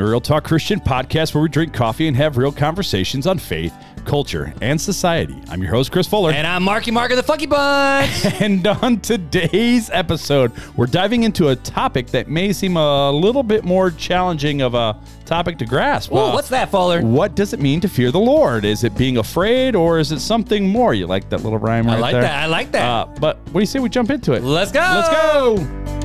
Real 0.00 0.20
Talk 0.20 0.44
Christian 0.44 0.80
Podcast, 0.80 1.34
where 1.34 1.42
we 1.42 1.48
drink 1.48 1.72
coffee 1.74 2.08
and 2.08 2.16
have 2.16 2.36
real 2.36 2.52
conversations 2.52 3.26
on 3.26 3.38
faith, 3.38 3.74
culture, 4.04 4.52
and 4.60 4.80
society. 4.80 5.36
I'm 5.48 5.60
your 5.62 5.70
host, 5.70 5.92
Chris 5.92 6.06
Fuller. 6.06 6.32
And 6.32 6.46
I'm 6.46 6.62
Marky 6.62 6.90
Mark 6.90 7.10
of 7.10 7.16
the 7.16 7.22
Funky 7.22 7.46
Bunch. 7.46 8.10
And 8.40 8.66
on 8.66 9.00
today's 9.00 9.90
episode, 9.90 10.52
we're 10.76 10.86
diving 10.86 11.22
into 11.24 11.48
a 11.48 11.56
topic 11.56 12.08
that 12.08 12.28
may 12.28 12.52
seem 12.52 12.76
a 12.76 13.10
little 13.12 13.42
bit 13.42 13.64
more 13.64 13.90
challenging 13.90 14.62
of 14.62 14.74
a 14.74 14.98
topic 15.26 15.58
to 15.58 15.66
grasp. 15.66 16.12
Ooh, 16.12 16.16
Uh, 16.18 16.32
what's 16.32 16.48
that, 16.48 16.70
Fuller? 16.70 17.02
What 17.02 17.34
does 17.36 17.52
it 17.52 17.60
mean 17.60 17.80
to 17.80 17.88
fear 17.88 18.10
the 18.10 18.18
Lord? 18.20 18.64
Is 18.64 18.84
it 18.84 18.96
being 18.96 19.18
afraid 19.18 19.76
or 19.76 19.98
is 19.98 20.10
it 20.12 20.20
something 20.20 20.68
more? 20.68 20.94
You 20.94 21.06
like 21.06 21.28
that 21.30 21.42
little 21.42 21.58
rhyme 21.58 21.86
right 21.86 21.94
there? 21.96 21.96
I 21.96 22.00
like 22.00 22.22
that. 22.22 22.42
I 22.42 22.46
like 22.46 22.72
that. 22.72 22.82
Uh, 22.84 23.06
but 23.20 23.36
what 23.46 23.52
do 23.54 23.60
you 23.60 23.66
say 23.66 23.78
we 23.78 23.88
jump 23.88 24.10
into 24.10 24.32
it? 24.32 24.42
Let's 24.42 24.72
go. 24.72 24.80
Let's 24.80 25.08
go. 25.08 26.01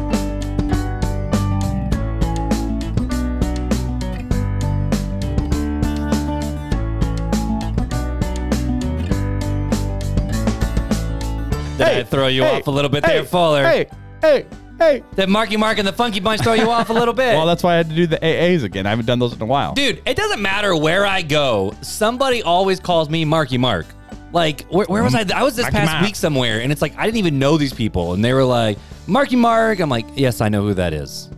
Did 11.77 11.87
I 11.87 12.03
throw 12.03 12.27
you 12.27 12.43
off 12.43 12.67
a 12.67 12.71
little 12.71 12.89
bit 12.89 13.03
there, 13.03 13.23
Fuller? 13.23 13.63
Hey, 13.63 13.87
hey, 14.21 14.45
hey. 14.79 15.03
Did 15.15 15.29
Marky 15.29 15.57
Mark 15.57 15.77
and 15.77 15.87
the 15.87 15.93
Funky 15.93 16.19
Bunch 16.19 16.41
throw 16.41 16.53
you 16.53 16.69
off 16.69 16.89
a 16.89 16.93
little 16.93 17.13
bit? 17.13 17.27
Well, 17.37 17.45
that's 17.45 17.61
why 17.61 17.73
I 17.73 17.77
had 17.77 17.89
to 17.89 17.95
do 17.95 18.07
the 18.07 18.17
AAs 18.17 18.63
again. 18.63 18.85
I 18.87 18.89
haven't 18.89 19.05
done 19.05 19.19
those 19.19 19.33
in 19.33 19.41
a 19.41 19.45
while. 19.45 19.73
Dude, 19.73 20.01
it 20.05 20.15
doesn't 20.17 20.41
matter 20.41 20.75
where 20.75 21.05
I 21.05 21.21
go. 21.21 21.73
Somebody 21.81 22.41
always 22.41 22.79
calls 22.79 23.09
me 23.09 23.25
Marky 23.25 23.57
Mark. 23.57 23.85
Like, 24.33 24.63
where, 24.69 24.85
where 24.87 25.03
was 25.03 25.13
um, 25.13 25.25
I? 25.31 25.39
I 25.39 25.43
was 25.43 25.55
this 25.55 25.63
Marky 25.63 25.77
past 25.77 25.91
Mark. 25.91 26.05
week 26.05 26.15
somewhere, 26.15 26.61
and 26.61 26.71
it's 26.71 26.81
like 26.81 26.97
I 26.97 27.05
didn't 27.05 27.17
even 27.17 27.37
know 27.37 27.57
these 27.57 27.73
people, 27.73 28.13
and 28.13 28.23
they 28.25 28.33
were 28.33 28.43
like 28.43 28.77
Marky 29.07 29.35
Mark. 29.37 29.79
I'm 29.79 29.89
like, 29.89 30.05
yes, 30.15 30.41
I 30.41 30.49
know 30.49 30.61
who 30.63 30.73
that 30.73 30.93
is. 30.93 31.29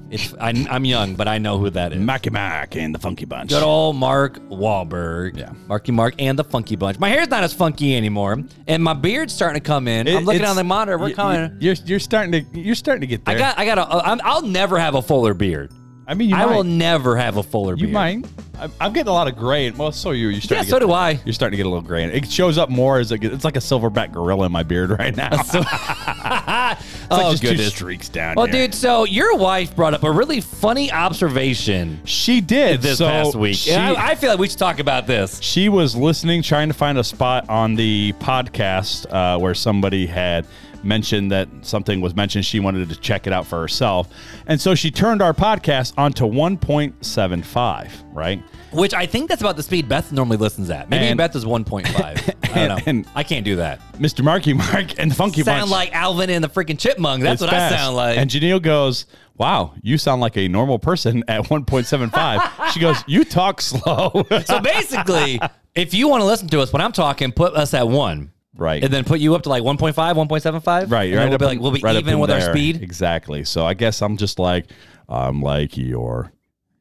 I, 0.42 0.66
I'm 0.72 0.86
young, 0.86 1.14
but 1.14 1.28
I 1.28 1.38
know 1.38 1.60
who 1.60 1.70
that 1.70 1.94
is. 1.94 2.00
Marky 2.00 2.32
Mark 2.32 2.76
and 2.76 2.96
the 2.96 3.00
Funky 3.00 3.26
Bunch. 3.26 3.52
Good 3.52 3.62
old 3.62 3.96
Mark 3.96 4.40
Wahlberg. 4.50 5.38
Yeah. 5.38 5.52
Marky 5.68 5.92
Mark 5.92 6.16
and 6.18 6.38
the 6.40 6.44
Funky 6.44 6.76
Bunch. 6.76 6.98
My 6.98 7.10
hair's 7.10 7.28
not 7.30 7.44
as 7.44 7.54
funky 7.54 7.96
anymore, 7.96 8.40
and 8.68 8.84
my 8.84 8.94
beard's 8.94 9.34
starting 9.34 9.62
to 9.62 9.66
come 9.68 9.88
in. 9.88 10.08
I'm 10.08 10.26
looking 10.26 10.38
It's- 10.42 10.50
on 10.50 10.56
the 10.56 10.64
monitor. 10.64 10.98
We're 10.98 11.10
y- 11.10 11.14
coming. 11.14 11.58
You're 11.60 11.76
you're 11.86 12.00
starting 12.00 12.32
to 12.32 12.60
you're 12.60 12.74
starting 12.74 13.02
to 13.02 13.08
get 13.08 13.24
there. 13.26 13.36
I 13.36 13.38
got. 13.38 13.60
I 13.60 13.66
got. 13.66 13.78
A, 13.78 14.10
I'm, 14.10 14.20
I'll 14.24 14.42
never 14.42 14.80
have 14.80 14.96
a 14.96 15.02
fuller 15.02 15.36
beard. 15.36 15.72
I 16.10 16.16
mean, 16.16 16.30
you 16.30 16.36
I 16.36 16.46
might. 16.48 16.56
will 16.56 16.64
never 16.64 17.16
have 17.16 17.38
a 17.38 17.44
fuller 17.44 17.76
You 17.76 17.84
beard. 17.86 17.94
might. 17.94 18.26
I'm, 18.60 18.72
I'm 18.82 18.92
getting 18.94 19.10
a 19.10 19.14
lot 19.14 19.28
of 19.30 19.38
gray. 19.38 19.70
Well, 19.72 19.92
so 19.92 20.10
are 20.10 20.14
you. 20.14 20.30
You're 20.30 20.42
starting 20.42 20.58
Yeah, 20.58 20.62
to 20.64 20.66
get, 20.66 20.72
so 20.72 20.80
do 20.88 20.92
I. 20.92 21.20
You're 21.24 21.34
starting 21.34 21.52
to 21.52 21.58
get 21.58 21.66
a 21.66 21.70
little 21.70 21.84
gray. 21.88 22.04
It 22.06 22.30
shows 22.30 22.58
up 22.58 22.70
more 22.70 22.98
as 23.00 23.12
a, 23.12 23.16
it's 23.22 23.46
like 23.46 23.56
a 23.56 23.60
silverback 23.60 24.12
gorilla 24.12 24.48
in 24.48 24.52
my 24.52 24.64
beard 24.64 24.90
right 25.00 25.16
now. 25.16 25.30
it's 25.34 25.54
like 25.54 26.78
oh 27.12 27.32
just 27.32 27.42
two 27.44 27.50
goodness. 27.50 27.70
streaks 27.74 28.10
down. 28.10 28.36
Well, 28.36 28.48
here. 28.48 28.68
dude, 28.68 28.74
so 28.76 29.06
your 29.06 29.36
wife 29.38 29.76
brought 29.76 29.94
up 29.94 30.04
a 30.04 30.12
really 30.12 30.42
funny 30.42 30.92
observation 30.92 32.02
she 32.06 32.42
did 32.42 32.82
this 32.82 32.98
so 32.98 33.08
past 33.08 33.36
week. 33.36 33.56
She, 33.58 33.72
And 33.72 33.96
I, 33.98 34.10
I 34.10 34.16
feel 34.16 34.32
like 34.32 34.40
we 34.40 34.50
should 34.50 34.60
talk 34.60 34.80
about 34.80 35.08
this. 35.08 35.40
she 35.42 35.70
was 35.70 35.96
listening, 35.96 36.42
trying 36.42 36.68
to 36.70 36.74
find 36.74 36.98
a 36.98 37.04
spot 37.04 37.48
on 37.50 37.76
the 37.76 38.14
podcast 38.20 39.06
uh, 39.14 39.38
where 39.40 39.54
somebody 39.54 40.06
had 40.08 40.46
mentioned 40.84 41.32
that 41.32 41.48
something 41.62 42.02
was 42.02 42.16
mentioned. 42.16 42.46
She 42.46 42.60
wanted 42.60 42.90
to 42.90 42.96
check 42.96 43.28
it 43.28 43.34
out 43.34 43.46
for 43.48 43.60
herself, 43.60 44.08
and 44.48 44.60
so 44.60 44.76
she 44.76 44.92
turned 44.92 45.22
our 45.22 45.34
podcast 45.34 45.94
onto 45.98 46.26
1.75. 46.26 47.90
Right. 48.14 48.42
Which 48.72 48.94
I 48.94 49.06
think 49.06 49.30
that's 49.30 49.42
about 49.42 49.56
the 49.58 49.64
speed 49.64 49.90
Beth 49.90 50.12
normally 50.12 50.38
listens 50.38 50.70
at. 50.70 50.90
Maybe 50.90 51.06
And- 51.08 51.18
Beth 51.18 51.36
is 51.36 51.44
1.5. 51.46 51.88
I 52.56 52.68
don't 52.68 52.68
know. 52.68 52.80
and- 52.86 53.08
I 53.16 53.24
can't 53.24 53.44
do 53.46 53.56
that. 53.58 53.80
Mr. 53.94 54.24
Marky 54.24 54.54
Mark 54.54 55.00
and 55.00 55.10
the 55.12 55.16
Funky 55.16 55.42
Sound 55.44 55.62
Bunch. 55.62 55.72
like 55.72 55.96
Alvin 55.96 56.30
and 56.30 56.44
the 56.44 56.50
freaking 56.50 56.78
Chipmunk. 56.78 57.24
That's 57.24 57.42
what 57.42 57.50
fast. 57.50 57.74
I 57.74 57.78
sound 57.78 57.96
like. 57.96 58.18
And 58.18 58.30
Janelle 58.30 58.62
goes, 58.62 59.06
Wow, 59.38 59.74
you 59.82 59.98
sound 59.98 60.20
like 60.22 60.36
a 60.38 60.48
normal 60.50 60.80
person 60.80 61.24
at 61.30 61.44
1.75. 61.44 62.72
she 62.72 62.80
goes, 62.80 62.98
You 63.08 63.24
talk 63.24 63.62
slow. 63.62 64.26
So 64.46 64.60
basically, 64.60 65.40
if 65.76 65.94
you 65.94 66.08
want 66.10 66.22
to 66.22 66.26
listen 66.26 66.48
to 66.50 66.60
us 66.60 66.72
when 66.74 66.82
I'm 66.82 66.92
talking, 66.92 67.32
put 67.32 67.54
us 67.56 67.74
at 67.74 67.88
one. 67.88 68.32
Right. 68.60 68.84
And 68.84 68.94
then 68.94 69.06
put 69.06 69.20
you 69.20 69.36
up 69.36 69.44
to 69.44 69.50
like 69.50 69.64
1.5, 69.64 69.94
1.75. 69.94 70.92
right. 70.92 71.10
And 71.10 71.16
right 71.16 71.26
we'll 71.26 71.34
up 71.34 71.40
be 71.40 71.46
like, 71.46 71.60
we'll 71.60 71.72
be 71.72 71.80
right 71.82 71.96
even 71.96 72.20
with 72.20 72.30
our 72.30 72.42
speed. 72.42 72.82
Exactly. 72.84 73.44
So 73.46 73.66
I 73.66 73.74
guess 73.74 74.02
I'm 74.02 74.18
just 74.18 74.38
like, 74.38 74.68
I'm 75.08 75.42
like 75.42 75.78
your, 75.78 76.32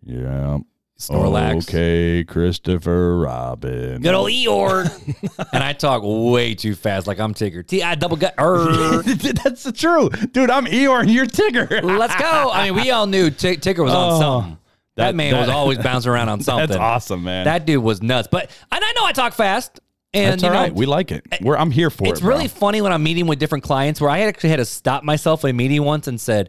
yeah. 0.05 0.59
Snorlax. 0.99 1.69
Okay, 1.69 2.25
Christopher 2.25 3.19
Robin. 3.19 4.03
Good 4.03 4.15
old 4.15 4.31
Eeyore. 4.31 5.49
and 5.53 5.63
I 5.63 5.73
talk 5.73 6.03
way 6.05 6.57
too 6.57 6.75
fast, 6.75 7.07
like 7.07 7.21
I'm 7.21 7.35
Tigger. 7.35 7.65
T 7.65 7.85
I 7.85 7.95
double 7.95 8.17
gut. 8.17 8.35
er. 8.37 9.03
That's 9.05 9.63
the 9.63 9.71
truth. 9.71 10.33
Dude, 10.33 10.51
I'm 10.51 10.67
Eeyore 10.67 11.03
and 11.03 11.11
you're 11.11 11.27
Tigger. 11.27 11.71
Let's 11.99 12.17
go. 12.17 12.51
I 12.53 12.65
mean, 12.65 12.83
we 12.83 12.91
all 12.91 13.07
knew 13.07 13.31
T- 13.31 13.57
Tigger 13.59 13.85
was 13.85 13.95
on 13.95 14.13
Oh, 14.13 14.21
something. 14.21 14.59
That, 14.97 15.07
that- 15.07 15.15
man 15.15 15.37
was 15.39 15.49
always 15.49 15.79
bouncing 15.79 16.11
around 16.11 16.31
on 16.31 16.41
something. 16.41 16.67
That's 16.67 16.81
awesome, 16.81 17.23
man. 17.23 17.45
That 17.45 17.65
dude 17.65 17.85
was 17.85 18.03
nuts. 18.03 18.27
But 18.29 18.51
and 18.73 18.85
I 18.85 18.93
know 18.97 19.05
I 19.05 19.13
talk 19.13 19.35
fast. 19.35 19.79
And 20.15 20.33
That's 20.33 20.43
you 20.43 20.49
know, 20.49 20.55
right. 20.55 20.75
We 20.75 20.87
like 20.87 21.13
it. 21.13 21.27
We're, 21.43 21.57
I'm 21.59 21.71
here 21.71 21.91
for 21.91 22.07
it's 22.09 22.21
it. 22.21 22.23
bro. 22.23 22.31
really 22.35 22.49
funny 22.49 22.81
when 22.81 22.93
I'm 22.93 23.03
meeting 23.03 23.27
with 23.27 23.39
different 23.39 23.63
clients 23.65 24.01
where 24.01 24.09
I 24.11 24.21
actually 24.21 24.49
had 24.51 24.57
to 24.57 24.65
stop 24.65 25.05
myself 25.05 25.45
in 25.45 25.51
a 25.51 25.53
meeting 25.53 25.83
once 25.85 26.07
and 26.09 26.19
said, 26.19 26.49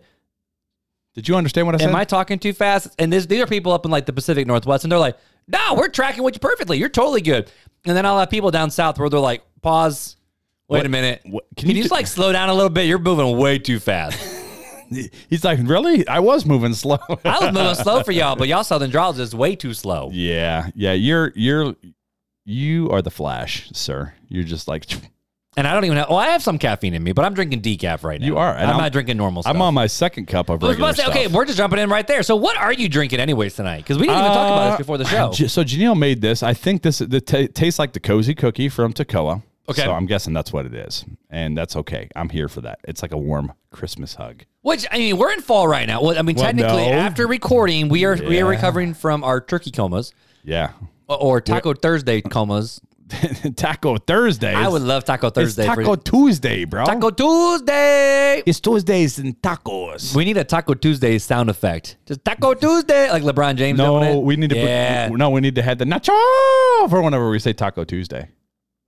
Did 1.14 1.28
you 1.28 1.36
understand 1.36 1.68
what 1.68 1.76
I 1.76 1.78
Am 1.78 1.80
said? 1.80 1.90
Am 1.90 1.96
I 1.96 2.06
talking 2.06 2.40
too 2.40 2.54
fast? 2.54 2.88
And 2.98 3.12
this, 3.12 3.26
these 3.26 3.42
are 3.42 3.48
people 3.48 3.74
up 3.74 3.84
in 3.86 3.92
like 3.92 4.06
the 4.06 4.14
Pacific 4.14 4.48
Northwest, 4.48 4.86
and 4.86 4.92
they're 4.92 4.98
like, 5.00 5.18
No, 5.48 5.74
we're 5.76 5.90
tracking 5.90 6.24
with 6.24 6.36
you 6.36 6.40
perfectly. 6.40 6.78
You're 6.78 6.88
totally 6.90 7.22
good. 7.22 7.52
And 7.86 7.96
then 7.98 8.06
I'll 8.06 8.20
have 8.20 8.30
people 8.30 8.50
down 8.52 8.72
south 8.72 8.98
where 8.98 9.10
they're 9.10 9.20
like, 9.20 9.44
Pause. 9.62 10.16
Wait 10.70 10.78
What- 10.80 10.86
a 10.86 10.90
minute. 10.90 11.22
what- 11.26 11.46
can, 11.58 11.68
you, 11.70 11.76
just 11.82 11.92
like 11.92 12.08
slow 12.08 12.32
down 12.32 12.48
a 12.50 12.54
little 12.54 12.70
bit? 12.70 12.86
You're 12.86 13.00
moving 13.00 13.38
way 13.38 13.60
too 13.60 13.80
fast. 13.80 14.18
He's 15.30 15.44
like, 15.44 15.60
really? 15.64 16.08
I 16.08 16.20
was 16.20 16.46
moving 16.46 16.74
slow. 16.74 16.98
I 17.26 17.40
was 17.46 17.54
moving 17.54 17.76
slow 17.84 18.04
for 18.04 18.12
y'all, 18.12 18.36
but 18.36 18.48
y'all 18.48 18.64
Southern 18.64 18.90
draws 18.90 19.20
is 19.20 19.36
way 19.36 19.56
too 19.56 19.74
slow. 19.74 20.10
yeah, 20.14 20.70
yeah. 20.76 20.94
You're 20.94 21.32
you're 21.36 21.76
you 22.50 22.90
are 22.90 23.02
the 23.02 23.12
Flash, 23.12 23.70
sir. 23.74 24.14
You're 24.28 24.44
just 24.44 24.68
like 24.68 24.86
And 25.58 25.68
I 25.68 25.74
don't 25.74 25.84
even 25.84 25.98
have. 25.98 26.08
Oh, 26.10 26.16
I 26.16 26.28
have 26.28 26.44
some 26.44 26.58
caffeine 26.58 26.94
in 26.94 27.04
me, 27.04 27.12
but 27.12 27.26
I'm 27.26 27.34
drinking 27.34 27.62
decaf 27.64 28.04
right 28.04 28.22
now. 28.22 28.26
You 28.28 28.38
are, 28.38 28.54
and 28.56 28.70
I'm, 28.70 28.78
not 28.78 28.92
drinking 28.94 29.18
normal 29.18 29.42
stuff. 29.42 29.54
I'm 29.54 29.62
on 29.62 29.74
my 29.74 29.88
second 29.88 30.28
cup 30.28 30.48
of 30.50 30.64
I 30.64 30.68
was 30.68 30.76
regular 30.76 30.90
about 30.90 30.92
to 30.92 31.02
say, 31.02 31.04
stuff. 31.12 31.16
okay, 31.16 31.28
we're 31.28 31.44
just 31.46 31.58
jumping 31.58 31.80
in 31.80 31.90
right 31.90 32.06
there. 32.08 32.24
So, 32.24 32.36
what 32.36 32.56
are 32.56 32.72
you 32.72 32.88
drinking 32.88 33.20
anyways 33.20 33.56
tonight? 33.56 33.78
Because 33.80 33.98
we 33.98 34.04
didn't 34.06 34.20
even 34.20 34.32
talk 34.32 34.48
about 34.48 34.60
Uh, 34.60 34.70
this 34.70 34.78
before 34.78 34.98
the 35.00 35.06
show. 35.06 35.32
J- 35.34 35.48
So 35.48 35.64
Janelle 35.64 35.98
made 35.98 36.22
this. 36.22 36.44
I 36.44 36.54
think 36.54 36.84
this 36.84 37.00
the 37.00 37.20
ta 37.20 37.48
tastes 37.54 37.80
like 37.80 37.94
the 37.94 38.00
cozy 38.00 38.36
cookie 38.36 38.70
from 38.70 38.94
Toccoa. 38.94 39.42
Okay. 39.68 39.84
So 39.84 39.92
I'm 39.92 40.06
guessing 40.06 40.34
that's 40.34 40.54
what 40.54 40.66
it 40.66 40.74
is, 40.74 41.04
and 41.30 41.58
that's 41.58 41.76
okay. 41.76 42.08
I'm 42.16 42.30
here 42.30 42.48
for 42.48 42.62
that. 42.62 42.80
It's 42.88 43.02
like 43.02 43.12
a 43.12 43.18
warm 43.18 43.52
Christmas 43.72 44.16
hug. 44.16 44.44
Which 44.62 44.86
I 44.92 44.98
mean, 44.98 45.18
we're 45.18 45.32
in 45.34 45.42
fall 45.42 45.68
right 45.68 45.88
now. 45.88 46.02
Well, 46.02 46.18
I 46.18 46.22
mean, 46.22 46.36
Well, 46.38 46.46
technically, 46.46 46.86
no. 46.90 46.94
after 46.94 47.28
recording, 47.28 47.90
we 47.90 48.06
are 48.06 48.16
we 48.16 48.40
are 48.40 48.46
Yeah. 48.46 48.50
recovering 48.50 48.94
from 48.94 49.24
our 49.24 49.42
turkey 49.42 49.72
comas 49.72 50.14
Yeah. 50.46 50.70
Or- 51.10 51.18
or 51.38 51.42
Taco 51.42 51.74
Thursday 51.74 52.22
comas. 52.22 52.82
Taco 53.56 53.98
Thursday. 53.98 54.54
I 54.54 54.68
would 54.68 54.84
love 54.84 55.04
Taco 55.04 55.32
Thursday. 55.32 55.64
It's 55.66 55.74
for- 55.74 55.82
Taco 55.84 55.96
Tuesday, 55.96 56.66
bro. 56.66 56.86
Taco 56.86 57.10
Tuesday. 57.10 58.44
It's 58.46 58.60
Tuesdays 58.60 59.18
and 59.18 59.40
tacos. 59.42 60.16
We 60.16 60.26
need 60.26 60.38
a 60.38 60.44
Taco 60.44 60.76
Tuesday 60.76 61.18
sound 61.18 61.50
effect. 61.50 61.98
Just 62.06 62.24
Taco 62.24 62.54
Tuesday, 62.54 63.10
like 63.10 63.24
LeBron 63.24 63.56
James. 63.56 63.80
doing 63.80 64.02
no, 64.04 64.20
it. 64.20 64.24
we 64.24 64.36
need 64.36 64.52
to. 64.52 64.58
Yeah. 64.58 65.10
Put, 65.10 65.18
no, 65.18 65.32
we 65.32 65.42
need 65.42 65.56
to 65.56 65.64
have 65.64 65.80
the 65.80 65.86
nacho 65.86 66.90
for 66.90 67.02
whenever 67.02 67.30
we 67.32 67.40
say 67.40 67.52
Taco 67.54 67.84
Tuesday, 67.84 68.30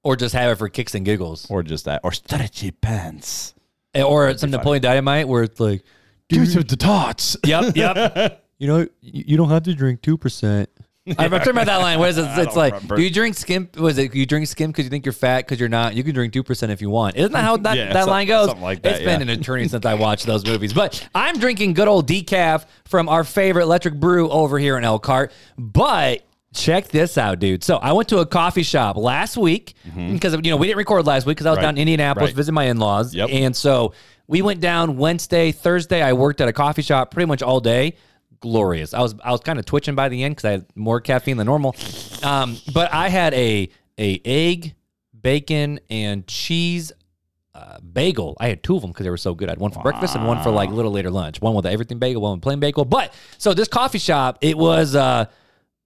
or 0.04 0.16
just 0.16 0.36
have 0.36 0.52
it 0.52 0.56
for 0.58 0.70
kicks 0.70 0.94
and 0.94 1.04
giggles, 1.04 1.48
or 1.50 1.64
just 1.64 1.86
that, 1.86 2.02
or 2.04 2.12
stretchy 2.12 2.70
pants. 2.72 3.56
Eh, 3.94 4.04
or 4.04 4.38
some 4.38 4.52
Napoleon 4.52 4.82
Dynamite 4.84 5.28
where 5.28 5.44
it's 5.44 5.60
like, 5.60 5.84
Dude, 6.30 6.48
the 6.70 6.78
tots. 6.78 7.36
Yep, 7.46 7.76
yep. 7.76 8.46
you 8.60 8.68
know, 8.68 8.80
you 9.02 9.24
you 9.28 9.38
don't 9.38 9.50
have 9.50 9.64
to 9.64 9.74
drink 9.74 10.02
two 10.02 10.18
percent. 10.18 10.70
I'm 11.08 11.32
talking 11.32 11.50
about 11.50 11.66
that 11.66 11.78
line. 11.78 11.98
What 11.98 12.10
is 12.10 12.18
it? 12.20 12.26
It's 12.38 12.56
like, 12.56 12.74
remember. 12.74 12.96
do 12.98 13.02
you 13.02 13.10
drink 13.10 13.36
skim? 13.36 13.70
Was 13.78 13.98
it 13.98 14.14
you 14.14 14.26
drink 14.28 14.46
skim 14.48 14.70
because 14.72 14.86
you 14.86 14.90
think 14.92 15.06
you're 15.06 15.14
fat 15.14 15.40
because 15.40 15.60
you're 15.60 15.68
not? 15.70 15.96
You 15.96 16.04
can 16.04 16.14
drink 16.14 16.32
two 16.32 16.44
percent 16.44 16.72
if 16.72 16.80
you 16.82 16.90
want. 16.92 17.16
Isn't 17.16 17.32
that 17.32 17.44
how 17.44 17.58
that, 17.58 17.76
Yeah, 17.76 17.92
that 17.94 18.08
line 18.08 18.28
goes? 18.28 18.48
something 18.48 18.64
like 18.64 18.84
that, 18.84 18.98
It's 18.98 19.04
been 19.04 19.22
an 19.22 19.30
eternity 19.40 19.68
since 19.68 19.86
I 19.86 19.96
watched 19.96 20.26
those 20.28 20.46
movies. 20.46 20.74
But 20.74 21.08
I'm 21.16 21.40
drinking 21.40 21.74
good 21.74 21.88
old 21.88 22.08
decaf 22.08 22.66
from 22.86 23.10
our 23.10 23.24
favorite 23.24 23.64
electric 23.64 23.96
brew 23.96 24.30
over 24.30 24.60
here 24.60 24.78
in 24.78 24.84
Elkhart. 24.84 25.32
But 25.58 26.22
check 26.54 26.90
this 26.90 27.18
out, 27.18 27.40
dude. 27.40 27.64
So 27.64 27.78
I 27.78 27.94
went 27.94 28.10
to 28.10 28.20
a 28.20 28.26
coffee 28.26 28.64
shop 28.64 28.96
last 28.96 29.38
week 29.38 29.74
because 29.96 30.34
you 30.36 30.52
know 30.52 30.58
we 30.58 30.68
didn't 30.68 30.78
record 30.78 31.08
last 31.08 31.26
week 31.26 31.38
because 31.38 31.48
I 31.48 31.50
was 31.52 31.58
Mm-hmm. 31.58 31.66
Right. 31.66 31.72
down 31.72 31.78
in 31.78 31.82
Indianapolis 31.82 32.28
Right. 32.30 32.36
visiting 32.36 32.54
my 32.56 32.66
in-laws. 32.66 33.16
Yep. 33.16 33.30
And 33.32 33.56
so 33.56 33.94
we 34.28 34.42
went 34.44 34.60
down 34.62 34.98
Wednesday, 34.98 35.52
Thursday. 35.52 36.02
I 36.04 36.14
worked 36.14 36.42
at 36.42 36.48
a 36.48 36.54
coffee 36.54 36.84
shop 36.84 37.12
pretty 37.12 37.26
much 37.28 37.42
all 37.42 37.60
day. 37.60 37.96
Glorious. 38.42 38.94
I 38.94 39.02
was 39.02 39.16
I 39.24 39.32
was 39.32 39.42
kind 39.42 39.60
of 39.60 39.66
twitching 39.66 39.96
by 39.96 40.10
the 40.10 40.24
end 40.24 40.36
because 40.36 40.46
I 40.46 40.52
had 40.52 40.66
more 40.76 41.00
caffeine 41.00 41.38
than 41.38 41.46
normal. 41.46 41.76
Um, 42.24 42.58
but 42.74 42.94
I 42.94 43.10
had 43.10 43.34
a 43.34 43.70
a 43.98 44.22
egg, 44.26 44.76
bacon, 45.20 45.80
and 45.90 46.28
cheese 46.28 46.92
uh, 47.54 47.80
bagel. 47.80 48.36
I 48.40 48.48
had 48.50 48.64
two 48.64 48.76
of 48.76 48.82
them 48.82 48.92
because 48.92 49.04
they 49.04 49.10
were 49.10 49.18
so 49.18 49.36
good. 49.36 49.48
I 49.48 49.52
had 49.52 49.60
one 49.60 49.72
for 49.72 49.82
breakfast 49.82 50.16
and 50.16 50.26
one 50.28 50.42
for 50.42 50.50
like 50.50 50.70
a 50.70 50.74
little 50.74 50.92
later 50.92 51.12
lunch. 51.12 51.40
One 51.40 51.54
with 51.54 51.66
everything 51.66 52.00
bagel, 52.00 52.22
one 52.22 52.34
with 52.34 52.42
plain 52.42 52.60
bagel. 52.60 52.86
But 52.86 53.14
so 53.38 53.54
this 53.54 53.68
coffee 53.68 54.00
shop, 54.00 54.40
it 54.42 54.58
was. 54.58 54.96
Uh, 54.96 55.26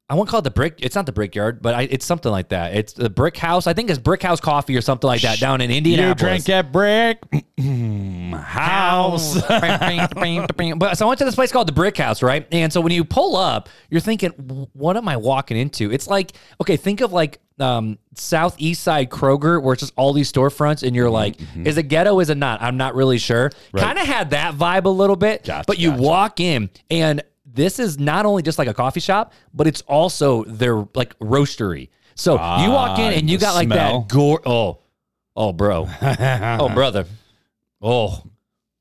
I 0.07 0.13
won't 0.13 0.29
call 0.29 0.39
it 0.39 0.43
the 0.43 0.51
brick. 0.51 0.75
It's 0.83 0.95
not 0.95 1.07
the 1.07 1.11
brickyard, 1.11 1.63
but 1.63 1.73
I, 1.73 1.81
it's 1.83 2.05
something 2.05 2.31
like 2.31 2.49
that. 2.49 2.75
It's 2.75 2.93
the 2.93 3.09
brick 3.09 3.35
house. 3.37 3.65
I 3.65 3.73
think 3.73 3.89
it's 3.89 3.97
Brick 3.97 4.21
House 4.21 4.39
Coffee 4.39 4.77
or 4.77 4.81
something 4.81 5.07
like 5.07 5.21
that 5.21 5.39
down 5.39 5.61
in 5.61 5.71
Indiana. 5.71 6.03
You 6.03 6.09
Indianapolis. 6.11 6.43
drink 6.45 6.49
at 6.49 6.71
brick 6.71 7.19
house. 8.37 9.41
but 10.77 10.95
so 10.97 11.05
I 11.05 11.07
went 11.07 11.17
to 11.19 11.25
this 11.25 11.33
place 11.33 11.51
called 11.51 11.67
the 11.67 11.71
Brick 11.73 11.97
House, 11.97 12.21
right? 12.21 12.47
And 12.51 12.71
so 12.71 12.81
when 12.81 12.91
you 12.91 13.03
pull 13.03 13.35
up, 13.35 13.67
you're 13.89 13.99
thinking, 13.99 14.29
what 14.73 14.95
am 14.95 15.07
I 15.07 15.17
walking 15.17 15.57
into? 15.57 15.91
It's 15.91 16.07
like, 16.07 16.33
okay, 16.61 16.77
think 16.77 17.01
of 17.01 17.11
like 17.11 17.39
um, 17.59 17.97
southeast 18.13 18.83
side 18.83 19.09
Kroger, 19.09 19.59
where 19.59 19.73
it's 19.73 19.81
just 19.81 19.93
all 19.95 20.13
these 20.13 20.31
storefronts, 20.31 20.83
and 20.85 20.95
you're 20.95 21.09
like, 21.09 21.37
is 21.63 21.77
it 21.79 21.83
ghetto? 21.83 22.19
Is 22.19 22.29
it 22.29 22.37
not? 22.37 22.61
I'm 22.61 22.77
not 22.77 22.93
really 22.93 23.17
sure. 23.17 23.49
Right. 23.73 23.81
Kind 23.83 23.97
of 23.97 24.05
had 24.05 24.29
that 24.31 24.53
vibe 24.53 24.85
a 24.85 24.89
little 24.89 25.15
bit, 25.15 25.45
Gotcha, 25.45 25.63
but 25.65 25.79
you 25.79 25.89
gotcha. 25.91 26.01
walk 26.03 26.39
in 26.39 26.69
and 26.91 27.23
this 27.55 27.79
is 27.79 27.97
not 27.99 28.25
only 28.25 28.43
just 28.43 28.57
like 28.59 28.67
a 28.67 28.73
coffee 28.73 28.99
shop, 28.99 29.33
but 29.53 29.65
it's 29.67 29.81
also 29.81 30.43
their 30.43 30.85
like 30.93 31.17
roastery. 31.19 31.89
So 32.15 32.33
you 32.33 32.69
walk 32.71 32.99
in 32.99 33.05
Ah, 33.05 33.17
and 33.17 33.29
you 33.29 33.37
got 33.37 33.55
like 33.55 33.67
smell. 33.67 34.01
that 34.01 34.09
gore. 34.09 34.41
Oh, 34.45 34.79
oh, 35.35 35.51
bro. 35.51 35.87
oh, 36.01 36.69
brother. 36.69 37.05
Oh, 37.81 38.23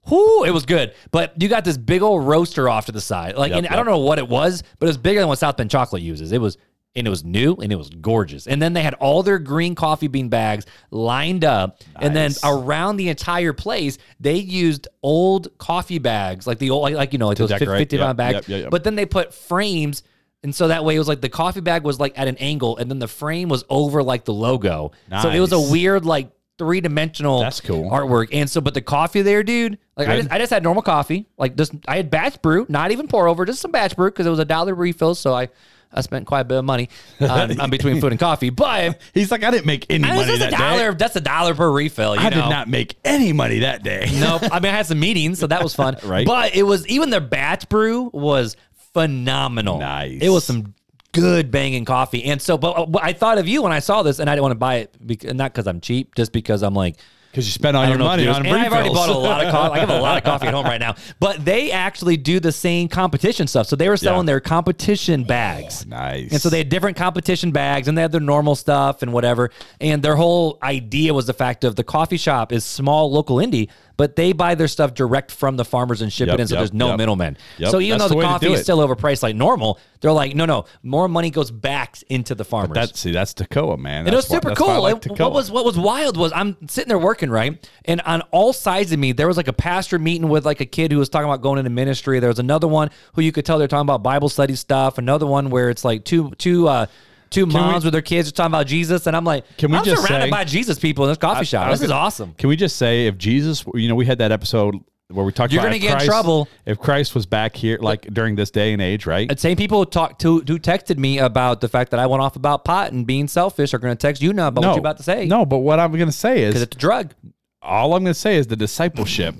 whoo, 0.09 0.44
it 0.44 0.50
was 0.53 0.65
good. 0.67 0.94
But 1.11 1.41
you 1.41 1.49
got 1.49 1.65
this 1.65 1.76
big 1.76 2.03
old 2.03 2.25
roaster 2.26 2.69
off 2.69 2.87
to 2.87 2.93
the 2.93 3.00
side. 3.00 3.37
Like, 3.37 3.50
Yep, 3.50 3.59
and 3.59 3.67
I 3.69 3.76
don't 3.76 3.87
know 3.87 3.99
what 3.99 4.19
it 4.19 4.29
was, 4.29 4.62
but 4.79 4.87
it 4.87 4.91
was 4.91 4.99
bigger 4.99 5.20
than 5.20 5.29
what 5.29 5.38
South 5.38 5.56
Bend 5.56 5.70
Chocolate 5.70 6.03
uses. 6.03 6.32
It 6.32 6.41
was, 6.41 6.59
and 6.96 7.06
it 7.06 7.11
was 7.11 7.25
new 7.25 7.55
and 7.56 7.73
it 7.73 7.76
was 7.76 7.91
gorgeous. 7.91 8.46
And 8.46 8.62
then 8.62 8.73
they 8.73 8.82
had 8.82 8.94
all 8.94 9.23
their 9.23 9.38
green 9.38 9.75
coffee 9.75 10.06
bean 10.08 10.29
bags 10.29 10.64
lined 10.91 11.44
up. 11.44 11.82
And 11.96 12.14
then 12.14 12.32
around 12.44 12.96
the 12.96 13.08
entire 13.08 13.52
place, 13.52 13.99
they 14.20 14.37
used 14.37 14.87
old 15.02 15.56
coffee 15.58 15.99
bags, 15.99 16.46
like 16.46 16.58
the 16.58 16.70
old, 16.70 16.82
like, 16.82 16.94
like 16.94 17.12
you 17.12 17.19
know, 17.19 17.26
like 17.29 17.38
those 17.38 17.49
decorate. 17.49 17.79
50 17.91 17.99
pound 17.99 18.08
Yep, 18.11 18.17
bags. 18.17 18.49
yep, 18.49 18.61
yep. 18.62 18.70
But 18.70 18.85
then 18.85 18.94
they 18.94 19.06
put 19.06 19.35
frames. 19.35 20.02
And 20.43 20.55
so 20.55 20.69
that 20.69 20.85
way 20.85 20.94
it 20.94 20.99
was 20.99 21.08
like 21.08 21.20
the 21.20 21.29
coffee 21.29 21.61
bag 21.61 21.85
was 21.85 21.99
like 21.99 22.19
at 22.19 22.29
an 22.29 22.37
angle 22.37 22.76
and 22.76 22.91
then 22.91 22.99
the 22.99 23.08
frame 23.08 23.49
was 23.49 23.64
over 23.69 24.02
like 24.02 24.25
the 24.25 24.35
logo. 24.35 24.93
So 25.23 25.31
it 25.31 25.41
was 25.41 25.52
a 25.52 25.61
weird, 25.61 26.05
like, 26.05 26.31
three 26.56 26.81
dimensional 26.81 27.41
That's 27.41 27.61
cool. 27.61 27.91
artwork. 27.91 28.29
And 28.31 28.49
so, 28.49 28.61
but 28.61 28.75
the 28.75 28.81
coffee 28.81 29.23
there, 29.23 29.43
dude, 29.43 29.76
like 29.96 30.06
I 30.06 30.19
just, 30.19 30.31
I 30.31 30.38
just 30.38 30.50
had 30.52 30.62
normal 30.62 30.85
coffee. 30.85 31.26
Like 31.37 31.56
just, 31.56 31.75
I 31.88 31.96
had 31.96 32.11
batch 32.11 32.41
brew, 32.43 32.64
not 32.69 32.93
even 32.93 33.08
pour 33.08 33.26
over, 33.26 33.44
just 33.44 33.61
some 33.61 33.73
batch 33.73 33.96
brew 33.96 34.08
because 34.08 34.25
it 34.25 34.31
was 34.31 34.38
a 34.38 34.44
dollar 34.44 34.73
refill. 34.73 35.17
So 35.17 35.35
I, 35.35 35.49
I 35.94 36.00
spent 36.00 36.26
quite 36.26 36.41
a 36.41 36.44
bit 36.44 36.58
of 36.58 36.64
money 36.64 36.88
on, 37.20 37.61
on 37.61 37.70
between 37.70 38.00
food 38.00 38.12
and 38.12 38.19
coffee. 38.20 38.50
But 38.50 39.00
He's 39.14 39.31
like, 39.31 39.44
I 39.44 39.50
didn't 39.50 39.67
make 39.67 39.87
any 39.88 40.05
I 40.05 40.17
money 40.17 40.26
just 40.26 40.43
a 40.43 40.50
that 40.50 40.58
dollar. 40.58 40.91
day. 40.93 40.96
That's 40.99 41.17
a 41.17 41.20
dollar 41.20 41.55
per 41.55 41.70
refill. 41.70 42.14
You 42.17 42.20
I 42.20 42.29
know? 42.31 42.43
did 42.43 42.49
not 42.49 42.69
make 42.69 42.96
any 43.05 43.32
money 43.32 43.61
that 43.61 43.82
day. 43.82 44.11
Nope. 44.25 44.43
I 44.50 44.58
mean, 44.61 44.73
I 44.73 44.76
had 44.76 44.87
some 44.87 45.00
meetings, 45.00 45.38
so 45.38 45.46
that 45.49 45.62
was 45.62 45.75
fun. 45.75 45.96
Right. 46.05 46.26
But 46.26 46.55
it 46.55 46.62
was 46.62 46.87
even 46.88 47.11
their 47.11 47.20
batch 47.20 47.69
brew 47.69 48.11
was 48.12 48.56
phenomenal. 48.93 49.79
Nice. 49.79 50.19
It 50.23 50.29
was 50.31 50.44
some 50.44 50.75
good 51.12 51.50
banging 51.50 51.85
coffee. 51.85 52.25
And 52.25 52.41
so, 52.41 52.58
but, 52.58 52.79
uh, 52.79 52.87
but 52.87 53.02
I 53.02 53.12
thought 53.12 53.38
of 53.38 53.46
you 53.49 53.62
when 53.62 53.73
I 53.73 53.79
saw 53.81 54.02
this, 54.02 54.19
and 54.19 54.29
I 54.29 54.35
didn't 54.35 54.43
want 54.43 54.52
to 54.52 54.58
buy 54.58 54.76
it, 54.76 54.94
because, 55.06 55.35
not 55.35 55.52
because 55.52 55.67
I'm 55.67 55.81
cheap, 55.81 56.14
just 56.14 56.32
because 56.32 56.62
I'm 56.62 56.75
like, 56.75 56.96
Because 57.34 57.46
you 57.48 57.52
spent 57.52 57.76
all 57.76 57.82
your 57.84 57.96
don't 57.96 57.98
know 57.98 58.04
what 58.04 58.16
to 58.19 58.25
money 58.26 58.28
on 58.36 58.46
and 58.46 58.54
I've 58.56 58.72
already 58.72 58.90
bought 58.90 59.08
a 59.08 59.19
lot 59.19 59.44
of 59.44 59.50
coffee. 59.50 59.75
I 59.75 59.78
have 59.81 59.90
a 59.90 60.00
lot 60.00 60.16
of 60.16 60.22
coffee 60.31 60.46
at 60.46 60.54
home 60.54 60.66
right 60.66 60.78
now. 60.81 60.94
But 61.19 61.44
they 61.44 61.72
actually 61.72 62.16
do 62.16 62.38
the 62.38 62.52
same 62.52 62.86
competition 62.88 63.48
stuff. 63.48 63.66
So 63.66 63.75
they 63.75 63.88
were 63.88 63.96
selling 63.96 64.20
Yeah. 64.20 64.34
their 64.34 64.40
competition 64.40 65.25
bags. 65.25 65.84
Oh, 65.84 65.88
nice. 65.90 66.31
And 66.31 66.40
so 66.40 66.48
they 66.48 66.58
had 66.58 66.69
different 66.69 66.96
competition 66.96 67.50
bags 67.50 67.88
and 67.88 67.98
they 67.98 68.02
had 68.02 68.12
their 68.12 68.20
normal 68.20 68.54
stuff 68.54 69.02
and 69.02 69.12
whatever. 69.12 69.50
And 69.81 70.00
their 70.00 70.14
whole 70.14 70.58
idea 70.62 71.12
was 71.12 71.26
the 71.26 71.32
fact 71.34 71.64
of 71.64 71.75
the 71.75 71.82
coffee 71.82 72.16
shop 72.19 72.52
is 72.52 72.64
small 72.64 73.10
local 73.10 73.38
indie, 73.38 73.69
but 73.96 74.17
they 74.17 74.32
buy 74.32 74.55
their 74.55 74.69
stuff 74.69 74.94
direct 74.94 75.31
from 75.31 75.56
the 75.56 75.64
farmers 75.64 76.02
and 76.02 76.12
ship 76.12 76.26
Yep, 76.26 76.35
it 76.35 76.41
in. 76.41 76.49
So 76.49 76.55
yep, 76.55 76.61
there's 76.61 76.73
no 76.73 76.88
yep. 76.88 76.99
middlemen. 76.99 77.37
So 77.58 77.81
even 77.81 77.99
that's 77.99 78.11
though 78.11 78.17
the 78.17 78.20
the, 78.20 78.26
coffee 78.26 78.52
is 78.52 78.62
still 78.62 78.79
overpriced 78.79 79.23
like 79.23 79.37
normal, 79.37 79.79
they're 80.00 80.12
like, 80.12 80.35
no, 80.35 80.44
no, 80.44 80.64
more 80.82 81.08
money 81.08 81.31
goes 81.31 81.50
back 81.50 81.96
into 82.08 82.35
the 82.35 82.44
farmers. 82.44 82.75
That 82.75 82.96
see, 82.96 83.12
that's 83.12 83.35
Toccoa, 83.35 83.79
man. 83.79 84.06
And 84.06 84.12
it 84.12 84.17
was 84.17 84.26
super 84.26 84.50
why 84.50 84.55
cool. 84.55 84.82
like 84.82 85.05
what 85.19 85.32
was 85.32 85.50
what 85.50 85.64
was 85.64 85.79
wild 85.79 86.17
was 86.17 86.32
I'm 86.35 86.56
sitting 86.69 86.88
there 86.88 86.99
working 86.99 87.31
right, 87.31 87.69
and 87.85 88.00
on 88.02 88.23
all 88.31 88.52
sides 88.52 88.93
of 88.93 88.99
me 88.99 89.12
there 89.12 89.26
was 89.26 89.37
like 89.37 89.49
a 89.49 89.52
pastor 89.52 89.99
meeting 89.99 90.29
with 90.29 90.44
like 90.44 90.61
a 90.61 90.67
kid 90.67 90.93
who 90.93 90.99
was 90.99 91.08
talking 91.08 91.29
about 91.29 91.43
going 91.43 91.58
into 91.58 91.70
ministry. 91.70 92.20
There 92.20 92.29
was 92.29 92.38
another 92.38 92.69
one 92.69 92.91
who 93.14 93.23
you 93.23 93.32
could 93.32 93.44
tell 93.44 93.58
they're 93.58 93.69
talking 93.69 93.82
about 93.82 94.02
Bible 94.02 94.29
study 94.29 94.55
stuff. 94.55 94.99
Another 94.99 95.26
one 95.26 95.50
where 95.50 95.70
it's 95.70 95.85
like 95.85 96.05
two 96.05 96.32
two 96.32 96.69
uh 96.69 96.87
two 97.34 97.46
moms 97.46 97.84
with 97.84 97.92
their 97.92 98.02
kids 98.02 98.28
are 98.28 98.32
talking 98.32 98.52
about 98.52 98.66
Jesus, 98.66 99.06
and 99.06 99.16
I'm 99.16 99.25
like, 99.25 99.44
Can 99.56 99.70
we 99.70 99.78
I'm 99.78 99.84
just 99.84 100.06
surrounded 100.06 100.26
say- 100.26 100.31
by 100.31 100.44
Jesus 100.44 100.78
people 100.78 101.04
in 101.04 101.10
this 101.10 101.19
coffee 101.19 101.44
shop. 101.44 101.66
I 101.66 101.70
This 101.70 101.82
is 101.82 101.90
awesome. 101.90 102.34
Can 102.34 102.48
we 102.48 102.56
just 102.56 102.76
say 102.76 103.06
if 103.06 103.19
Jesus, 103.19 103.64
you 103.75 103.88
know, 103.88 103.94
we 103.94 104.06
had 104.06 104.19
that 104.19 104.32
episode 104.32 104.76
where 105.08 105.25
we 105.25 105.32
talked 105.32 105.52
You're 105.52 105.60
about 105.60 105.66
gonna 105.69 105.76
if 105.76 105.82
get 105.82 106.00
in 106.00 106.06
trouble. 106.06 106.48
if 106.64 106.78
Christ 106.78 107.14
was 107.14 107.26
back 107.26 107.54
here, 107.54 107.78
like 107.81 108.02
during 108.12 108.36
this 108.36 108.50
day 108.50 108.72
and 108.72 108.81
age, 108.81 109.06
right? 109.06 109.31
And 109.31 109.38
same 109.38 109.56
people 109.56 109.84
talk 109.84 110.19
to 110.20 110.38
who 110.38 110.58
texted 110.58 110.96
me 110.98 111.19
about 111.19 111.60
the 111.60 111.69
fact 111.69 111.90
that 111.90 112.00
I 112.00 112.06
went 112.06 112.22
off 112.22 112.36
about 112.36 112.64
pot 112.64 112.92
and 112.92 113.06
being 113.06 113.28
selfish 113.28 113.75
are 113.75 113.78
going 113.78 113.94
to 113.94 114.00
text 114.00 114.22
you 114.22 114.32
now 114.32 114.48
about 114.48 114.64
what 114.64 114.70
you're 114.70 114.78
about 114.78 114.96
to 114.96 115.02
say. 115.02 115.26
No, 115.26 115.44
but 115.44 115.58
what 115.58 115.78
I'm 115.78 115.92
going 115.92 116.06
to 116.06 116.12
say 116.12 116.46
because 116.46 116.56
is 116.56 116.62
it's 116.62 116.76
a 116.76 116.78
drug 116.78 117.14
all 117.60 117.94
I'm 117.94 118.02
going 118.04 118.12
to 118.12 118.19
say 118.20 118.36
is 118.36 118.46
the 118.46 118.56
discipleship 118.56 119.34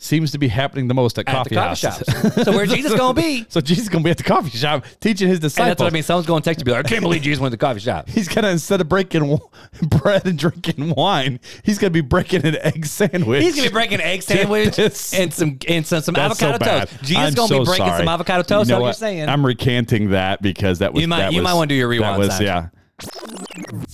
seems 0.00 0.30
to 0.30 0.38
be 0.38 0.46
happening 0.48 0.86
the 0.86 0.94
most 0.94 1.18
at, 1.18 1.28
at 1.28 1.34
coffee, 1.34 1.54
coffee 1.56 1.74
shops. 1.76 2.44
so 2.44 2.52
where 2.52 2.66
Jesus 2.66 2.94
going 2.94 3.16
to 3.16 3.20
be? 3.20 3.44
So 3.50 3.60
Jesus 3.60 3.84
is 3.84 3.88
going 3.88 4.02
to 4.02 4.06
be 4.06 4.10
at 4.12 4.16
the 4.16 4.22
coffee 4.22 4.56
shop 4.56 4.84
teaching 5.00 5.26
his 5.26 5.36
And 5.38 5.42
disciples. 5.42 5.68
that's 5.70 5.80
what 5.80 5.86
I 5.88 5.94
mean. 5.94 6.02
Someone's 6.04 6.26
going 6.26 6.40
to 6.42 6.44
text 6.48 6.60
you, 6.60 6.64
be 6.64 6.70
like, 6.70 6.86
I 6.86 6.88
can't 6.88 7.02
believe 7.02 7.22
Jesus 7.22 7.40
went 7.40 7.50
to 7.52 7.56
the 7.56 7.60
coffee 7.60 7.80
shop. 7.80 8.08
He's 8.18 8.28
gonna 8.28 8.48
instead 8.48 8.80
of 8.80 8.88
breaking 8.88 9.20
w- 9.22 9.40
bread 9.82 10.26
and 10.26 10.38
drinking 10.38 10.94
wine, 10.94 11.40
he's 11.64 11.78
gonna 11.78 11.90
be 11.90 12.00
breaking 12.00 12.46
an 12.46 12.56
egg 12.62 12.86
sandwich. 12.86 13.42
He's 13.42 13.56
gonna 13.56 13.68
be 13.68 13.72
breaking 13.72 13.94
an 13.96 14.02
egg 14.02 14.22
sandwich 14.22 14.78
and 14.78 14.92
some 15.32 15.58
and 15.68 15.86
some, 15.86 16.02
some 16.02 16.14
so 16.14 16.20
avocado 16.20 16.58
bad. 16.58 16.88
toast. 16.88 17.02
Jesus 17.02 17.16
I'm 17.16 17.34
gonna 17.34 17.48
so 17.48 17.58
be 17.60 17.64
breaking 17.64 17.86
sorry. 17.86 17.98
some 17.98 18.08
avocado 18.08 18.42
toast. 18.42 18.68
You 18.70 18.76
know 18.76 18.80
what 18.82 18.86
you're 18.88 18.92
saying? 18.94 19.28
I'm 19.28 19.44
recanting 19.44 20.10
that 20.10 20.40
because 20.42 20.78
that 20.78 20.92
was 20.92 21.00
You 21.02 21.08
might- 21.08 21.30
you 21.32 21.38
was- 21.38 21.44
might 21.44 21.54
wanna 21.54 21.66
do 21.68 21.74
your 21.74 21.88
That 21.88 22.00
rewind, 22.00 22.18
was 22.18 22.40
yeah. 22.40 22.68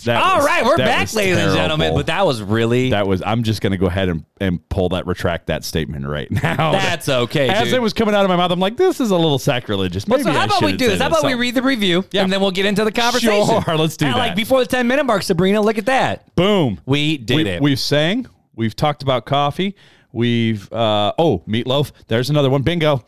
That 0.04 0.22
All 0.22 0.36
was- 0.38 0.46
right, 0.46 0.64
we're 0.64 0.78
back, 0.78 1.12
ladies 1.12 1.36
and 1.36 1.54
gentlemen. 1.54 1.94
But 1.94 2.06
that 2.06 2.24
was 2.24 2.40
really 2.42 2.90
that 2.90 3.06
was. 3.06 3.22
I'm 3.22 3.42
just 3.42 3.60
gonna 3.60 3.76
go 3.76 3.84
ahead 3.86 4.08
and, 4.08 4.24
and 4.40 4.66
pull 4.70 4.88
that 4.90 5.06
retract 5.06 5.48
that 5.48 5.62
statement 5.62 6.06
right 6.06 6.30
now. 6.42 6.72
That's 6.72 7.08
okay, 7.08 7.50
As 7.50 7.64
dude. 7.64 7.74
it 7.74 7.82
was 7.82 7.92
coming 7.92 8.14
out 8.14 8.24
of 8.24 8.30
my 8.30 8.36
mouth, 8.36 8.50
I'm 8.50 8.60
like, 8.60 8.78
this 8.78 9.00
is 9.00 9.10
a 9.10 9.16
little 9.16 9.38
sacrilegious. 9.38 10.08
Maybe 10.08 10.22
so 10.22 10.32
how 10.32 10.40
I 10.40 10.44
about 10.44 10.62
we 10.62 10.72
do 10.76 10.88
this? 10.88 11.00
How 11.00 11.08
about 11.08 11.24
we 11.24 11.34
read 11.34 11.54
the 11.54 11.62
review 11.62 12.04
Yeah. 12.12 12.22
and 12.22 12.32
then 12.32 12.40
we'll 12.40 12.50
get 12.50 12.64
into 12.64 12.82
the 12.82 12.92
conversation? 12.92 13.62
Sure, 13.62 13.76
let's 13.76 13.96
do 13.98 14.06
I 14.06 14.10
that. 14.12 14.16
Like 14.18 14.36
before 14.36 14.60
the 14.60 14.66
10 14.66 14.86
minute 14.88 15.04
mark, 15.04 15.22
Sabrina, 15.22 15.60
look 15.60 15.76
at 15.76 15.86
that. 15.86 16.34
Boom. 16.34 16.80
We 16.86 17.18
did 17.18 17.36
we, 17.36 17.48
it. 17.48 17.62
We've 17.62 17.80
sang. 17.80 18.26
We've 18.54 18.74
talked 18.74 19.02
about 19.02 19.26
coffee. 19.26 19.76
We've 20.12 20.72
uh, 20.72 21.12
oh 21.18 21.40
meatloaf. 21.46 21.92
There's 22.08 22.30
another 22.30 22.48
one. 22.48 22.62
Bingo. 22.62 23.04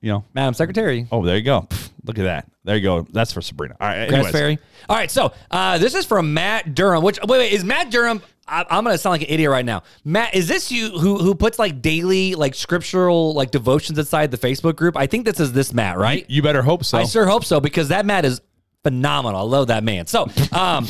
You 0.00 0.12
know. 0.12 0.24
Madam 0.32 0.54
Secretary. 0.54 1.08
Oh, 1.10 1.24
there 1.24 1.36
you 1.36 1.42
go. 1.42 1.62
Pff, 1.62 1.90
look 2.08 2.18
at 2.18 2.24
that. 2.24 2.50
There 2.64 2.76
you 2.76 2.82
go. 2.82 3.06
That's 3.12 3.32
for 3.32 3.40
Sabrina. 3.40 3.76
All 3.80 3.86
right. 3.86 4.08
Grass 4.08 4.32
Fairy. 4.32 4.58
All 4.88 4.96
right. 4.96 5.10
so 5.10 5.32
uh, 5.50 5.78
this 5.78 5.94
is 5.94 6.04
from 6.04 6.34
Matt 6.34 6.74
Durham. 6.74 7.02
Which 7.02 7.18
wait, 7.20 7.38
wait, 7.38 7.52
is 7.52 7.64
Matt 7.64 7.90
Durham? 7.90 8.22
I, 8.48 8.64
I'm 8.70 8.82
gonna 8.84 8.98
sound 8.98 9.12
like 9.12 9.22
an 9.22 9.28
idiot 9.30 9.50
right 9.50 9.64
now. 9.64 9.82
Matt, 10.04 10.34
is 10.34 10.48
this 10.48 10.72
you 10.72 10.90
who 10.98 11.18
who 11.18 11.34
puts 11.34 11.58
like 11.58 11.82
daily 11.82 12.34
like 12.34 12.54
scriptural 12.54 13.34
like 13.34 13.50
devotions 13.50 13.98
inside 13.98 14.30
the 14.30 14.38
Facebook 14.38 14.76
group? 14.76 14.96
I 14.96 15.06
think 15.06 15.26
this 15.26 15.38
is 15.38 15.52
this 15.52 15.72
Matt, 15.72 15.98
right? 15.98 16.24
You 16.28 16.42
better 16.42 16.62
hope 16.62 16.84
so. 16.84 16.98
I 16.98 17.04
sure 17.04 17.26
hope 17.26 17.44
so 17.44 17.60
because 17.60 17.88
that 17.88 18.06
Matt 18.06 18.24
is 18.24 18.40
phenomenal. 18.82 19.40
I 19.40 19.44
love 19.44 19.66
that 19.68 19.84
man. 19.84 20.06
So, 20.06 20.28
um, 20.52 20.86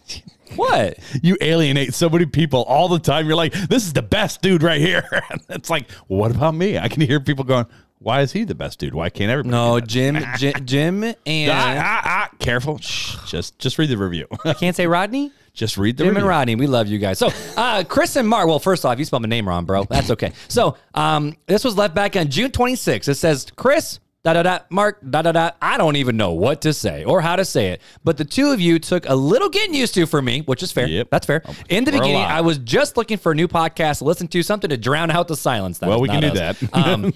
what? 0.56 0.98
you 1.22 1.36
alienate 1.40 1.94
so 1.94 2.08
many 2.08 2.26
people 2.26 2.62
all 2.64 2.88
the 2.88 2.98
time. 2.98 3.26
You're 3.26 3.36
like, 3.36 3.52
this 3.52 3.86
is 3.86 3.92
the 3.92 4.02
best 4.02 4.42
dude 4.42 4.62
right 4.62 4.80
here. 4.80 5.04
It's 5.48 5.70
like, 5.70 5.90
what 6.08 6.32
about 6.32 6.54
me? 6.54 6.78
I 6.78 6.88
can 6.88 7.02
hear 7.02 7.20
people 7.20 7.44
going, 7.44 7.66
why 8.06 8.20
is 8.20 8.30
he 8.30 8.44
the 8.44 8.54
best 8.54 8.78
dude? 8.78 8.94
Why 8.94 9.10
can't 9.10 9.32
everybody? 9.32 9.50
No? 9.50 9.80
Jim, 9.80 10.16
Jim, 10.38 10.54
Jim, 10.64 11.02
and 11.02 11.50
Ah, 11.50 11.74
ah, 11.82 12.02
ah, 12.04 12.30
careful. 12.38 12.78
Shh, 12.78 13.16
just 13.26 13.58
just 13.58 13.78
read 13.78 13.88
the 13.88 13.98
review. 13.98 14.28
I 14.44 14.54
can't 14.54 14.76
say 14.76 14.86
Rodney. 14.86 15.32
just 15.54 15.76
read 15.76 15.96
the 15.96 16.04
Jim 16.04 16.10
review. 16.10 16.20
and 16.20 16.28
Rodney, 16.28 16.54
we 16.54 16.68
love 16.68 16.86
you 16.86 16.98
guys. 16.98 17.18
So, 17.18 17.30
uh, 17.56 17.82
Chris 17.82 18.14
and 18.14 18.28
Mark. 18.28 18.46
Well, 18.46 18.60
first 18.60 18.84
off, 18.84 19.00
you 19.00 19.04
spelled 19.04 19.22
my 19.22 19.28
name 19.28 19.48
wrong, 19.48 19.64
bro. 19.64 19.82
That's 19.84 20.12
okay. 20.12 20.32
So, 20.46 20.76
um, 20.94 21.36
this 21.46 21.64
was 21.64 21.76
left 21.76 21.96
back 21.96 22.14
on 22.14 22.28
June 22.28 22.52
26th. 22.52 23.08
It 23.08 23.14
says, 23.16 23.48
Chris, 23.56 23.98
da 24.26 24.32
da 24.32 24.42
da, 24.42 24.58
Mark, 24.70 24.98
da 25.08 25.22
da 25.22 25.30
da. 25.30 25.50
I 25.62 25.78
don't 25.78 25.94
even 25.94 26.16
know 26.16 26.32
what 26.32 26.62
to 26.62 26.72
say 26.72 27.04
or 27.04 27.20
how 27.20 27.36
to 27.36 27.44
say 27.44 27.68
it, 27.68 27.80
but 28.02 28.16
the 28.16 28.24
two 28.24 28.50
of 28.50 28.60
you 28.60 28.80
took 28.80 29.08
a 29.08 29.14
little 29.14 29.48
getting 29.48 29.72
used 29.72 29.94
to 29.94 30.04
for 30.04 30.20
me, 30.20 30.40
which 30.40 30.64
is 30.64 30.72
fair. 30.72 30.88
Yep. 30.88 31.10
That's 31.12 31.26
fair. 31.26 31.44
In 31.68 31.84
the 31.84 31.92
We're 31.92 31.98
beginning, 31.98 32.16
alive. 32.16 32.30
I 32.32 32.40
was 32.40 32.58
just 32.58 32.96
looking 32.96 33.18
for 33.18 33.30
a 33.30 33.34
new 33.36 33.46
podcast 33.46 33.98
to 33.98 34.04
listen 34.04 34.26
to, 34.26 34.42
something 34.42 34.68
to 34.70 34.76
drown 34.76 35.12
out 35.12 35.28
the 35.28 35.36
silence. 35.36 35.78
That 35.78 35.88
Well, 35.88 36.00
we 36.00 36.08
can 36.08 36.22
do 36.22 36.28
us. 36.36 36.58
that. 36.58 36.68
um, 36.74 37.12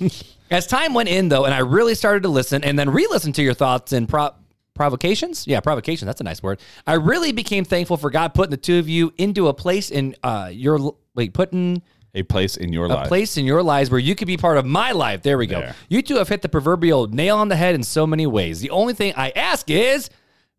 as 0.53 0.69
time 0.69 0.95
went 0.95 1.09
in, 1.09 1.29
though, 1.29 1.47
and 1.47 1.53
I 1.53 1.59
really 1.59 1.97
started 1.97 2.23
to 2.23 2.29
listen 2.29 2.63
and 2.63 2.79
then 2.79 2.91
re-listen 2.91 3.33
to 3.33 3.43
your 3.43 3.55
thoughts 3.55 3.93
and 3.93 4.09
pro- 4.09 4.31
provocations. 4.75 5.49
Yeah, 5.49 5.59
provocation. 5.59 6.07
That's 6.07 6.21
a 6.21 6.25
nice 6.25 6.45
word. 6.45 6.61
I 6.87 6.93
really 6.95 7.33
became 7.33 7.65
thankful 7.65 7.97
for 7.97 8.11
God 8.11 8.35
putting 8.35 8.53
the 8.53 8.57
two 8.57 8.79
of 8.79 8.89
you 8.89 9.13
into 9.19 9.49
a 9.49 9.55
place 9.55 9.91
in 9.91 10.15
uh, 10.23 10.51
your 10.53 10.95
wait, 11.17 11.35
putting 11.35 11.83
A 12.15 12.23
place 12.25 12.57
in 12.57 12.73
your 12.73 12.89
life. 12.89 13.07
a 13.07 13.09
place 13.09 13.37
in 13.37 13.45
your 13.45 13.63
lives 13.63 13.91
where 13.91 14.01
you 14.01 14.15
could 14.15 14.27
be 14.27 14.37
part 14.37 14.59
of 14.59 14.67
my 14.67 14.93
life. 14.93 15.23
There 15.23 15.39
we 15.39 15.47
go. 15.47 15.61
There. 15.61 15.77
You 15.89 16.03
two 16.03 16.17
have 16.17 16.29
hit 16.29 16.43
the 16.43 16.49
proverbial 16.49 17.07
nail 17.07 17.37
on 17.37 17.49
the 17.49 17.57
head 17.57 17.75
in 17.75 17.83
so 17.83 18.07
many 18.07 18.27
ways. 18.27 18.61
The 18.61 18.71
only 18.71 18.95
thing 18.95 19.15
I 19.17 19.31
ask 19.31 19.71
is 19.71 20.11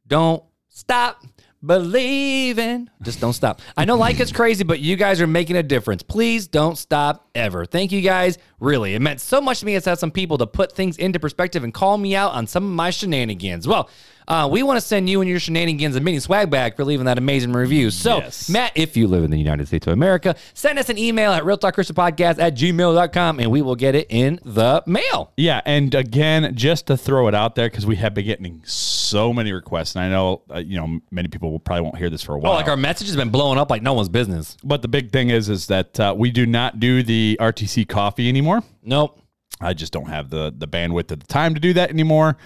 don't 0.08 0.44
stop 0.70 1.24
believing. 1.64 2.90
Just 3.02 3.20
don't 3.20 3.34
stop. 3.34 3.62
I 3.78 3.86
know 3.86 3.96
like 3.96 4.20
it's 4.20 4.32
crazy, 4.32 4.64
but 4.64 4.80
you 4.80 4.96
guys 4.96 5.22
are 5.22 5.28
making 5.28 5.56
a 5.58 5.64
difference. 5.64 6.04
Please 6.04 6.48
don't 6.48 6.78
stop 6.78 7.30
ever. 7.36 7.66
Thank 7.66 7.92
you 7.92 8.02
guys. 8.02 8.38
Really, 8.60 8.96
it 8.96 9.02
meant 9.02 9.22
so 9.22 9.42
much 9.42 9.60
to 9.60 9.66
me. 9.66 9.76
It's 9.76 9.86
had 9.86 10.00
some 10.00 10.12
people 10.12 10.38
to 10.40 10.48
put 10.48 10.72
things 10.72 10.98
into 10.98 11.20
perspective 11.20 11.64
and 11.64 11.74
call 11.74 11.98
me 11.98 12.16
out 12.16 12.32
on 12.34 12.48
some 12.48 12.64
of 12.64 12.72
my 12.72 12.90
shenanigans. 12.90 13.68
Well, 13.68 13.90
Uh, 14.32 14.48
we 14.48 14.64
want 14.64 14.78
to 14.80 14.82
send 14.86 15.10
you 15.10 15.20
and 15.20 15.30
your 15.30 15.42
shenanigans 15.42 15.94
a 15.98 16.00
mini 16.00 16.18
swag 16.18 16.50
bag 16.50 16.74
for 16.78 16.86
leaving 16.86 17.06
that 17.06 17.18
amazing 17.18 17.52
review. 17.52 17.92
So, 17.92 18.20
Yes. 18.20 18.48
Matt, 18.48 18.72
if 18.76 18.96
you 18.96 19.06
live 19.06 19.26
in 19.26 19.30
the 19.32 19.38
United 19.38 19.68
States 19.68 19.86
of 19.88 19.92
America, 19.92 20.38
send 20.54 20.80
us 20.80 20.88
an 20.88 20.98
email 20.98 21.34
at 21.34 21.44
realtalkchristianpodcast 21.44 22.40
at 22.40 22.56
gmail.com 22.56 23.42
and 23.42 23.52
we 23.52 23.62
will 23.62 23.76
get 23.76 23.94
it 23.94 24.08
in 24.10 24.40
the 24.46 24.84
mail. 24.86 25.34
Yeah, 25.36 25.60
and 25.66 25.94
again, 25.94 26.56
just 26.56 26.88
to 26.88 26.96
throw 26.96 27.28
it 27.28 27.36
out 27.36 27.56
there 27.56 27.70
because 27.70 27.86
we 27.86 27.98
have 27.98 28.14
been 28.14 28.24
getting 28.24 28.62
so 28.64 29.34
many 29.34 29.52
requests, 29.52 29.96
and 29.96 30.06
I 30.06 30.08
know 30.08 30.44
uh, 30.50 30.60
you 30.60 30.80
know 30.80 31.02
many 31.12 31.28
people 31.28 31.52
will 31.52 31.60
probably 31.60 31.82
won't 31.82 31.98
hear 31.98 32.10
this 32.10 32.24
for 32.24 32.34
a 32.34 32.40
while. 32.40 32.54
Oh, 32.54 32.56
like 32.56 32.70
our 32.70 32.78
message 32.78 33.08
has 33.08 33.18
been 33.18 33.32
blowing 33.32 33.60
up 33.60 33.70
like 33.70 33.82
no 33.82 33.92
one's 33.92 34.08
business. 34.08 34.56
but 34.64 34.82
the 34.82 34.88
big 34.88 35.12
thing 35.12 35.30
is, 35.30 35.50
is 35.50 35.68
that 35.68 36.00
uh, 36.00 36.16
we 36.18 36.32
do 36.32 36.46
not 36.46 36.80
do 36.80 37.04
the 37.04 37.38
RTC 37.42 37.90
coffee 37.90 38.30
anymore. 38.30 38.64
Nope. 38.82 39.20
I 39.60 39.74
just 39.74 39.92
don't 39.92 40.08
have 40.08 40.30
the 40.30 40.54
the 40.58 40.70
bandwidth 40.70 41.12
of 41.12 41.20
the 41.20 41.28
time 41.28 41.54
to 41.54 41.60
do 41.60 41.74
that 41.74 41.90
anymore. 41.90 42.38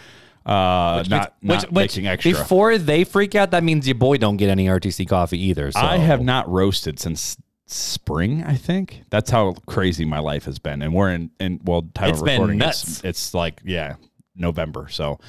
Uh, 0.46 1.04
not 1.10 1.34
not 1.42 1.72
making 1.72 2.06
extra. 2.08 2.32
Before 2.32 2.78
they 2.78 3.04
freak 3.04 3.34
out, 3.36 3.52
that 3.52 3.64
means 3.64 3.88
your 3.88 3.96
boy 3.96 4.18
don't 4.18 4.38
get 4.38 4.50
any 4.50 4.68
RTC 4.68 5.08
coffee 5.08 5.40
either. 5.46 5.72
So. 5.72 5.80
I 5.80 5.98
have 5.98 6.22
not 6.22 6.48
roasted 6.50 7.00
since 7.00 7.36
spring. 7.66 8.44
I 8.44 8.56
think 8.56 9.02
that's 9.10 9.32
how 9.32 9.54
crazy 9.66 10.06
my 10.06 10.20
life 10.20 10.46
has 10.46 10.60
been, 10.60 10.82
and 10.84 10.94
we're 10.94 11.10
in 11.12 11.32
in 11.40 11.62
well 11.64 11.82
time 11.96 12.12
It's 12.12 12.20
of 12.20 12.26
been 12.26 12.34
recording. 12.40 12.58
nuts. 12.60 12.84
It's, 12.84 13.04
it's 13.04 13.34
like 13.34 13.62
yeah, 13.66 13.96
November. 14.36 14.88
So 14.90 15.20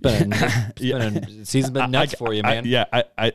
been, 0.00 0.32
it's 0.32 0.80
been 0.80 1.16
a, 1.18 1.26
season's 1.44 1.70
been 1.72 1.90
nuts 1.90 2.14
I- 2.14 2.16
for 2.16 2.32
you, 2.32 2.40
I- 2.42 2.50
man. 2.50 2.64
yeah, 2.64 2.86
I, 2.90 3.04
I 3.18 3.32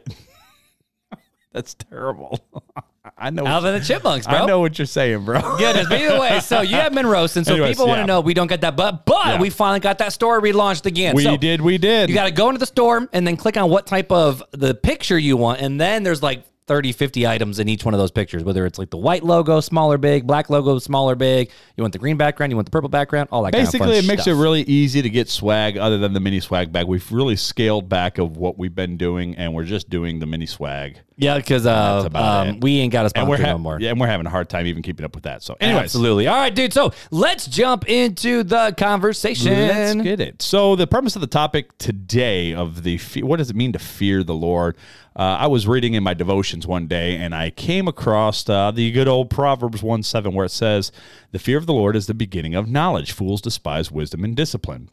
that's 1.52 1.76
terrible. 1.76 2.40
I 3.18 3.30
know. 3.30 3.46
Alvin 3.46 3.74
and 3.74 3.84
the 3.84 3.86
Chipmunks, 3.88 4.28
bro. 4.28 4.36
I 4.38 4.46
know 4.46 4.60
what 4.60 4.78
you're 4.78 4.86
saying, 4.86 5.26
bro. 5.26 5.40
Goodness, 5.58 5.88
but 5.90 6.00
either 6.02 6.20
way, 6.20 6.40
so 6.40 6.62
you 6.62 6.76
have 6.76 6.94
been 6.94 7.08
roasting. 7.08 7.44
So 7.44 7.54
Anyways, 7.54 7.76
people 7.76 7.88
want 7.88 7.98
to 7.98 8.02
yeah. 8.02 8.06
know 8.06 8.22
we 8.22 8.34
don't 8.34 8.48
get 8.48 8.62
that, 8.62 8.76
but 8.76 9.06
but 9.06 9.26
Yeah. 9.28 9.42
we 9.42 9.50
finally 9.50 9.80
got 9.80 9.98
that 10.00 10.14
store 10.14 10.42
relaunched 10.42 10.86
again. 10.86 11.16
We 11.16 11.24
so 11.24 11.38
did. 11.38 11.62
We 11.62 11.78
did. 11.78 12.10
You 12.10 12.16
got 12.16 12.26
to 12.26 12.32
go 12.32 12.48
into 12.50 12.60
the 12.60 12.66
store 12.66 13.08
and 13.14 13.26
then 13.28 13.38
click 13.38 13.58
on 13.58 13.70
what 13.70 13.86
type 13.88 14.12
of 14.12 14.44
the 14.52 14.74
picture 14.74 15.18
you 15.18 15.38
want, 15.38 15.62
and 15.62 15.80
then 15.80 16.04
there's 16.04 16.22
like 16.24 16.44
30, 16.68 16.92
50 16.92 17.26
items 17.26 17.58
in 17.58 17.68
each 17.68 17.84
one 17.84 17.96
of 17.96 18.00
those 18.00 18.12
pictures. 18.12 18.44
Whether 18.44 18.64
it's 18.68 18.78
like 18.78 18.92
the 18.92 18.98
white 18.98 19.24
logo, 19.24 19.60
smaller, 19.60 19.98
big, 19.98 20.28
black 20.28 20.52
logo, 20.52 20.78
smaller, 20.78 21.16
big. 21.16 21.50
You 21.76 21.84
want 21.84 21.94
the 21.94 22.00
green 22.00 22.16
background, 22.16 22.52
you 22.52 22.58
want 22.58 22.68
the 22.68 22.72
purple 22.72 22.90
background, 22.90 23.30
all 23.32 23.42
that. 23.42 23.54
Basically, 23.54 23.80
kind 23.80 23.92
of 23.92 23.98
it 23.98 24.02
fun 24.02 24.08
makes 24.08 24.22
stuff. 24.24 24.36
it 24.38 24.42
really 24.42 24.62
easy 24.62 25.02
to 25.02 25.10
get 25.10 25.30
swag 25.30 25.78
other 25.78 25.98
than 25.98 26.14
the 26.14 26.20
mini 26.20 26.40
swag 26.40 26.72
bag. 26.72 26.86
We've 26.86 27.12
really 27.12 27.38
scaled 27.38 27.90
back 27.90 28.20
of 28.20 28.38
what 28.38 28.60
we've 28.60 28.76
been 28.76 28.98
doing, 28.98 29.36
and 29.36 29.56
we're 29.56 29.64
just 29.64 29.90
doing 29.90 30.20
the 30.20 30.28
mini 30.28 30.46
swag. 30.46 31.00
Yeah, 31.20 31.38
because 31.38 31.66
uh, 31.66 32.04
about 32.06 32.48
um, 32.48 32.56
it. 32.56 32.64
we 32.64 32.80
ain't 32.80 32.92
got 32.92 33.06
a 33.06 33.12
And 33.18 33.28
we're, 33.30 33.36
sponsor 33.38 33.46
ha- 33.52 33.54
no 33.54 33.60
more. 33.60 33.80
yeah, 33.80 33.90
and 33.92 34.00
we're 34.00 34.08
having 34.08 34.26
a 34.26 34.30
hard 34.30 34.50
time 34.50 34.66
even 34.68 34.82
keeping 34.82 35.06
up 35.06 35.14
with 35.14 35.26
that. 35.26 35.44
So, 35.44 35.56
anyways, 35.60 35.84
Absolutely. 35.84 36.28
All 36.28 36.36
right, 36.38 36.54
dude. 36.54 36.74
So 36.74 36.92
let's 37.12 37.46
jump 37.48 37.90
into 37.90 38.44
the 38.44 38.74
conversation. 38.78 39.52
Let's 39.54 40.02
get 40.02 40.20
it. 40.20 40.42
So 40.42 40.76
the 40.76 40.88
premise 40.88 41.16
of 41.16 41.22
the 41.22 41.28
topic 41.28 41.78
today 41.78 42.54
of 42.54 42.84
the 42.84 42.98
fe- 42.98 43.24
what 43.24 43.38
does 43.38 43.50
it 43.50 43.56
mean 43.56 43.74
to 43.74 43.80
fear 43.80 44.24
the 44.24 44.34
Lord? 44.34 44.78
Uh, 45.16 45.38
I 45.40 45.48
was 45.48 45.68
reading 45.68 45.96
in 45.96 46.04
my 46.04 46.14
devotions 46.14 46.66
one 46.66 46.88
day, 46.88 47.18
and 47.18 47.36
I 47.36 47.50
came 47.50 47.88
across 47.90 48.48
uh, 48.48 48.72
the 48.72 48.90
good 48.92 49.08
old 49.10 49.30
Proverbs 49.30 49.84
one 49.84 50.02
seven, 50.04 50.34
where 50.34 50.46
it 50.46 50.52
says, 50.52 50.92
"The 51.32 51.40
fear 51.40 51.58
of 51.58 51.66
the 51.66 51.74
Lord 51.74 51.96
is 51.98 52.08
the 52.08 52.14
beginning 52.14 52.56
of 52.56 52.70
knowledge. 52.70 53.12
Fools 53.12 53.42
despise 53.42 53.92
wisdom 53.92 54.24
and 54.24 54.36
discipline." 54.36 54.90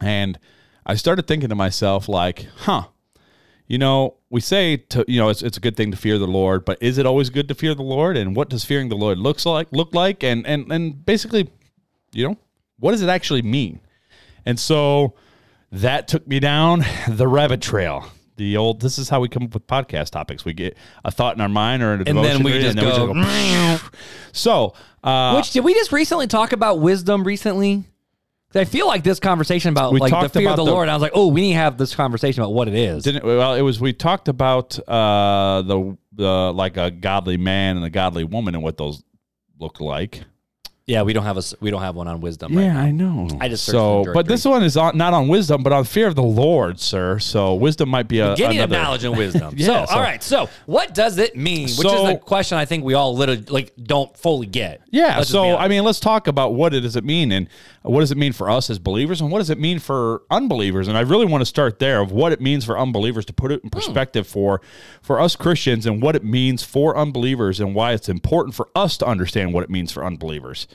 And 0.00 0.38
I 0.86 0.94
started 0.94 1.26
thinking 1.26 1.48
to 1.48 1.54
myself, 1.56 2.08
like, 2.08 2.46
huh. 2.58 2.84
You 3.68 3.76
know, 3.76 4.14
we 4.30 4.40
say 4.40 4.78
to 4.78 5.04
you 5.06 5.20
know 5.20 5.28
it's, 5.28 5.42
it's 5.42 5.58
a 5.58 5.60
good 5.60 5.76
thing 5.76 5.90
to 5.90 5.96
fear 5.96 6.18
the 6.18 6.26
Lord, 6.26 6.64
but 6.64 6.78
is 6.80 6.96
it 6.96 7.04
always 7.04 7.28
good 7.28 7.48
to 7.48 7.54
fear 7.54 7.74
the 7.74 7.82
Lord? 7.82 8.16
And 8.16 8.34
what 8.34 8.48
does 8.48 8.64
fearing 8.64 8.88
the 8.88 8.96
Lord 8.96 9.18
looks 9.18 9.44
like 9.46 9.68
look 9.70 9.94
like? 9.94 10.24
And 10.24 10.46
and 10.46 10.72
and 10.72 11.04
basically, 11.04 11.50
you 12.12 12.28
know, 12.28 12.36
what 12.80 12.92
does 12.92 13.02
it 13.02 13.10
actually 13.10 13.42
mean? 13.42 13.80
And 14.46 14.58
so 14.58 15.14
that 15.70 16.08
took 16.08 16.26
me 16.26 16.40
down 16.40 16.84
the 17.08 17.28
rabbit 17.28 17.60
trail. 17.60 18.10
The 18.36 18.56
old 18.56 18.80
this 18.80 18.98
is 18.98 19.10
how 19.10 19.20
we 19.20 19.28
come 19.28 19.42
up 19.42 19.52
with 19.52 19.66
podcast 19.66 20.10
topics. 20.10 20.46
We 20.46 20.54
get 20.54 20.76
a 21.04 21.10
thought 21.10 21.34
in 21.34 21.42
our 21.42 21.48
mind 21.48 21.82
or 21.82 21.92
in 21.92 22.00
a 22.00 22.04
And 22.04 22.18
then 22.18 22.38
devotion 22.38 22.44
we 22.44 22.60
just 22.60 22.78
go, 22.78 23.78
so 24.32 24.74
uh, 25.04 25.34
Which 25.34 25.50
did 25.50 25.62
we 25.62 25.74
just 25.74 25.92
recently 25.92 26.26
talk 26.26 26.52
about 26.52 26.80
wisdom 26.80 27.22
recently? 27.22 27.84
I 28.54 28.64
feel 28.64 28.86
like 28.86 29.04
this 29.04 29.20
conversation 29.20 29.70
about 29.70 29.92
We 29.92 30.00
like 30.00 30.12
the 30.22 30.28
fear 30.40 30.48
of 30.50 30.56
the, 30.56 30.64
the- 30.64 30.70
Lord. 30.70 30.88
I 30.88 30.94
was 30.94 31.02
like, 31.02 31.12
oh, 31.14 31.26
we 31.28 31.42
need 31.42 31.52
to 31.52 31.58
have 31.58 31.76
this 31.76 31.94
conversation 31.94 32.42
about 32.42 32.52
what 32.54 32.66
it 32.68 32.74
is. 32.74 33.04
didn't 33.04 33.24
well 33.24 33.54
it 33.54 33.62
was 33.62 33.80
we 33.80 33.92
talked 33.92 34.28
about 34.28 34.78
uh 34.88 35.62
the 35.62 35.96
the 36.14 36.52
like 36.54 36.76
a 36.76 36.90
godly 36.90 37.36
man 37.36 37.76
and 37.76 37.84
a 37.84 37.90
godly 37.90 38.24
woman 38.24 38.54
and 38.54 38.62
what 38.64 38.76
those 38.78 39.02
look 39.60 39.80
like. 39.80 40.22
yeah, 40.86 41.02
we 41.02 41.12
don't 41.12 41.24
have 41.24 41.36
a 41.36 41.42
we 41.60 41.70
don't 41.70 41.82
have 41.82 41.94
one 41.96 42.08
on 42.08 42.20
wisdom. 42.22 42.56
Right? 42.56 42.64
Yeah, 42.64 42.80
I 42.80 42.90
know. 42.90 43.28
I 43.40 43.48
just 43.48 43.66
so, 43.66 44.06
but 44.14 44.26
this 44.26 44.44
one 44.46 44.62
is 44.62 44.76
on, 44.78 44.96
not 44.96 45.12
on 45.12 45.28
wisdom, 45.28 45.62
but 45.62 45.72
on 45.74 45.84
fear 45.84 46.06
of 46.06 46.14
the 46.14 46.22
Lord, 46.22 46.80
sir. 46.80 47.18
So 47.18 47.54
wisdom 47.54 47.90
might 47.90 48.08
be 48.08 48.20
a 48.20 48.34
Getting 48.34 48.58
another. 48.58 48.76
knowledge 48.82 49.04
and 49.04 49.14
wisdom. 49.24 49.52
Yeah, 49.58 49.66
so, 49.84 49.86
so- 49.86 49.94
all 49.96 50.00
right. 50.00 50.22
So, 50.22 50.48
what 50.64 50.94
does 50.94 51.18
it 51.18 51.36
mean? 51.36 51.64
Which 51.64 51.86
So- 51.86 52.06
is 52.08 52.14
a 52.14 52.18
question 52.18 52.56
I 52.56 52.64
think 52.64 52.84
we 52.84 52.94
all 52.94 53.14
literally 53.14 53.42
like 53.42 53.74
don't 53.76 54.16
fully 54.16 54.46
get. 54.46 54.80
Yeah. 54.90 55.18
Let's 55.18 55.28
So. 55.30 55.56
I 55.58 55.68
mean, 55.68 55.84
let's 55.84 56.00
talk 56.00 56.26
about 56.26 56.54
what 56.54 56.72
it 56.72 56.80
does 56.80 56.96
it 56.96 57.04
mean, 57.04 57.32
and 57.32 57.48
what 57.88 58.00
does 58.00 58.10
it 58.12 58.18
mean 58.18 58.32
for 58.32 58.50
us 58.50 58.70
as 58.70 58.78
believers, 58.78 59.20
and 59.20 59.30
what 59.30 59.38
does 59.38 59.50
it 59.50 59.58
mean 59.58 59.78
for 59.78 60.22
unbelievers. 60.30 60.88
And 60.88 60.96
I 60.96 61.00
really 61.00 61.26
want 61.26 61.40
to 61.40 61.46
start 61.46 61.78
there 61.78 62.00
of 62.00 62.12
what 62.12 62.32
it 62.32 62.40
means 62.40 62.64
for 62.64 62.78
unbelievers 62.78 63.24
to 63.26 63.32
put 63.32 63.50
it 63.52 63.60
Hmm. 63.60 63.66
in 63.66 63.70
perspective 63.70 64.26
for 64.26 64.60
for 65.02 65.20
us 65.20 65.36
Christians, 65.36 65.86
and 65.86 66.02
what 66.02 66.14
it 66.14 66.22
means 66.24 66.62
for 66.62 66.96
unbelievers, 66.96 67.60
and 67.60 67.74
why 67.74 67.92
it's 67.92 68.08
important 68.08 68.54
for 68.54 68.68
us 68.74 68.96
to 68.98 69.06
understand 69.06 69.54
what 69.54 69.64
it 69.64 69.70
means 69.70 69.90
for 69.90 70.04
unbelievers. 70.04 70.68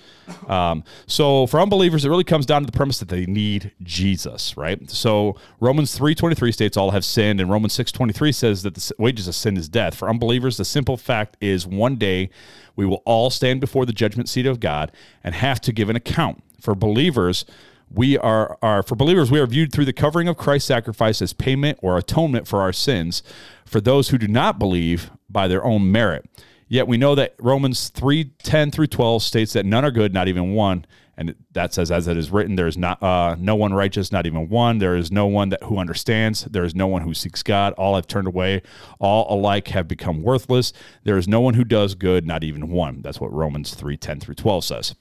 Um, 0.48 0.84
so 1.06 1.48
for 1.48 1.60
unbelievers, 1.60 2.04
it 2.06 2.10
really 2.10 2.24
comes 2.24 2.46
down 2.46 2.62
to 2.62 2.66
the 2.66 2.72
premise 2.72 3.00
that 3.00 3.10
they 3.10 3.26
need 3.26 3.72
Jesus, 3.82 4.58
right? 4.58 4.90
So 4.90 5.36
Romans 5.60 5.96
three 5.96 6.16
twenty 6.16 6.36
three 6.36 6.52
states 6.52 6.78
all 6.78 6.92
have 6.92 7.06
sinned, 7.06 7.40
and 7.40 7.50
Romans 7.50 7.74
six 7.74 7.92
twenty 7.92 8.14
three 8.14 8.32
says 8.32 8.64
that 8.64 8.76
the 8.76 8.92
wages 8.98 9.28
of 9.28 9.36
sin 9.36 9.56
is 9.58 9.70
death. 9.70 9.96
For 9.96 10.10
unbelievers, 10.10 10.58
the 10.58 10.66
simple 10.66 10.98
fact 10.98 11.38
is 11.40 11.68
one 11.68 11.96
day 11.98 12.30
we 12.76 12.86
will 12.86 13.02
all 13.06 13.30
stand 13.30 13.60
before 13.60 13.86
the 13.86 13.94
judgment 13.94 14.30
seat 14.30 14.46
of 14.46 14.60
God 14.60 14.92
and 15.24 15.36
have 15.36 15.62
to 15.62 15.72
give 15.72 15.90
an 15.90 15.96
account. 15.96 16.44
For 16.60 16.76
believers, 16.76 17.46
we 17.92 18.18
are, 18.18 18.58
are 18.62 18.82
for 18.82 18.96
believers 18.96 19.30
we 19.30 19.40
are 19.40 19.46
viewed 19.46 19.72
through 19.72 19.86
the 19.86 19.94
covering 19.94 20.28
of 20.28 20.38
Christ's 20.38 20.68
sacrifice 20.68 21.22
as 21.22 21.34
payment 21.34 21.78
or 21.82 21.98
atonement 21.98 22.48
for 22.48 22.62
our 22.62 22.74
sins. 22.74 23.22
For 23.66 23.80
those 23.80 24.10
who 24.10 24.18
do 24.18 24.28
not 24.28 24.58
believe 24.58 25.12
by 25.30 25.48
their 25.48 25.64
own 25.64 25.92
merit. 25.92 26.30
Yet 26.68 26.88
we 26.88 26.98
know 26.98 27.14
that 27.16 27.36
Romans 27.40 27.90
3 27.90 28.32
10 28.42 28.72
through 28.72 28.88
12 28.88 29.22
states 29.22 29.54
that 29.54 29.66
none 29.66 29.86
are 29.86 29.92
good, 29.92 30.14
not 30.14 30.28
even 30.28 30.54
one. 30.54 30.86
And 31.16 31.36
that 31.52 31.74
says, 31.74 31.92
as 31.92 32.08
it 32.08 32.18
is 32.18 32.32
written, 32.32 32.56
there 32.56 32.68
is 32.68 32.78
not 32.78 33.02
uh, 33.04 33.36
no 33.40 33.56
one 33.56 33.74
righteous, 33.74 34.12
not 34.12 34.26
even 34.26 34.50
one. 34.50 34.80
There 34.80 34.96
is 34.96 35.12
no 35.12 35.28
one 35.28 35.50
that 35.50 35.64
who 35.64 35.78
understands. 35.78 36.46
There 36.46 36.64
is 36.64 36.74
no 36.74 36.88
one 36.88 37.04
who 37.04 37.14
seeks 37.14 37.44
God. 37.44 37.74
All 37.74 37.96
have 37.96 38.08
turned 38.08 38.28
away. 38.28 38.64
All 39.00 39.28
alike 39.30 39.68
have 39.70 39.88
become 39.88 40.24
worthless. 40.24 40.74
There 41.04 41.18
is 41.18 41.28
no 41.28 41.40
one 41.40 41.54
who 41.54 41.64
does 41.64 41.94
good, 41.94 42.26
not 42.26 42.44
even 42.44 42.70
one. 42.70 43.02
That's 43.04 43.22
what 43.22 43.32
Romans 43.32 43.76
3 43.76 43.96
10 43.96 44.20
through 44.20 44.36
12 44.36 44.64
says. 44.66 44.96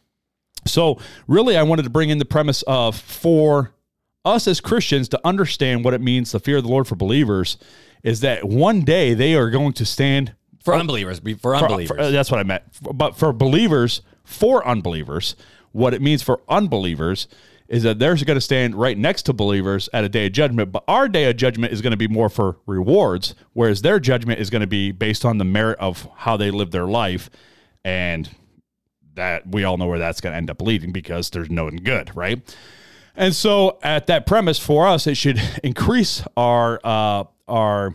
So, 0.66 0.98
really, 1.26 1.56
I 1.56 1.62
wanted 1.62 1.84
to 1.84 1.90
bring 1.90 2.10
in 2.10 2.18
the 2.18 2.24
premise 2.24 2.62
of 2.66 2.94
for 2.96 3.74
us 4.24 4.46
as 4.46 4.60
Christians 4.60 5.08
to 5.08 5.20
understand 5.24 5.84
what 5.84 5.94
it 5.94 6.00
means 6.00 6.30
to 6.32 6.38
fear 6.38 6.60
the 6.60 6.68
Lord 6.68 6.86
for 6.86 6.94
believers 6.94 7.56
is 8.02 8.20
that 8.20 8.44
one 8.44 8.82
day 8.82 9.14
they 9.14 9.34
are 9.34 9.50
going 9.50 9.72
to 9.74 9.84
stand 9.84 10.34
for 10.62 10.74
unbelievers, 10.74 11.20
for 11.20 11.34
for- 11.36 11.56
unbelievers. 11.56 11.96
for- 11.96 12.00
uh, 12.00 12.10
that's 12.10 12.30
what 12.30 12.38
I 12.38 12.44
meant. 12.44 12.62
But 12.80 13.16
for 13.16 13.32
believers, 13.32 14.02
for 14.24 14.66
unbelievers, 14.66 15.34
what 15.72 15.94
it 15.94 16.02
means 16.02 16.22
for 16.22 16.40
unbelievers 16.48 17.28
is 17.68 17.82
that 17.84 17.98
they're 17.98 18.14
going 18.16 18.36
to 18.36 18.40
stand 18.40 18.74
right 18.74 18.98
next 18.98 19.22
to 19.22 19.32
believers 19.32 19.88
at 19.94 20.04
a 20.04 20.08
day 20.08 20.26
of 20.26 20.32
judgment. 20.32 20.70
But 20.70 20.84
our 20.86 21.08
day 21.08 21.24
of 21.30 21.36
judgment 21.36 21.72
is 21.72 21.80
going 21.80 21.92
to 21.92 21.96
be 21.96 22.08
more 22.08 22.28
for 22.28 22.58
rewards, 22.66 23.34
whereas 23.54 23.80
their 23.80 23.98
judgment 23.98 24.40
is 24.40 24.50
going 24.50 24.60
to 24.60 24.66
be 24.66 24.92
based 24.92 25.24
on 25.24 25.38
the 25.38 25.44
merit 25.44 25.78
of 25.78 26.06
how 26.16 26.36
they 26.36 26.50
live 26.50 26.70
their 26.70 26.86
life. 26.86 27.30
And 27.84 28.28
that 29.14 29.46
we 29.46 29.64
all 29.64 29.76
know 29.76 29.86
where 29.86 29.98
that's 29.98 30.20
going 30.20 30.32
to 30.32 30.36
end 30.36 30.50
up 30.50 30.60
leading 30.60 30.92
because 30.92 31.30
there's 31.30 31.50
no 31.50 31.70
good, 31.70 32.14
right? 32.14 32.40
And 33.14 33.34
so, 33.34 33.78
at 33.82 34.06
that 34.06 34.26
premise, 34.26 34.58
for 34.58 34.86
us, 34.86 35.06
it 35.06 35.16
should 35.16 35.40
increase 35.62 36.24
our 36.36 36.80
uh, 36.84 37.24
our 37.48 37.94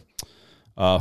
uh, 0.75 0.99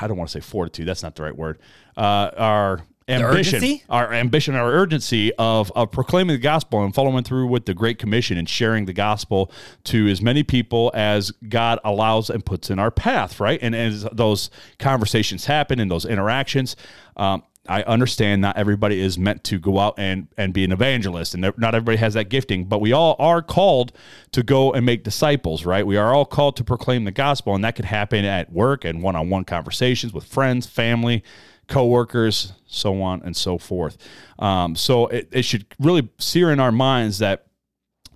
I 0.00 0.06
don't 0.06 0.16
want 0.16 0.30
to 0.30 0.40
say 0.40 0.40
fortitude. 0.40 0.86
That's 0.86 1.02
not 1.02 1.14
the 1.14 1.22
right 1.22 1.36
word. 1.36 1.58
Uh, 1.96 2.30
our 2.36 2.86
ambition, 3.08 3.80
our 3.88 4.12
ambition, 4.12 4.54
our 4.54 4.70
urgency 4.70 5.32
of 5.34 5.70
of 5.72 5.90
proclaiming 5.90 6.36
the 6.36 6.40
gospel 6.40 6.82
and 6.82 6.94
following 6.94 7.24
through 7.24 7.46
with 7.46 7.66
the 7.66 7.74
Great 7.74 7.98
Commission 7.98 8.38
and 8.38 8.48
sharing 8.48 8.86
the 8.86 8.92
gospel 8.92 9.50
to 9.84 10.08
as 10.08 10.22
many 10.22 10.42
people 10.42 10.90
as 10.94 11.30
God 11.48 11.78
allows 11.84 12.30
and 12.30 12.44
puts 12.44 12.70
in 12.70 12.78
our 12.78 12.90
path. 12.90 13.40
Right, 13.40 13.58
and 13.62 13.74
as 13.74 14.04
those 14.12 14.50
conversations 14.78 15.46
happen 15.46 15.80
and 15.80 15.90
those 15.90 16.04
interactions. 16.04 16.76
Um, 17.16 17.42
I 17.66 17.82
understand 17.84 18.42
not 18.42 18.58
everybody 18.58 19.00
is 19.00 19.18
meant 19.18 19.42
to 19.44 19.58
go 19.58 19.78
out 19.78 19.94
and, 19.96 20.28
and 20.36 20.52
be 20.52 20.64
an 20.64 20.72
evangelist, 20.72 21.32
and 21.32 21.50
not 21.56 21.74
everybody 21.74 21.96
has 21.96 22.12
that 22.12 22.28
gifting, 22.28 22.64
but 22.64 22.80
we 22.80 22.92
all 22.92 23.16
are 23.18 23.40
called 23.40 23.92
to 24.32 24.42
go 24.42 24.72
and 24.72 24.84
make 24.84 25.02
disciples, 25.02 25.64
right? 25.64 25.86
We 25.86 25.96
are 25.96 26.12
all 26.12 26.26
called 26.26 26.56
to 26.56 26.64
proclaim 26.64 27.04
the 27.04 27.10
gospel, 27.10 27.54
and 27.54 27.64
that 27.64 27.74
could 27.74 27.86
happen 27.86 28.26
at 28.26 28.52
work 28.52 28.84
and 28.84 29.02
one 29.02 29.16
on 29.16 29.30
one 29.30 29.44
conversations 29.44 30.12
with 30.12 30.24
friends, 30.24 30.66
family, 30.66 31.24
coworkers, 31.68 32.52
so 32.66 33.02
on 33.02 33.22
and 33.22 33.36
so 33.36 33.58
forth. 33.58 33.96
Um, 34.38 34.76
so 34.76 35.06
it, 35.08 35.28
it 35.32 35.44
should 35.44 35.66
really 35.78 36.08
sear 36.18 36.50
in 36.50 36.60
our 36.60 36.72
minds 36.72 37.18
that 37.18 37.46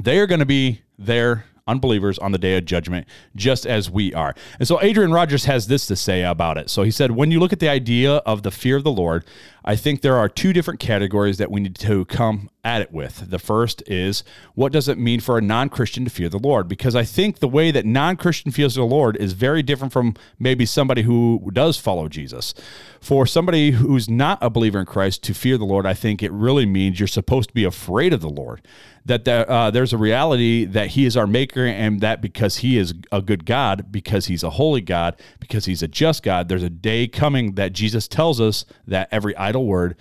they 0.01 0.19
are 0.19 0.27
going 0.27 0.41
to 0.41 0.47
be 0.47 0.83
there 0.99 1.45
unbelievers 1.69 2.19
on 2.19 2.33
the 2.33 2.39
day 2.39 2.57
of 2.57 2.65
judgment, 2.65 3.07
just 3.37 3.67
as 3.67 3.91
we 3.91 4.15
are. 4.15 4.35
And 4.59 4.67
so 4.67 4.81
Adrian 4.83 5.13
Rogers 5.13 5.45
has 5.45 5.67
this 5.69 5.87
to 5.87 5.97
say 5.97 6.23
about 6.23 6.57
it. 6.57 6.71
So 6.71 6.83
he 6.83 6.91
said, 6.91 7.11
when 7.11 7.31
you 7.31 7.39
look 7.39 7.53
at 7.53 7.61
the 7.61 7.69
idea 7.69 8.17
of 8.17 8.43
the 8.43 8.51
fear 8.51 8.77
of 8.77 8.85
the 8.85 8.91
Lord, 8.91 9.25
I 9.65 9.77
think 9.77 10.01
there 10.01 10.17
are 10.17 10.29
two 10.29 10.53
different 10.53 10.81
categories 10.81 11.37
that 11.39 11.51
we 11.51 11.61
need 11.61 11.77
to 11.77 12.07
come 12.07 12.49
at 12.65 12.83
it 12.83 12.93
with. 12.93 13.31
The 13.31 13.39
first 13.39 13.83
is 13.87 14.25
what 14.55 14.73
does 14.73 14.89
it 14.89 14.99
mean 14.99 15.21
for 15.21 15.39
a 15.39 15.41
non 15.41 15.69
Christian 15.69 16.05
to 16.05 16.11
fear 16.11 16.29
the 16.29 16.39
Lord? 16.39 16.69
Because 16.69 16.95
I 16.97 17.05
think 17.05 17.39
the 17.39 17.49
way 17.49 17.71
that 17.71 17.87
non 17.87 18.17
Christian 18.17 18.51
feels 18.51 18.75
the 18.75 18.83
Lord 18.83 19.17
is 19.17 19.33
very 19.33 19.63
different 19.63 19.93
from 19.93 20.15
maybe 20.39 20.67
somebody 20.67 21.03
who 21.03 21.51
does 21.53 21.79
follow 21.79 22.09
Jesus. 22.09 22.55
For 23.01 23.27
somebody 23.27 23.71
who's 23.73 24.09
not 24.09 24.39
a 24.43 24.51
believer 24.51 24.81
in 24.81 24.87
Christ 24.87 25.23
to 25.25 25.35
fear 25.35 25.57
the 25.57 25.65
Lord, 25.65 25.87
I 25.87 25.95
think 25.95 26.23
it 26.23 26.33
really 26.33 26.67
means 26.67 26.99
you're 26.99 27.07
supposed 27.07 27.51
to 27.51 27.55
be 27.55 27.65
afraid 27.65 28.13
of 28.13 28.21
the 28.21 28.29
Lord. 28.29 28.61
That 29.07 29.27
uh, 29.27 29.71
there's 29.71 29.95
a 29.95 29.99
reality 29.99 30.67
that 30.67 30.89
He 30.89 31.07
is 31.07 31.17
our 31.17 31.27
Maker, 31.27 31.65
and 31.65 32.01
that 32.03 32.21
because 32.21 32.59
He 32.59 32.77
is 32.77 32.93
a 33.11 33.23
good 33.23 33.47
God, 33.47 33.91
because 33.91 34.27
He's 34.27 34.43
a 34.43 34.51
holy 34.51 34.83
God, 34.83 35.19
because 35.41 35.65
He's 35.65 35.83
a 35.83 35.89
just 35.89 36.23
God, 36.23 36.49
there's 36.49 36.63
a 36.63 36.69
day 36.69 37.07
coming 37.07 37.55
that 37.55 37.73
Jesus 37.73 38.07
tells 38.07 38.41
us 38.41 38.67
that 38.87 39.09
every 39.11 39.35
idle 39.37 39.65
word 39.65 39.97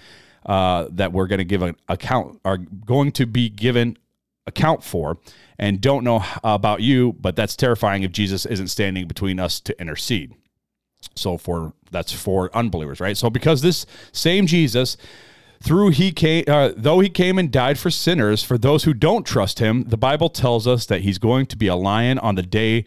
uh, 0.48 0.88
that 0.92 1.12
we're 1.12 1.28
going 1.28 1.40
to 1.40 1.46
give 1.46 1.62
an 1.62 1.76
account 1.88 2.40
are 2.46 2.58
going 2.58 3.12
to 3.12 3.26
be 3.26 3.50
given 3.50 3.98
account 4.46 4.84
for 4.84 5.18
and 5.60 5.82
don't 5.82 6.04
know 6.04 6.24
about 6.44 6.82
you 6.82 7.14
but 7.20 7.36
that's 7.36 7.56
terrifying 7.56 8.04
if 8.04 8.12
jesus 8.12 8.46
isn't 8.46 8.68
standing 8.68 9.08
between 9.08 9.40
us 9.40 9.60
to 9.60 9.80
intercede. 9.80 10.34
So 11.16 11.38
for 11.38 11.74
that's 11.92 12.14
for 12.14 12.56
unbelievers 12.56 13.00
right? 13.00 13.18
So 13.18 13.30
because 13.30 13.62
this 13.62 13.86
same 14.12 14.48
jesus 14.48 14.98
through 15.62 15.90
he 15.90 16.12
came 16.12 16.44
uh, 16.48 16.72
though 16.76 17.00
he 17.00 17.10
came 17.10 17.38
and 17.38 17.52
died 17.52 17.78
for 17.78 17.90
sinners 17.90 18.44
for 18.44 18.58
those 18.58 18.84
who 18.84 18.94
don't 18.94 19.26
trust 19.26 19.60
him 19.60 19.84
the 19.86 19.98
bible 19.98 20.30
tells 20.30 20.68
us 20.68 20.86
that 20.86 21.02
he's 21.02 21.18
going 21.18 21.48
to 21.48 21.58
be 21.58 21.68
a 21.68 21.76
lion 21.76 22.20
on 22.20 22.36
the 22.36 22.44
day 22.44 22.86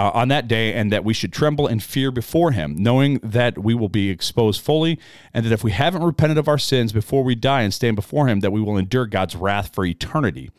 uh, 0.00 0.10
on 0.14 0.28
that 0.28 0.48
day, 0.48 0.72
and 0.72 0.90
that 0.90 1.04
we 1.04 1.12
should 1.12 1.30
tremble 1.30 1.66
and 1.66 1.82
fear 1.82 2.10
before 2.10 2.52
him, 2.52 2.74
knowing 2.78 3.18
that 3.22 3.58
we 3.58 3.74
will 3.74 3.90
be 3.90 4.08
exposed 4.08 4.62
fully, 4.62 4.98
and 5.34 5.44
that 5.44 5.52
if 5.52 5.62
we 5.62 5.72
haven't 5.72 6.02
repented 6.02 6.38
of 6.38 6.48
our 6.48 6.56
sins 6.56 6.90
before 6.90 7.22
we 7.22 7.34
die 7.34 7.60
and 7.60 7.74
stand 7.74 7.96
before 7.96 8.26
him, 8.26 8.40
that 8.40 8.50
we 8.50 8.62
will 8.62 8.78
endure 8.78 9.04
God's 9.04 9.36
wrath 9.36 9.74
for 9.74 9.84
eternity. 9.84 10.50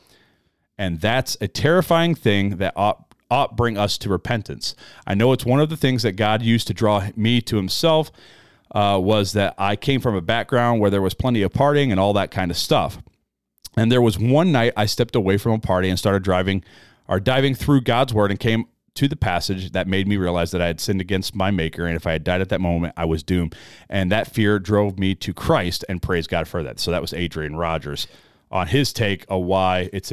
And 0.78 1.02
that's 1.02 1.38
a 1.42 1.48
terrifying 1.48 2.14
thing 2.14 2.58
that 2.58 2.74
ought, 2.76 3.16
ought 3.32 3.58
bring 3.58 3.80
us 3.80 3.98
to 4.00 4.10
repentance. 4.10 4.76
I 5.08 5.16
know 5.16 5.32
it's 5.32 5.46
one 5.46 5.60
of 5.60 5.70
the 5.70 5.78
things 5.78 6.04
that 6.04 6.12
God 6.12 6.44
used 6.44 6.68
to 6.68 6.74
draw 6.76 7.08
me 7.16 7.42
to 7.42 7.56
himself. 7.56 8.12
Uh, 8.74 8.98
was 8.98 9.34
that 9.34 9.54
I 9.58 9.76
came 9.76 10.00
from 10.00 10.16
a 10.16 10.22
background 10.22 10.80
where 10.80 10.90
there 10.90 11.02
was 11.02 11.14
plenty 11.14 11.42
of 11.42 11.52
partying 11.52 11.92
and 11.92 12.00
all 12.00 12.14
that 12.14 12.32
kind 12.32 12.52
of 12.52 12.56
stuff. 12.56 13.00
And 13.76 13.92
there 13.92 14.02
was 14.02 14.18
one 14.18 14.54
night 14.54 14.72
I 14.78 14.86
stepped 14.86 15.14
away 15.14 15.38
from 15.38 15.52
a 15.52 15.60
party 15.60 15.90
and 15.90 16.00
started 16.00 16.24
driving 16.24 16.64
or 17.06 17.20
diving 17.20 17.54
through 17.54 17.82
God's 17.82 18.14
word 18.14 18.32
and 18.32 18.40
came 18.40 18.68
to 18.96 19.08
the 19.08 19.16
passage 19.16 19.72
that 19.72 19.88
made 19.88 20.08
me 20.08 20.18
realize 20.18 20.52
that 20.52 20.62
I 20.62 20.68
had 20.68 20.82
sinned 20.82 21.02
against 21.02 21.34
my 21.36 21.50
maker. 21.50 21.86
And 21.86 21.96
if 21.96 22.06
I 22.06 22.12
had 22.12 22.24
died 22.24 22.42
at 22.42 22.50
that 22.50 22.60
moment, 22.60 22.94
I 22.98 23.06
was 23.06 23.24
doomed. 23.24 23.56
And 23.90 24.12
that 24.12 24.28
fear 24.28 24.60
drove 24.60 25.00
me 25.00 25.16
to 25.16 25.34
Christ 25.34 25.86
and 25.88 26.02
praise 26.02 26.28
God 26.28 26.48
for 26.48 26.62
that. 26.64 26.80
So 26.80 26.92
that 26.92 27.02
was 27.02 27.14
Adrian 27.14 27.56
Rogers 27.56 28.08
on 28.50 28.68
his 28.68 28.92
take 28.92 29.26
of 29.30 29.44
why 29.44 29.90
it's 29.94 30.12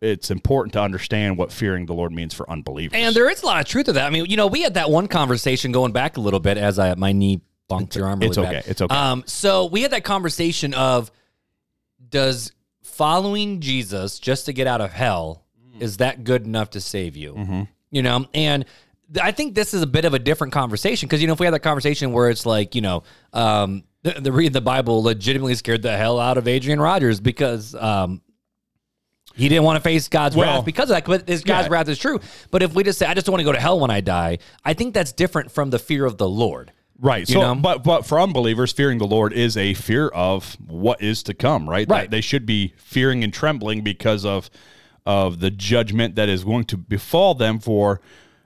it's 0.00 0.30
important 0.30 0.72
to 0.74 0.80
understand 0.80 1.36
what 1.36 1.52
fearing 1.52 1.86
the 1.86 1.92
Lord 1.92 2.12
means 2.12 2.32
for 2.32 2.48
unbelievers. 2.50 2.98
And 2.98 3.14
there 3.14 3.28
is 3.28 3.42
a 3.42 3.46
lot 3.46 3.60
of 3.60 3.66
truth 3.66 3.86
to 3.86 3.92
that. 3.94 4.06
I 4.06 4.10
mean, 4.10 4.26
you 4.26 4.36
know, 4.36 4.46
we 4.46 4.62
had 4.62 4.74
that 4.74 4.90
one 4.90 5.08
conversation 5.08 5.72
going 5.72 5.92
back 5.92 6.16
a 6.16 6.20
little 6.20 6.40
bit 6.40 6.56
as 6.56 6.78
I 6.78 6.94
my 6.94 7.12
knee 7.12 7.40
bumped 7.68 7.96
your 7.96 8.06
arm. 8.06 8.20
Really 8.20 8.30
it's 8.30 8.38
okay. 8.38 8.50
Bad. 8.52 8.64
It's 8.66 8.80
okay. 8.80 8.94
Um, 8.94 9.24
so 9.26 9.66
we 9.66 9.82
had 9.82 9.92
that 9.92 10.04
conversation 10.04 10.74
of 10.74 11.10
does 12.08 12.52
following 12.82 13.60
Jesus 13.60 14.18
just 14.18 14.46
to 14.46 14.52
get 14.52 14.66
out 14.66 14.80
of 14.80 14.92
hell 14.92 15.44
is 15.80 15.98
that 15.98 16.24
good 16.24 16.44
enough 16.46 16.70
to 16.70 16.80
save 16.80 17.16
you? 17.16 17.34
Mm-hmm. 17.34 17.62
You 17.90 18.02
know, 18.02 18.26
and 18.34 18.64
I 19.20 19.32
think 19.32 19.54
this 19.54 19.72
is 19.72 19.82
a 19.82 19.86
bit 19.86 20.04
of 20.04 20.14
a 20.14 20.18
different 20.18 20.52
conversation 20.52 21.08
because 21.08 21.20
you 21.20 21.26
know 21.26 21.32
if 21.32 21.40
we 21.40 21.46
had 21.46 21.54
that 21.54 21.60
conversation 21.60 22.12
where 22.12 22.28
it's 22.28 22.44
like 22.44 22.74
you 22.74 22.80
know 22.82 23.02
um, 23.32 23.84
the, 24.02 24.12
the 24.20 24.32
read 24.32 24.52
the 24.52 24.60
Bible 24.60 25.02
legitimately 25.02 25.54
scared 25.54 25.82
the 25.82 25.96
hell 25.96 26.20
out 26.20 26.36
of 26.38 26.46
Adrian 26.46 26.80
Rogers 26.80 27.18
because 27.20 27.74
um, 27.74 28.20
he 29.34 29.48
didn't 29.48 29.64
want 29.64 29.76
to 29.76 29.80
face 29.82 30.08
God's 30.08 30.36
Well, 30.36 30.56
wrath 30.56 30.64
because 30.64 30.90
of 30.90 30.96
that. 30.96 31.04
But 31.06 31.26
this 31.26 31.42
God's 31.42 31.68
yeah. 31.68 31.72
wrath 31.72 31.88
is 31.88 31.98
true. 31.98 32.20
But 32.50 32.62
if 32.62 32.74
we 32.74 32.82
just 32.82 32.98
say 32.98 33.06
I 33.06 33.14
just 33.14 33.26
don't 33.26 33.32
want 33.32 33.40
to 33.40 33.44
go 33.44 33.52
to 33.52 33.60
hell 33.60 33.80
when 33.80 33.90
I 33.90 34.00
die, 34.00 34.38
I 34.64 34.74
think 34.74 34.94
that's 34.94 35.12
different 35.12 35.50
from 35.50 35.70
the 35.70 35.78
fear 35.78 36.04
of 36.04 36.18
the 36.18 36.28
Lord. 36.28 36.72
Right. 37.00 37.28
You 37.28 37.34
So, 37.34 37.40
know? 37.40 37.54
but 37.54 37.84
but 37.84 38.04
for 38.04 38.20
unbelievers, 38.20 38.72
fearing 38.72 38.98
the 38.98 39.06
Lord 39.06 39.32
is 39.32 39.56
a 39.56 39.72
fear 39.74 40.08
of 40.08 40.54
what 40.66 41.00
is 41.00 41.22
to 41.24 41.34
come. 41.34 41.68
Right. 41.70 41.88
Right. 41.88 42.02
That 42.02 42.10
They 42.10 42.20
should 42.20 42.44
be 42.44 42.74
fearing 42.76 43.22
and 43.24 43.32
trembling 43.32 43.82
because 43.82 44.24
of 44.24 44.50
of 45.06 45.40
the 45.40 45.50
judgment 45.50 46.16
that 46.16 46.28
is 46.28 46.44
going 46.44 46.64
to 46.64 46.76
befall 46.76 47.34
them 47.34 47.58
for 47.58 48.00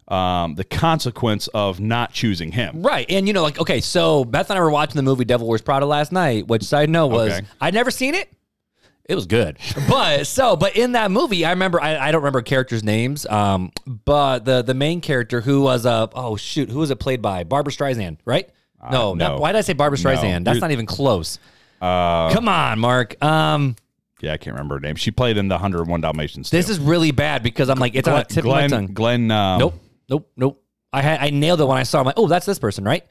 um, 0.09 0.55
the 0.57 0.65
consequence 0.65 1.49
of 1.49 1.81
not 1.81 2.13
choosing 2.13 2.53
Him. 2.53 2.83
Right. 2.83 3.07
And 3.09 3.27
you 3.27 3.33
know, 3.33 3.43
like, 3.43 3.59
okay, 3.61 3.81
so 3.81 4.25
Beth 4.25 4.51
and 4.51 4.59
I 4.59 4.63
were 4.63 4.71
watching 4.71 4.97
the 4.97 5.03
movie 5.03 5.25
Devil 5.25 5.47
Wears 5.49 5.63
Prada 5.63 5.87
last 5.87 6.13
night, 6.13 6.47
which 6.49 6.63
side 6.65 6.91
note 6.91 7.09
was 7.09 7.33
Okay. 7.33 7.47
I'd 7.61 7.75
never 7.75 7.91
seen 7.91 8.15
it. 8.15 8.29
It 9.05 9.15
was 9.17 9.27
good. 9.27 9.59
but 9.89 10.27
so, 10.27 10.55
but 10.55 10.77
in 10.77 10.93
that 10.93 11.11
movie, 11.11 11.45
I 11.45 11.51
remember 11.51 11.81
I, 11.83 11.97
I 11.99 12.13
don't 12.13 12.21
remember 12.23 12.43
characters' 12.43 12.85
names. 12.85 13.27
Um, 13.27 13.73
but 13.87 14.45
the 14.45 14.63
the 14.63 14.75
main 14.75 15.01
character 15.01 15.41
who 15.41 15.63
was 15.63 15.85
uh 15.87 16.07
oh 16.15 16.37
shoot, 16.37 16.69
who 16.71 16.79
was 16.79 16.91
it 16.91 16.97
played 17.01 17.21
by? 17.23 17.43
Barbra 17.45 17.73
Streisand, 17.73 18.19
right? 18.25 18.49
no, 18.91 19.13
Uh, 19.13 19.15
no. 19.15 19.29
Not, 19.29 19.41
why 19.41 19.53
did 19.53 19.59
I 19.59 19.63
say 19.63 19.73
Barbra 19.73 19.99
Streisand? 19.99 20.45
That's 20.45 20.57
You're- 20.57 20.61
not 20.61 20.71
even 20.73 20.87
close. 20.87 21.39
Uh, 21.81 22.33
Come 22.33 22.49
on, 22.49 22.79
Mark. 22.79 23.23
Um, 23.25 23.75
yeah, 24.23 24.33
I 24.33 24.37
can't 24.39 24.55
remember 24.55 24.77
her 24.77 24.81
name. 24.81 24.95
She 24.95 25.11
played 25.11 25.37
in 25.37 25.49
the 25.49 25.55
101 25.57 26.01
Dalmatians. 26.01 26.49
this 26.49 26.67
too. 26.67 26.73
is 26.73 26.79
really 26.79 27.11
bad 27.11 27.43
because 27.43 27.69
I'm 27.69 27.79
like, 27.79 27.95
it's 27.95 28.09
on 28.09 28.15
Glenn. 28.15 28.25
the 28.29 28.35
tip 28.35 28.45
Glenn. 28.45 28.65
of 28.65 28.71
my 28.71 28.77
tongue. 28.79 28.87
Glenn 28.95 29.31
um, 29.31 29.59
Nope, 29.59 29.75
nope, 30.09 30.31
nope. 30.37 30.65
I 30.93 31.03
had 31.03 31.21
I 31.21 31.31
nailed 31.31 31.61
it 31.61 31.65
when 31.65 31.77
I 31.79 31.83
saw. 31.83 32.01
him. 32.01 32.07
like, 32.07 32.19
oh, 32.19 32.29
that's 32.29 32.47
this 32.47 32.59
person, 32.59 32.85
right? 32.85 33.05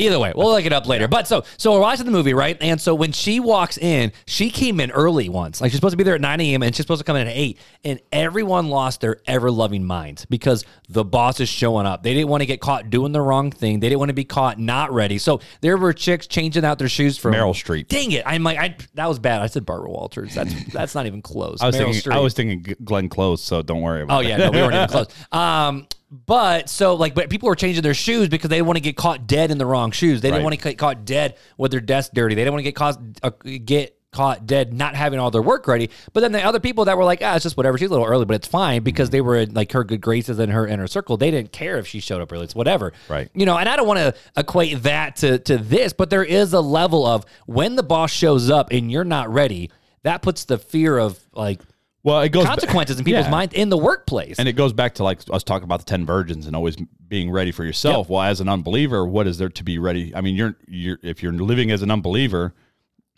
Either 0.00 0.18
way, 0.18 0.32
we'll 0.34 0.50
look 0.50 0.64
it 0.64 0.72
up 0.72 0.86
later. 0.86 1.08
But 1.08 1.26
so 1.26 1.44
so 1.56 1.72
we're 1.72 1.80
watching 1.80 2.06
the 2.06 2.12
movie, 2.12 2.34
right? 2.34 2.56
And 2.60 2.80
so 2.80 2.94
when 2.94 3.12
she 3.12 3.40
walks 3.40 3.78
in, 3.78 4.12
she 4.26 4.50
came 4.50 4.80
in 4.80 4.90
early 4.90 5.28
once. 5.28 5.60
Like 5.60 5.70
she's 5.70 5.78
supposed 5.78 5.92
to 5.92 5.96
be 5.96 6.04
there 6.04 6.14
at 6.14 6.20
9 6.20 6.40
a.m. 6.40 6.62
and 6.62 6.74
she's 6.74 6.84
supposed 6.84 7.00
to 7.00 7.04
come 7.04 7.16
in 7.16 7.26
at 7.26 7.36
8. 7.36 7.58
And 7.84 8.00
everyone 8.12 8.68
lost 8.68 9.00
their 9.00 9.18
ever 9.26 9.50
loving 9.50 9.84
minds 9.84 10.24
because 10.24 10.64
the 10.88 11.04
boss 11.04 11.40
is 11.40 11.48
showing 11.48 11.86
up. 11.86 12.02
They 12.02 12.14
didn't 12.14 12.28
want 12.28 12.42
to 12.42 12.46
get 12.46 12.60
caught 12.60 12.90
doing 12.90 13.12
the 13.12 13.20
wrong 13.20 13.50
thing. 13.50 13.80
They 13.80 13.88
didn't 13.88 13.98
want 14.00 14.08
to 14.10 14.14
be 14.14 14.24
caught 14.24 14.58
not 14.58 14.92
ready. 14.92 15.18
So 15.18 15.40
there 15.60 15.76
were 15.76 15.92
chicks 15.92 16.26
changing 16.26 16.64
out 16.64 16.78
their 16.78 16.88
shoes 16.88 17.18
from 17.18 17.34
Meryl 17.34 17.52
Streep. 17.52 17.88
Dang 17.88 18.12
it. 18.12 18.22
I'm 18.26 18.42
like, 18.42 18.58
I 18.58 18.76
that 18.94 19.06
was 19.06 19.18
bad. 19.18 19.42
I 19.42 19.46
said 19.46 19.66
Barbara 19.66 19.90
Walters. 19.90 20.34
That's 20.34 20.52
that's 20.72 20.94
not 20.94 21.06
even 21.06 21.22
close. 21.22 21.60
I 21.60 21.66
was 21.66 21.76
Meryl 21.76 21.78
thinking. 21.78 22.02
Streep. 22.02 22.14
I 22.14 22.18
was 22.20 22.34
thinking 22.34 22.74
Glenn 22.84 23.08
Close. 23.08 23.42
So 23.42 23.62
don't 23.62 23.82
worry 23.82 24.02
about. 24.02 24.18
Oh 24.18 24.20
yeah, 24.20 24.36
no, 24.36 24.50
we 24.50 24.58
weren't 24.58 24.74
even 24.74 24.88
close. 24.88 25.08
Um, 25.32 25.86
but 26.10 26.68
so 26.68 26.94
like, 26.94 27.14
but 27.14 27.30
people 27.30 27.48
were 27.48 27.54
changing 27.54 27.82
their 27.82 27.94
shoes 27.94 28.28
because 28.28 28.50
they 28.50 28.56
didn't 28.56 28.66
want 28.66 28.76
to 28.78 28.82
get 28.82 28.96
caught 28.96 29.26
dead 29.26 29.50
in 29.50 29.58
the 29.58 29.66
wrong 29.66 29.90
shoes. 29.92 30.20
They 30.20 30.28
didn't 30.28 30.38
Right. 30.38 30.44
want 30.44 30.58
to 30.58 30.68
get 30.68 30.78
caught 30.78 31.04
dead 31.04 31.36
with 31.56 31.70
their 31.70 31.80
desk 31.80 32.10
dirty. 32.14 32.34
They 32.34 32.42
didn't 32.42 32.54
want 32.54 32.60
to 32.60 32.64
get 32.64 32.74
caught 32.74 32.98
uh, 33.22 33.30
get 33.64 33.96
caught 34.12 34.44
dead 34.44 34.74
not 34.74 34.96
having 34.96 35.20
all 35.20 35.30
their 35.30 35.40
work 35.40 35.68
ready. 35.68 35.88
But 36.12 36.22
then 36.22 36.32
the 36.32 36.42
other 36.42 36.58
people 36.58 36.86
that 36.86 36.96
were 36.98 37.04
like, 37.04 37.20
ah, 37.22 37.36
it's 37.36 37.44
just 37.44 37.56
whatever. 37.56 37.78
She's 37.78 37.86
a 37.86 37.92
little 37.92 38.06
early, 38.06 38.24
but 38.24 38.34
it's 38.34 38.48
fine 38.48 38.82
because 38.82 39.10
they 39.10 39.20
were 39.20 39.36
in 39.36 39.54
like 39.54 39.70
her 39.70 39.84
good 39.84 40.00
graces 40.00 40.40
and 40.40 40.50
her 40.50 40.66
inner 40.66 40.88
circle. 40.88 41.16
They 41.16 41.30
didn't 41.30 41.52
care 41.52 41.78
if 41.78 41.86
she 41.86 42.00
showed 42.00 42.20
up 42.20 42.32
early. 42.32 42.42
It's 42.42 42.54
whatever. 42.56 42.92
Right. 43.08 43.30
You 43.34 43.46
know, 43.46 43.56
and 43.56 43.68
I 43.68 43.76
don't 43.76 43.86
want 43.86 44.00
to 44.00 44.14
equate 44.36 44.82
that 44.82 45.14
to 45.16 45.38
to 45.38 45.58
this, 45.58 45.92
but 45.92 46.10
there 46.10 46.24
is 46.24 46.52
a 46.52 46.60
level 46.60 47.06
of 47.06 47.24
when 47.46 47.76
the 47.76 47.84
boss 47.84 48.10
shows 48.10 48.50
up 48.50 48.72
and 48.72 48.90
you're 48.90 49.04
not 49.04 49.32
ready. 49.32 49.70
That 50.02 50.22
puts 50.22 50.44
the 50.44 50.58
fear 50.58 50.98
of 50.98 51.20
like 51.32 51.60
Well, 52.02 52.20
it 52.22 52.30
goes 52.30 52.44
ba- 52.44 52.50
consequences 52.50 52.98
in 52.98 53.04
people's 53.04 53.26
Yeah. 53.26 53.30
minds 53.30 53.54
in 53.54 53.68
the 53.68 53.76
workplace. 53.76 54.38
And 54.38 54.48
it 54.48 54.54
goes 54.54 54.72
back 54.72 54.94
to 54.94 55.04
like 55.04 55.20
us 55.30 55.42
talking 55.44 55.64
about 55.64 55.80
the 55.80 55.84
ten 55.84 56.06
virgins 56.06 56.46
and 56.46 56.56
always 56.56 56.76
being 57.08 57.30
ready 57.30 57.52
for 57.52 57.64
yourself. 57.64 58.08
Well, 58.08 58.22
as 58.22 58.40
an 58.40 58.48
unbeliever, 58.48 59.04
what 59.06 59.26
is 59.26 59.38
there 59.38 59.50
to 59.50 59.64
be 59.64 59.78
ready? 59.78 60.14
I 60.14 60.20
mean, 60.20 60.34
you're 60.34 60.56
you're 60.66 60.98
if 61.02 61.22
you're 61.22 61.32
living 61.32 61.70
as 61.70 61.82
an 61.82 61.90
unbeliever, 61.90 62.54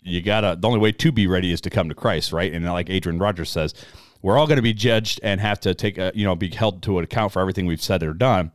you 0.01 0.21
gotta. 0.21 0.57
The 0.59 0.67
only 0.67 0.79
way 0.79 0.91
to 0.91 1.11
be 1.11 1.27
ready 1.27 1.51
is 1.53 1.61
to 1.61 1.69
come 1.69 1.87
to 1.89 1.95
Christ, 1.95 2.33
right? 2.33 2.51
And 2.51 2.65
like 2.65 2.89
Adrian 2.89 3.19
Rogers 3.19 3.49
says, 3.49 3.73
we're 4.21 4.37
all 4.37 4.47
going 4.47 4.57
to 4.57 4.61
be 4.63 4.73
judged 4.73 5.19
and 5.23 5.39
have 5.41 5.59
to 5.61 5.73
take 5.73 5.97
a 5.97 6.11
you 6.13 6.25
know 6.25 6.35
be 6.35 6.49
held 6.49 6.83
to 6.83 6.97
an 6.97 7.05
account 7.05 7.31
for 7.31 7.39
everything 7.41 7.65
we've 7.65 7.81
said 7.81 8.03
or 8.03 8.13
done. 8.13 8.51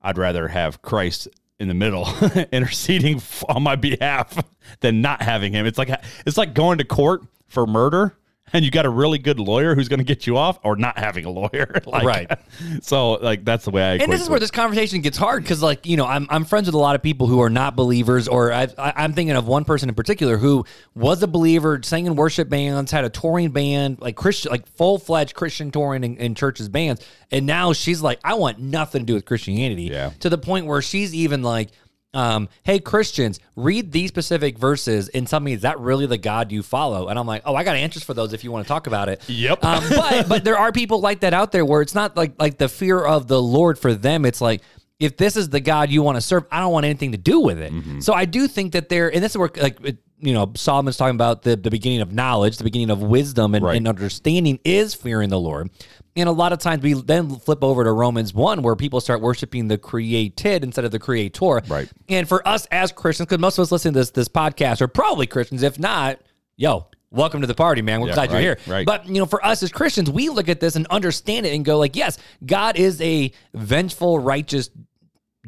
I'd 0.00 0.16
rather 0.16 0.48
have 0.48 0.80
Christ 0.80 1.28
in 1.58 1.68
the 1.68 1.74
middle 1.74 2.08
interceding 2.52 3.20
on 3.48 3.62
my 3.64 3.74
behalf 3.76 4.38
than 4.80 5.02
not 5.02 5.20
having 5.22 5.52
him. 5.52 5.66
It's 5.66 5.76
like 5.78 5.90
it's 6.24 6.38
like 6.38 6.54
going 6.54 6.78
to 6.78 6.84
court 6.84 7.22
for 7.48 7.66
murder 7.66 8.16
and 8.52 8.64
you 8.64 8.70
got 8.70 8.86
a 8.86 8.90
really 8.90 9.18
good 9.18 9.38
lawyer 9.38 9.74
who's 9.74 9.88
going 9.88 9.98
to 9.98 10.04
get 10.04 10.26
you 10.26 10.36
off 10.36 10.58
or 10.62 10.76
not 10.76 10.98
having 10.98 11.24
a 11.24 11.30
lawyer. 11.30 11.80
like, 11.86 12.04
Right. 12.04 12.30
So 12.82 13.12
like 13.12 13.44
that's 13.44 13.64
the 13.64 13.70
way 13.70 13.82
I 13.82 13.94
and 13.96 14.12
this 14.12 14.20
is 14.20 14.28
it. 14.28 14.30
where 14.30 14.40
this 14.40 14.50
conversation 14.50 15.00
gets 15.00 15.16
hard 15.16 15.42
because, 15.42 15.62
like, 15.62 15.86
you 15.86 15.96
know, 15.96 16.06
I'm, 16.06 16.26
I'm 16.30 16.44
friends 16.44 16.66
with 16.66 16.74
a 16.74 16.78
lot 16.78 16.96
of 16.96 17.02
people 17.02 17.26
who 17.26 17.40
are 17.40 17.50
not 17.50 17.76
believers, 17.76 18.28
or 18.28 18.52
I've, 18.52 18.74
i'm 18.78 19.12
thinking 19.12 19.36
of 19.36 19.46
one 19.46 19.64
person 19.64 19.88
in 19.88 19.94
particular 19.94 20.38
who 20.38 20.64
was 20.94 21.22
a 21.22 21.26
believer, 21.26 21.80
sang 21.82 22.06
in 22.06 22.16
worship 22.16 22.48
bands, 22.48 22.90
had 22.90 23.04
a 23.04 23.10
touring 23.10 23.50
band, 23.50 24.00
like 24.00 24.16
Christian, 24.16 24.50
like 24.50 24.66
full 24.76 24.98
fledged 24.98 25.34
Christian 25.34 25.70
touring 25.70 26.04
in, 26.04 26.16
in 26.16 26.34
churches 26.34 26.68
bands, 26.68 27.04
and 27.30 27.46
now 27.46 27.72
she's 27.72 28.02
like, 28.02 28.18
I 28.24 28.34
want 28.34 28.58
nothing 28.58 29.02
to 29.02 29.06
do 29.06 29.14
with 29.14 29.24
Christianity. 29.24 29.84
Yeah. 29.84 30.10
To 30.20 30.30
the 30.30 30.38
point 30.38 30.66
where 30.66 30.82
she's 30.82 31.14
even 31.14 31.42
like. 31.42 31.70
Um, 32.14 32.48
hey 32.62 32.78
Christians, 32.78 33.38
read 33.54 33.92
these 33.92 34.08
specific 34.08 34.58
verses 34.58 35.08
and 35.08 35.26
tell 35.26 35.40
me 35.40 35.52
is 35.52 35.62
that 35.62 35.78
really 35.78 36.06
the 36.06 36.18
God 36.18 36.50
you 36.50 36.62
follow? 36.62 37.08
And 37.08 37.18
I'm 37.18 37.26
like, 37.26 37.42
oh, 37.44 37.54
I 37.54 37.64
got 37.64 37.76
answers 37.76 38.02
for 38.02 38.14
those 38.14 38.32
if 38.32 38.44
you 38.44 38.50
want 38.50 38.66
to 38.66 38.68
talk 38.68 38.86
about 38.86 39.08
it. 39.08 39.22
Yep. 39.28 39.64
Um, 39.64 39.84
but 39.90 40.28
but 40.28 40.44
there 40.44 40.56
are 40.56 40.72
people 40.72 41.00
like 41.00 41.20
that 41.20 41.34
out 41.34 41.52
there 41.52 41.64
where 41.64 41.82
it's 41.82 41.94
not 41.94 42.16
like 42.16 42.32
like 42.38 42.58
the 42.58 42.68
fear 42.68 42.98
of 42.98 43.26
the 43.26 43.40
Lord 43.40 43.78
for 43.78 43.92
them. 43.92 44.24
It's 44.24 44.40
like 44.40 44.62
if 45.00 45.16
this 45.16 45.36
is 45.36 45.48
the 45.48 45.60
God 45.60 45.90
you 45.90 46.02
want 46.02 46.16
to 46.16 46.20
serve, 46.20 46.44
I 46.50 46.60
don't 46.60 46.72
want 46.72 46.84
anything 46.84 47.12
to 47.12 47.18
do 47.18 47.40
with 47.40 47.60
it. 47.60 47.72
Mm-hmm. 47.72 48.00
So 48.00 48.12
I 48.14 48.24
do 48.24 48.48
think 48.48 48.72
that 48.72 48.88
there, 48.88 49.12
and 49.12 49.22
this 49.22 49.32
is 49.32 49.38
where 49.38 49.50
like 49.56 49.78
you 50.20 50.32
know 50.34 50.50
Solomon's 50.56 50.96
talking 50.96 51.14
about 51.14 51.42
the 51.42 51.54
the 51.56 51.70
beginning 51.70 52.00
of 52.00 52.12
knowledge, 52.12 52.56
the 52.58 52.64
beginning 52.64 52.90
of 52.90 53.00
wisdom 53.02 53.54
and, 53.54 53.64
Right. 53.64 53.76
and 53.76 53.86
understanding 53.86 54.58
is 54.64 54.94
fearing 54.94 55.28
the 55.28 55.38
Lord. 55.40 55.70
And 56.16 56.28
a 56.28 56.32
lot 56.32 56.52
of 56.52 56.58
times 56.58 56.82
we 56.82 56.94
then 56.94 57.36
flip 57.36 57.62
over 57.62 57.84
to 57.84 57.92
Romans 57.92 58.34
1 58.34 58.62
where 58.62 58.74
people 58.74 59.00
start 59.00 59.20
worshiping 59.20 59.68
the 59.68 59.78
created 59.78 60.64
instead 60.64 60.84
of 60.84 60.90
the 60.90 60.98
creator. 60.98 61.60
Right. 61.68 61.88
And 62.08 62.28
for 62.28 62.46
us 62.46 62.66
as 62.72 62.90
Christians, 62.90 63.28
because 63.28 63.38
most 63.40 63.56
of 63.58 63.62
us 63.62 63.70
listening 63.70 63.94
to 63.94 64.00
this 64.00 64.10
this 64.10 64.28
podcast 64.28 64.80
are 64.80 64.88
probably 64.88 65.28
Christians. 65.28 65.62
If 65.62 65.78
not, 65.78 66.18
yo, 66.56 66.88
welcome 67.12 67.40
to 67.42 67.46
the 67.46 67.54
party, 67.54 67.82
man. 67.82 68.00
We're 68.00 68.08
Yeah, 68.08 68.14
glad 68.14 68.32
right, 68.32 68.42
you're 68.42 68.56
here. 68.56 68.58
right. 68.74 68.84
But 68.84 69.06
you 69.06 69.14
know, 69.20 69.26
for 69.26 69.46
us 69.46 69.62
as 69.62 69.70
Christians, 69.70 70.10
we 70.10 70.28
look 70.28 70.48
at 70.48 70.58
this 70.58 70.74
and 70.74 70.88
understand 70.88 71.46
it 71.46 71.54
and 71.54 71.64
go 71.64 71.78
like, 71.78 71.94
yes, 71.94 72.18
God 72.44 72.76
is 72.76 73.00
a 73.00 73.30
vengeful, 73.54 74.18
righteous 74.18 74.70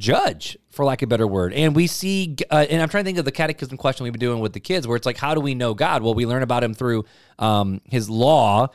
judge, 0.01 0.59
for 0.71 0.85
lack 0.85 1.03
of 1.03 1.07
a 1.07 1.11
better 1.11 1.27
word. 1.27 1.53
And 1.53 1.77
we 1.77 1.87
see, 1.87 2.37
uh, 2.51 2.67
and 2.69 2.83
I'm 2.83 2.89
trying 2.89 3.05
to 3.05 3.09
think 3.09 3.19
of 3.19 3.25
the 3.25 3.33
catechism 3.33 3.77
question 3.77 4.05
we've 4.05 4.13
been 4.13 4.19
doing 4.19 4.41
with 4.41 4.55
the 4.55 4.61
kids, 4.61 4.89
where 4.89 4.97
it's 4.97 5.07
like, 5.07 5.19
how 5.19 5.35
do 5.35 5.41
we 5.41 5.55
know 5.55 5.75
God? 5.75 6.03
Well, 6.03 6.15
we 6.15 6.27
learn 6.27 6.43
about 6.43 6.65
Him 6.65 6.75
through 6.75 7.05
um, 7.39 7.81
His 7.85 8.11
law 8.11 8.69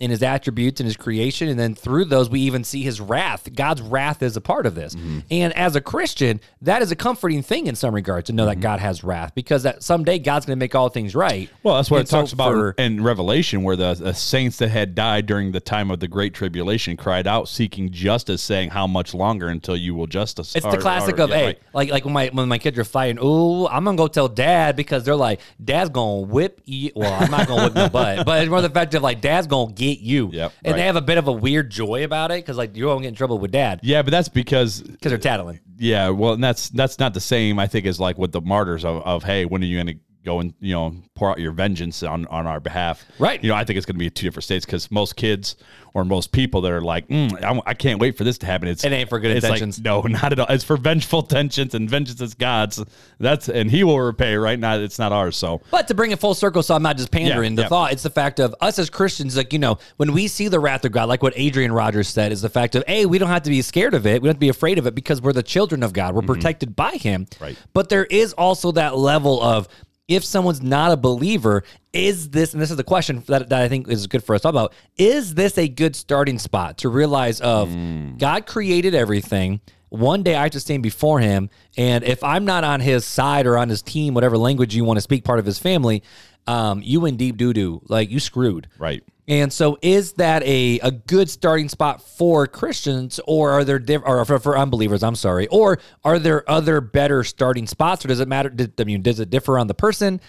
and 0.00 0.10
His 0.12 0.22
attributes 0.22 0.80
and 0.80 0.86
His 0.86 0.96
creation, 0.96 1.48
and 1.48 1.58
then 1.58 1.74
through 1.74 2.04
those 2.06 2.28
we 2.28 2.40
even 2.40 2.64
see 2.64 2.82
His 2.82 3.00
wrath. 3.00 3.48
God's 3.54 3.80
wrath 3.80 4.22
is 4.22 4.36
a 4.36 4.40
part 4.40 4.66
of 4.66 4.74
this. 4.74 4.94
Mm-hmm. 4.94 5.20
And 5.30 5.52
as 5.54 5.74
a 5.74 5.80
Christian, 5.80 6.40
that 6.62 6.82
is 6.82 6.90
a 6.90 6.96
comforting 6.96 7.42
thing 7.42 7.66
in 7.66 7.74
some 7.76 7.94
regards 7.94 8.26
to 8.26 8.32
know 8.32 8.44
Mm-hmm. 8.46 8.60
that 8.60 8.60
God 8.60 8.80
has 8.80 9.02
wrath, 9.02 9.34
because 9.34 9.62
that 9.64 9.82
someday 9.82 10.18
God's 10.18 10.44
going 10.46 10.56
to 10.58 10.62
make 10.62 10.74
all 10.74 10.88
things 10.90 11.14
right. 11.14 11.48
Well, 11.62 11.76
that's 11.76 11.90
what 11.90 11.98
And 12.00 12.08
it 12.08 12.10
talks 12.10 12.30
so 12.30 12.34
about 12.34 12.52
for- 12.52 12.70
in 12.78 13.02
Revelation, 13.02 13.62
where 13.62 13.74
the, 13.76 13.94
the 13.94 14.12
saints 14.14 14.58
that 14.58 14.68
had 14.68 14.94
died 14.94 15.26
during 15.26 15.52
the 15.52 15.60
time 15.60 15.90
of 15.90 15.98
the 16.00 16.08
Great 16.08 16.34
Tribulation 16.34 16.96
cried 16.96 17.26
out, 17.26 17.48
seeking 17.48 17.90
justice, 17.90 18.42
saying, 18.42 18.70
"How 18.70 18.86
much 18.86 19.14
longer 19.14 19.48
until 19.48 19.76
you 19.76 19.94
will 19.94 20.06
justice?" 20.06 20.54
It's 20.54 20.66
or- 20.66 20.72
the 20.72 20.78
classic 20.78 21.18
or- 21.18 21.22
of 21.22 21.30
yeah, 21.30 21.36
hey, 21.36 21.46
right. 21.46 21.58
like 21.72 21.90
like 21.90 22.04
when 22.04 22.12
my 22.14 22.28
when 22.32 22.48
my 22.48 22.58
kids 22.58 22.78
are 22.78 22.84
fighting. 22.84 23.18
Oh, 23.20 23.66
I'm 23.68 23.84
gonna 23.84 23.96
go 23.96 24.08
tell 24.08 24.28
dad 24.28 24.76
because 24.76 25.04
they're 25.04 25.16
like, 25.16 25.40
dad's 25.64 25.90
gonna 25.90 26.20
whip 26.20 26.60
you. 26.66 26.90
Well, 26.94 27.12
I'm 27.12 27.30
not 27.30 27.48
gonna 27.48 27.64
whip 27.64 27.74
no 27.74 27.88
butt, 27.88 28.26
but 28.26 28.42
it's 28.42 28.50
more 28.50 28.60
the 28.60 28.68
fact 28.70 28.94
of 28.94 29.02
like, 29.02 29.20
dad's 29.22 29.46
gonna 29.46 29.72
get 29.72 29.85
you. 29.94 30.30
Yep, 30.32 30.52
and 30.64 30.72
right. 30.72 30.78
they 30.78 30.86
have 30.86 30.96
a 30.96 31.00
bit 31.00 31.18
of 31.18 31.28
a 31.28 31.32
weird 31.32 31.70
joy 31.70 32.04
about 32.04 32.30
it 32.30 32.44
because 32.44 32.56
like 32.56 32.76
you 32.76 32.86
won't 32.86 33.02
get 33.02 33.08
in 33.08 33.14
trouble 33.14 33.38
with 33.38 33.52
dad 33.52 33.80
Yeah, 33.82 34.02
but 34.02 34.10
that's 34.10 34.28
because 34.28 34.82
because 34.82 35.10
they're 35.10 35.18
tattling. 35.18 35.60
yeah, 35.78 36.08
well, 36.08 36.34
and 36.34 36.44
that's 36.44 36.68
that's 36.70 36.98
not 36.98 37.14
the 37.14 37.20
same. 37.20 37.58
I 37.58 37.66
think 37.66 37.86
as 37.86 38.00
like 38.00 38.18
with 38.18 38.32
the 38.32 38.40
martyrs 38.40 38.84
of, 38.84 39.02
of 39.04 39.24
hey, 39.24 39.44
when 39.44 39.62
are 39.62 39.66
you 39.66 39.76
going 39.76 39.98
to 39.98 40.02
go 40.26 40.40
and 40.40 40.52
you 40.60 40.74
know 40.74 40.94
pour 41.14 41.30
out 41.30 41.38
your 41.38 41.52
vengeance 41.52 42.02
on 42.02 42.26
on 42.26 42.46
our 42.46 42.60
behalf? 42.60 43.04
Right. 43.18 43.42
You 43.42 43.48
know, 43.50 43.56
I 43.56 43.64
think 43.64 43.78
it's 43.78 43.86
going 43.86 43.94
to 43.94 43.98
be 43.98 44.10
two 44.10 44.26
different 44.26 44.44
states 44.44 44.66
because 44.66 44.90
most 44.90 45.16
kids 45.16 45.56
or 45.94 46.04
most 46.04 46.30
people 46.30 46.60
that 46.60 46.70
are 46.70 46.82
like, 46.82 47.08
mm, 47.08 47.42
I, 47.42 47.58
I 47.70 47.72
can't 47.72 47.98
wait 47.98 48.18
for 48.18 48.24
this 48.24 48.36
to 48.38 48.46
happen. 48.46 48.68
It's 48.68 48.84
It 48.84 48.92
ain't 48.92 49.08
for 49.08 49.18
good 49.18 49.30
it's 49.30 49.44
like, 49.44 49.62
intentions. 49.62 49.82
no, 49.82 50.02
not 50.22 50.30
at 50.30 50.38
all. 50.38 50.46
It's 50.50 50.62
for 50.62 50.76
vengeful 50.76 51.22
tensions 51.22 51.74
and 51.74 51.88
vengeance 51.88 52.20
is 52.20 52.34
God's. 52.34 52.84
That's 53.18 53.48
and 53.48 53.70
He 53.70 53.82
will 53.82 53.98
repay. 53.98 54.36
Right 54.36 54.58
now, 54.58 54.76
it's 54.76 54.98
not 54.98 55.12
ours. 55.12 55.38
So 55.38 55.62
But 55.70 55.88
to 55.88 55.94
bring 55.94 56.10
it 56.10 56.18
full 56.18 56.34
circle, 56.34 56.62
so 56.62 56.74
I'm 56.74 56.82
not 56.82 56.98
just 56.98 57.10
pandering 57.10 57.52
Yeah, 57.52 57.56
the 57.56 57.62
yeah. 57.62 57.68
thought, 57.68 57.92
it's 57.92 58.02
the 58.02 58.10
fact 58.10 58.40
of 58.40 58.54
us 58.60 58.78
as 58.78 58.90
Christians, 58.90 59.38
like, 59.38 59.54
you 59.54 59.58
know, 59.58 59.78
when 59.96 60.12
we 60.12 60.28
see 60.28 60.48
the 60.48 60.60
wrath 60.60 60.84
of 60.84 60.92
God, 60.92 61.08
like 61.08 61.22
what 61.22 61.32
Adrian 61.34 61.72
Rogers 61.72 62.08
said, 62.08 62.30
is 62.30 62.42
the 62.42 62.50
fact 62.50 62.74
of, 62.74 62.84
hey, 62.86 63.06
we 63.06 63.16
don't 63.16 63.30
have 63.30 63.44
to 63.44 63.50
be 63.50 63.62
scared 63.62 63.94
of 63.94 64.06
it. 64.06 64.20
We 64.20 64.26
don't 64.26 64.34
have 64.34 64.36
to 64.36 64.40
be 64.40 64.50
afraid 64.50 64.78
of 64.78 64.86
it 64.86 64.94
because 64.94 65.22
we're 65.22 65.32
the 65.32 65.42
children 65.42 65.82
of 65.82 65.94
God. 65.94 66.14
We're 66.14 66.20
protected 66.22 66.76
by 66.76 66.92
Him. 66.92 67.24
Mm-hmm. 67.24 67.42
Right. 67.42 67.56
But 67.72 67.88
there 67.88 68.04
is 68.04 68.34
also 68.34 68.70
that 68.72 68.98
level 68.98 69.42
of, 69.42 69.66
if 70.08 70.24
someone's 70.24 70.62
not 70.62 70.92
a 70.92 70.96
believer, 70.96 71.64
is 71.92 72.30
this, 72.30 72.52
and 72.52 72.62
this 72.62 72.70
is 72.70 72.76
the 72.76 72.84
question 72.84 73.22
that, 73.26 73.48
that 73.48 73.62
I 73.62 73.68
think 73.68 73.88
is 73.88 74.06
good 74.06 74.22
for 74.22 74.34
us 74.34 74.42
to 74.42 74.44
talk 74.44 74.50
about, 74.50 74.74
is 74.96 75.34
this 75.34 75.58
a 75.58 75.66
good 75.66 75.96
starting 75.96 76.38
spot 76.38 76.78
to 76.78 76.88
realize 76.88 77.40
of 77.40 77.68
Mm. 77.68 78.18
God 78.18 78.46
created 78.46 78.94
everything? 78.94 79.60
One 79.88 80.22
day 80.22 80.34
I 80.34 80.42
have 80.42 80.52
to 80.52 80.60
stand 80.60 80.82
before 80.82 81.20
him, 81.20 81.48
and 81.76 82.02
if 82.04 82.22
I'm 82.24 82.44
not 82.44 82.64
on 82.64 82.80
his 82.80 83.04
side 83.04 83.46
or 83.46 83.56
on 83.56 83.68
his 83.68 83.82
team, 83.82 84.14
whatever 84.14 84.36
language 84.36 84.74
you 84.74 84.84
want 84.84 84.96
to 84.96 85.00
speak, 85.00 85.24
part 85.24 85.38
of 85.38 85.46
his 85.46 85.58
family, 85.58 86.02
um, 86.46 86.80
you 86.82 87.06
in 87.06 87.16
deep 87.16 87.36
doo 87.36 87.52
doo, 87.52 87.82
like 87.88 88.10
you 88.10 88.20
screwed. 88.20 88.68
right. 88.78 89.02
And 89.28 89.52
so, 89.52 89.76
is 89.82 90.12
that 90.14 90.44
a, 90.44 90.78
a 90.80 90.92
good 90.92 91.28
starting 91.28 91.68
spot 91.68 92.00
for 92.00 92.46
Christians, 92.46 93.18
or 93.26 93.50
are 93.50 93.64
there 93.64 93.80
diff- 93.80 94.02
or 94.06 94.24
for, 94.24 94.38
for 94.38 94.56
unbelievers? 94.56 95.02
I'm 95.02 95.16
sorry, 95.16 95.48
or 95.48 95.80
are 96.04 96.20
there 96.20 96.48
other 96.48 96.80
better 96.80 97.24
starting 97.24 97.66
spots, 97.66 98.04
or 98.04 98.08
does 98.08 98.20
it 98.20 98.28
matter? 98.28 98.48
Did, 98.50 98.80
I 98.80 98.84
mean, 98.84 99.02
does 99.02 99.18
it 99.18 99.28
differ 99.28 99.58
on 99.58 99.66
the 99.66 99.74
person? 99.74 100.20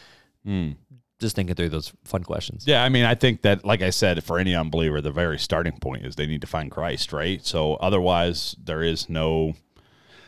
Just 1.20 1.36
thinking 1.36 1.56
through 1.56 1.70
those 1.70 1.94
fun 2.04 2.24
questions. 2.24 2.66
Yeah, 2.68 2.84
I 2.84 2.90
mean, 2.90 3.04
I 3.04 3.16
think 3.16 3.42
that, 3.42 3.66
like 3.66 3.82
I 3.82 3.90
said, 3.90 4.24
for 4.24 4.38
any 4.38 4.54
unbeliever, 4.54 5.02
the 5.02 5.12
very 5.12 5.40
starting 5.40 5.80
point 5.80 6.06
is 6.06 6.16
they 6.16 6.28
need 6.28 6.42
to 6.42 6.48
find 6.48 6.70
Christ, 6.70 7.12
right? 7.12 7.44
So 7.44 7.74
otherwise, 7.76 8.56
there 8.64 8.84
is 8.84 9.10
no 9.10 9.56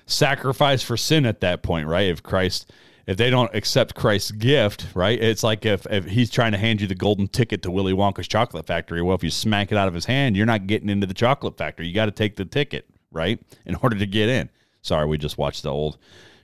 sacrifice 0.07 0.81
for 0.81 0.97
sin 0.97 1.27
at 1.27 1.41
that 1.41 1.61
point, 1.61 1.87
right? 1.87 2.07
If 2.07 2.23
Christ, 2.23 2.71
if 3.05 3.17
they 3.17 3.29
don't 3.29 3.53
accept 3.53 3.93
Christ's 3.93 4.31
gift, 4.31 4.87
right? 4.95 5.21
It's 5.21 5.43
like 5.43 5.63
if, 5.63 5.85
if 5.91 6.05
he's 6.05 6.31
trying 6.31 6.53
to 6.53 6.57
hand 6.57 6.81
you 6.81 6.87
the 6.87 6.95
golden 6.95 7.27
ticket 7.27 7.61
to 7.63 7.71
Willy 7.71 7.93
Wonka's 7.93 8.27
chocolate 8.27 8.65
factory. 8.65 9.03
Well, 9.03 9.15
if 9.15 9.23
you 9.23 9.29
smack 9.29 9.71
it 9.71 9.77
out 9.77 9.87
of 9.87 9.93
his 9.93 10.05
hand, 10.05 10.35
you're 10.35 10.47
not 10.47 10.65
getting 10.65 10.89
into 10.89 11.05
the 11.05 11.13
chocolate 11.13 11.55
factory. 11.55 11.87
You 11.87 11.93
got 11.93 12.05
to 12.05 12.11
take 12.11 12.35
the 12.35 12.45
ticket, 12.45 12.89
right? 13.11 13.39
In 13.67 13.75
order 13.75 13.97
to 13.97 14.07
get 14.07 14.27
in. 14.27 14.49
Sorry, 14.81 15.05
we 15.05 15.19
just 15.19 15.37
watched 15.37 15.61
the 15.61 15.69
old 15.69 15.99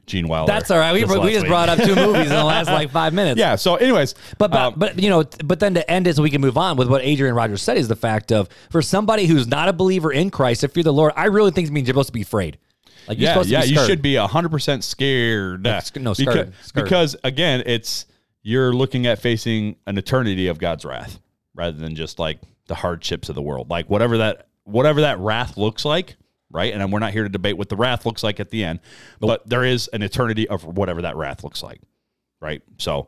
Gene 0.05 0.27
Wilder. 0.27 0.51
That's 0.51 0.69
all 0.71 0.77
right. 0.77 0.93
We, 0.93 1.03
we 1.03 1.31
just 1.31 1.43
week. 1.43 1.47
brought 1.47 1.69
up 1.69 1.79
two 1.79 1.95
movies 1.95 2.23
in 2.23 2.29
the 2.29 2.43
last 2.43 2.67
like 2.67 2.91
five 2.91 3.13
minutes. 3.13 3.39
Yeah. 3.39 3.55
So, 3.55 3.75
anyways, 3.75 4.13
But 4.37 4.51
but, 4.51 4.59
um, 4.59 4.73
but 4.77 4.99
you 4.99 5.09
know, 5.09 5.23
but 5.43 5.59
then 5.59 5.73
to 5.75 5.89
end 5.89 6.07
it, 6.07 6.15
so 6.15 6.21
we 6.23 6.29
can 6.29 6.41
move 6.41 6.57
on 6.57 6.77
with 6.77 6.89
what 6.89 7.01
Adrian 7.03 7.35
Rogers 7.35 7.61
said 7.61 7.77
is 7.77 7.87
the 7.87 7.95
fact 7.95 8.31
of 8.31 8.49
for 8.69 8.81
somebody 8.81 9.25
who's 9.25 9.47
not 9.47 9.69
a 9.69 9.73
believer 9.73 10.11
in 10.11 10.29
Christ, 10.29 10.63
if 10.63 10.75
you're 10.75 10.83
the 10.83 10.93
Lord, 10.93 11.13
I 11.15 11.25
really 11.25 11.51
think 11.51 11.67
it 11.67 11.71
means 11.71 11.87
you're 11.87 11.93
supposed 11.93 12.09
to 12.09 12.13
be 12.13 12.21
afraid. 12.21 12.57
Like 13.07 13.17
you're 13.19 13.25
yeah, 13.27 13.33
supposed 13.33 13.49
yeah, 13.49 13.61
to 13.61 13.67
be 13.67 13.73
you 13.73 13.85
should 13.85 14.01
be 14.01 14.15
hundred 14.15 14.49
percent 14.49 14.83
scared. 14.83 15.65
sc- 15.83 15.97
no, 15.97 16.13
because, 16.13 16.17
scared, 16.17 16.53
scared. 16.63 16.85
because 16.85 17.15
again, 17.23 17.63
it's 17.65 18.05
you're 18.41 18.73
looking 18.73 19.07
at 19.07 19.19
facing 19.19 19.75
an 19.87 19.97
eternity 19.97 20.47
of 20.47 20.59
God's 20.59 20.85
wrath 20.85 21.19
rather 21.55 21.77
than 21.77 21.95
just 21.95 22.19
like 22.19 22.39
the 22.67 22.75
hardships 22.75 23.29
of 23.29 23.35
the 23.35 23.41
world. 23.41 23.69
Like 23.69 23.89
whatever 23.89 24.19
that 24.19 24.47
whatever 24.63 25.01
that 25.01 25.19
wrath 25.19 25.57
looks 25.57 25.85
like, 25.85 26.15
right? 26.55 26.73
And 26.73 26.91
we're 26.91 26.99
not 26.99 27.13
here 27.13 27.23
to 27.23 27.29
debate 27.29 27.57
what 27.57 27.69
the 27.69 27.75
wrath 27.75 28.05
looks 28.05 28.23
like 28.23 28.39
at 28.39 28.49
the 28.49 28.63
end, 28.63 28.79
but 29.19 29.47
there 29.47 29.63
is 29.63 29.87
an 29.89 30.01
eternity 30.01 30.47
of 30.47 30.63
whatever 30.63 31.03
that 31.03 31.15
wrath 31.15 31.43
looks 31.43 31.61
like, 31.61 31.81
right? 32.41 32.63
So. 32.79 33.07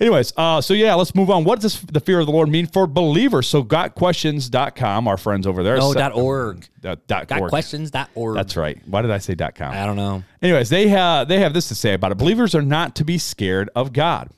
Anyways, 0.00 0.32
uh, 0.36 0.60
so 0.60 0.74
yeah, 0.74 0.94
let's 0.94 1.14
move 1.14 1.30
on. 1.30 1.44
What 1.44 1.60
does 1.60 1.80
the 1.82 2.00
fear 2.00 2.18
of 2.18 2.26
the 2.26 2.32
Lord 2.32 2.48
mean 2.48 2.66
for 2.66 2.88
believers? 2.88 3.46
So, 3.46 3.62
gotquestions.com, 3.62 5.06
our 5.06 5.16
friends 5.16 5.46
over 5.46 5.62
there. 5.62 5.76
no 5.76 5.94
dot 5.94 6.12
org. 6.12 6.66
dot, 6.80 7.06
dot 7.06 7.30
org. 7.30 7.50
questions 7.50 7.92
dot 7.92 8.10
org. 8.16 8.34
That's 8.34 8.56
right. 8.56 8.80
Why 8.86 9.02
did 9.02 9.12
I 9.12 9.18
say 9.18 9.36
dot 9.36 9.54
com? 9.54 9.72
I 9.72 9.86
don't 9.86 9.94
know. 9.94 10.24
Anyways, 10.40 10.70
they 10.70 10.88
have 10.88 11.28
they 11.28 11.38
have 11.38 11.54
this 11.54 11.68
to 11.68 11.76
say 11.76 11.94
about 11.94 12.10
it. 12.10 12.18
Believers 12.18 12.52
are 12.56 12.62
not 12.62 12.96
to 12.96 13.04
be 13.04 13.16
scared 13.16 13.70
of 13.76 13.92
God. 13.92 14.30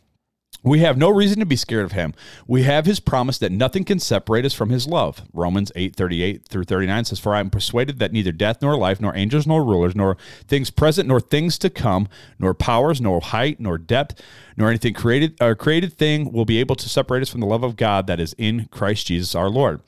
We 0.65 0.79
have 0.81 0.97
no 0.97 1.11
reason 1.11 1.41
to 1.41 1.47
be 1.47 1.57
scared 1.57 1.85
of 1.85 1.93
him. 1.93 2.15
We 2.47 2.63
have 2.63 2.87
his 2.87 2.99
promise 2.99 3.37
that 3.39 3.53
nothing 3.53 3.85
can 3.85 3.99
separate 3.99 4.47
us 4.47 4.55
from 4.55 4.71
his 4.71 4.87
love. 4.87 5.21
Romans 5.35 5.71
8, 5.77 5.95
38 5.95 6.49
through 6.49 6.65
39 6.65 7.05
says, 7.05 7.19
For 7.21 7.35
I 7.35 7.41
am 7.41 7.51
persuaded 7.51 7.99
that 7.99 8.13
neither 8.13 8.33
death 8.33 8.63
nor 8.63 8.75
life, 8.75 8.99
nor 8.99 9.15
angels 9.15 9.47
nor 9.47 9.63
rulers, 9.63 9.95
nor 9.95 10.17
things 10.49 10.71
present, 10.71 11.07
nor 11.07 11.21
things 11.21 11.59
to 11.59 11.69
come, 11.69 12.09
nor 12.39 12.55
powers, 12.55 12.99
nor 12.99 13.21
height, 13.21 13.61
nor 13.61 13.77
depth, 13.77 14.23
nor 14.57 14.71
anything 14.71 14.95
created 14.95 15.37
or 15.39 15.55
created 15.55 15.93
thing 15.93 16.33
will 16.33 16.47
be 16.47 16.59
able 16.59 16.77
to 16.77 16.89
separate 16.89 17.21
us 17.21 17.29
from 17.29 17.41
the 17.41 17.47
love 17.47 17.63
of 17.63 17.77
God 17.77 18.07
that 18.07 18.19
is 18.19 18.35
in 18.39 18.67
Christ 18.71 19.09
Jesus 19.09 19.35
our 19.35 19.51
Lord. 19.51 19.83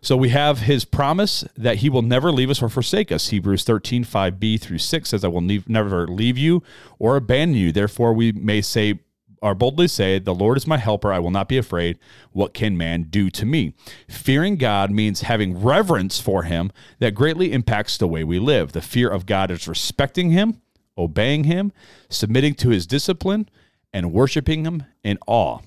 So 0.00 0.16
we 0.16 0.28
have 0.28 0.60
his 0.60 0.84
promise 0.84 1.44
that 1.56 1.78
he 1.78 1.90
will 1.90 2.02
never 2.02 2.30
leave 2.30 2.50
us 2.50 2.62
or 2.62 2.68
forsake 2.68 3.10
us. 3.10 3.28
Hebrews 3.28 3.64
13, 3.64 4.04
5b 4.04 4.60
through 4.60 4.78
6 4.78 5.08
says, 5.08 5.24
I 5.24 5.28
will 5.28 5.40
never 5.40 6.06
leave 6.06 6.38
you 6.38 6.62
or 7.00 7.16
abandon 7.16 7.56
you. 7.56 7.72
Therefore, 7.72 8.14
we 8.14 8.30
may 8.32 8.62
say, 8.62 9.00
or 9.42 9.54
boldly 9.54 9.88
say, 9.88 10.18
The 10.18 10.34
Lord 10.34 10.56
is 10.56 10.66
my 10.66 10.78
helper. 10.78 11.12
I 11.12 11.18
will 11.18 11.30
not 11.30 11.48
be 11.48 11.58
afraid. 11.58 11.98
What 12.32 12.54
can 12.54 12.76
man 12.76 13.04
do 13.04 13.30
to 13.30 13.46
me? 13.46 13.74
Fearing 14.08 14.56
God 14.56 14.90
means 14.90 15.22
having 15.22 15.62
reverence 15.62 16.20
for 16.20 16.44
him 16.44 16.70
that 16.98 17.14
greatly 17.14 17.52
impacts 17.52 17.96
the 17.96 18.08
way 18.08 18.24
we 18.24 18.38
live. 18.38 18.72
The 18.72 18.82
fear 18.82 19.08
of 19.08 19.26
God 19.26 19.50
is 19.50 19.68
respecting 19.68 20.30
him, 20.30 20.60
obeying 20.96 21.44
him, 21.44 21.72
submitting 22.08 22.54
to 22.54 22.70
his 22.70 22.86
discipline, 22.86 23.48
and 23.92 24.12
worshiping 24.12 24.64
him 24.64 24.84
in 25.02 25.18
awe. 25.26 25.58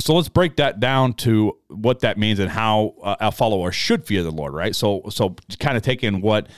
So 0.00 0.14
let's 0.14 0.28
break 0.28 0.56
that 0.56 0.80
down 0.80 1.14
to 1.14 1.56
what 1.68 2.00
that 2.00 2.18
means 2.18 2.38
and 2.38 2.50
how 2.50 2.94
uh, 3.02 3.16
a 3.20 3.32
follower 3.32 3.70
should 3.70 4.04
fear 4.04 4.22
the 4.22 4.30
Lord, 4.30 4.52
right? 4.52 4.74
So, 4.74 5.02
so 5.08 5.36
kind 5.60 5.76
of 5.76 5.82
taking 5.82 6.20
what 6.20 6.48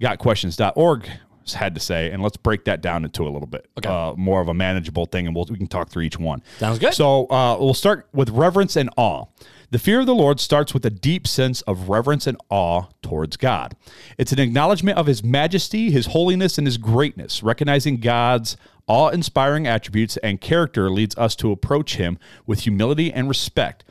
gotquestions.org 0.00 1.08
had 1.52 1.74
to 1.74 1.80
say, 1.80 2.10
and 2.10 2.22
let's 2.22 2.36
break 2.36 2.64
that 2.64 2.80
down 2.80 3.04
into 3.04 3.22
a 3.24 3.30
little 3.30 3.46
bit 3.46 3.68
uh, 3.84 4.14
more 4.16 4.40
of 4.40 4.48
a 4.48 4.54
manageable 4.54 5.06
thing, 5.06 5.26
and 5.26 5.34
we'll, 5.34 5.46
we 5.50 5.56
can 5.56 5.66
talk 5.66 5.88
through 5.88 6.02
each 6.04 6.18
one. 6.18 6.42
Sounds 6.58 6.78
good. 6.78 6.94
So 6.94 7.26
uh, 7.26 7.56
we'll 7.58 7.74
start 7.74 8.08
with 8.12 8.30
reverence 8.30 8.76
and 8.76 8.90
awe. 8.96 9.26
The 9.70 9.78
fear 9.78 10.00
of 10.00 10.06
the 10.06 10.14
Lord 10.14 10.38
starts 10.38 10.74
with 10.74 10.84
a 10.84 10.90
deep 10.90 11.26
sense 11.26 11.62
of 11.62 11.88
reverence 11.88 12.26
and 12.26 12.36
awe 12.50 12.88
towards 13.00 13.38
God. 13.38 13.74
It's 14.18 14.30
an 14.30 14.38
acknowledgement 14.38 14.98
of 14.98 15.06
his 15.06 15.24
majesty, 15.24 15.90
his 15.90 16.06
holiness, 16.06 16.58
and 16.58 16.66
his 16.66 16.76
greatness. 16.76 17.42
Recognizing 17.42 17.96
God's 17.96 18.58
awe 18.86 19.08
inspiring 19.08 19.66
attributes 19.66 20.18
and 20.18 20.42
character 20.42 20.90
leads 20.90 21.16
us 21.16 21.34
to 21.36 21.52
approach 21.52 21.96
him 21.96 22.18
with 22.46 22.60
humility 22.60 23.10
and 23.10 23.28
respect. 23.28 23.84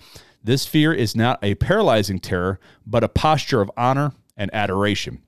This 0.43 0.67
fear 0.67 0.93
is 0.93 1.15
not 1.15 1.39
a 1.43 1.55
paralyzing 1.55 2.19
terror, 2.19 2.59
but 2.85 3.03
a 3.03 3.09
posture 3.09 3.61
of 3.61 3.71
honor 3.75 4.13
and 4.37 4.53
adoration. 4.53 5.23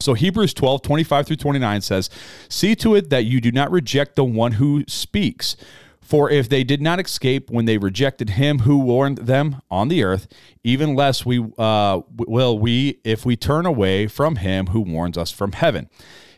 So 0.00 0.14
Hebrews 0.14 0.54
12, 0.54 0.82
25 0.82 1.26
through 1.26 1.36
29 1.36 1.80
says, 1.80 2.10
See 2.48 2.74
to 2.76 2.94
it 2.94 3.10
that 3.10 3.24
you 3.24 3.40
do 3.40 3.50
not 3.50 3.70
reject 3.70 4.16
the 4.16 4.24
one 4.24 4.52
who 4.52 4.84
speaks. 4.86 5.56
For 6.00 6.30
if 6.30 6.48
they 6.48 6.62
did 6.62 6.80
not 6.80 7.00
escape 7.00 7.50
when 7.50 7.64
they 7.64 7.78
rejected 7.78 8.30
him 8.30 8.60
who 8.60 8.78
warned 8.78 9.18
them 9.18 9.60
on 9.68 9.88
the 9.88 10.04
earth, 10.04 10.28
even 10.62 10.94
less 10.94 11.26
we 11.26 11.44
uh, 11.58 12.02
will 12.16 12.60
we 12.60 13.00
if 13.02 13.26
we 13.26 13.34
turn 13.36 13.66
away 13.66 14.06
from 14.06 14.36
him 14.36 14.68
who 14.68 14.82
warns 14.82 15.18
us 15.18 15.32
from 15.32 15.50
heaven. 15.50 15.88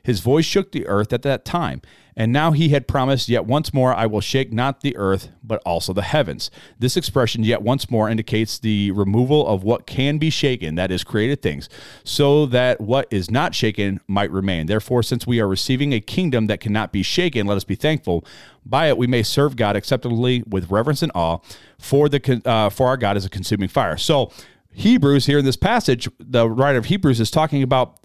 His 0.03 0.21
voice 0.21 0.47
shook 0.47 0.73
the 0.73 0.87
earth 0.87 1.12
at 1.12 1.21
that 1.21 1.44
time, 1.44 1.83
and 2.18 2.33
now 2.33 2.50
he 2.50 2.70
had 2.70 2.88
promised, 2.88 3.28
Yet 3.28 3.46
once 3.46 3.72
more 3.72 3.94
I 3.94 4.07
will 4.07 4.20
shake 4.20 4.52
not 4.52 4.81
the 4.81 4.96
earth, 4.96 5.28
but 5.40 5.62
also 5.64 5.92
the 5.92 6.02
heavens. 6.02 6.50
This 6.76 6.96
expression, 6.96 7.44
yet 7.44 7.62
once 7.62 7.92
more, 7.92 8.11
indicates 8.11 8.59
the 8.59 8.90
removal 8.90 9.46
of 9.46 9.62
what 9.62 9.87
can 9.87 10.18
be 10.18 10.28
shaken, 10.28 10.74
that 10.74 10.90
is, 10.90 11.04
created 11.04 11.40
things, 11.40 11.68
so 12.02 12.44
that 12.46 12.81
what 12.81 13.07
is 13.12 13.31
not 13.31 13.54
shaken 13.54 14.00
might 14.09 14.33
remain. 14.33 14.66
Therefore, 14.66 15.04
since 15.04 15.28
we 15.28 15.40
are 15.40 15.46
receiving 15.46 15.94
a 15.94 16.00
kingdom 16.00 16.48
that 16.48 16.59
cannot 16.59 16.90
be 16.90 17.04
shaken, 17.04 17.46
let 17.46 17.57
us 17.57 17.62
be 17.62 17.76
thankful. 17.76 18.24
By 18.66 18.88
it 18.88 18.98
we 18.98 19.07
may 19.07 19.22
serve 19.22 19.54
God 19.54 19.76
acceptably 19.76 20.42
with 20.44 20.72
reverence 20.72 21.02
and 21.02 21.12
awe, 21.14 21.38
for, 21.78 22.09
the, 22.09 22.42
uh, 22.44 22.68
for 22.68 22.88
our 22.88 22.96
God 22.96 23.16
is 23.16 23.24
a 23.24 23.31
consuming 23.31 23.68
fire. 23.68 23.96
So, 23.96 24.33
Hebrews, 24.72 25.26
here 25.26 25.38
in 25.38 25.44
this 25.44 25.57
passage, 25.57 26.09
the 26.18 26.50
writer 26.50 26.78
of 26.78 26.87
Hebrews 26.87 27.20
is 27.20 27.31
talking 27.31 27.62
about 27.62 28.00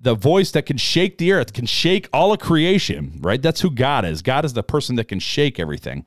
the 0.00 0.14
voice 0.14 0.50
that 0.52 0.66
can 0.66 0.76
shake 0.76 1.18
the 1.18 1.32
earth, 1.32 1.52
can 1.52 1.66
shake 1.66 2.08
all 2.12 2.32
of 2.32 2.38
creation, 2.38 3.18
right? 3.20 3.42
That's 3.42 3.60
who 3.60 3.70
God 3.70 4.04
is. 4.04 4.22
God 4.22 4.44
is 4.44 4.52
the 4.52 4.62
person 4.62 4.96
that 4.96 5.08
can 5.08 5.18
shake 5.18 5.58
everything. 5.58 6.04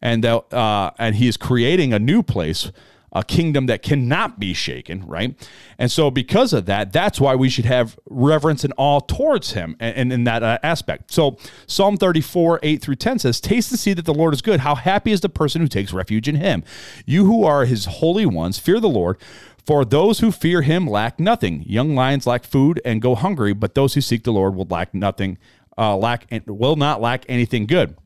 And, 0.00 0.24
uh, 0.24 0.90
and 0.98 1.16
he 1.16 1.28
is 1.28 1.36
creating 1.36 1.92
a 1.92 1.98
new 1.98 2.22
place, 2.22 2.72
a 3.12 3.22
kingdom 3.22 3.66
that 3.66 3.82
cannot 3.82 4.40
be 4.40 4.52
shaken, 4.52 5.06
right? 5.06 5.36
And 5.78 5.90
so, 5.90 6.10
because 6.10 6.52
of 6.52 6.66
that, 6.66 6.92
that's 6.92 7.20
why 7.20 7.34
we 7.36 7.48
should 7.48 7.66
have 7.66 7.98
reverence 8.08 8.64
and 8.64 8.72
awe 8.76 9.00
towards 9.00 9.52
him 9.52 9.76
and, 9.78 9.96
and 9.96 10.12
in 10.12 10.24
that 10.24 10.42
uh, 10.42 10.58
aspect. 10.62 11.12
So, 11.12 11.38
Psalm 11.66 11.96
34, 11.96 12.60
8 12.62 12.82
through 12.82 12.96
10 12.96 13.20
says, 13.20 13.40
Taste 13.40 13.70
and 13.70 13.78
see 13.78 13.92
that 13.92 14.06
the 14.06 14.14
Lord 14.14 14.34
is 14.34 14.42
good. 14.42 14.60
How 14.60 14.74
happy 14.74 15.12
is 15.12 15.20
the 15.20 15.28
person 15.28 15.60
who 15.60 15.68
takes 15.68 15.92
refuge 15.92 16.26
in 16.26 16.36
him. 16.36 16.64
You 17.06 17.26
who 17.26 17.44
are 17.44 17.64
his 17.64 17.84
holy 17.84 18.26
ones, 18.26 18.58
fear 18.58 18.80
the 18.80 18.88
Lord. 18.88 19.18
For 19.66 19.84
those 19.84 20.20
who 20.20 20.32
fear 20.32 20.62
him 20.62 20.86
lack 20.86 21.20
nothing. 21.20 21.62
Young 21.66 21.94
lions 21.94 22.26
lack 22.26 22.44
food 22.44 22.80
and 22.84 23.00
go 23.00 23.14
hungry, 23.14 23.52
but 23.52 23.74
those 23.74 23.94
who 23.94 24.00
seek 24.00 24.24
the 24.24 24.32
Lord 24.32 24.54
will 24.54 24.66
lack 24.68 24.92
nothing, 24.92 25.38
uh, 25.78 25.96
lack 25.96 26.26
will 26.46 26.76
not 26.76 27.00
lack 27.00 27.24
anything 27.28 27.66
good. 27.66 27.96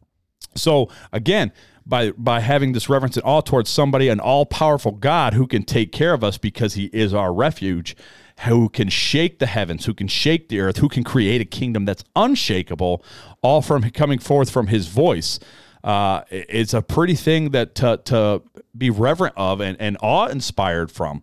So 0.55 0.91
again, 1.13 1.53
by 1.87 2.11
by 2.13 2.41
having 2.41 2.73
this 2.73 2.89
reverence 2.89 3.17
and 3.17 3.25
awe 3.25 3.41
towards 3.41 3.71
somebody, 3.71 4.09
an 4.09 4.21
all 4.21 4.45
powerful 4.45 4.93
God 4.93 5.35
who 5.35 5.47
can 5.47 5.63
take 5.63 5.93
care 5.93 6.13
of 6.13 6.23
us 6.23 6.37
because 6.37 6.75
He 6.75 6.87
is 6.87 7.15
our 7.15 7.33
refuge, 7.33 7.97
who 8.41 8.69
can 8.69 8.89
shake 8.89 9.39
the 9.39 9.47
heavens, 9.47 9.87
who 9.87 9.95
can 9.95 10.09
shake 10.09 10.49
the 10.49 10.61
earth, 10.61 10.79
who 10.79 10.89
can 10.89 11.05
create 11.05 11.41
a 11.41 11.45
kingdom 11.45 11.85
that's 11.85 12.05
unshakable, 12.15 13.05
all 13.41 13.63
from 13.63 13.91
coming 13.91 14.19
forth 14.19 14.51
from 14.51 14.67
His 14.67 14.89
voice 14.89 15.39
uh, 15.87 16.25
it's 16.31 16.75
a 16.75 16.83
pretty 16.83 17.15
thing 17.15 17.51
that 17.51 17.77
to, 17.77 17.97
to 18.05 18.43
be 18.79 18.91
reverent 18.91 19.35
of 19.37 19.61
and, 19.61 19.77
and 19.81 19.97
awe 20.01 20.27
inspired 20.27 20.91
from. 20.91 21.23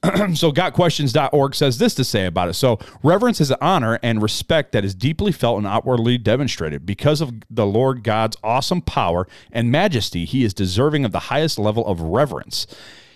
so 0.34 0.52
gotquestions.org 0.52 1.54
says 1.54 1.78
this 1.78 1.94
to 1.94 2.04
say 2.04 2.26
about 2.26 2.48
it. 2.48 2.54
So 2.54 2.78
reverence 3.02 3.40
is 3.40 3.50
an 3.50 3.56
honor 3.60 3.98
and 4.02 4.22
respect 4.22 4.72
that 4.72 4.84
is 4.84 4.94
deeply 4.94 5.32
felt 5.32 5.58
and 5.58 5.66
outwardly 5.66 6.18
demonstrated. 6.18 6.86
Because 6.86 7.20
of 7.20 7.34
the 7.50 7.66
Lord 7.66 8.04
God's 8.04 8.36
awesome 8.44 8.80
power 8.80 9.26
and 9.50 9.72
majesty, 9.72 10.24
he 10.24 10.44
is 10.44 10.54
deserving 10.54 11.04
of 11.04 11.10
the 11.10 11.18
highest 11.18 11.58
level 11.58 11.84
of 11.86 12.00
reverence. 12.00 12.66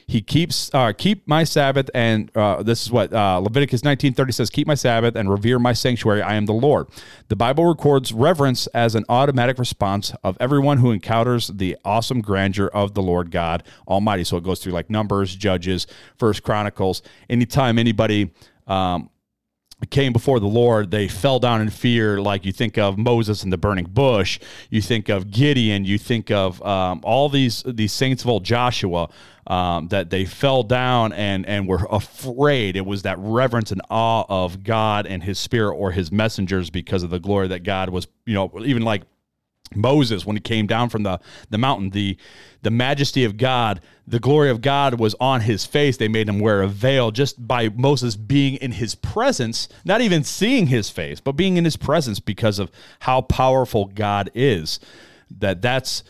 He 0.06 0.20
keeps 0.20 0.70
uh, 0.74 0.92
keep 0.92 1.26
my 1.26 1.44
Sabbath, 1.44 1.90
and 1.94 2.30
uh, 2.36 2.62
this 2.62 2.82
is 2.82 2.90
what 2.90 3.12
uh, 3.12 3.38
Leviticus 3.38 3.84
nineteen 3.84 4.12
thirty 4.12 4.32
says: 4.32 4.50
"Keep 4.50 4.66
my 4.66 4.74
Sabbath 4.74 5.16
and 5.16 5.30
revere 5.30 5.58
my 5.58 5.72
sanctuary. 5.72 6.22
I 6.22 6.34
am 6.34 6.46
the 6.46 6.52
Lord." 6.52 6.88
The 7.28 7.36
Bible 7.36 7.66
records 7.66 8.12
reverence 8.12 8.66
as 8.68 8.94
an 8.94 9.04
automatic 9.08 9.58
response 9.58 10.12
of 10.22 10.36
everyone 10.40 10.78
who 10.78 10.90
encounters 10.90 11.48
the 11.48 11.76
awesome 11.84 12.20
grandeur 12.20 12.66
of 12.68 12.94
the 12.94 13.02
Lord 13.02 13.30
God 13.30 13.62
Almighty. 13.88 14.24
So 14.24 14.36
it 14.36 14.44
goes 14.44 14.60
through 14.60 14.72
like 14.72 14.90
Numbers, 14.90 15.34
Judges, 15.34 15.86
First 16.18 16.42
Chronicles. 16.42 17.02
Anytime 17.30 17.78
anybody 17.78 18.32
um, 18.66 19.10
came 19.90 20.12
before 20.12 20.40
the 20.40 20.46
Lord, 20.46 20.90
they 20.90 21.08
fell 21.08 21.38
down 21.38 21.60
in 21.60 21.70
fear. 21.70 22.20
Like 22.20 22.44
you 22.44 22.52
think 22.52 22.78
of 22.78 22.98
Moses 22.98 23.42
and 23.42 23.52
the 23.52 23.58
burning 23.58 23.86
bush, 23.86 24.38
you 24.70 24.80
think 24.80 25.08
of 25.08 25.30
Gideon, 25.30 25.84
you 25.84 25.98
think 25.98 26.30
of 26.30 26.62
um, 26.62 27.00
all 27.02 27.28
these 27.28 27.62
these 27.66 27.92
saints 27.92 28.22
of 28.22 28.28
old 28.28 28.44
Joshua 28.44 29.08
um, 29.46 29.88
that 29.88 30.10
they 30.10 30.24
fell 30.24 30.62
down 30.62 31.12
and 31.12 31.46
and 31.46 31.66
were 31.66 31.86
afraid. 31.90 32.76
It 32.76 32.86
was 32.86 33.02
that 33.02 33.18
reverence 33.18 33.72
and 33.72 33.82
awe 33.90 34.24
of 34.28 34.62
God 34.62 35.06
and 35.06 35.22
His 35.22 35.38
Spirit 35.38 35.74
or 35.74 35.90
His 35.90 36.12
messengers 36.12 36.70
because 36.70 37.02
of 37.02 37.10
the 37.10 37.20
glory 37.20 37.48
that 37.48 37.64
God 37.64 37.88
was. 37.90 38.06
You 38.24 38.34
know, 38.34 38.50
even 38.64 38.82
like 38.82 39.02
Moses 39.76 40.24
when 40.26 40.36
he 40.36 40.40
came 40.40 40.66
down 40.66 40.88
from 40.88 41.02
the, 41.02 41.20
the 41.50 41.58
mountain, 41.58 41.90
the 41.90 42.16
the 42.62 42.70
majesty 42.70 43.24
of 43.24 43.36
God, 43.36 43.80
the 44.06 44.20
glory 44.20 44.48
of 44.48 44.60
God 44.60 44.98
was 44.98 45.16
on 45.20 45.40
his 45.42 45.66
face. 45.66 45.96
They 45.96 46.08
made 46.08 46.28
him 46.28 46.38
wear 46.38 46.62
a 46.62 46.68
veil 46.68 47.10
just 47.10 47.46
by 47.46 47.68
Moses 47.70 48.14
being 48.14 48.54
in 48.56 48.72
his 48.72 48.94
presence, 48.94 49.68
not 49.84 50.00
even 50.00 50.22
seeing 50.22 50.68
his 50.68 50.88
face, 50.88 51.20
but 51.20 51.32
being 51.32 51.56
in 51.56 51.64
his 51.64 51.76
presence 51.76 52.20
because 52.20 52.58
of 52.58 52.70
how 53.00 53.22
powerful 53.22 53.86
God 53.86 54.30
is. 54.34 54.78
That 55.28 55.60
that's 55.60 56.04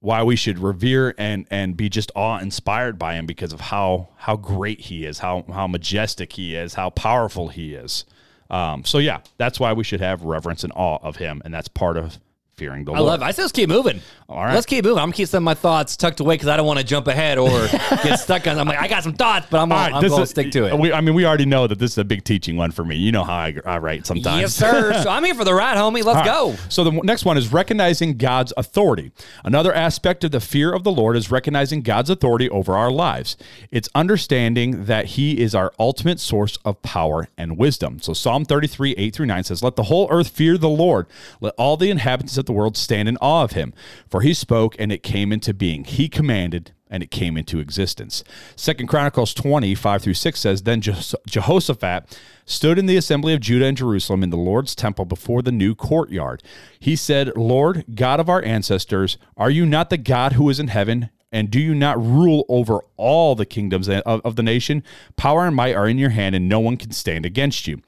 why 0.00 0.22
we 0.22 0.36
should 0.36 0.58
revere 0.58 1.14
and 1.18 1.46
and 1.50 1.76
be 1.76 1.88
just 1.88 2.12
awe 2.14 2.38
inspired 2.38 2.98
by 2.98 3.14
him 3.14 3.26
because 3.26 3.52
of 3.52 3.60
how 3.60 4.08
how 4.16 4.36
great 4.36 4.82
he 4.82 5.04
is, 5.04 5.18
how 5.18 5.44
how 5.52 5.66
majestic 5.66 6.32
he 6.34 6.54
is, 6.54 6.74
how 6.74 6.90
powerful 6.90 7.48
he 7.48 7.74
is. 7.74 8.04
Um, 8.50 8.84
so 8.84 8.98
yeah, 8.98 9.20
that's 9.36 9.58
why 9.60 9.72
we 9.72 9.84
should 9.84 10.00
have 10.00 10.22
reverence 10.22 10.64
and 10.64 10.72
awe 10.74 10.98
of 11.02 11.16
him, 11.16 11.42
and 11.44 11.52
that's 11.52 11.68
part 11.68 11.96
of 11.96 12.18
fearing 12.58 12.84
the 12.84 12.92
I 12.92 12.98
Lord. 12.98 13.08
love 13.08 13.22
it. 13.22 13.24
I 13.24 13.30
say 13.30 13.42
let's 13.42 13.52
keep 13.52 13.68
moving. 13.68 14.00
All 14.28 14.44
right. 14.44 14.52
Let's 14.52 14.66
keep 14.66 14.84
moving. 14.84 14.98
I'm 14.98 15.06
gonna 15.06 15.14
keep 15.16 15.28
some 15.28 15.38
of 15.42 15.44
my 15.44 15.54
thoughts 15.54 15.96
tucked 15.96 16.20
away 16.20 16.34
because 16.34 16.48
I 16.48 16.56
don't 16.58 16.66
want 16.66 16.78
to 16.80 16.84
jump 16.84 17.06
ahead 17.06 17.38
or 17.38 17.48
get 18.02 18.16
stuck 18.18 18.46
on. 18.46 18.58
I'm 18.58 18.66
like, 18.66 18.78
I 18.78 18.88
got 18.88 19.02
some 19.02 19.14
thoughts, 19.14 19.46
but 19.48 19.58
I'm, 19.58 19.72
All 19.72 19.78
gonna, 19.78 19.90
right, 19.90 19.94
I'm 19.94 20.02
this 20.02 20.10
going 20.10 20.18
to 20.18 20.22
is- 20.24 20.30
stick 20.30 20.50
to 20.52 20.66
it. 20.66 20.78
We, 20.78 20.92
I 20.92 21.00
mean, 21.00 21.14
we 21.14 21.24
already 21.24 21.46
know 21.46 21.66
that 21.66 21.78
this 21.78 21.92
is 21.92 21.98
a 21.98 22.04
big 22.04 22.24
teaching 22.24 22.56
one 22.56 22.70
for 22.72 22.84
me. 22.84 22.96
You 22.96 23.12
know 23.12 23.24
how 23.24 23.32
I, 23.34 23.54
I 23.64 23.78
write 23.78 24.04
sometimes. 24.06 24.40
yes, 24.42 24.54
sir. 24.54 24.92
so 25.02 25.08
I'm 25.08 25.24
here 25.24 25.34
for 25.34 25.44
the 25.44 25.54
ride, 25.54 25.76
homie. 25.78 26.04
Let's 26.04 26.18
All 26.18 26.24
go. 26.24 26.50
right. 26.50 26.72
So 26.72 26.84
the 26.84 26.90
next 26.90 27.24
one 27.24 27.38
is 27.38 27.52
recognizing 27.52 28.18
God's 28.18 28.52
authority. 28.56 29.12
Another 29.44 29.72
aspect 29.72 30.24
of 30.24 30.32
the 30.32 30.40
fear 30.40 30.74
of 30.74 30.84
the 30.84 30.92
Lord 30.92 31.16
is 31.16 31.30
recognizing 31.30 31.80
God's 31.82 32.10
authority 32.10 32.50
over 32.50 32.76
our 32.76 32.90
lives. 32.90 33.36
It's 33.70 33.88
understanding 33.94 34.84
that 34.86 35.06
He 35.06 35.40
is 35.40 35.54
our 35.54 35.72
ultimate 35.78 36.18
source 36.20 36.58
of 36.64 36.82
power 36.82 37.28
and 37.38 37.56
wisdom. 37.56 38.00
So 38.00 38.12
Psalm 38.12 38.44
33, 38.44 38.94
8 38.98 39.14
through 39.14 39.26
9 39.26 39.44
says, 39.44 39.62
Let 39.62 39.76
the 39.76 39.84
whole 39.84 40.08
earth 40.10 40.28
fear 40.28 40.58
the 40.58 40.68
Lord. 40.68 41.06
Let 41.40 41.54
all 41.56 41.76
the 41.76 41.90
inhabitants 41.90 42.36
of 42.36 42.47
the 42.48 42.52
world 42.52 42.76
stand 42.76 43.08
in 43.08 43.16
awe 43.18 43.44
of 43.44 43.52
him. 43.52 43.72
For 44.10 44.22
he 44.22 44.34
spoke 44.34 44.74
and 44.78 44.90
it 44.90 45.04
came 45.04 45.32
into 45.32 45.54
being. 45.54 45.84
He 45.84 46.08
commanded 46.08 46.72
and 46.90 47.02
it 47.02 47.10
came 47.10 47.36
into 47.36 47.60
existence. 47.60 48.24
Second 48.56 48.88
Chronicles 48.88 49.34
20, 49.34 49.74
5 49.74 50.02
through 50.02 50.14
6 50.14 50.40
says, 50.40 50.62
Then 50.62 50.80
Jehoshaphat 50.80 52.18
stood 52.44 52.78
in 52.78 52.86
the 52.86 52.96
assembly 52.96 53.34
of 53.34 53.40
Judah 53.40 53.66
and 53.66 53.76
Jerusalem 53.76 54.22
in 54.22 54.30
the 54.30 54.36
Lord's 54.36 54.74
temple 54.74 55.04
before 55.04 55.42
the 55.42 55.52
new 55.52 55.74
courtyard. 55.74 56.42
He 56.80 56.96
said, 56.96 57.36
Lord, 57.36 57.84
God 57.94 58.20
of 58.20 58.28
our 58.28 58.42
ancestors, 58.42 59.18
are 59.36 59.50
you 59.50 59.66
not 59.66 59.90
the 59.90 59.98
God 59.98 60.32
who 60.32 60.48
is 60.48 60.58
in 60.58 60.68
heaven? 60.68 61.10
And 61.30 61.50
do 61.50 61.60
you 61.60 61.74
not 61.74 62.02
rule 62.02 62.46
over 62.48 62.80
all 62.96 63.34
the 63.34 63.44
kingdoms 63.44 63.88
of, 63.88 64.02
of 64.06 64.36
the 64.36 64.42
nation? 64.42 64.82
Power 65.16 65.46
and 65.46 65.54
might 65.54 65.74
are 65.74 65.86
in 65.86 65.98
your 65.98 66.10
hand, 66.10 66.34
and 66.34 66.48
no 66.48 66.58
one 66.58 66.78
can 66.78 66.92
stand 66.92 67.26
against 67.26 67.66
you. 67.66 67.82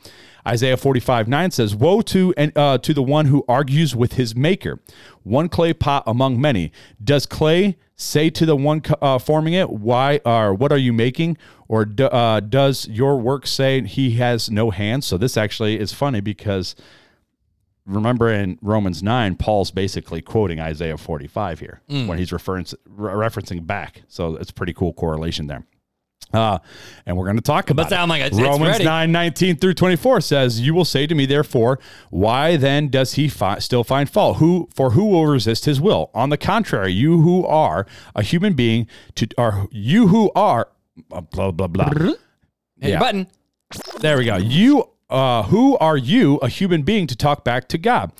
Isaiah 0.47 0.77
45 0.77 1.29
9 1.29 1.51
says, 1.51 1.75
Woe 1.75 2.01
to, 2.03 2.35
uh, 2.57 2.79
to 2.79 2.95
the 2.95 3.03
one 3.03 3.27
who 3.27 3.45
argues 3.49 3.95
with 3.95 4.15
his 4.15 4.35
maker, 4.35 4.81
one 5.23 5.49
clay 5.49 5.73
pot 5.73 6.03
among 6.07 6.41
many. 6.41 6.73
Does 7.03 7.27
clay 7.27 7.77
say 7.97 8.31
to 8.31 8.47
the 8.47 8.57
one 8.57 8.83
uh, 9.03 9.19
forming 9.19 9.55
it, 9.55 9.71
Why 9.71 10.21
or 10.25 10.55
what 10.55 10.73
are 10.73 10.79
you 10.79 10.93
making? 10.93 11.37
Or 11.69 11.85
do, 11.85 12.07
uh, 12.07 12.41
does 12.41 12.89
your 12.89 13.19
work 13.21 13.47
say 13.47 13.83
he 13.83 14.13
has 14.13 14.51
no 14.51 14.71
hands? 14.71 15.07
So 15.07 15.17
this 15.17 15.37
actually 15.37 15.79
is 15.79 15.93
funny 15.93 16.21
because 16.21 16.75
remember 17.87 18.29
in 18.31 18.59
Romans 18.63 19.03
9, 19.03 19.37
Paul's 19.37 19.71
basically 19.71 20.23
quoting 20.23 20.59
Isaiah 20.61 20.97
45 20.97 21.61
here 21.61 21.81
when 22.09 22.19
he's 22.19 22.33
referring, 22.33 22.65
referencing 22.89 23.67
back. 23.67 24.03
So 24.09 24.37
it's 24.37 24.51
a 24.51 24.55
pretty 24.55 24.73
cool 24.73 24.93
correlation 24.93 25.47
there. 25.47 25.65
Uh, 26.33 26.59
and 27.07 27.17
we're 27.17 27.25
going 27.25 27.37
to 27.37 27.43
talk 27.43 27.71
about 27.71 27.89
sound 27.91 28.09
it. 28.11 28.13
like 28.15 28.21
it's- 28.23 28.39
it's 28.39 28.47
Romans 28.49 28.71
ready. 28.73 28.85
9, 28.85 29.11
19 29.13 29.57
through 29.57 29.75
24 29.75 30.21
says, 30.21 30.61
You 30.61 30.75
will 30.75 30.85
say 30.85 31.07
to 31.07 31.15
me, 31.15 31.27
therefore, 31.27 31.79
why 32.11 32.57
then 32.57 32.89
does 32.89 33.15
he 33.15 33.29
fi- 33.29 33.59
still 33.59 33.83
find 33.85 34.09
fault? 34.09 34.37
Who 34.39 34.69
For 34.75 34.91
who 34.91 35.07
will 35.07 35.27
resist 35.27 35.65
his 35.65 35.81
will? 35.81 36.11
On 36.15 36.31
the 36.31 36.37
contrary, 36.37 36.93
you 36.93 37.21
who 37.23 37.45
are 37.47 37.87
a 38.15 38.23
human 38.23 38.53
being, 38.55 38.87
to, 39.17 39.27
or 39.37 39.67
you 39.73 40.09
who 40.09 40.31
are 40.37 40.69
uh, 41.13 41.21
blah 41.23 41.51
blah 41.51 41.67
blah. 41.67 41.91
Hit 41.91 42.91
your 42.91 42.99
button. 43.01 43.27
There 44.01 44.19
we 44.19 44.25
go. 44.25 44.37
You, 44.37 44.89
uh, 45.09 45.45
who 45.45 45.77
are 45.79 45.97
you, 45.97 46.37
a 46.39 46.49
human 46.49 46.83
being, 46.83 47.07
to 47.09 47.17
talk 47.17 47.45
back 47.45 47.69
to 47.69 47.79
God? 47.79 48.13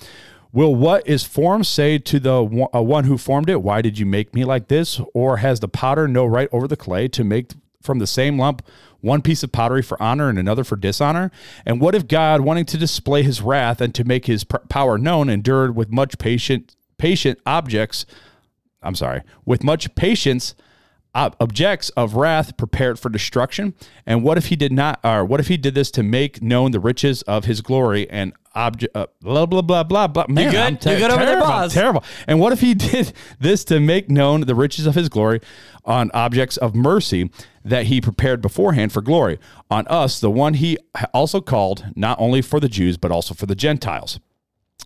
Will 0.53 0.75
what 0.75 1.07
is 1.07 1.23
formed 1.23 1.65
say 1.67 1.97
to 1.97 2.19
the 2.19 2.43
one, 2.43 2.67
uh, 2.75 2.81
one 2.81 3.05
who 3.05 3.17
formed 3.17 3.49
it, 3.49 3.61
Why 3.61 3.81
did 3.81 3.97
you 3.97 4.05
make 4.05 4.33
me 4.33 4.43
like 4.43 4.67
this? 4.67 4.99
Or 5.13 5.37
has 5.37 5.61
the 5.61 5.67
potter 5.69 6.07
no 6.09 6.25
right 6.25 6.49
over 6.51 6.67
the 6.67 6.75
clay 6.75 7.07
to 7.09 7.23
make 7.23 7.51
from 7.81 7.99
the 7.99 8.07
same 8.07 8.39
lump 8.39 8.61
one 9.01 9.21
piece 9.21 9.43
of 9.43 9.51
pottery 9.51 9.81
for 9.81 10.01
honor 10.01 10.29
and 10.29 10.39
another 10.39 10.63
for 10.63 10.75
dishonor? 10.75 11.31
And 11.65 11.81
what 11.81 11.95
if 11.95 12.07
God, 12.07 12.41
wanting 12.41 12.65
to 12.65 12.77
display 12.77 13.23
his 13.23 13.41
wrath 13.41 13.81
and 13.81 13.93
to 13.95 14.03
make 14.03 14.25
his 14.27 14.43
pr- 14.43 14.57
power 14.69 14.97
known, 14.97 15.29
endured 15.29 15.75
with 15.75 15.91
much 15.91 16.17
patient, 16.17 16.75
patient 16.97 17.39
objects? 17.45 18.05
I'm 18.81 18.95
sorry, 18.95 19.21
with 19.45 19.63
much 19.63 19.93
patience 19.95 20.55
objects 21.13 21.89
of 21.91 22.15
wrath 22.15 22.57
prepared 22.57 22.99
for 22.99 23.09
destruction? 23.09 23.73
And 24.05 24.23
what 24.23 24.37
if 24.37 24.47
he 24.47 24.55
did 24.55 24.71
not 24.71 24.99
or 25.03 25.25
what 25.25 25.39
if 25.39 25.47
he 25.47 25.57
did 25.57 25.75
this 25.75 25.91
to 25.91 26.03
make 26.03 26.41
known 26.41 26.71
the 26.71 26.79
riches 26.79 27.21
of 27.23 27.45
his 27.45 27.61
glory 27.61 28.09
and 28.09 28.33
object 28.53 28.95
uh, 28.95 29.07
blah 29.21 29.45
blah 29.45 29.61
blah 29.61 29.83
blah 29.83 30.07
blah? 30.07 30.25
Man 30.27 30.51
good? 30.51 30.59
I'm 30.59 30.73
You 30.73 30.79
good 30.99 31.11
over 31.11 31.19
there, 31.19 31.25
terrible, 31.35 31.47
boss? 31.47 31.73
terrible 31.73 32.03
and 32.27 32.39
what 32.39 32.53
if 32.53 32.61
he 32.61 32.73
did 32.91 33.13
this 33.39 33.63
to 33.65 33.79
make 33.79 34.09
known 34.09 34.41
the 34.41 34.55
riches 34.55 34.85
of 34.85 34.95
his 34.95 35.09
glory 35.09 35.39
on 35.85 36.11
objects 36.13 36.57
of 36.57 36.75
mercy 36.75 37.29
that 37.63 37.85
he 37.87 38.01
prepared 38.01 38.41
beforehand 38.41 38.91
for 38.91 39.01
glory? 39.01 39.39
On 39.69 39.87
us 39.87 40.19
the 40.19 40.31
one 40.31 40.55
he 40.55 40.77
also 41.13 41.41
called 41.41 41.85
not 41.95 42.19
only 42.19 42.41
for 42.41 42.59
the 42.59 42.69
Jews 42.69 42.97
but 42.97 43.11
also 43.11 43.33
for 43.33 43.45
the 43.45 43.55
Gentiles 43.55 44.19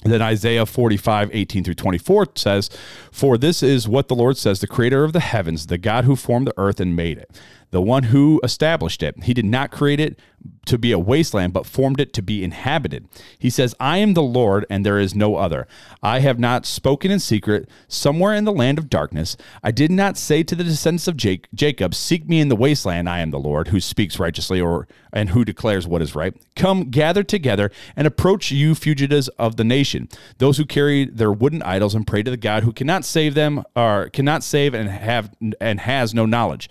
then 0.03 0.21
Isaiah 0.21 0.65
45, 0.65 1.29
18 1.34 1.63
through 1.63 1.73
24 1.73 2.27
says, 2.36 2.69
For 3.12 3.38
this 3.38 3.63
is 3.63 3.88
what 3.88 4.08
the 4.08 4.15
Lord 4.15 4.38
says, 4.38 4.60
the 4.60 4.67
creator 4.67 5.03
of 5.03 5.13
the 5.13 5.19
heavens, 5.19 5.67
the 5.67 5.77
God 5.77 6.05
who 6.05 6.15
formed 6.15 6.47
the 6.47 6.53
earth 6.58 6.79
and 6.79 6.95
made 6.95 7.17
it, 7.17 7.31
the 7.71 7.82
one 7.82 8.04
who 8.04 8.39
established 8.43 9.04
it. 9.04 9.23
He 9.23 9.34
did 9.34 9.45
not 9.45 9.71
create 9.71 9.99
it 9.99 10.19
to 10.65 10.78
be 10.78 10.91
a 10.91 10.99
wasteland, 10.99 11.54
but 11.54 11.65
formed 11.65 11.99
it 11.99 12.13
to 12.13 12.21
be 12.21 12.43
inhabited. 12.43 13.08
He 13.38 13.49
says, 13.49 13.75
I 13.80 13.97
am 13.97 14.13
the 14.13 14.23
Lord, 14.23 14.65
and 14.69 14.86
there 14.86 14.99
is 14.99 15.15
no 15.15 15.36
other. 15.36 15.67
I 16.01 16.19
have 16.19 16.39
not 16.39 16.65
spoken 16.65 17.12
in 17.12 17.19
secret, 17.19 17.69
somewhere 17.88 18.34
in 18.34 18.45
the 18.45 18.51
land 18.51 18.78
of 18.78 18.89
darkness. 18.89 19.38
I 19.63 19.71
did 19.71 19.91
not 19.91 20.17
say 20.17 20.43
to 20.43 20.56
the 20.56 20.63
descendants 20.63 21.08
of 21.08 21.17
Jacob, 21.17 21.93
Seek 21.93 22.28
me 22.28 22.39
in 22.39 22.49
the 22.49 22.56
wasteland. 22.56 23.10
I 23.10 23.19
am 23.19 23.32
the 23.32 23.39
Lord, 23.39 23.69
who 23.69 23.80
speaks 23.80 24.19
righteously 24.19 24.60
or 24.60 24.88
and 25.13 25.30
who 25.30 25.45
declares 25.45 25.88
what 25.88 26.01
is 26.01 26.15
right. 26.15 26.36
Come, 26.56 26.89
gather 26.89 27.23
together, 27.23 27.71
and 27.95 28.06
approach 28.06 28.51
you, 28.51 28.75
fugitives 28.75 29.30
of 29.39 29.56
the 29.56 29.63
nation, 29.63 30.10
those 30.39 30.58
who 30.58 30.65
carry 30.65 31.06
their 31.06 31.32
wooden 31.32 31.62
idols 31.62 31.95
and 31.95 32.06
pray 32.06 32.21
to 32.21 32.32
the 32.32 32.38
God 32.38 32.63
who 32.63 32.73
cannot 32.73 33.06
save 33.06 33.34
them, 33.34 33.63
or 33.75 34.10
cannot 34.10 34.43
save 34.43 34.73
and 34.73 34.89
have 34.89 35.32
and 35.62 35.80
has 35.80 36.13
no 36.13 36.25
knowledge. 36.25 36.69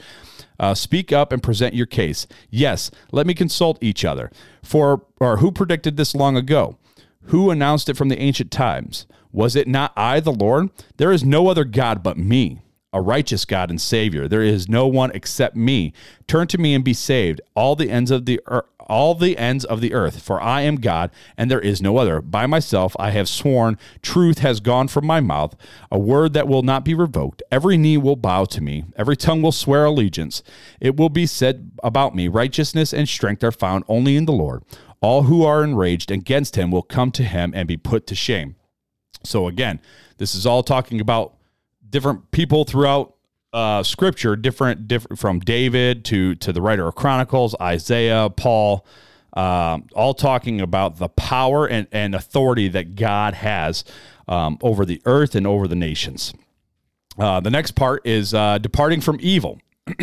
Uh, 0.59 0.75
speak 0.75 1.13
up 1.13 1.33
and 1.33 1.43
present 1.43 1.75
your 1.75 1.87
case. 1.87 2.27
Yes, 2.51 2.91
let 3.13 3.27
me 3.27 3.35
consult 3.35 3.83
each 3.83 4.05
other. 4.05 4.31
For 4.63 5.05
or 5.21 5.39
who 5.39 5.51
predicted 5.51 5.97
this 5.97 6.15
long 6.15 6.37
ago? 6.37 6.79
Who 7.29 7.51
announced 7.51 7.89
it 7.89 7.97
from 7.97 8.09
the 8.09 8.21
ancient 8.21 8.51
times? 8.51 9.07
Was 9.33 9.57
it 9.57 9.67
not 9.67 9.93
I, 9.97 10.21
the 10.21 10.33
Lord? 10.33 10.71
There 10.97 11.11
is 11.11 11.25
no 11.25 11.49
other 11.49 11.65
God 11.65 12.03
but 12.03 12.17
me, 12.17 12.63
a 12.93 13.01
righteous 13.01 13.45
God 13.45 13.71
and 13.71 13.81
Savior. 13.81 14.29
There 14.29 14.43
is 14.43 14.69
no 14.69 14.87
one 14.87 15.11
except 15.13 15.57
me. 15.57 15.93
Turn 16.29 16.47
to 16.49 16.59
me 16.59 16.75
and 16.75 16.85
be 16.85 16.95
saved, 16.95 17.41
all 17.57 17.75
the 17.75 17.91
ends 17.91 18.11
of 18.11 18.27
the 18.27 18.41
earth. 18.47 18.67
All 18.87 19.15
the 19.15 19.37
ends 19.39 19.65
of 19.65 19.81
the 19.81 19.95
earth, 19.95 20.23
for 20.23 20.41
I 20.41 20.63
am 20.63 20.77
God, 20.77 21.11
and 21.37 21.51
there 21.51 21.61
is 21.61 21.83
no 21.83 21.97
other. 21.97 22.21
By 22.21 22.47
myself 22.47 22.95
I 22.99 23.11
have 23.11 23.29
sworn, 23.29 23.79
truth 24.03 24.39
has 24.39 24.61
gone 24.61 24.89
from 24.89 25.07
my 25.07 25.21
mouth, 25.21 25.57
a 25.91 25.99
word 25.99 26.33
that 26.35 26.49
will 26.49 26.63
not 26.63 26.85
be 26.85 26.95
revoked. 26.95 27.43
Every 27.51 27.77
knee 27.77 27.97
will 27.97 28.17
bow 28.17 28.45
to 28.47 28.61
me, 28.61 28.85
every 28.97 29.17
tongue 29.17 29.43
will 29.43 29.53
swear 29.53 29.85
allegiance. 29.85 30.43
It 30.81 30.97
will 30.97 31.09
be 31.09 31.27
said 31.27 31.73
about 31.83 32.15
me, 32.15 32.29
righteousness 32.29 32.93
and 32.93 33.09
strength 33.09 33.43
are 33.43 33.53
found 33.53 33.85
only 33.89 34.17
in 34.17 34.27
the 34.27 34.33
Lord. 34.33 34.63
All 35.01 35.25
who 35.25 35.45
are 35.45 35.63
enraged 35.63 36.11
against 36.11 36.57
him 36.57 36.71
will 36.71 36.83
come 36.83 37.11
to 37.13 37.25
him 37.25 37.53
and 37.55 37.69
be 37.69 37.77
put 37.77 38.07
to 38.07 38.15
shame. 38.15 38.57
So 39.23 39.49
again, 39.49 39.81
this 40.19 40.35
is 40.35 40.47
all 40.47 40.63
talking 40.63 41.01
about 41.01 41.35
different 41.89 42.31
people 42.31 42.65
throughout 42.65 43.14
uh, 43.55 43.83
scripture, 43.83 44.37
different, 44.37 44.89
different 44.89 45.19
from 45.19 45.41
David 45.41 46.05
to 46.07 46.35
to 46.37 46.53
the 46.53 46.61
writer 46.61 46.87
of 46.87 46.95
Chronicles, 46.95 47.55
Isaiah, 47.61 48.29
Paul, 48.29 48.85
um, 49.33 49.87
all 49.95 50.13
talking 50.13 50.61
about 50.61 50.99
the 50.99 51.09
power 51.09 51.67
and, 51.67 51.87
and 51.93 52.15
authority 52.15 52.69
that 52.69 52.97
God 52.97 53.35
has 53.35 53.85
um, 54.29 54.59
over 54.61 54.85
the 54.85 55.01
earth 55.07 55.35
and 55.35 55.47
over 55.47 55.67
the 55.67 55.77
nations. 55.77 56.35
Uh, 57.19 57.41
the 57.41 57.51
next 57.51 57.73
part 57.73 58.05
is 58.05 58.35
uh, 58.35 58.59
departing 58.59 59.01
from 59.01 59.19
evil. 59.21 59.61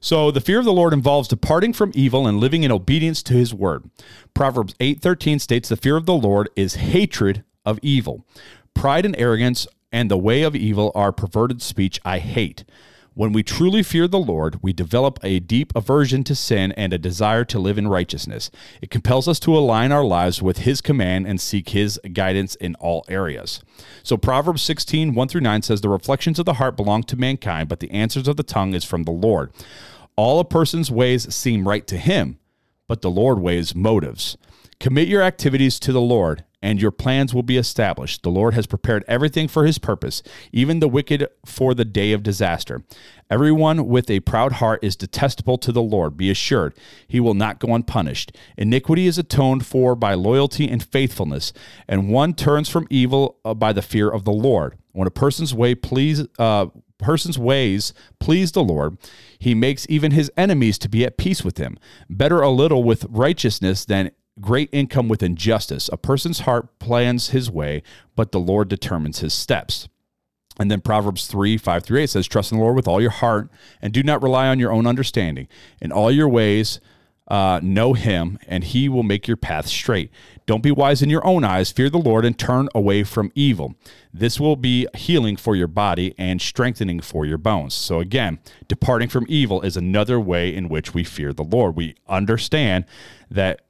So 0.00 0.30
the 0.30 0.40
fear 0.40 0.58
of 0.58 0.64
the 0.64 0.72
Lord 0.72 0.94
involves 0.94 1.28
departing 1.28 1.74
from 1.74 1.92
evil 1.94 2.26
and 2.26 2.40
living 2.40 2.62
in 2.62 2.72
obedience 2.72 3.22
to 3.24 3.34
his 3.34 3.52
word. 3.52 3.90
Proverbs 4.32 4.74
8:13 4.80 5.38
states 5.38 5.68
the 5.68 5.76
fear 5.76 5.96
of 5.96 6.06
the 6.06 6.14
Lord 6.14 6.48
is 6.56 6.76
hatred 6.76 7.44
of 7.66 7.78
evil. 7.82 8.26
Pride 8.72 9.04
and 9.04 9.14
arrogance 9.18 9.66
and 9.92 10.10
the 10.10 10.18
way 10.18 10.42
of 10.42 10.56
evil 10.56 10.92
are 10.94 11.12
perverted 11.12 11.62
speech 11.62 12.00
I 12.04 12.18
hate. 12.18 12.64
When 13.14 13.32
we 13.32 13.42
truly 13.42 13.82
fear 13.82 14.06
the 14.06 14.20
Lord, 14.20 14.60
we 14.62 14.72
develop 14.72 15.18
a 15.22 15.40
deep 15.40 15.72
aversion 15.74 16.22
to 16.24 16.34
sin 16.34 16.72
and 16.72 16.92
a 16.92 16.98
desire 16.98 17.44
to 17.46 17.58
live 17.58 17.76
in 17.76 17.88
righteousness. 17.88 18.52
It 18.80 18.90
compels 18.90 19.26
us 19.26 19.40
to 19.40 19.58
align 19.58 19.90
our 19.90 20.04
lives 20.04 20.40
with 20.40 20.58
His 20.58 20.80
command 20.80 21.26
and 21.26 21.40
seek 21.40 21.70
His 21.70 22.00
guidance 22.12 22.54
in 22.54 22.76
all 22.76 23.04
areas. 23.08 23.62
So, 24.04 24.16
Proverbs 24.16 24.62
16, 24.62 25.12
1 25.12 25.28
through 25.28 25.40
9 25.40 25.62
says, 25.62 25.80
The 25.80 25.88
reflections 25.88 26.38
of 26.38 26.46
the 26.46 26.54
heart 26.54 26.76
belong 26.76 27.02
to 27.04 27.16
mankind, 27.16 27.68
but 27.68 27.80
the 27.80 27.90
answers 27.90 28.28
of 28.28 28.36
the 28.36 28.44
tongue 28.44 28.74
is 28.74 28.84
from 28.84 29.02
the 29.02 29.10
Lord. 29.10 29.52
All 30.14 30.38
a 30.38 30.44
person's 30.44 30.90
ways 30.90 31.34
seem 31.34 31.66
right 31.66 31.86
to 31.88 31.98
him, 31.98 32.38
but 32.86 33.02
the 33.02 33.10
Lord 33.10 33.40
weighs 33.40 33.74
motives. 33.74 34.36
Commit 34.80 35.08
your 35.08 35.20
activities 35.20 35.78
to 35.80 35.92
the 35.92 36.00
Lord, 36.00 36.42
and 36.62 36.80
your 36.80 36.90
plans 36.90 37.34
will 37.34 37.42
be 37.42 37.58
established. 37.58 38.22
The 38.22 38.30
Lord 38.30 38.54
has 38.54 38.66
prepared 38.66 39.04
everything 39.06 39.46
for 39.46 39.66
his 39.66 39.76
purpose, 39.76 40.22
even 40.52 40.80
the 40.80 40.88
wicked 40.88 41.28
for 41.44 41.74
the 41.74 41.84
day 41.84 42.12
of 42.12 42.22
disaster. 42.22 42.82
Everyone 43.30 43.88
with 43.88 44.08
a 44.08 44.20
proud 44.20 44.52
heart 44.52 44.82
is 44.82 44.96
detestable 44.96 45.58
to 45.58 45.70
the 45.70 45.82
Lord. 45.82 46.16
Be 46.16 46.30
assured, 46.30 46.74
he 47.06 47.20
will 47.20 47.34
not 47.34 47.58
go 47.58 47.74
unpunished. 47.74 48.34
Iniquity 48.56 49.06
is 49.06 49.18
atoned 49.18 49.66
for 49.66 49.94
by 49.94 50.14
loyalty 50.14 50.66
and 50.66 50.82
faithfulness, 50.82 51.52
and 51.86 52.08
one 52.08 52.32
turns 52.32 52.70
from 52.70 52.86
evil 52.88 53.36
uh, 53.44 53.52
by 53.52 53.74
the 53.74 53.82
fear 53.82 54.08
of 54.08 54.24
the 54.24 54.32
Lord. 54.32 54.78
When 54.92 55.06
a 55.06 55.10
person's 55.10 55.54
way 55.54 55.74
please 55.74 56.26
uh, 56.38 56.68
person's 56.96 57.38
ways 57.38 57.92
please 58.18 58.52
the 58.52 58.64
Lord, 58.64 58.96
he 59.38 59.54
makes 59.54 59.86
even 59.90 60.12
his 60.12 60.30
enemies 60.38 60.78
to 60.78 60.88
be 60.88 61.04
at 61.04 61.18
peace 61.18 61.44
with 61.44 61.58
him. 61.58 61.78
Better 62.08 62.40
a 62.40 62.50
little 62.50 62.82
with 62.82 63.04
righteousness 63.08 63.84
than 63.84 64.10
great 64.40 64.68
income 64.72 65.08
with 65.08 65.22
injustice. 65.22 65.88
A 65.92 65.96
person's 65.96 66.40
heart 66.40 66.78
plans 66.78 67.30
his 67.30 67.50
way, 67.50 67.82
but 68.16 68.32
the 68.32 68.40
Lord 68.40 68.68
determines 68.68 69.20
his 69.20 69.34
steps. 69.34 69.88
And 70.58 70.70
then 70.70 70.80
Proverbs 70.80 71.26
3 71.26 71.56
5 71.56 71.84
through 71.84 72.00
8 72.00 72.10
says, 72.10 72.26
Trust 72.26 72.52
in 72.52 72.58
the 72.58 72.64
Lord 72.64 72.76
with 72.76 72.88
all 72.88 73.00
your 73.00 73.10
heart 73.10 73.50
and 73.80 73.92
do 73.92 74.02
not 74.02 74.22
rely 74.22 74.48
on 74.48 74.58
your 74.58 74.72
own 74.72 74.86
understanding. 74.86 75.48
In 75.80 75.90
all 75.90 76.10
your 76.10 76.28
ways, 76.28 76.80
uh, 77.30 77.60
know 77.62 77.92
him, 77.92 78.38
and 78.48 78.64
he 78.64 78.88
will 78.88 79.04
make 79.04 79.28
your 79.28 79.36
path 79.36 79.68
straight. 79.68 80.10
Don't 80.46 80.64
be 80.64 80.72
wise 80.72 81.00
in 81.00 81.08
your 81.08 81.24
own 81.24 81.44
eyes. 81.44 81.70
Fear 81.70 81.88
the 81.90 81.98
Lord 81.98 82.24
and 82.24 82.36
turn 82.36 82.68
away 82.74 83.04
from 83.04 83.30
evil. 83.36 83.76
This 84.12 84.40
will 84.40 84.56
be 84.56 84.88
healing 84.96 85.36
for 85.36 85.54
your 85.54 85.68
body 85.68 86.12
and 86.18 86.42
strengthening 86.42 86.98
for 86.98 87.24
your 87.24 87.38
bones. 87.38 87.72
So, 87.72 88.00
again, 88.00 88.40
departing 88.66 89.08
from 89.08 89.26
evil 89.28 89.62
is 89.62 89.76
another 89.76 90.18
way 90.18 90.52
in 90.52 90.68
which 90.68 90.92
we 90.92 91.04
fear 91.04 91.32
the 91.32 91.44
Lord. 91.44 91.76
We 91.76 91.94
understand 92.08 92.84
that 93.30 93.60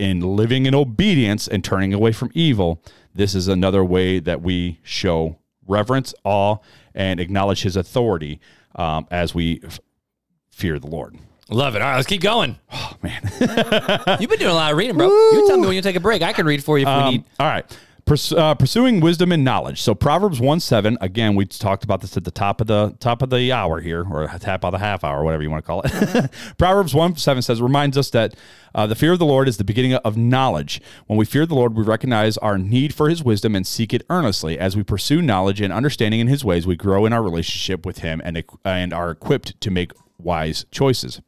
in 0.00 0.20
living 0.36 0.64
in 0.66 0.74
obedience 0.74 1.46
and 1.46 1.62
turning 1.62 1.92
away 1.92 2.10
from 2.12 2.30
evil, 2.34 2.82
this 3.14 3.34
is 3.34 3.46
another 3.48 3.84
way 3.84 4.18
that 4.18 4.40
we 4.40 4.80
show 4.82 5.36
reverence, 5.68 6.14
awe, 6.24 6.56
and 6.94 7.20
acknowledge 7.20 7.62
his 7.62 7.76
authority 7.76 8.40
um, 8.76 9.06
as 9.10 9.34
we 9.34 9.60
f- 9.64 9.78
fear 10.50 10.78
the 10.78 10.86
Lord. 10.86 11.16
Love 11.50 11.74
it. 11.76 11.82
All 11.82 11.88
right, 11.90 11.96
let's 11.96 12.08
keep 12.08 12.22
going. 12.22 12.58
Oh, 12.72 12.96
man. 13.02 13.20
You've 14.20 14.30
been 14.30 14.38
doing 14.38 14.50
a 14.50 14.54
lot 14.54 14.72
of 14.72 14.76
reading, 14.78 14.96
bro. 14.96 15.06
You 15.08 15.44
tell 15.48 15.56
me 15.58 15.66
when 15.66 15.74
you 15.76 15.82
take 15.82 15.96
a 15.96 16.00
break. 16.00 16.22
I 16.22 16.32
can 16.32 16.44
read 16.46 16.62
for 16.64 16.78
you 16.78 16.86
if 16.86 16.88
we 16.88 16.92
Um, 17.02 17.10
need. 17.12 17.24
all 17.38 17.46
right. 17.46 17.78
Purs- 18.04 18.32
uh, 18.32 18.54
pursuing 18.54 19.00
wisdom 19.00 19.32
and 19.32 19.44
knowledge. 19.44 19.80
So 19.80 19.94
Proverbs 19.94 20.40
one 20.40 20.60
seven. 20.60 20.98
Again, 21.00 21.34
we 21.34 21.44
talked 21.46 21.84
about 21.84 22.00
this 22.00 22.16
at 22.16 22.24
the 22.24 22.30
top 22.30 22.60
of 22.60 22.66
the 22.66 22.96
top 23.00 23.22
of 23.22 23.30
the 23.30 23.52
hour 23.52 23.80
here, 23.80 24.04
or 24.10 24.26
top 24.38 24.64
of 24.64 24.72
the 24.72 24.78
half 24.78 25.04
hour, 25.04 25.24
whatever 25.24 25.42
you 25.42 25.50
want 25.50 25.64
to 25.64 25.66
call 25.66 25.82
it. 25.84 26.30
Proverbs 26.58 26.94
one 26.94 27.16
seven 27.16 27.42
says 27.42 27.60
reminds 27.60 27.96
us 27.96 28.10
that 28.10 28.34
uh, 28.74 28.86
the 28.86 28.94
fear 28.94 29.12
of 29.12 29.18
the 29.18 29.26
Lord 29.26 29.48
is 29.48 29.56
the 29.56 29.64
beginning 29.64 29.94
of 29.94 30.16
knowledge. 30.16 30.80
When 31.06 31.18
we 31.18 31.24
fear 31.24 31.46
the 31.46 31.54
Lord, 31.54 31.74
we 31.74 31.82
recognize 31.82 32.36
our 32.38 32.58
need 32.58 32.94
for 32.94 33.08
His 33.08 33.22
wisdom 33.22 33.54
and 33.54 33.66
seek 33.66 33.92
it 33.92 34.04
earnestly. 34.10 34.58
As 34.58 34.76
we 34.76 34.82
pursue 34.82 35.22
knowledge 35.22 35.60
and 35.60 35.72
understanding 35.72 36.20
in 36.20 36.28
His 36.28 36.44
ways, 36.44 36.66
we 36.66 36.76
grow 36.76 37.06
in 37.06 37.12
our 37.12 37.22
relationship 37.22 37.84
with 37.84 37.98
Him 37.98 38.20
and 38.24 38.42
and 38.64 38.92
are 38.92 39.10
equipped 39.10 39.60
to 39.60 39.70
make 39.70 39.92
wise 40.18 40.64
choices. 40.70 41.20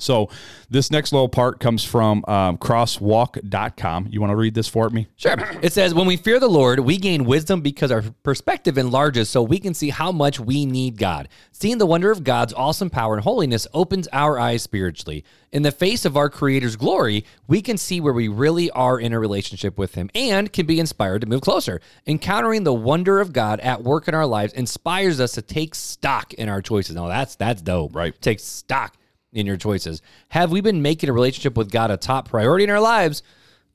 So 0.00 0.30
this 0.70 0.90
next 0.90 1.12
little 1.12 1.28
part 1.28 1.60
comes 1.60 1.84
from 1.84 2.24
um, 2.28 2.58
crosswalk.com. 2.58 4.08
You 4.10 4.20
want 4.20 4.30
to 4.30 4.36
read 4.36 4.54
this 4.54 4.68
for 4.68 4.90
me? 4.90 5.08
Sure. 5.16 5.36
It 5.62 5.72
says, 5.72 5.94
When 5.94 6.06
we 6.06 6.16
fear 6.16 6.38
the 6.40 6.48
Lord, 6.48 6.80
we 6.80 6.96
gain 6.98 7.24
wisdom 7.24 7.60
because 7.60 7.90
our 7.90 8.02
perspective 8.22 8.78
enlarges 8.78 9.28
so 9.28 9.42
we 9.42 9.58
can 9.58 9.74
see 9.74 9.90
how 9.90 10.12
much 10.12 10.38
we 10.38 10.66
need 10.66 10.98
God. 10.98 11.28
Seeing 11.52 11.78
the 11.78 11.86
wonder 11.86 12.10
of 12.10 12.24
God's 12.24 12.52
awesome 12.54 12.90
power 12.90 13.14
and 13.14 13.24
holiness 13.24 13.66
opens 13.72 14.08
our 14.12 14.38
eyes 14.38 14.62
spiritually. 14.62 15.24
In 15.50 15.62
the 15.62 15.72
face 15.72 16.04
of 16.04 16.16
our 16.16 16.28
Creator's 16.28 16.76
glory, 16.76 17.24
we 17.46 17.62
can 17.62 17.78
see 17.78 18.00
where 18.00 18.12
we 18.12 18.28
really 18.28 18.70
are 18.72 19.00
in 19.00 19.14
a 19.14 19.18
relationship 19.18 19.78
with 19.78 19.94
Him 19.94 20.10
and 20.14 20.52
can 20.52 20.66
be 20.66 20.78
inspired 20.78 21.22
to 21.22 21.26
move 21.26 21.40
closer. 21.40 21.80
Encountering 22.06 22.64
the 22.64 22.74
wonder 22.74 23.18
of 23.18 23.32
God 23.32 23.58
at 23.60 23.82
work 23.82 24.08
in 24.08 24.14
our 24.14 24.26
lives 24.26 24.52
inspires 24.52 25.20
us 25.20 25.32
to 25.32 25.42
take 25.42 25.74
stock 25.74 26.34
in 26.34 26.50
our 26.50 26.60
choices. 26.60 26.96
Now, 26.96 27.08
that's, 27.08 27.34
that's 27.34 27.62
dope. 27.62 27.96
Right. 27.96 28.20
Take 28.20 28.40
stock 28.40 28.98
in 29.32 29.46
your 29.46 29.56
choices. 29.56 30.02
Have 30.28 30.50
we 30.50 30.60
been 30.60 30.82
making 30.82 31.10
a 31.10 31.12
relationship 31.12 31.56
with 31.56 31.70
God 31.70 31.90
a 31.90 31.96
top 31.96 32.28
priority 32.28 32.64
in 32.64 32.70
our 32.70 32.80
lives? 32.80 33.22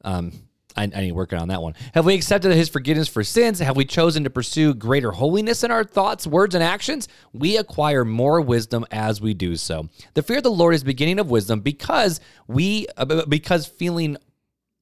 Um, 0.04 0.32
I, 0.76 0.84
I 0.84 1.02
need 1.02 1.12
working 1.12 1.40
on 1.40 1.50
that 1.50 1.62
one. 1.62 1.76
Have 1.94 2.06
we 2.06 2.16
accepted 2.16 2.54
his 2.54 2.70
forgiveness 2.70 3.08
for 3.08 3.24
sins? 3.24 3.60
Have 3.60 3.78
we 3.78 3.86
chosen 3.86 4.24
to 4.24 4.30
pursue 4.30 4.74
greater 4.74 5.12
holiness 5.12 5.64
in 5.64 5.72
our 5.72 5.84
thoughts, 5.84 6.26
words, 6.26 6.56
and 6.56 6.64
actions? 6.64 7.08
We 7.32 7.58
acquire 7.58 8.04
more 8.04 8.42
wisdom 8.42 8.86
as 8.92 9.22
we 9.22 9.34
do 9.34 9.56
so. 9.56 9.90
The 10.16 10.24
fear 10.24 10.38
of 10.38 10.44
the 10.44 10.52
Lord 10.52 10.74
is 10.74 10.84
beginning 10.84 11.20
of 11.20 11.30
wisdom 11.30 11.60
because 11.60 12.20
we 12.48 12.88
uh, 12.98 13.26
because 13.28 13.68
feeling 13.68 14.18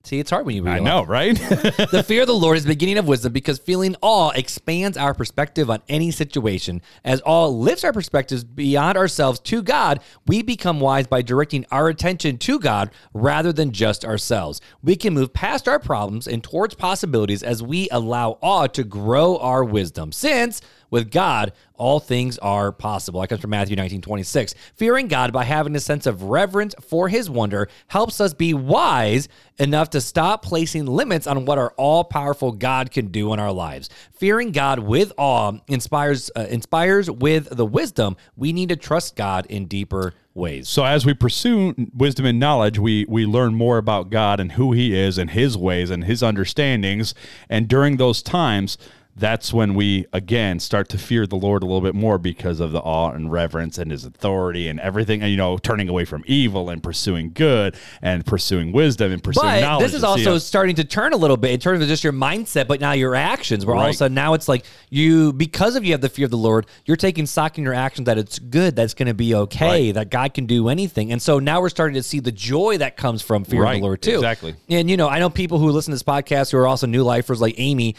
See, 0.03 0.19
it's 0.19 0.31
hard 0.31 0.47
when 0.47 0.55
you 0.55 0.63
read. 0.63 0.77
I 0.77 0.79
know, 0.79 1.03
right? 1.03 1.35
the 1.91 2.03
fear 2.05 2.21
of 2.21 2.27
the 2.27 2.33
Lord 2.33 2.57
is 2.57 2.63
the 2.63 2.69
beginning 2.69 2.97
of 2.97 3.07
wisdom 3.07 3.33
because 3.33 3.59
feeling 3.59 3.95
awe 4.01 4.31
expands 4.31 4.97
our 4.97 5.13
perspective 5.13 5.69
on 5.69 5.81
any 5.87 6.09
situation. 6.09 6.81
As 7.03 7.21
awe 7.23 7.47
lifts 7.47 7.83
our 7.83 7.93
perspectives 7.93 8.43
beyond 8.43 8.97
ourselves 8.97 9.39
to 9.41 9.61
God, 9.61 9.99
we 10.25 10.41
become 10.41 10.79
wise 10.79 11.05
by 11.05 11.21
directing 11.21 11.65
our 11.71 11.87
attention 11.87 12.39
to 12.39 12.59
God 12.59 12.89
rather 13.13 13.53
than 13.53 13.71
just 13.71 14.03
ourselves. 14.03 14.59
We 14.81 14.95
can 14.95 15.13
move 15.13 15.33
past 15.33 15.67
our 15.67 15.79
problems 15.79 16.27
and 16.27 16.43
towards 16.43 16.73
possibilities 16.73 17.43
as 17.43 17.61
we 17.61 17.87
allow 17.91 18.39
awe 18.41 18.67
to 18.67 18.83
grow 18.83 19.37
our 19.37 19.63
wisdom. 19.63 20.11
Since 20.11 20.61
with 20.91 21.09
God, 21.09 21.53
all 21.73 21.99
things 21.99 22.37
are 22.37 22.71
possible. 22.71 23.21
That 23.21 23.27
comes 23.27 23.41
from 23.41 23.49
Matthew 23.49 23.75
19, 23.75 24.01
26. 24.01 24.53
Fearing 24.75 25.07
God 25.07 25.33
by 25.33 25.45
having 25.45 25.75
a 25.75 25.79
sense 25.79 26.05
of 26.05 26.23
reverence 26.23 26.75
for 26.79 27.09
his 27.09 27.27
wonder 27.27 27.67
helps 27.87 28.21
us 28.21 28.35
be 28.35 28.53
wise 28.53 29.27
enough 29.57 29.89
to 29.91 30.01
stop 30.01 30.43
placing 30.43 30.85
limits 30.85 31.25
on 31.25 31.45
what 31.45 31.57
our 31.57 31.71
all 31.77 32.03
powerful 32.03 32.51
God 32.51 32.91
can 32.91 33.07
do 33.07 33.33
in 33.33 33.39
our 33.39 33.51
lives. 33.51 33.89
Fearing 34.13 34.51
God 34.51 34.79
with 34.79 35.11
awe 35.17 35.53
inspires, 35.67 36.29
uh, 36.35 36.45
inspires 36.49 37.09
with 37.09 37.49
the 37.49 37.65
wisdom 37.65 38.15
we 38.35 38.53
need 38.53 38.69
to 38.69 38.75
trust 38.75 39.15
God 39.15 39.47
in 39.47 39.65
deeper 39.65 40.13
ways. 40.33 40.69
So 40.69 40.85
as 40.85 41.05
we 41.05 41.13
pursue 41.13 41.73
wisdom 41.95 42.25
and 42.25 42.39
knowledge, 42.39 42.79
we 42.79 43.05
we 43.09 43.25
learn 43.25 43.53
more 43.55 43.77
about 43.77 44.09
God 44.09 44.39
and 44.39 44.53
who 44.53 44.71
He 44.71 44.97
is 44.97 45.17
and 45.17 45.31
His 45.31 45.57
ways 45.57 45.89
and 45.89 46.03
His 46.03 46.23
understandings. 46.23 47.13
And 47.49 47.67
during 47.67 47.97
those 47.97 48.21
times, 48.21 48.77
that's 49.15 49.51
when 49.53 49.73
we 49.75 50.05
again 50.13 50.59
start 50.59 50.87
to 50.89 50.97
fear 50.97 51.27
the 51.27 51.35
Lord 51.35 51.63
a 51.63 51.65
little 51.65 51.81
bit 51.81 51.93
more 51.95 52.17
because 52.17 52.59
of 52.59 52.71
the 52.71 52.79
awe 52.79 53.11
and 53.11 53.31
reverence 53.31 53.77
and 53.77 53.91
His 53.91 54.05
authority 54.05 54.67
and 54.67 54.79
everything. 54.79 55.21
And 55.21 55.29
you 55.29 55.37
know, 55.37 55.57
turning 55.57 55.89
away 55.89 56.05
from 56.05 56.23
evil 56.27 56.69
and 56.69 56.81
pursuing 56.81 57.31
good 57.33 57.75
and 58.01 58.25
pursuing 58.25 58.71
wisdom 58.71 59.11
and 59.11 59.23
pursuing 59.23 59.47
But 59.47 59.61
knowledge. 59.61 59.85
this 59.87 59.93
is 59.93 60.03
also 60.03 60.37
starting 60.37 60.75
to 60.77 60.83
turn 60.83 61.13
a 61.13 61.17
little 61.17 61.37
bit 61.37 61.51
in 61.51 61.59
terms 61.59 61.81
of 61.81 61.87
just 61.87 62.03
your 62.03 62.13
mindset, 62.13 62.67
but 62.67 62.79
now 62.79 62.93
your 62.93 63.13
actions. 63.15 63.65
Where 63.65 63.75
all 63.75 63.83
of 63.85 63.89
a 63.89 63.93
sudden 63.93 64.15
now 64.15 64.33
it's 64.33 64.47
like 64.47 64.65
you, 64.89 65.33
because 65.33 65.75
of 65.75 65.83
you 65.83 65.91
have 65.91 66.01
the 66.01 66.09
fear 66.09 66.25
of 66.25 66.31
the 66.31 66.37
Lord, 66.37 66.65
you're 66.85 66.97
taking 66.97 67.25
stock 67.25 67.57
in 67.57 67.63
your 67.63 67.73
actions 67.73 68.05
that 68.05 68.17
it's 68.17 68.39
good, 68.39 68.75
that's 68.75 68.93
going 68.93 69.07
to 69.07 69.13
be 69.13 69.35
okay, 69.35 69.87
Right. 69.87 69.93
that 69.95 70.09
God 70.09 70.33
can 70.33 70.45
do 70.45 70.69
anything, 70.69 71.11
and 71.11 71.21
so 71.21 71.39
now 71.39 71.59
we're 71.61 71.69
starting 71.69 71.95
to 71.95 72.03
see 72.03 72.19
the 72.19 72.31
joy 72.31 72.77
that 72.77 72.97
comes 72.97 73.21
from 73.21 73.43
fear 73.43 73.63
of 73.65 73.73
the 73.73 73.79
Lord 73.81 74.01
too. 74.01 74.15
exactly. 74.15 74.55
And 74.69 74.89
you 74.89 74.97
know, 74.97 75.07
I 75.09 75.19
know 75.19 75.29
people 75.29 75.59
who 75.59 75.69
listen 75.71 75.91
to 75.91 75.95
this 75.95 76.03
podcast 76.03 76.51
who 76.51 76.57
are 76.57 76.67
also 76.67 76.87
new 76.87 77.03
lifers, 77.03 77.41
like 77.41 77.55
Amy, 77.57 77.95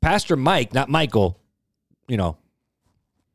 Pastor 0.00 0.36
Mike, 0.36 0.72
not 0.74 0.88
Michael. 0.88 1.40
You 2.06 2.16
know, 2.16 2.36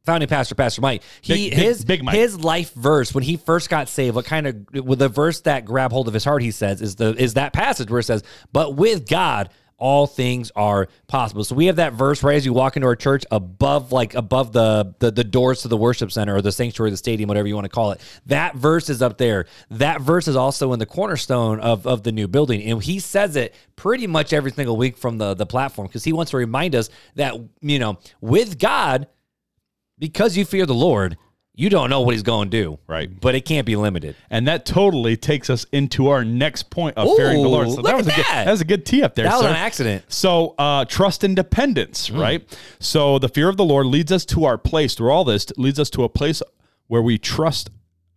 founding 0.06 0.28
pastor, 0.30 0.56
Pastor 0.56 0.82
Mike. 0.82 1.04
He 1.22 1.34
Big- 1.34 1.52
big- 1.52 1.60
his 1.60 1.86
big 1.86 2.04
Mike. 2.04 2.16
his 2.16 2.40
life 2.44 2.74
verse 2.74 3.14
when 3.14 3.24
he 3.24 3.38
first 3.38 3.70
got 3.70 3.88
saved. 3.90 4.16
What 4.16 4.26
kind 4.26 4.48
of 4.48 4.86
with 4.86 5.00
the 5.00 5.10
verse 5.10 5.42
that 5.42 5.66
grab 5.66 5.92
hold 5.92 6.08
of 6.08 6.14
his 6.14 6.24
heart? 6.24 6.42
He 6.42 6.52
says 6.52 6.82
is 6.82 6.96
the 6.96 7.14
is 7.16 7.36
that 7.36 7.54
passage 7.54 7.90
where 7.90 8.00
it 8.00 8.04
says, 8.04 8.24
"But 8.52 8.76
with 8.76 9.08
God." 9.08 9.50
All 9.84 10.08
things 10.08 10.50
are 10.56 10.88
possible. 11.08 11.44
So 11.44 11.56
we 11.56 11.66
have 11.66 11.76
that 11.76 11.92
verse 11.92 12.24
right 12.24 12.38
as 12.38 12.46
you 12.46 12.54
walk 12.54 12.78
into 12.78 12.88
our 12.88 12.96
church 12.96 13.26
above, 13.32 13.92
like 13.92 14.14
above 14.16 14.54
the, 14.54 14.96
the 15.00 15.12
the 15.12 15.26
doors 15.26 15.64
to 15.64 15.68
the 15.68 15.76
worship 15.76 16.10
center 16.10 16.38
or 16.38 16.42
the 16.42 16.54
sanctuary, 16.54 16.90
the 16.90 16.96
stadium, 16.96 17.28
whatever 17.28 17.50
you 17.50 17.56
want 17.56 17.66
to 17.66 17.70
call 17.70 17.92
it. 17.92 18.00
That 18.28 18.56
verse 18.56 18.90
is 18.90 19.02
up 19.02 19.18
there. 19.18 19.46
That 19.72 20.00
verse 20.00 20.30
is 20.30 20.38
also 20.38 20.72
in 20.72 20.80
the 20.80 20.86
cornerstone 20.86 21.60
of, 21.60 21.86
of 21.86 22.04
the 22.04 22.14
new 22.14 22.30
building, 22.30 22.64
and 22.64 22.82
he 22.82 23.00
says 23.00 23.36
it 23.36 23.54
pretty 23.76 24.08
much 24.08 24.32
every 24.32 24.52
single 24.52 24.78
week 24.78 24.98
from 24.98 25.18
the 25.18 25.34
the 25.34 25.46
platform 25.46 25.88
because 25.90 26.06
he 26.06 26.14
wants 26.14 26.32
to 26.32 26.38
remind 26.38 26.76
us 26.76 26.90
that 27.16 27.36
you 27.60 27.78
know 27.78 28.00
with 28.22 28.58
God, 28.58 29.08
because 30.00 30.38
you 30.38 30.46
fear 30.46 30.66
the 30.66 30.74
Lord, 30.74 31.18
you 31.56 31.70
don't 31.70 31.90
know 31.90 32.02
what 32.02 32.14
he's 32.14 32.24
going 32.24 32.50
to 32.50 32.64
do. 32.64 32.80
Right. 32.88 33.10
But 33.20 33.36
it 33.36 33.42
can't 33.42 33.66
be 33.66 33.76
limited. 33.76 34.16
and 34.30 34.48
that 34.48 34.66
totally 34.66 35.16
takes 35.16 35.50
us 35.50 35.66
into 35.72 36.08
our 36.08 36.26
next 36.26 36.70
point 36.70 36.98
of 36.98 37.16
fearing 37.16 37.44
the 37.44 37.50
Lord. 37.50 37.70
So 37.70 37.82
that 37.82 37.92
at 37.92 37.98
was 37.98 38.08
a 38.08 38.12
good 38.16 38.26
that. 38.26 38.48
was 38.48 38.62
a 38.62 38.66
good 38.66 38.86
tee 38.86 39.04
up 39.04 39.16
there. 39.16 39.26
That 39.26 39.36
was 39.36 39.44
sir. 39.44 39.50
an 39.50 39.56
accident. 39.56 40.06
So, 40.08 40.56
uh, 40.58 40.86
trust 40.86 41.24
and 41.24 41.36
dependence, 41.36 42.10
right? 42.10 42.48
So, 42.80 43.20
the 43.20 43.30
fear 43.30 43.50
of 43.50 43.58
the 43.58 43.66
Lord 43.66 43.86
leads 43.86 44.12
us 44.12 44.26
to 44.26 44.46
our 44.46 44.58
place 44.58 44.96
through 44.96 45.12
all 45.12 45.24
this, 45.24 45.46
leads 45.58 45.80
us 45.80 45.90
to 45.92 46.04
a 46.04 46.10
place 46.10 46.42
where 46.88 47.02
we 47.02 47.18
trust 47.18 47.70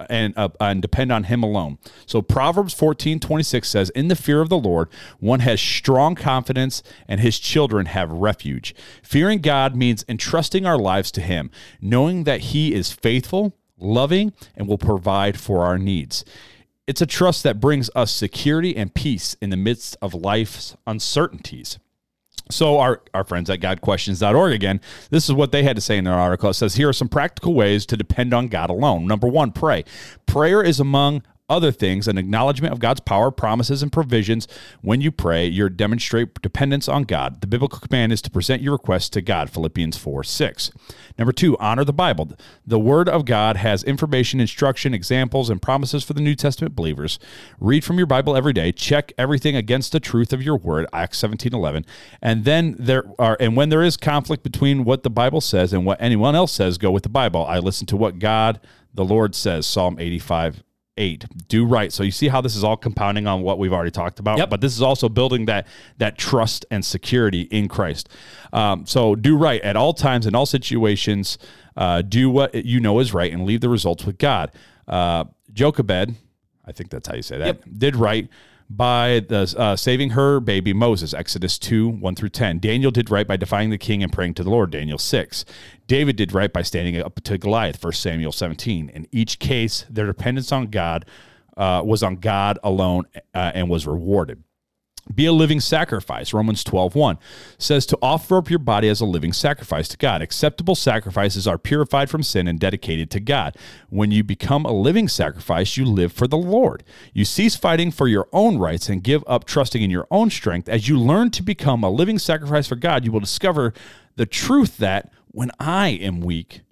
and 0.09 0.35
uh, 0.37 0.49
and 0.61 0.83
depend 0.83 1.13
on 1.13 1.25
Him 1.25 1.43
alone. 1.43 1.79
So, 2.07 2.23
Proverbs 2.23 2.75
14 2.75 3.21
26 3.21 3.69
says, 3.69 3.91
In 3.91 4.09
the 4.09 4.17
fear 4.17 4.41
of 4.41 4.49
the 4.49 4.59
Lord, 4.59 4.89
one 5.19 5.41
has 5.41 5.61
strong 5.61 6.15
confidence, 6.15 6.83
and 7.09 7.21
his 7.21 7.39
children 7.39 7.87
have 7.87 8.11
refuge. 8.11 8.75
Fearing 9.03 9.41
God 9.41 9.75
means 9.75 10.05
entrusting 10.09 10.67
our 10.67 10.79
lives 10.79 11.11
to 11.13 11.21
Him, 11.21 11.51
knowing 11.81 12.25
that 12.25 12.41
He 12.41 12.75
is 12.75 12.93
faithful, 12.93 13.57
loving, 13.79 14.33
and 14.55 14.69
will 14.69 14.79
provide 14.79 15.39
for 15.39 15.65
our 15.65 15.79
needs. 15.79 16.25
It's 16.87 17.03
a 17.03 17.07
trust 17.07 17.43
that 17.43 17.61
brings 17.61 17.91
us 17.97 18.13
security 18.13 18.77
and 18.77 18.95
peace 18.95 19.37
in 19.43 19.51
the 19.51 19.57
midst 19.57 19.97
of 20.01 20.15
life's 20.15 20.77
uncertainties. 20.87 21.79
So 22.51 22.79
our, 22.79 23.03
our 23.13 23.25
friends 23.25 23.51
at 23.51 23.61
gotquestions.org 23.61 24.53
again, 24.53 24.81
this 25.11 25.29
is 25.29 25.33
what 25.33 25.53
they 25.53 25.65
had 25.65 25.77
to 25.77 25.83
say 25.83 25.99
in 25.99 26.05
their 26.05 26.15
article. 26.15 26.51
It 26.51 26.55
says, 26.55 26.77
here 26.77 26.89
are 26.89 26.93
some 26.93 27.09
practical 27.09 27.55
ways 27.55 27.85
to 27.87 27.97
depend 27.97 28.33
on 28.33 28.49
God 28.49 28.71
alone. 28.71 29.07
Number 29.07 29.27
one, 29.27 29.51
pray. 29.53 29.85
Prayer 30.27 30.63
is 30.63 30.79
among 30.79 31.23
other 31.49 31.71
things, 31.71 32.09
an 32.09 32.19
acknowledgement 32.19 32.73
of 32.73 32.81
God's 32.81 33.01
power, 33.01 33.31
promises, 33.31 33.83
and 33.83 33.93
provisions. 33.93 34.49
When 34.83 35.01
you 35.01 35.13
pray, 35.13 35.47
you 35.47 35.69
demonstrate 35.69 36.41
dependence 36.43 36.89
on 36.89 37.05
God. 37.05 37.41
The 37.41 37.47
biblical 37.47 37.79
command 37.79 38.13
is 38.13 38.21
to 38.23 38.31
present 38.31 38.63
your 38.63 38.73
requests 38.73 39.09
to 39.11 39.21
God, 39.21 39.51
Philippians 39.51 39.97
4 39.97 40.25
6. 40.25 40.71
Number 41.19 41.33
two, 41.33 41.57
honor 41.59 41.85
the 41.85 41.93
Bible. 41.93 42.33
The 42.67 42.79
Word 42.79 43.09
of 43.09 43.25
God 43.25 43.57
has 43.57 43.85
information, 43.85 44.41
instruction, 44.41 44.93
examples, 44.93 45.49
and 45.49 45.63
promises 45.63 46.03
for 46.03 46.15
the 46.15 46.21
New 46.21 46.35
Testament 46.35 46.75
believers. 46.75 47.19
Read 47.61 47.85
from 47.85 47.99
your 47.99 48.07
Bible 48.07 48.37
every 48.37 48.53
day. 48.53 48.73
Check 48.73 49.13
everything 49.17 49.55
against 49.55 49.93
the 49.93 50.01
truth 50.01 50.33
of 50.33 50.43
your 50.43 50.57
Word, 50.57 50.87
Acts 50.93 51.19
seventeen 51.19 51.55
eleven. 51.55 51.87
And 52.21 52.45
then 52.45 52.75
there 52.79 53.05
are, 53.19 53.37
and 53.39 53.57
when 53.57 53.69
there 53.69 53.83
is 53.83 53.97
conflict 53.97 54.43
between 54.43 54.85
what 54.85 55.05
the 55.05 55.11
Bible 55.11 55.41
says 55.41 55.73
and 55.73 55.87
what 55.87 56.01
anyone 56.03 56.35
else 56.35 56.53
says, 56.53 56.77
go 56.77 56.91
with 56.91 57.05
the 57.05 57.09
Bible. 57.09 57.47
I 57.47 57.59
listen 57.59 57.87
to 57.89 57.97
what 57.97 58.19
God, 58.19 58.61
the 58.93 59.05
Lord, 59.05 59.35
says, 59.35 59.67
Psalm 59.67 59.97
85 59.99 60.65
eight. 60.97 61.25
Do 61.49 61.65
right. 61.65 61.93
So 61.93 62.03
you 62.03 62.11
see 62.11 62.29
how 62.29 62.41
this 62.41 62.57
is 62.57 62.65
all 62.65 62.77
compounding 62.77 63.27
on 63.27 63.43
what 63.43 63.59
we've 63.59 63.73
already 63.73 63.91
talked 63.91 64.19
about? 64.19 64.39
Yep. 64.39 64.51
but 64.51 64.61
this 64.61 64.75
is 64.75 64.83
also 64.83 65.09
building 65.09 65.47
that 65.47 65.67
that 65.99 66.19
trust 66.19 66.67
and 66.71 66.85
security 66.85 67.43
in 67.43 67.69
christ. 67.69 68.09
Um, 68.53 68.87
so 68.87 69.15
do 69.15 69.37
right 69.37 69.61
at 69.63 69.77
all 69.77 69.93
times 69.93 70.27
in 70.27 70.35
all 70.35 70.47
situations. 70.47 71.39
Uh, 71.77 72.01
do 72.03 72.31
what 72.31 72.55
you 72.55 72.81
know 72.81 72.99
is 73.01 73.13
right 73.13 73.33
and 73.33 73.45
leave 73.45 73.61
the 73.61 73.69
results 73.69 74.05
with 74.05 74.19
god. 74.19 74.53
Uh, 74.89 75.25
jochebed 75.53 76.15
i 76.67 76.73
think 76.73 76.91
that's 76.91 77.09
how 77.09 77.15
you 77.15 77.23
say 77.23 77.39
that 77.39 77.79
did 77.79 77.97
right 77.97 78.29
by 78.69 79.21
the 79.29 79.55
uh, 79.57 79.77
saving 79.77 80.11
her 80.11 80.41
baby 80.41 80.73
Moses, 80.73 81.15
Exodus 81.15 81.59
2, 81.59 81.89
1 81.89 82.15
through 82.15 82.31
10. 82.31 82.59
Daniel 82.59 82.91
did 82.91 83.11
right 83.11 83.27
by 83.27 83.37
defying 83.37 83.71
the 83.71 83.79
king 83.79 84.03
and 84.03 84.13
praying 84.13 84.35
to 84.35 84.45
the 84.45 84.51
Lord, 84.51 84.71
Daniel 84.71 84.99
6. 84.99 85.45
David 85.87 86.17
did 86.17 86.33
right 86.33 86.53
by 86.53 86.63
standing 86.63 87.01
up 87.01 87.23
to 87.23 87.39
Goliath, 87.39 87.83
1 87.83 87.93
Samuel 87.93 88.33
17. 88.33 88.89
In 88.89 89.07
each 89.13 89.39
case, 89.39 89.87
their 89.89 90.07
dependence 90.07 90.51
on 90.51 90.67
God 90.67 91.07
uh, 91.57 91.83
was 91.85 92.03
on 92.03 92.17
God 92.17 92.59
alone 92.63 93.05
uh, 93.35 93.53
and 93.55 93.71
was 93.71 93.87
rewarded. 93.87 94.43
Be 95.15 95.27
a 95.27 95.33
living 95.33 95.61
sacrifice. 95.61 96.33
Romans 96.33 96.65
12, 96.65 96.95
1 96.97 97.19
says 97.59 97.87
to 97.87 97.99
offer 98.03 98.39
up 98.39 98.51
your 98.51 98.59
body 98.59 98.89
as 98.89 99.01
a 99.01 99.07
living 99.07 99.33
sacrifice 99.33 99.87
to 99.89 99.97
God. 99.97 100.21
Acceptable 100.21 100.75
sacrifices 100.75 101.47
are 101.47 101.59
purified 101.59 102.11
from 102.11 102.25
sin 102.25 102.49
and 102.49 102.59
dedicated 102.59 103.11
to 103.13 103.21
God. 103.21 103.57
When 103.89 104.11
you 104.11 104.25
become 104.25 104.65
a 104.65 104.73
living 104.73 105.07
sacrifice, 105.07 105.77
you 105.77 105.85
live 105.85 106.13
for 106.13 106.27
the 106.27 106.37
Lord. 106.37 106.83
You 107.13 107.25
cease 107.25 107.55
fighting 107.55 107.93
for 107.93 108.09
your 108.09 108.29
own 108.33 108.59
rights 108.59 108.89
and 108.89 109.03
give 109.03 109.23
up 109.29 109.45
trusting 109.45 109.81
in 109.81 109.91
your 109.91 110.09
own 110.11 110.29
strength. 110.29 110.69
As 110.69 110.89
you 110.89 110.99
learn 110.99 111.31
to 111.33 111.43
become 111.43 111.85
a 111.85 111.91
living 111.91 112.19
sacrifice 112.19 112.67
for 112.67 112.77
God, 112.77 113.05
you 113.05 113.13
will 113.13 113.21
discover 113.21 113.73
the 114.17 114.27
truth 114.27 114.79
that 114.79 115.13
when 115.29 115.53
I 115.61 115.89
am 115.89 116.21
weak, 116.21 116.63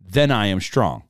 then 0.00 0.30
I 0.30 0.46
am 0.46 0.60
strong 0.60 1.02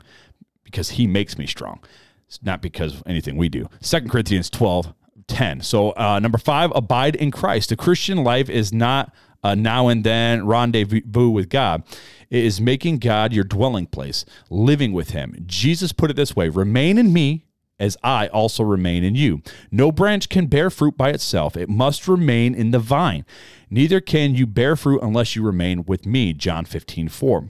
because 0.65 0.91
he 0.91 1.07
makes 1.07 1.39
me 1.39 1.47
strong. 1.47 1.81
It's 2.27 2.43
not 2.43 2.63
because 2.63 2.95
of 2.95 3.03
anything 3.07 3.37
we 3.37 3.49
do. 3.49 3.69
Second 3.81 4.11
Corinthians 4.11 4.49
12, 4.51 4.95
10. 5.33 5.63
So 5.63 5.93
uh, 5.97 6.19
number 6.21 6.39
five, 6.39 6.71
abide 6.75 7.17
in 7.17 7.31
Christ. 7.31 7.71
The 7.71 7.77
Christian 7.77 8.23
life 8.23 8.49
is 8.49 8.73
not 8.73 9.13
a 9.43 9.57
now 9.57 9.89
and 9.89 10.05
then 10.05 10.47
rendezvous 10.47 11.31
with 11.31 11.49
God. 11.49 11.83
It 12.31 12.45
is 12.45 12.61
making 12.61 12.99
God 12.99 13.33
your 13.33 13.45
dwelling 13.45 13.87
place, 13.87 14.25
living 14.51 14.93
with 14.93 15.11
Him. 15.11 15.43
Jesus 15.47 15.93
put 15.93 16.11
it 16.11 16.15
this 16.15 16.37
way 16.37 16.49
remain 16.49 16.99
in 16.99 17.13
me 17.13 17.47
as 17.79 17.97
I 18.05 18.29
also 18.29 18.63
remain 18.63 19.03
in 19.03 19.17
you. 19.17 19.43
No 19.73 19.91
branch 19.91 20.29
can 20.29 20.47
bear 20.47 20.71
fruit 20.71 20.97
by 20.97 21.11
itself, 21.11 21.57
it 21.57 21.69
must 21.69 22.07
remain 22.07 22.55
in 22.55 22.71
the 22.71 22.79
vine. 22.79 23.25
Neither 23.71 24.01
can 24.01 24.35
you 24.35 24.47
bear 24.47 24.77
fruit 24.77 25.03
unless 25.03 25.35
you 25.35 25.43
remain 25.43 25.85
with 25.85 26.07
me. 26.07 26.33
John 26.33 26.65
15, 26.65 27.09
4. 27.09 27.49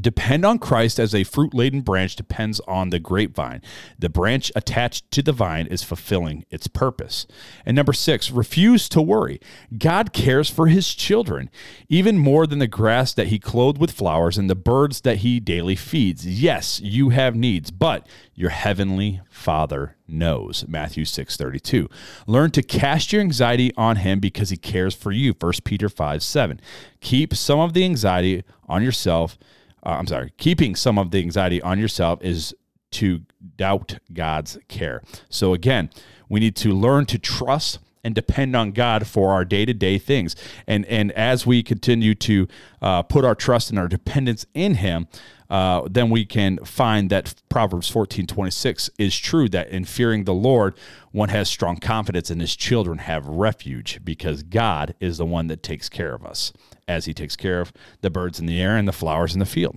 Depend 0.00 0.44
on 0.44 0.58
Christ 0.58 0.98
as 0.98 1.14
a 1.14 1.24
fruit 1.24 1.54
laden 1.54 1.80
branch 1.80 2.16
depends 2.16 2.60
on 2.60 2.90
the 2.90 2.98
grapevine. 2.98 3.62
The 3.98 4.08
branch 4.08 4.52
attached 4.54 5.10
to 5.12 5.22
the 5.22 5.32
vine 5.32 5.66
is 5.66 5.82
fulfilling 5.82 6.44
its 6.50 6.66
purpose. 6.66 7.26
And 7.64 7.74
number 7.74 7.92
six, 7.92 8.30
refuse 8.30 8.88
to 8.90 9.00
worry. 9.00 9.40
God 9.76 10.12
cares 10.12 10.50
for 10.50 10.66
his 10.66 10.94
children, 10.94 11.50
even 11.88 12.18
more 12.18 12.46
than 12.46 12.58
the 12.58 12.66
grass 12.66 13.14
that 13.14 13.28
he 13.28 13.38
clothed 13.38 13.78
with 13.78 13.90
flowers 13.90 14.38
and 14.38 14.50
the 14.50 14.54
birds 14.54 15.02
that 15.02 15.18
he 15.18 15.40
daily 15.40 15.76
feeds. 15.76 16.26
Yes, 16.26 16.80
you 16.80 17.10
have 17.10 17.34
needs, 17.34 17.70
but 17.70 18.06
your 18.34 18.50
heavenly 18.50 19.20
Father 19.30 19.96
knows. 20.08 20.64
Matthew 20.68 21.04
6 21.04 21.36
32. 21.36 21.88
Learn 22.26 22.50
to 22.52 22.62
cast 22.62 23.12
your 23.12 23.22
anxiety 23.22 23.72
on 23.76 23.96
him 23.96 24.20
because 24.20 24.50
he 24.50 24.56
cares 24.56 24.94
for 24.94 25.12
you. 25.12 25.34
1 25.38 25.52
Peter 25.64 25.88
5 25.88 26.22
7. 26.22 26.60
Keep 27.00 27.34
some 27.34 27.60
of 27.60 27.72
the 27.72 27.84
anxiety 27.84 28.44
on 28.68 28.82
yourself 28.82 29.38
uh, 29.86 29.90
I'm 29.90 30.06
sorry, 30.08 30.32
keeping 30.36 30.74
some 30.74 30.98
of 30.98 31.12
the 31.12 31.18
anxiety 31.18 31.62
on 31.62 31.78
yourself 31.78 32.22
is 32.22 32.54
to 32.90 33.22
doubt 33.56 33.98
God's 34.12 34.58
care. 34.68 35.00
So 35.28 35.54
again, 35.54 35.90
we 36.28 36.40
need 36.40 36.56
to 36.56 36.72
learn 36.72 37.06
to 37.06 37.18
trust 37.18 37.78
and 38.02 38.14
depend 38.14 38.54
on 38.54 38.72
God 38.72 39.06
for 39.06 39.32
our 39.32 39.44
day 39.44 39.64
to 39.64 39.74
day 39.74 39.98
things. 39.98 40.34
And 40.66 40.84
and 40.86 41.12
as 41.12 41.46
we 41.46 41.62
continue 41.62 42.14
to 42.16 42.48
uh, 42.82 43.02
put 43.02 43.24
our 43.24 43.34
trust 43.34 43.70
and 43.70 43.78
our 43.78 43.88
dependence 43.88 44.44
in 44.54 44.74
Him, 44.74 45.06
uh, 45.50 45.82
then 45.88 46.10
we 46.10 46.24
can 46.24 46.58
find 46.64 47.10
that 47.10 47.34
Proverbs 47.48 47.88
14 47.88 48.26
26 48.26 48.90
is 48.98 49.16
true 49.16 49.48
that 49.50 49.68
in 49.68 49.84
fearing 49.84 50.24
the 50.24 50.34
Lord, 50.34 50.74
one 51.12 51.28
has 51.28 51.48
strong 51.48 51.76
confidence 51.78 52.30
and 52.30 52.40
his 52.40 52.56
children 52.56 52.98
have 52.98 53.26
refuge 53.26 54.00
because 54.04 54.42
God 54.42 54.94
is 55.00 55.18
the 55.18 55.26
one 55.26 55.46
that 55.46 55.62
takes 55.62 55.88
care 55.88 56.12
of 56.12 56.24
us 56.24 56.52
as 56.88 57.04
he 57.04 57.14
takes 57.14 57.36
care 57.36 57.60
of 57.60 57.72
the 58.00 58.10
birds 58.10 58.38
in 58.38 58.46
the 58.46 58.60
air 58.60 58.76
and 58.76 58.86
the 58.86 58.92
flowers 58.92 59.34
in 59.34 59.40
the 59.40 59.46
field. 59.46 59.76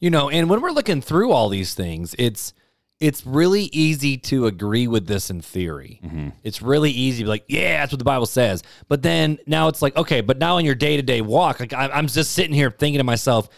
You 0.00 0.10
know, 0.10 0.28
and 0.28 0.50
when 0.50 0.60
we're 0.60 0.70
looking 0.70 1.00
through 1.00 1.32
all 1.32 1.48
these 1.48 1.74
things, 1.74 2.14
it's 2.18 2.52
it's 2.98 3.26
really 3.26 3.64
easy 3.64 4.16
to 4.16 4.46
agree 4.46 4.86
with 4.86 5.06
this 5.06 5.28
in 5.28 5.42
theory. 5.42 6.00
Mm-hmm. 6.02 6.28
It's 6.42 6.62
really 6.62 6.90
easy 6.90 7.18
to 7.18 7.24
be 7.24 7.28
like, 7.28 7.44
yeah, 7.46 7.80
that's 7.80 7.92
what 7.92 7.98
the 7.98 8.06
Bible 8.06 8.24
says. 8.24 8.62
But 8.88 9.02
then 9.02 9.38
now 9.46 9.68
it's 9.68 9.82
like, 9.82 9.94
okay, 9.96 10.22
but 10.22 10.38
now 10.38 10.56
in 10.56 10.64
your 10.64 10.74
day 10.74 10.96
to 10.96 11.02
day 11.02 11.20
walk, 11.20 11.60
like 11.60 11.74
I'm 11.74 12.06
just 12.06 12.32
sitting 12.32 12.54
here 12.54 12.70
thinking 12.70 12.98
to 12.98 13.04
myself, 13.04 13.48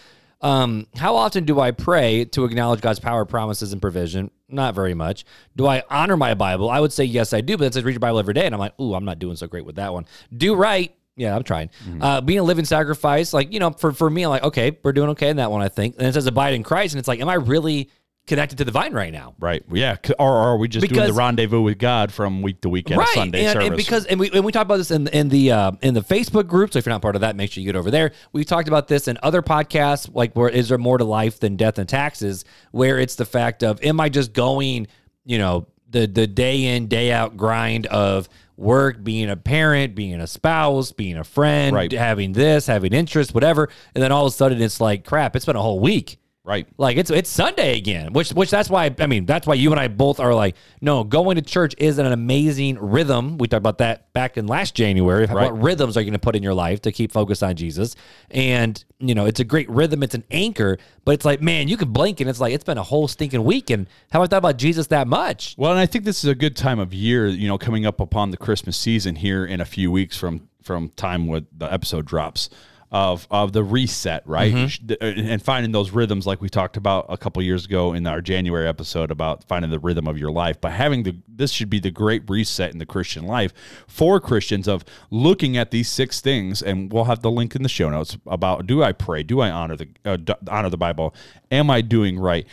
um, 0.40 0.86
how 0.96 1.16
often 1.16 1.44
do 1.44 1.60
I 1.60 1.72
pray 1.72 2.24
to 2.26 2.44
acknowledge 2.44 2.80
God's 2.80 3.00
power, 3.00 3.24
promises, 3.24 3.72
and 3.72 3.82
provision? 3.82 4.30
Not 4.48 4.74
very 4.74 4.94
much. 4.94 5.24
Do 5.56 5.66
I 5.66 5.82
honor 5.90 6.16
my 6.16 6.34
Bible? 6.34 6.70
I 6.70 6.80
would 6.80 6.92
say 6.92 7.04
yes, 7.04 7.32
I 7.32 7.40
do. 7.40 7.56
But 7.56 7.64
it 7.64 7.74
says 7.74 7.84
read 7.84 7.92
your 7.92 8.00
Bible 8.00 8.18
every 8.18 8.34
day, 8.34 8.46
and 8.46 8.54
I'm 8.54 8.60
like, 8.60 8.78
ooh, 8.80 8.94
I'm 8.94 9.04
not 9.04 9.18
doing 9.18 9.36
so 9.36 9.46
great 9.46 9.64
with 9.64 9.76
that 9.76 9.92
one. 9.92 10.06
Do 10.36 10.54
right. 10.54 10.94
Yeah, 11.18 11.36
I'm 11.36 11.42
trying. 11.42 11.68
Mm-hmm. 11.86 12.02
Uh, 12.02 12.20
being 12.20 12.38
a 12.38 12.42
living 12.42 12.64
sacrifice, 12.64 13.32
like 13.32 13.52
you 13.52 13.60
know, 13.60 13.70
for 13.70 13.92
for 13.92 14.08
me, 14.08 14.22
I'm 14.22 14.30
like, 14.30 14.44
okay, 14.44 14.78
we're 14.82 14.92
doing 14.92 15.10
okay 15.10 15.28
in 15.28 15.36
that 15.36 15.50
one, 15.50 15.60
I 15.60 15.68
think. 15.68 15.96
And 15.98 16.06
it 16.06 16.14
says 16.14 16.26
abide 16.26 16.54
in 16.54 16.62
Christ, 16.62 16.94
and 16.94 16.98
it's 16.98 17.08
like, 17.08 17.20
am 17.20 17.28
I 17.28 17.34
really 17.34 17.90
connected 18.28 18.58
to 18.58 18.64
the 18.64 18.70
vine 18.70 18.92
right 18.92 19.12
now. 19.12 19.34
Right. 19.40 19.64
Yeah. 19.72 19.96
Or, 20.18 20.30
or 20.30 20.36
are 20.36 20.56
we 20.56 20.68
just 20.68 20.82
because, 20.82 20.96
doing 20.96 21.08
the 21.08 21.14
rendezvous 21.14 21.62
with 21.62 21.78
God 21.78 22.12
from 22.12 22.42
week 22.42 22.60
to 22.60 22.68
week 22.68 22.90
at 22.90 22.98
right. 22.98 23.08
Sunday 23.08 23.46
and, 23.46 23.54
service? 23.54 23.68
And 23.68 23.76
because 23.76 24.04
and 24.04 24.20
we 24.20 24.30
and 24.30 24.44
we 24.44 24.52
talked 24.52 24.66
about 24.66 24.76
this 24.76 24.92
in 24.92 25.08
in 25.08 25.28
the 25.30 25.50
uh, 25.50 25.72
in 25.82 25.94
the 25.94 26.02
Facebook 26.02 26.46
group. 26.46 26.72
So 26.72 26.78
if 26.78 26.86
you're 26.86 26.92
not 26.92 27.02
part 27.02 27.16
of 27.16 27.22
that, 27.22 27.34
make 27.34 27.50
sure 27.50 27.62
you 27.62 27.66
get 27.66 27.76
over 27.76 27.90
there. 27.90 28.12
We've 28.32 28.46
talked 28.46 28.68
about 28.68 28.86
this 28.86 29.08
in 29.08 29.18
other 29.22 29.42
podcasts, 29.42 30.14
like 30.14 30.34
where 30.34 30.48
is 30.48 30.68
there 30.68 30.78
more 30.78 30.98
to 30.98 31.04
life 31.04 31.40
than 31.40 31.56
death 31.56 31.78
and 31.78 31.88
taxes? 31.88 32.44
Where 32.70 32.98
it's 32.98 33.16
the 33.16 33.26
fact 33.26 33.64
of 33.64 33.82
am 33.82 33.98
I 33.98 34.08
just 34.08 34.32
going, 34.32 34.86
you 35.24 35.38
know, 35.38 35.66
the 35.88 36.06
the 36.06 36.26
day 36.26 36.76
in 36.76 36.86
day 36.86 37.10
out 37.10 37.36
grind 37.36 37.86
of 37.86 38.28
work, 38.58 39.02
being 39.02 39.30
a 39.30 39.36
parent, 39.36 39.94
being 39.94 40.20
a 40.20 40.26
spouse, 40.26 40.92
being 40.92 41.16
a 41.16 41.24
friend, 41.24 41.74
right. 41.74 41.92
having 41.92 42.32
this, 42.32 42.66
having 42.66 42.92
interest, 42.92 43.34
whatever, 43.34 43.68
and 43.94 44.02
then 44.02 44.12
all 44.12 44.26
of 44.26 44.32
a 44.32 44.36
sudden 44.36 44.60
it's 44.60 44.80
like 44.80 45.04
crap. 45.04 45.36
It's 45.36 45.46
been 45.46 45.56
a 45.56 45.62
whole 45.62 45.80
week 45.80 46.18
Right. 46.48 46.66
Like 46.78 46.96
it's 46.96 47.10
it's 47.10 47.28
Sunday 47.28 47.76
again, 47.76 48.14
which 48.14 48.30
which 48.30 48.50
that's 48.50 48.70
why 48.70 48.90
I 48.98 49.06
mean 49.06 49.26
that's 49.26 49.46
why 49.46 49.52
you 49.52 49.70
and 49.70 49.78
I 49.78 49.88
both 49.88 50.18
are 50.18 50.32
like 50.32 50.56
no 50.80 51.04
going 51.04 51.36
to 51.36 51.42
church 51.42 51.74
is 51.76 51.98
an 51.98 52.06
amazing 52.06 52.78
rhythm. 52.78 53.36
We 53.36 53.48
talked 53.48 53.58
about 53.58 53.76
that 53.78 54.14
back 54.14 54.38
in 54.38 54.46
last 54.46 54.74
January. 54.74 55.26
Right. 55.26 55.52
What 55.52 55.60
rhythms 55.60 55.98
are 55.98 56.00
you 56.00 56.06
going 56.06 56.14
to 56.14 56.18
put 56.18 56.34
in 56.34 56.42
your 56.42 56.54
life 56.54 56.80
to 56.82 56.90
keep 56.90 57.12
focused 57.12 57.42
on 57.42 57.54
Jesus? 57.54 57.96
And 58.30 58.82
you 58.98 59.14
know 59.14 59.26
it's 59.26 59.40
a 59.40 59.44
great 59.44 59.68
rhythm. 59.68 60.02
It's 60.02 60.14
an 60.14 60.24
anchor, 60.30 60.78
but 61.04 61.12
it's 61.12 61.26
like 61.26 61.42
man, 61.42 61.68
you 61.68 61.76
could 61.76 61.92
blink 61.92 62.18
and 62.22 62.30
it's 62.30 62.40
like 62.40 62.54
it's 62.54 62.64
been 62.64 62.78
a 62.78 62.82
whole 62.82 63.08
stinking 63.08 63.44
week. 63.44 63.68
And 63.68 63.86
how 64.10 64.22
I 64.22 64.26
thought 64.26 64.38
about 64.38 64.56
Jesus 64.56 64.86
that 64.86 65.06
much? 65.06 65.54
Well, 65.58 65.72
and 65.72 65.78
I 65.78 65.84
think 65.84 66.06
this 66.06 66.24
is 66.24 66.30
a 66.30 66.34
good 66.34 66.56
time 66.56 66.78
of 66.78 66.94
year. 66.94 67.26
You 67.26 67.48
know, 67.48 67.58
coming 67.58 67.84
up 67.84 68.00
upon 68.00 68.30
the 68.30 68.38
Christmas 68.38 68.78
season 68.78 69.16
here 69.16 69.44
in 69.44 69.60
a 69.60 69.66
few 69.66 69.92
weeks 69.92 70.16
from 70.16 70.48
from 70.62 70.88
time 70.88 71.26
when 71.26 71.46
the 71.54 71.70
episode 71.70 72.06
drops 72.06 72.48
of 72.90 73.26
of 73.30 73.52
the 73.52 73.62
reset, 73.62 74.22
right? 74.26 74.52
Mm-hmm. 74.52 74.92
Uh, 74.92 75.30
and 75.30 75.42
finding 75.42 75.72
those 75.72 75.90
rhythms, 75.90 76.26
like 76.26 76.40
we 76.40 76.48
talked 76.48 76.76
about 76.76 77.06
a 77.08 77.18
couple 77.18 77.42
years 77.42 77.66
ago 77.66 77.92
in 77.92 78.06
our 78.06 78.20
January 78.20 78.66
episode 78.66 79.10
about 79.10 79.44
finding 79.44 79.70
the 79.70 79.78
rhythm 79.78 80.06
of 80.06 80.16
your 80.16 80.30
life. 80.30 80.60
But 80.60 80.72
having 80.72 81.02
the 81.02 81.16
this 81.28 81.52
should 81.52 81.68
be 81.68 81.80
the 81.80 81.90
great 81.90 82.22
reset 82.28 82.72
in 82.72 82.78
the 82.78 82.86
Christian 82.86 83.26
life 83.26 83.52
for 83.86 84.20
Christians 84.20 84.66
of 84.66 84.84
looking 85.10 85.56
at 85.56 85.70
these 85.70 85.88
six 85.88 86.20
things, 86.20 86.62
and 86.62 86.92
we'll 86.92 87.04
have 87.04 87.20
the 87.20 87.30
link 87.30 87.54
in 87.54 87.62
the 87.62 87.68
show 87.68 87.90
notes 87.90 88.16
about: 88.26 88.66
Do 88.66 88.82
I 88.82 88.92
pray? 88.92 89.22
Do 89.22 89.40
I 89.40 89.50
honor 89.50 89.76
the 89.76 89.88
uh, 90.04 90.16
honor 90.48 90.70
the 90.70 90.78
Bible? 90.78 91.14
Am 91.50 91.70
I 91.70 91.82
doing 91.82 92.18
right? 92.18 92.46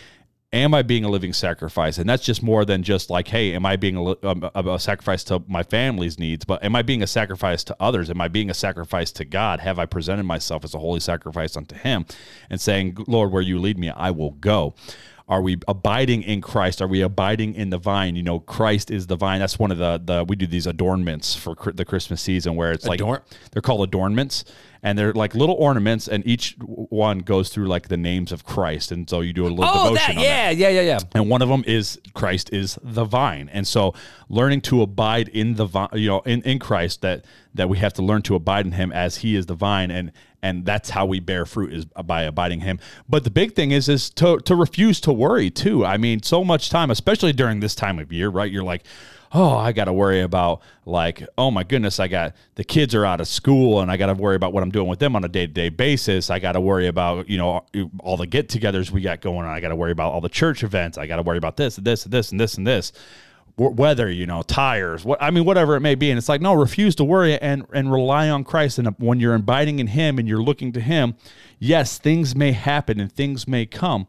Am 0.56 0.74
I 0.74 0.82
being 0.82 1.03
a 1.03 1.10
living 1.10 1.34
sacrifice? 1.34 1.97
And 1.97 2.10
that's 2.10 2.24
just 2.24 2.41
more 2.41 2.66
than 2.66 2.82
just 2.82 3.10
like, 3.10 3.28
hey, 3.28 3.53
am 3.53 3.66
I 3.66 3.76
being 3.76 3.97
a, 3.97 4.28
um, 4.28 4.49
a, 4.56 4.64
a, 4.70 4.80
sacrifice 4.80 5.24
to 5.26 5.43
my 5.47 5.64
family's 5.64 6.18
needs? 6.18 6.45
But 6.45 6.64
am 6.64 6.76
I 6.76 6.82
being 6.82 7.03
a 7.03 7.08
sacrifice 7.08 7.64
to 7.66 7.76
others? 7.80 8.10
Am 8.10 8.22
I 8.22 8.30
being 8.30 8.49
a 8.49 8.53
sacrifice 8.53 9.12
to 9.14 9.26
God? 9.26 9.60
Have 9.60 9.78
I 9.78 9.86
presented 9.86 10.24
myself 10.24 10.64
as 10.64 10.74
a 10.74 10.80
holy 10.80 11.01
sacrifice 11.01 11.58
unto 11.58 11.76
Him 11.76 12.06
and 12.49 12.60
saying, 12.60 12.97
Lord, 13.08 13.32
where 13.32 13.41
you 13.41 13.60
lead 13.60 13.78
me, 13.78 13.89
I 13.89 14.12
will 14.12 14.32
go? 14.32 14.76
Are 15.28 15.41
we 15.41 15.58
abiding 15.68 16.22
in 16.22 16.39
Christ? 16.39 16.82
Are 16.84 16.88
we 16.88 17.01
abiding 17.01 17.56
in 17.56 17.72
the 17.72 17.80
vine? 17.80 18.16
You 18.16 18.22
know, 18.22 18.39
Christ 18.39 18.91
is 18.91 19.08
the 19.08 19.16
vine. 19.16 19.39
That's 19.39 19.58
one 19.58 19.72
of 19.72 19.80
the 19.80 19.99
the 20.03 20.24
we 20.24 20.36
do 20.36 20.45
these 20.45 20.68
adornments 20.68 21.36
for 21.36 21.56
the 21.74 21.84
Christmas 21.84 22.22
season 22.22 22.56
where 22.56 22.72
it's 22.72 22.86
like 22.86 22.99
they're 23.51 23.62
called 23.64 23.82
adornments 23.82 24.45
and 24.86 25.00
they're 25.00 25.14
like 25.14 25.34
little 25.34 25.56
ornaments, 25.56 26.08
and 26.08 26.26
each 26.28 26.56
one 26.60 27.20
goes 27.20 27.50
through 27.50 27.66
like 27.66 27.88
the 27.88 27.98
names 27.98 28.32
of 28.32 28.46
Christ, 28.46 28.92
and 28.92 29.10
so 29.10 29.22
you 29.22 29.34
do 29.34 29.48
a 29.48 29.50
little 29.50 29.66
oh, 29.66 29.90
devotion. 29.90 30.18
That, 30.18 30.24
yeah, 30.24 30.50
that. 30.50 30.58
yeah, 30.58 30.70
yeah, 30.70 30.82
yeah. 30.82 31.00
And 31.16 31.28
one 31.28 31.42
of 31.42 31.50
them 31.50 31.64
is 31.66 32.00
Christ 32.14 32.54
is 32.54 32.78
the 32.84 33.04
vine, 33.04 33.50
and 33.52 33.68
so 33.68 33.96
learning 34.30 34.62
to 34.62 34.84
abide 34.84 35.28
in 35.30 35.56
the 35.56 35.66
vine, 35.66 35.90
you 35.94 36.10
know, 36.10 36.20
in, 36.20 36.44
in 36.44 36.60
Christ 36.60 37.02
that 37.02 37.26
that 37.56 37.68
we 37.68 37.80
have 37.80 37.94
to 37.94 38.04
learn 38.04 38.22
to 38.24 38.36
abide 38.36 38.68
in 38.68 38.74
Him 38.74 38.92
as 38.92 39.18
He 39.18 39.36
is 39.36 39.48
the 39.48 39.56
vine, 39.56 39.90
and 39.90 40.12
and 40.44 40.64
that's 40.66 40.92
how 40.92 41.08
we 41.08 41.20
bear 41.20 41.48
fruit 41.48 41.74
is 41.74 41.86
by 41.86 42.22
abiding 42.22 42.60
Him. 42.60 42.80
But 43.10 43.24
the 43.24 43.32
big 43.32 43.56
thing 43.56 43.72
is 43.72 43.90
is 43.90 44.12
to 44.12 44.38
to 44.42 44.56
refuse 44.56 45.02
to 45.02 45.12
worry 45.12 45.50
too. 45.50 45.84
I 45.84 45.98
mean, 45.98 46.22
so 46.22 46.44
much 46.44 46.70
time, 46.70 46.92
especially 46.92 47.34
during 47.34 47.60
this 47.60 47.74
time 47.74 47.98
of 47.98 48.14
year, 48.14 48.30
right? 48.30 48.52
You're 48.52 48.64
like 48.64 48.84
oh, 49.36 49.58
I 49.58 49.74
got 49.74 49.86
to 49.86 49.94
worry 49.94 50.22
about 50.22 50.62
like, 50.86 51.28
oh 51.38 51.52
my 51.52 51.64
goodness, 51.64 52.00
I 52.00 52.08
got 52.08 52.36
the 52.56 52.64
kids 52.64 52.96
are 52.96 53.06
out 53.06 53.20
of 53.20 53.28
school 53.28 53.82
and 53.82 53.92
I 53.92 53.98
got 53.98 54.06
to 54.06 54.14
worry 54.14 54.38
about 54.38 54.54
what 54.54 54.64
I'm 54.64 54.72
doing 54.72 54.88
with 54.88 55.00
them 55.00 55.14
on 55.16 55.26
a 55.26 55.28
day 55.28 55.46
to 55.46 55.52
day 55.52 55.68
basis. 55.68 56.30
I 56.30 56.40
got 56.40 56.54
to 56.54 56.62
worry 56.62 56.88
about, 56.88 57.30
you 57.30 57.38
know, 57.38 57.66
all 58.00 58.16
the 58.16 58.28
get 58.28 58.48
togethers 58.48 58.92
we 58.92 59.02
got 59.02 59.20
going 59.20 59.46
on. 59.46 59.54
I 59.54 59.60
got 59.60 59.70
to 59.70 59.76
worry 59.76 59.92
about 59.92 60.14
all 60.14 60.22
the 60.22 60.30
church 60.30 60.64
events. 60.64 60.98
I 60.98 61.06
got 61.06 61.18
to 61.18 61.22
worry 61.22 61.38
about 61.38 61.58
this 61.58 61.76
this 61.76 62.06
this 62.06 62.32
and 62.32 62.40
this 62.40 62.56
and 62.56 62.66
this. 62.66 62.94
Weather, 63.58 64.12
you 64.12 64.26
know, 64.26 64.42
tires, 64.42 65.06
what 65.06 65.22
I 65.22 65.32
mean, 65.32 65.46
whatever 65.46 65.78
it 65.78 65.80
may 65.80 65.96
be, 65.96 66.10
and 66.10 66.18
it's 66.18 66.28
like 66.28 66.42
no, 66.42 66.54
refuse 66.54 66.96
to 66.96 67.06
worry 67.06 67.38
and 67.40 67.66
and 67.74 67.92
rely 67.92 68.30
on 68.30 68.44
Christ. 68.44 68.80
And 68.80 68.94
when 69.00 69.22
you're 69.22 69.36
abiding 69.36 69.80
in 69.80 69.88
Him 69.88 70.20
and 70.20 70.28
you're 70.28 70.42
looking 70.42 70.74
to 70.74 70.82
Him, 70.82 71.16
yes, 71.58 71.98
things 71.98 72.36
may 72.36 72.52
happen 72.52 73.00
and 73.00 73.10
things 73.10 73.48
may 73.48 73.66
come, 73.66 74.08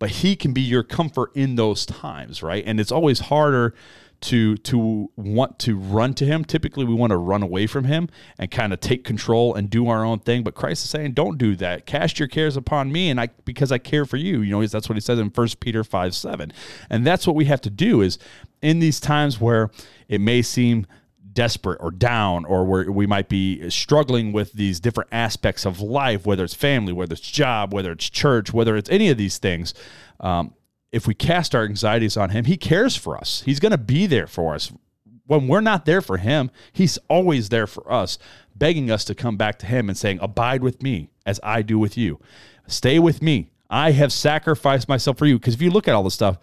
but 0.00 0.10
He 0.10 0.34
can 0.34 0.52
be 0.52 0.60
your 0.60 0.82
comfort 0.82 1.30
in 1.36 1.54
those 1.54 1.86
times, 1.86 2.42
right? 2.42 2.64
And 2.66 2.80
it's 2.80 2.90
always 2.90 3.20
harder 3.20 3.74
to 4.20 4.56
to 4.58 5.10
want 5.16 5.58
to 5.60 5.76
run 5.76 6.14
to 6.14 6.24
him. 6.24 6.44
Typically 6.44 6.84
we 6.84 6.94
want 6.94 7.10
to 7.10 7.16
run 7.16 7.42
away 7.42 7.66
from 7.66 7.84
him 7.84 8.08
and 8.38 8.50
kind 8.50 8.72
of 8.72 8.80
take 8.80 9.04
control 9.04 9.54
and 9.54 9.70
do 9.70 9.88
our 9.88 10.04
own 10.04 10.18
thing. 10.18 10.42
But 10.42 10.54
christ 10.54 10.84
is 10.84 10.90
saying 10.90 11.12
don't 11.12 11.38
do 11.38 11.56
that. 11.56 11.86
Cast 11.86 12.18
your 12.18 12.28
cares 12.28 12.56
upon 12.56 12.92
me 12.92 13.10
and 13.10 13.20
i 13.20 13.28
because 13.44 13.72
i 13.72 13.78
care 13.78 14.04
for 14.04 14.16
you. 14.16 14.40
You 14.40 14.52
know 14.52 14.66
that's 14.66 14.88
what 14.88 14.96
he 14.96 15.00
says 15.00 15.18
in 15.18 15.28
1 15.28 15.48
peter 15.60 15.82
5 15.82 16.14
7 16.14 16.52
and 16.90 17.06
that's 17.06 17.26
what 17.26 17.36
we 17.36 17.46
have 17.46 17.60
to 17.62 17.70
do 17.70 18.02
is 18.02 18.18
in 18.62 18.78
these 18.78 19.00
times 19.00 19.40
where 19.40 19.70
it 20.08 20.20
may 20.20 20.42
seem 20.42 20.86
desperate 21.32 21.78
or 21.80 21.90
down 21.90 22.44
or 22.44 22.64
where 22.64 22.90
we 22.90 23.06
might 23.06 23.28
be 23.28 23.70
struggling 23.70 24.32
with 24.32 24.52
these 24.52 24.80
different 24.80 25.08
aspects 25.12 25.64
of 25.64 25.80
life 25.80 26.26
whether 26.26 26.44
it's 26.44 26.54
family 26.54 26.92
whether 26.92 27.12
it's 27.12 27.20
job 27.20 27.72
whether 27.72 27.92
it's 27.92 28.10
church 28.10 28.52
whether 28.52 28.76
it's 28.76 28.90
any 28.90 29.08
of 29.08 29.16
these 29.16 29.38
things 29.38 29.72
um, 30.20 30.52
if 30.92 31.06
we 31.06 31.14
cast 31.14 31.54
our 31.54 31.64
anxieties 31.64 32.16
on 32.16 32.30
him, 32.30 32.44
he 32.44 32.56
cares 32.56 32.96
for 32.96 33.16
us. 33.16 33.42
He's 33.46 33.60
going 33.60 33.72
to 33.72 33.78
be 33.78 34.06
there 34.06 34.26
for 34.26 34.54
us. 34.54 34.72
When 35.26 35.46
we're 35.46 35.60
not 35.60 35.84
there 35.84 36.00
for 36.00 36.16
him, 36.16 36.50
he's 36.72 36.98
always 37.08 37.50
there 37.50 37.68
for 37.68 37.90
us, 37.90 38.18
begging 38.56 38.90
us 38.90 39.04
to 39.04 39.14
come 39.14 39.36
back 39.36 39.58
to 39.60 39.66
him 39.66 39.88
and 39.88 39.96
saying, 39.96 40.18
Abide 40.20 40.62
with 40.62 40.82
me 40.82 41.10
as 41.24 41.38
I 41.42 41.62
do 41.62 41.78
with 41.78 41.96
you. 41.96 42.18
Stay 42.66 42.98
with 42.98 43.22
me. 43.22 43.50
I 43.68 43.92
have 43.92 44.12
sacrificed 44.12 44.88
myself 44.88 45.16
for 45.18 45.26
you. 45.26 45.38
Because 45.38 45.54
if 45.54 45.62
you 45.62 45.70
look 45.70 45.86
at 45.86 45.94
all 45.94 46.02
this 46.02 46.14
stuff, 46.14 46.38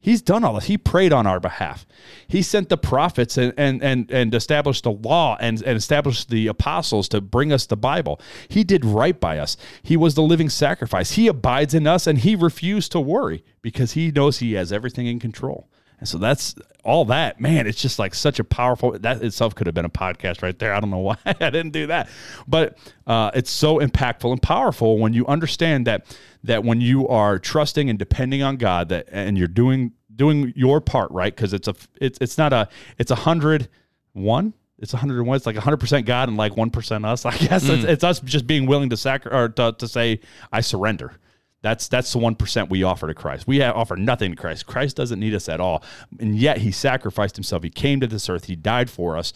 He's 0.00 0.22
done 0.22 0.44
all 0.44 0.54
this. 0.54 0.66
He 0.66 0.78
prayed 0.78 1.12
on 1.12 1.26
our 1.26 1.40
behalf. 1.40 1.84
He 2.28 2.40
sent 2.40 2.68
the 2.68 2.76
prophets 2.76 3.36
and 3.36 3.52
and 3.56 3.82
and, 3.82 4.10
and 4.10 4.32
established 4.32 4.84
the 4.84 4.92
law 4.92 5.36
and, 5.40 5.60
and 5.62 5.76
established 5.76 6.30
the 6.30 6.46
apostles 6.46 7.08
to 7.08 7.20
bring 7.20 7.52
us 7.52 7.66
the 7.66 7.76
Bible. 7.76 8.20
He 8.48 8.62
did 8.62 8.84
right 8.84 9.18
by 9.18 9.38
us. 9.38 9.56
He 9.82 9.96
was 9.96 10.14
the 10.14 10.22
living 10.22 10.50
sacrifice. 10.50 11.12
He 11.12 11.26
abides 11.26 11.74
in 11.74 11.86
us 11.86 12.06
and 12.06 12.18
he 12.18 12.36
refused 12.36 12.92
to 12.92 13.00
worry 13.00 13.44
because 13.60 13.92
he 13.92 14.12
knows 14.12 14.38
he 14.38 14.52
has 14.52 14.72
everything 14.72 15.06
in 15.06 15.18
control. 15.18 15.67
And 15.98 16.08
so 16.08 16.18
that's 16.18 16.54
all 16.84 17.04
that. 17.06 17.40
Man, 17.40 17.66
it's 17.66 17.80
just 17.80 17.98
like 17.98 18.14
such 18.14 18.38
a 18.38 18.44
powerful 18.44 18.92
that 18.98 19.22
itself 19.22 19.54
could 19.54 19.66
have 19.66 19.74
been 19.74 19.84
a 19.84 19.90
podcast 19.90 20.42
right 20.42 20.58
there. 20.58 20.72
I 20.72 20.80
don't 20.80 20.90
know 20.90 20.98
why 20.98 21.16
I 21.26 21.32
didn't 21.32 21.70
do 21.70 21.88
that. 21.88 22.08
But 22.46 22.78
uh, 23.06 23.30
it's 23.34 23.50
so 23.50 23.78
impactful 23.78 24.30
and 24.30 24.40
powerful 24.40 24.98
when 24.98 25.12
you 25.12 25.26
understand 25.26 25.86
that 25.86 26.06
that 26.44 26.64
when 26.64 26.80
you 26.80 27.08
are 27.08 27.38
trusting 27.38 27.90
and 27.90 27.98
depending 27.98 28.42
on 28.42 28.56
God 28.56 28.88
that 28.90 29.08
and 29.10 29.36
you're 29.36 29.48
doing 29.48 29.92
doing 30.14 30.52
your 30.56 30.80
part 30.80 31.10
right 31.10 31.34
because 31.34 31.52
it's 31.52 31.68
a 31.68 31.74
it's 32.00 32.18
it's 32.20 32.38
not 32.38 32.52
a 32.52 32.68
it's 32.98 33.10
a 33.10 33.16
hundred 33.16 33.68
one 34.12 34.52
it's 34.80 34.92
101 34.92 35.36
it's 35.36 35.46
like 35.46 35.56
100% 35.56 36.04
god 36.04 36.28
and 36.28 36.36
like 36.36 36.52
1% 36.52 37.04
us 37.04 37.24
i 37.24 37.36
guess 37.36 37.64
mm. 37.64 37.70
it's, 37.70 37.84
it's, 37.84 38.04
us 38.04 38.20
just 38.20 38.46
being 38.46 38.66
willing 38.66 38.90
to 38.90 38.96
sacrifice 38.96 39.36
or 39.36 39.48
to, 39.48 39.76
to 39.78 39.88
say 39.88 40.20
i 40.52 40.60
surrender 40.60 41.12
that's 41.62 41.88
that's 41.88 42.12
the 42.12 42.18
one 42.18 42.34
percent 42.34 42.70
we 42.70 42.82
offer 42.82 43.06
to 43.06 43.14
Christ. 43.14 43.46
We 43.46 43.62
offer 43.62 43.96
nothing 43.96 44.30
to 44.30 44.36
Christ. 44.36 44.66
Christ 44.66 44.96
doesn't 44.96 45.18
need 45.18 45.34
us 45.34 45.48
at 45.48 45.60
all, 45.60 45.82
and 46.20 46.36
yet 46.36 46.58
He 46.58 46.70
sacrificed 46.70 47.36
Himself. 47.36 47.62
He 47.62 47.70
came 47.70 48.00
to 48.00 48.06
this 48.06 48.28
earth. 48.28 48.44
He 48.44 48.56
died 48.56 48.90
for 48.90 49.16
us 49.16 49.32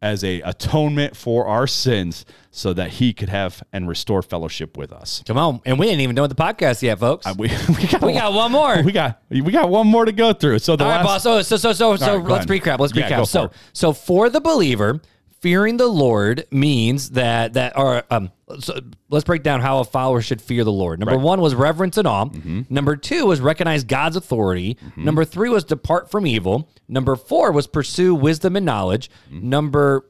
as 0.00 0.22
a 0.22 0.42
atonement 0.42 1.16
for 1.16 1.46
our 1.46 1.66
sins, 1.66 2.24
so 2.50 2.72
that 2.74 2.90
He 2.90 3.12
could 3.12 3.30
have 3.30 3.64
and 3.72 3.88
restore 3.88 4.22
fellowship 4.22 4.76
with 4.76 4.92
us. 4.92 5.24
Come 5.26 5.38
on, 5.38 5.60
and 5.64 5.76
we 5.78 5.86
didn't 5.86 6.02
even 6.02 6.14
know 6.14 6.26
the 6.28 6.34
podcast 6.36 6.82
yet, 6.82 7.00
folks. 7.00 7.26
Uh, 7.26 7.34
we, 7.36 7.48
we, 7.68 7.86
got, 7.88 8.02
we 8.02 8.12
one, 8.12 8.14
got 8.14 8.32
one 8.32 8.52
more. 8.52 8.82
We 8.84 8.92
got 8.92 9.20
we 9.28 9.50
got 9.50 9.68
one 9.70 9.88
more 9.88 10.04
to 10.04 10.12
go 10.12 10.32
through. 10.34 10.60
So 10.60 10.76
the 10.76 10.84
all 10.84 10.90
last, 10.90 10.98
right, 10.98 11.04
boss. 11.04 11.22
So 11.24 11.42
so 11.42 11.56
so 11.56 11.72
so, 11.72 11.96
so 11.96 12.16
right, 12.18 12.28
let's 12.28 12.46
recap. 12.46 12.78
Let's 12.78 12.92
recap. 12.92 13.10
Yeah, 13.10 13.24
so 13.24 13.50
so 13.72 13.92
for 13.92 14.30
the 14.30 14.40
believer 14.40 15.00
fearing 15.44 15.76
the 15.76 15.86
Lord 15.86 16.46
means 16.50 17.10
that 17.10 17.52
that 17.52 17.76
or 17.76 18.02
um, 18.08 18.32
so 18.60 18.80
let's 19.10 19.26
break 19.26 19.42
down 19.42 19.60
how 19.60 19.80
a 19.80 19.84
follower 19.84 20.22
should 20.22 20.40
fear 20.40 20.64
the 20.64 20.72
Lord. 20.72 20.98
Number 20.98 21.16
right. 21.16 21.22
one 21.22 21.42
was 21.42 21.54
reverence 21.54 21.98
and 21.98 22.08
awe. 22.08 22.24
Mm-hmm. 22.24 22.62
Number 22.70 22.96
two 22.96 23.26
was 23.26 23.42
recognize 23.42 23.84
God's 23.84 24.16
authority. 24.16 24.76
Mm-hmm. 24.76 25.04
Number 25.04 25.26
three 25.26 25.50
was 25.50 25.62
depart 25.62 26.10
from 26.10 26.26
evil. 26.26 26.70
Number 26.88 27.14
four 27.14 27.52
was 27.52 27.66
pursue 27.66 28.14
wisdom 28.14 28.56
and 28.56 28.64
knowledge. 28.64 29.10
Mm-hmm. 29.26 29.50
Number 29.50 30.06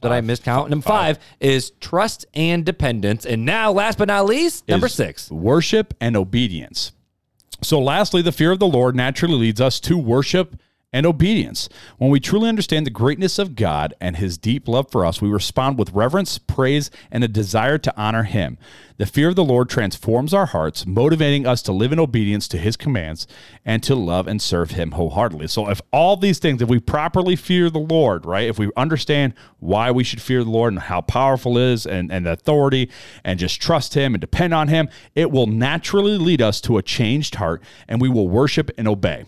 did 0.00 0.12
I 0.12 0.22
miscount? 0.22 0.70
Number 0.70 0.82
five. 0.82 1.18
five 1.18 1.26
is 1.40 1.72
trust 1.72 2.24
and 2.32 2.64
dependence. 2.64 3.26
And 3.26 3.44
now, 3.44 3.72
last 3.72 3.98
but 3.98 4.08
not 4.08 4.24
least, 4.24 4.66
number 4.66 4.88
six, 4.88 5.30
worship 5.30 5.92
and 6.00 6.16
obedience. 6.16 6.92
So, 7.62 7.78
lastly, 7.78 8.22
the 8.22 8.32
fear 8.32 8.50
of 8.50 8.60
the 8.60 8.66
Lord 8.66 8.96
naturally 8.96 9.34
leads 9.34 9.60
us 9.60 9.78
to 9.80 9.98
worship 9.98 10.56
and 10.92 11.06
obedience. 11.06 11.68
When 11.98 12.10
we 12.10 12.18
truly 12.18 12.48
understand 12.48 12.84
the 12.84 12.90
greatness 12.90 13.38
of 13.38 13.54
God 13.54 13.94
and 14.00 14.16
his 14.16 14.36
deep 14.36 14.66
love 14.66 14.90
for 14.90 15.06
us, 15.06 15.22
we 15.22 15.28
respond 15.28 15.78
with 15.78 15.92
reverence, 15.92 16.38
praise, 16.38 16.90
and 17.12 17.22
a 17.22 17.28
desire 17.28 17.78
to 17.78 17.96
honor 17.96 18.24
him. 18.24 18.58
The 18.96 19.06
fear 19.06 19.28
of 19.28 19.36
the 19.36 19.44
Lord 19.44 19.70
transforms 19.70 20.34
our 20.34 20.46
hearts, 20.46 20.84
motivating 20.86 21.46
us 21.46 21.62
to 21.62 21.72
live 21.72 21.92
in 21.92 22.00
obedience 22.00 22.48
to 22.48 22.58
his 22.58 22.76
commands 22.76 23.26
and 23.64 23.82
to 23.84 23.94
love 23.94 24.26
and 24.26 24.42
serve 24.42 24.72
him 24.72 24.90
wholeheartedly. 24.90 25.46
So, 25.46 25.70
if 25.70 25.80
all 25.92 26.16
these 26.16 26.38
things, 26.38 26.60
if 26.60 26.68
we 26.68 26.80
properly 26.80 27.36
fear 27.36 27.70
the 27.70 27.78
Lord, 27.78 28.26
right, 28.26 28.48
if 28.48 28.58
we 28.58 28.70
understand 28.76 29.34
why 29.58 29.90
we 29.90 30.04
should 30.04 30.20
fear 30.20 30.42
the 30.42 30.50
Lord 30.50 30.72
and 30.72 30.82
how 30.82 31.00
powerful 31.02 31.56
is 31.56 31.86
and, 31.86 32.12
and 32.12 32.26
the 32.26 32.32
authority, 32.32 32.90
and 33.24 33.38
just 33.38 33.62
trust 33.62 33.94
him 33.94 34.12
and 34.12 34.20
depend 34.20 34.52
on 34.52 34.68
him, 34.68 34.88
it 35.14 35.30
will 35.30 35.46
naturally 35.46 36.18
lead 36.18 36.42
us 36.42 36.60
to 36.62 36.76
a 36.76 36.82
changed 36.82 37.36
heart 37.36 37.62
and 37.88 38.00
we 38.00 38.08
will 38.08 38.28
worship 38.28 38.70
and 38.76 38.88
obey. 38.88 39.24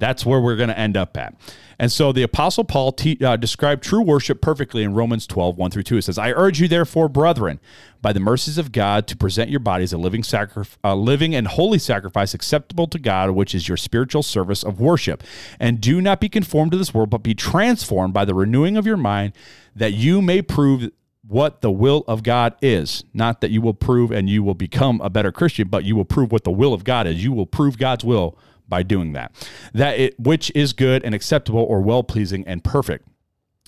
That's 0.00 0.26
where 0.26 0.40
we're 0.40 0.56
going 0.56 0.70
to 0.70 0.78
end 0.78 0.96
up 0.96 1.16
at. 1.16 1.34
And 1.78 1.90
so 1.90 2.12
the 2.12 2.22
Apostle 2.22 2.64
Paul 2.64 2.92
te- 2.92 3.24
uh, 3.24 3.36
described 3.36 3.82
true 3.82 4.02
worship 4.02 4.42
perfectly 4.42 4.82
in 4.82 4.92
Romans 4.92 5.26
12, 5.26 5.56
1 5.56 5.70
through 5.70 5.84
2. 5.84 5.98
It 5.98 6.02
says, 6.02 6.18
I 6.18 6.32
urge 6.32 6.60
you, 6.60 6.68
therefore, 6.68 7.08
brethren, 7.08 7.60
by 8.02 8.12
the 8.12 8.20
mercies 8.20 8.58
of 8.58 8.72
God, 8.72 9.06
to 9.06 9.16
present 9.16 9.48
your 9.48 9.60
bodies 9.60 9.92
a 9.92 9.98
living, 9.98 10.22
sacri- 10.22 10.66
living 10.84 11.34
and 11.34 11.46
holy 11.46 11.78
sacrifice 11.78 12.34
acceptable 12.34 12.86
to 12.88 12.98
God, 12.98 13.30
which 13.30 13.54
is 13.54 13.68
your 13.68 13.76
spiritual 13.76 14.22
service 14.22 14.62
of 14.62 14.80
worship. 14.80 15.22
And 15.58 15.80
do 15.80 16.02
not 16.02 16.20
be 16.20 16.28
conformed 16.28 16.72
to 16.72 16.78
this 16.78 16.92
world, 16.92 17.08
but 17.08 17.22
be 17.22 17.34
transformed 17.34 18.12
by 18.12 18.24
the 18.24 18.34
renewing 18.34 18.76
of 18.76 18.86
your 18.86 18.98
mind, 18.98 19.32
that 19.74 19.92
you 19.92 20.20
may 20.20 20.42
prove 20.42 20.90
what 21.26 21.62
the 21.62 21.70
will 21.70 22.04
of 22.08 22.22
God 22.22 22.56
is. 22.60 23.04
Not 23.14 23.40
that 23.40 23.50
you 23.50 23.62
will 23.62 23.74
prove 23.74 24.10
and 24.10 24.28
you 24.28 24.42
will 24.42 24.54
become 24.54 25.00
a 25.00 25.08
better 25.08 25.32
Christian, 25.32 25.68
but 25.68 25.84
you 25.84 25.96
will 25.96 26.04
prove 26.04 26.32
what 26.32 26.44
the 26.44 26.50
will 26.50 26.74
of 26.74 26.84
God 26.84 27.06
is. 27.06 27.22
You 27.22 27.32
will 27.32 27.46
prove 27.46 27.78
God's 27.78 28.04
will 28.04 28.36
by 28.70 28.82
doing 28.82 29.12
that. 29.12 29.32
That 29.74 29.98
it 29.98 30.18
which 30.18 30.50
is 30.54 30.72
good 30.72 31.04
and 31.04 31.14
acceptable 31.14 31.62
or 31.62 31.82
well 31.82 32.02
pleasing 32.02 32.46
and 32.46 32.64
perfect. 32.64 33.06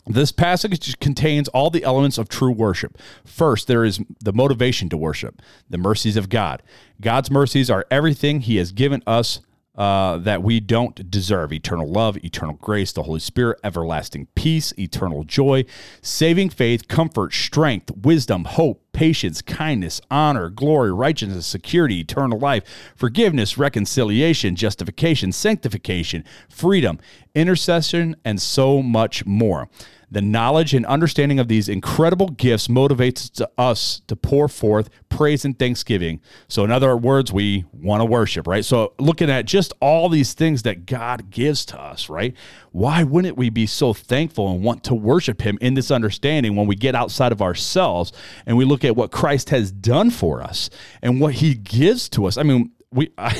This 0.07 0.33
passage 0.33 0.99
contains 0.99 1.49
all 1.49 1.71
the 1.71 1.85
elements 1.85 2.19
of 2.19 2.29
true 2.29 2.51
worship. 2.51 2.99
First, 3.25 3.69
there 3.69 3.85
is 3.85 4.01
the 4.21 4.33
motivation 4.33 4.89
to 4.89 4.97
worship, 4.97 5.41
the 5.71 5.79
mercies 5.79 6.17
of 6.17 6.29
God. 6.29 6.63
God's 7.01 7.31
mercies 7.31 7.71
are 7.71 7.87
everything 7.91 8.41
He 8.41 8.57
has 8.57 8.73
given 8.73 9.03
us 9.07 9.41
uh, 9.75 10.19
that 10.19 10.43
we 10.43 10.61
don't 10.61 11.11
deserve 11.11 11.53
eternal 11.53 11.91
love, 11.91 12.23
eternal 12.23 12.57
grace, 12.57 12.93
the 12.93 13.05
Holy 13.05 13.21
Spirit, 13.21 13.59
everlasting 13.65 14.27
peace, 14.35 14.75
eternal 14.79 15.25
joy, 15.25 15.65
saving 16.03 16.51
faith, 16.51 16.89
comfort, 16.89 17.33
strength, 17.33 17.91
wisdom, 17.91 18.45
hope, 18.45 18.85
patience, 18.93 19.41
kindness, 19.41 20.01
honor, 20.11 20.51
glory, 20.51 20.93
righteousness, 20.93 21.47
security, 21.47 22.01
eternal 22.01 22.39
life, 22.39 22.63
forgiveness, 22.95 23.57
reconciliation, 23.57 24.55
justification, 24.55 25.33
sanctification, 25.33 26.25
freedom, 26.51 26.99
intercession, 27.35 28.15
and 28.25 28.43
so 28.43 28.83
much 28.83 29.25
more. 29.25 29.69
The 30.13 30.21
knowledge 30.21 30.75
and 30.75 30.85
understanding 30.85 31.39
of 31.39 31.49
these 31.49 31.71
incredible 31.71 32.29
gifts 32.29 32.69
motivates 32.69 33.41
us 33.57 34.03
to 34.09 34.15
pour 34.15 34.47
forth 34.47 34.91
praise 35.09 35.47
and 35.47 35.59
thanksgiving. 35.59 36.21
So, 36.49 36.65
in 36.65 36.71
other 36.71 36.95
words, 36.99 37.33
we 37.33 37.65
want 37.73 38.03
to 38.03 38.05
worship, 38.05 38.47
right? 38.47 38.63
So, 38.63 38.93
looking 38.99 39.31
at 39.31 39.47
just 39.47 39.73
all 39.81 40.11
these 40.11 40.35
things 40.35 40.65
that 40.65 40.85
God 40.85 41.31
gives 41.31 41.65
to 41.67 41.81
us, 41.81 42.11
right? 42.11 42.37
Why 42.73 43.05
wouldn't 43.05 43.39
we 43.39 43.49
be 43.49 43.65
so 43.65 43.95
thankful 43.95 44.53
and 44.53 44.63
want 44.63 44.85
to 44.85 44.95
worship 44.95 45.41
Him 45.41 45.57
in 45.63 45.73
this 45.73 45.91
understanding 45.91 46.57
when 46.57 46.67
we 46.67 46.77
get 46.77 46.95
outside 46.95 47.33
of 47.33 47.41
ourselves 47.41 48.13
and 48.45 48.59
we 48.59 48.67
look 48.67 48.85
at 48.85 48.95
what 48.95 49.13
Christ 49.13 49.49
has 49.49 49.73
done 49.73 50.11
for 50.11 50.43
us 50.43 50.69
and 51.01 51.23
what 51.23 51.37
He 51.37 51.55
gives 51.55 52.11
to 52.11 52.27
us? 52.27 52.37
I 52.37 52.43
mean, 52.43 52.71
we 52.91 53.11
I, 53.17 53.33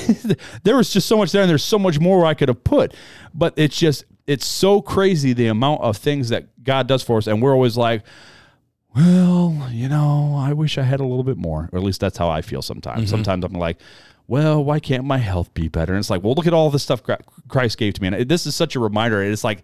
there 0.63 0.75
was 0.75 0.91
just 0.91 1.07
so 1.07 1.17
much 1.17 1.31
there 1.31 1.43
and 1.43 1.49
there's 1.51 1.63
so 1.63 1.77
much 1.77 1.99
more 1.99 2.25
I 2.25 2.33
could 2.33 2.47
have 2.47 2.63
put 2.63 2.95
but 3.35 3.53
it's 3.55 3.77
just 3.77 4.05
it's 4.27 4.45
so 4.45 4.81
crazy 4.81 5.33
the 5.33 5.47
amount 5.47 5.81
of 5.81 5.97
things 5.97 6.29
that 6.29 6.63
God 6.63 6.87
does 6.87 7.03
for 7.03 7.17
us, 7.17 7.27
and 7.27 7.41
we're 7.41 7.53
always 7.53 7.77
like, 7.77 8.03
well, 8.95 9.69
you 9.71 9.89
know, 9.89 10.35
I 10.37 10.53
wish 10.53 10.77
I 10.77 10.83
had 10.83 10.99
a 10.99 11.05
little 11.05 11.23
bit 11.23 11.37
more, 11.37 11.69
or 11.71 11.77
at 11.77 11.83
least 11.83 11.99
that's 11.99 12.17
how 12.17 12.29
I 12.29 12.41
feel 12.41 12.61
sometimes. 12.61 13.01
Mm-hmm. 13.01 13.09
Sometimes 13.09 13.43
I'm 13.43 13.53
like, 13.53 13.77
well, 14.27 14.63
why 14.63 14.79
can't 14.79 15.03
my 15.03 15.17
health 15.17 15.53
be 15.53 15.67
better? 15.67 15.93
And 15.93 15.99
it's 15.99 16.09
like, 16.09 16.23
well, 16.23 16.33
look 16.33 16.47
at 16.47 16.53
all 16.53 16.69
the 16.69 16.79
stuff 16.79 17.01
Christ 17.47 17.77
gave 17.77 17.95
to 17.95 18.01
me, 18.01 18.07
and 18.09 18.29
this 18.29 18.45
is 18.45 18.55
such 18.55 18.75
a 18.75 18.79
reminder. 18.79 19.21
It's 19.23 19.43
like 19.43 19.63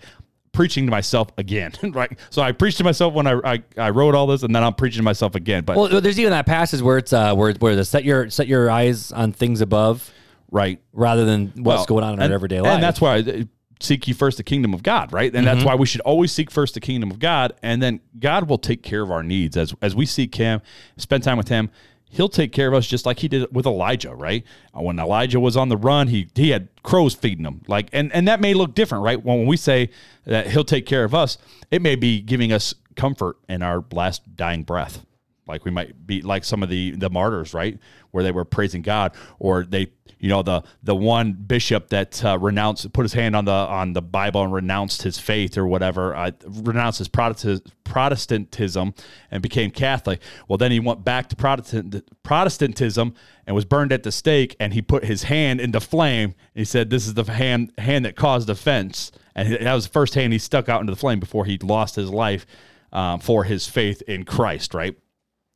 preaching 0.51 0.85
to 0.85 0.91
myself 0.91 1.29
again, 1.37 1.71
right? 1.83 2.17
So 2.31 2.41
I 2.41 2.51
preached 2.51 2.77
to 2.79 2.83
myself 2.83 3.13
when 3.13 3.27
I, 3.27 3.39
I, 3.43 3.63
I 3.77 3.89
wrote 3.91 4.15
all 4.15 4.27
this, 4.27 4.43
and 4.43 4.53
then 4.53 4.63
I'm 4.63 4.73
preaching 4.73 4.99
to 4.99 5.03
myself 5.03 5.35
again. 5.35 5.63
But 5.63 5.77
well, 5.77 6.01
there's 6.01 6.19
even 6.19 6.31
that 6.31 6.45
passage 6.45 6.81
where 6.81 6.97
it's 6.97 7.13
uh 7.13 7.35
where 7.35 7.53
where 7.53 7.75
the 7.75 7.85
set 7.85 8.03
your 8.03 8.29
set 8.29 8.47
your 8.47 8.69
eyes 8.69 9.11
on 9.11 9.31
things 9.31 9.61
above, 9.61 10.11
right, 10.51 10.81
rather 10.91 11.23
than 11.23 11.53
what's 11.57 11.79
well, 11.79 11.85
going 11.85 12.03
on 12.03 12.13
in 12.15 12.19
and, 12.21 12.31
our 12.31 12.35
everyday 12.35 12.61
life. 12.61 12.73
And 12.73 12.83
that's 12.83 12.99
why 12.99 13.45
seek 13.79 14.07
ye 14.07 14.13
first 14.13 14.37
the 14.37 14.43
kingdom 14.43 14.73
of 14.73 14.83
God, 14.83 15.13
right? 15.13 15.33
And 15.33 15.45
mm-hmm. 15.45 15.55
that's 15.55 15.65
why 15.65 15.75
we 15.75 15.85
should 15.85 16.01
always 16.01 16.31
seek 16.31 16.51
first 16.51 16.73
the 16.73 16.79
kingdom 16.79 17.11
of 17.11 17.19
God, 17.19 17.53
and 17.63 17.81
then 17.81 18.01
God 18.19 18.49
will 18.49 18.57
take 18.57 18.83
care 18.83 19.01
of 19.01 19.11
our 19.11 19.23
needs 19.23 19.57
as 19.57 19.73
as 19.81 19.95
we 19.95 20.05
seek 20.05 20.35
Him, 20.35 20.61
spend 20.97 21.23
time 21.23 21.37
with 21.37 21.49
Him. 21.49 21.69
He'll 22.11 22.29
take 22.29 22.51
care 22.51 22.67
of 22.67 22.73
us 22.73 22.87
just 22.87 23.05
like 23.05 23.19
He 23.19 23.27
did 23.27 23.53
with 23.53 23.65
Elijah, 23.65 24.13
right? 24.15 24.43
Uh, 24.75 24.81
when 24.81 24.99
Elijah 24.99 25.39
was 25.39 25.55
on 25.55 25.69
the 25.69 25.77
run, 25.77 26.07
he 26.07 26.27
he 26.35 26.49
had 26.49 26.69
crows 26.83 27.13
feeding 27.13 27.45
him, 27.45 27.61
like, 27.67 27.89
and 27.93 28.11
and 28.13 28.27
that 28.27 28.41
may 28.41 28.53
look 28.53 28.73
different, 28.75 29.03
right? 29.03 29.23
When 29.23 29.45
we 29.45 29.57
say 29.57 29.89
that 30.25 30.47
He'll 30.47 30.63
take 30.63 30.85
care 30.85 31.03
of 31.03 31.13
us, 31.13 31.37
it 31.71 31.81
may 31.81 31.95
be 31.95 32.21
giving 32.21 32.51
us 32.51 32.73
comfort 32.95 33.37
in 33.47 33.61
our 33.61 33.85
last 33.91 34.35
dying 34.35 34.63
breath 34.63 35.05
like 35.49 35.65
we 35.65 35.71
might 35.71 36.05
be 36.05 36.21
like 36.21 36.45
some 36.45 36.63
of 36.63 36.69
the 36.69 36.91
the 36.91 37.09
martyrs, 37.09 37.53
right, 37.53 37.77
where 38.11 38.23
they 38.23 38.31
were 38.31 38.45
praising 38.45 38.83
God, 38.83 39.13
or 39.39 39.63
they, 39.63 39.87
you 40.19 40.27
know, 40.27 40.41
the 40.43 40.63
the 40.83 40.95
one 40.95 41.31
bishop 41.33 41.89
that 41.89 42.23
uh, 42.23 42.37
renounced, 42.37 42.91
put 42.91 43.03
his 43.03 43.13
hand 43.13 43.35
on 43.35 43.45
the 43.45 43.51
on 43.51 43.93
the 43.93 44.01
Bible 44.01 44.43
and 44.43 44.51
renounced 44.51 45.03
his 45.03 45.17
faith 45.17 45.57
or 45.57 45.65
whatever, 45.65 46.13
uh, 46.15 46.31
renounced 46.45 46.99
his 46.99 47.61
Protestantism 47.83 48.93
and 49.31 49.41
became 49.41 49.71
Catholic. 49.71 50.21
Well, 50.47 50.57
then 50.57 50.71
he 50.71 50.79
went 50.79 51.05
back 51.05 51.29
to 51.29 51.35
Protestant 51.35 52.03
Protestantism 52.21 53.13
and 53.47 53.55
was 53.55 53.65
burned 53.65 53.93
at 53.93 54.03
the 54.03 54.11
stake, 54.11 54.55
and 54.59 54.73
he 54.73 54.81
put 54.81 55.05
his 55.05 55.23
hand 55.23 55.61
in 55.61 55.71
the 55.71 55.81
flame. 55.81 56.35
He 56.53 56.65
said, 56.65 56.89
"This 56.89 57.07
is 57.07 57.13
the 57.13 57.23
hand 57.23 57.71
hand 57.77 58.03
that 58.03 58.17
caused 58.17 58.49
offense," 58.49 59.13
and 59.35 59.53
that 59.53 59.73
was 59.73 59.85
the 59.85 59.91
first 59.91 60.15
hand 60.15 60.33
he 60.33 60.39
stuck 60.39 60.67
out 60.67 60.81
into 60.81 60.91
the 60.91 60.99
flame 60.99 61.19
before 61.21 61.45
he 61.45 61.57
lost 61.57 61.95
his 61.95 62.09
life 62.09 62.45
um, 62.91 63.21
for 63.21 63.45
his 63.45 63.67
faith 63.67 64.01
in 64.03 64.25
Christ, 64.25 64.73
right? 64.73 64.95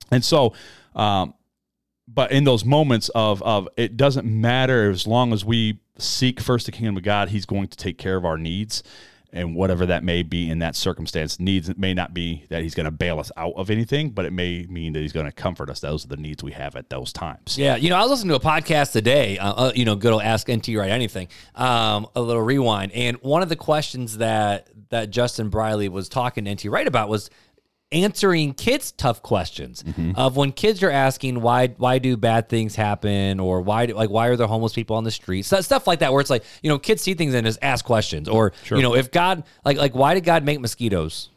And 0.09 0.24
so, 0.24 0.53
um, 0.95 1.34
but 2.08 2.32
in 2.32 2.43
those 2.43 2.66
moments 2.66 3.10
of 3.10 3.41
of 3.43 3.68
it 3.78 3.97
doesn't 3.97 4.26
matter 4.26 4.89
as 4.89 5.08
long 5.08 5.34
as 5.34 5.45
we 5.45 5.80
seek 5.97 6.39
first 6.39 6.66
the 6.66 6.72
kingdom 6.72 6.97
of 6.97 7.04
God, 7.04 7.30
He's 7.30 7.45
going 7.45 7.68
to 7.68 7.78
take 7.78 7.97
care 7.97 8.16
of 8.16 8.26
our 8.26 8.38
needs. 8.38 8.84
And 9.36 9.56
whatever 9.56 9.88
that 9.88 10.04
may 10.04 10.22
be 10.22 10.47
in 10.47 10.60
that 10.60 10.76
circumstance, 10.76 11.39
needs 11.39 11.68
it 11.68 11.80
may 11.80 11.95
not 11.95 12.14
be 12.14 12.45
that 12.49 12.62
he's 12.62 12.76
going 12.76 12.86
to 12.86 12.91
bail 12.91 13.20
us 13.20 13.32
out 13.36 13.54
of 13.56 13.72
anything, 13.72 14.12
but 14.12 14.26
it 14.26 14.32
may 14.32 14.68
mean 14.70 14.93
that 14.93 14.99
he's 14.99 15.12
going 15.12 15.26
to 15.26 15.32
comfort 15.32 15.72
us. 15.72 15.80
Those 15.80 16.06
are 16.06 16.10
the 16.10 16.18
needs 16.18 16.43
we 16.43 16.51
have 16.51 16.76
at 16.76 16.91
those 16.91 17.12
times. 17.12 17.58
Yeah, 17.58 17.76
you 17.76 17.89
know, 17.89 17.95
I 17.95 18.04
was 18.04 18.12
listening 18.12 18.30
to 18.30 18.36
a 18.36 18.51
podcast 18.51 18.91
today. 18.91 19.39
Uh, 19.39 19.54
uh, 19.54 19.72
you 19.74 19.86
know, 19.86 19.95
good 19.95 20.14
old 20.14 20.22
Ask 20.22 20.51
NT 20.51 20.68
Wright 20.76 20.91
Anything. 20.91 21.30
Um, 21.56 22.06
a 22.16 22.22
little 22.22 22.43
rewind, 22.43 22.91
and 22.91 23.18
one 23.24 23.41
of 23.41 23.49
the 23.49 23.56
questions 23.56 24.20
that 24.20 24.70
that 24.89 25.10
Justin 25.10 25.49
Brierley 25.49 25.89
was 25.89 26.10
talking 26.10 26.45
to 26.45 26.54
NT 26.54 26.66
Wright 26.66 26.86
about 26.86 27.10
was 27.10 27.32
answering 27.93 28.53
kids 28.53 28.91
tough 28.91 29.21
questions 29.21 29.83
of 30.15 30.35
when 30.35 30.51
kids 30.51 30.81
are 30.83 30.91
asking 30.91 31.41
why 31.41 31.67
why 31.77 31.99
do 31.99 32.17
bad 32.17 32.49
things 32.49 32.75
happen 32.75 33.39
or 33.39 33.61
why 33.61 33.85
do, 33.85 33.93
like 33.93 34.09
why 34.09 34.27
are 34.27 34.35
there 34.35 34.47
homeless 34.47 34.73
people 34.73 34.95
on 34.95 35.03
the 35.03 35.11
streets 35.11 35.47
so, 35.47 35.61
stuff 35.61 35.87
like 35.87 35.99
that 35.99 36.11
where 36.11 36.21
it's 36.21 36.29
like 36.29 36.43
you 36.61 36.69
know 36.69 36.79
kids 36.79 37.01
see 37.01 37.13
things 37.13 37.33
and 37.33 37.45
just 37.45 37.59
ask 37.61 37.85
questions 37.85 38.27
or 38.27 38.53
you 38.69 38.81
know 38.81 38.95
if 38.95 39.11
God 39.11 39.43
like 39.63 39.77
like 39.77 39.95
why 39.95 40.13
did 40.13 40.23
God 40.23 40.43
make 40.43 40.59
mosquitoes? 40.59 41.29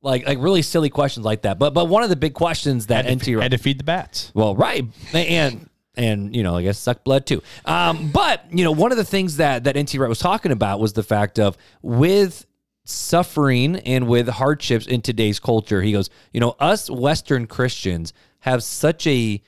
Like 0.00 0.26
like 0.26 0.38
really 0.38 0.62
silly 0.62 0.90
questions 0.90 1.26
like 1.26 1.42
that. 1.42 1.58
But 1.58 1.74
but 1.74 1.86
one 1.86 2.04
of 2.04 2.08
the 2.08 2.16
big 2.16 2.34
questions 2.34 2.86
that 2.86 3.10
NT 3.10 3.22
to, 3.24 3.36
Wright 3.36 3.44
and 3.44 3.52
to 3.52 3.58
feed 3.58 3.78
the 3.78 3.84
bats. 3.84 4.30
well, 4.32 4.54
right, 4.54 4.84
and 5.12 5.68
and 5.96 6.34
you 6.34 6.44
know, 6.44 6.56
I 6.56 6.62
guess 6.62 6.78
suck 6.78 7.02
blood 7.02 7.26
too. 7.26 7.42
Um, 7.64 8.10
but 8.10 8.44
you 8.50 8.62
know, 8.62 8.70
one 8.70 8.92
of 8.92 8.96
the 8.96 9.04
things 9.04 9.38
that 9.38 9.64
that 9.64 9.76
NT 9.76 9.94
Wright 9.94 10.08
was 10.08 10.20
talking 10.20 10.52
about 10.52 10.78
was 10.78 10.92
the 10.92 11.02
fact 11.02 11.40
of 11.40 11.58
with 11.82 12.46
suffering 12.88 13.76
and 13.76 14.08
with 14.08 14.28
hardships 14.28 14.86
in 14.86 15.02
today's 15.02 15.38
culture. 15.38 15.82
He 15.82 15.92
goes, 15.92 16.08
you 16.32 16.40
know, 16.40 16.56
us 16.58 16.88
Western 16.88 17.46
Christians 17.46 18.12
have 18.40 18.62
such 18.62 19.06
a 19.06 19.42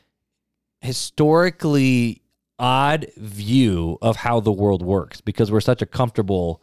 historically 0.80 2.22
odd 2.58 3.06
view 3.16 3.96
of 4.02 4.16
how 4.16 4.40
the 4.40 4.52
world 4.52 4.82
works 4.82 5.20
because 5.20 5.50
we're 5.50 5.60
such 5.60 5.82
a 5.82 5.86
comfortable. 5.86 6.62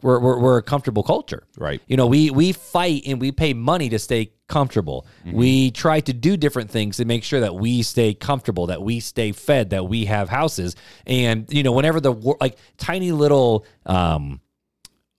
We're, 0.00 0.18
we're, 0.18 0.38
we're 0.38 0.56
a 0.56 0.62
comfortable 0.62 1.02
culture. 1.02 1.46
Right. 1.58 1.82
You 1.86 1.98
know, 1.98 2.06
we 2.06 2.30
we 2.30 2.52
fight 2.52 3.02
and 3.06 3.20
we 3.20 3.32
pay 3.32 3.52
money 3.52 3.90
to 3.90 3.98
stay 3.98 4.32
comfortable. 4.48 5.06
We 5.26 5.70
try 5.70 6.00
to 6.00 6.12
do 6.14 6.38
different 6.38 6.70
things 6.70 6.96
to 6.96 7.04
make 7.04 7.22
sure 7.22 7.40
that 7.40 7.54
we 7.54 7.82
stay 7.82 8.14
comfortable, 8.14 8.68
that 8.68 8.80
we 8.80 8.98
stay 8.98 9.32
fed, 9.32 9.68
that 9.70 9.86
we 9.86 10.06
have 10.06 10.30
houses. 10.30 10.74
And 11.06 11.46
you 11.52 11.62
know, 11.62 11.72
whenever 11.72 12.00
the 12.00 12.12
like 12.40 12.56
tiny 12.78 13.12
little 13.12 13.66
um 13.84 14.40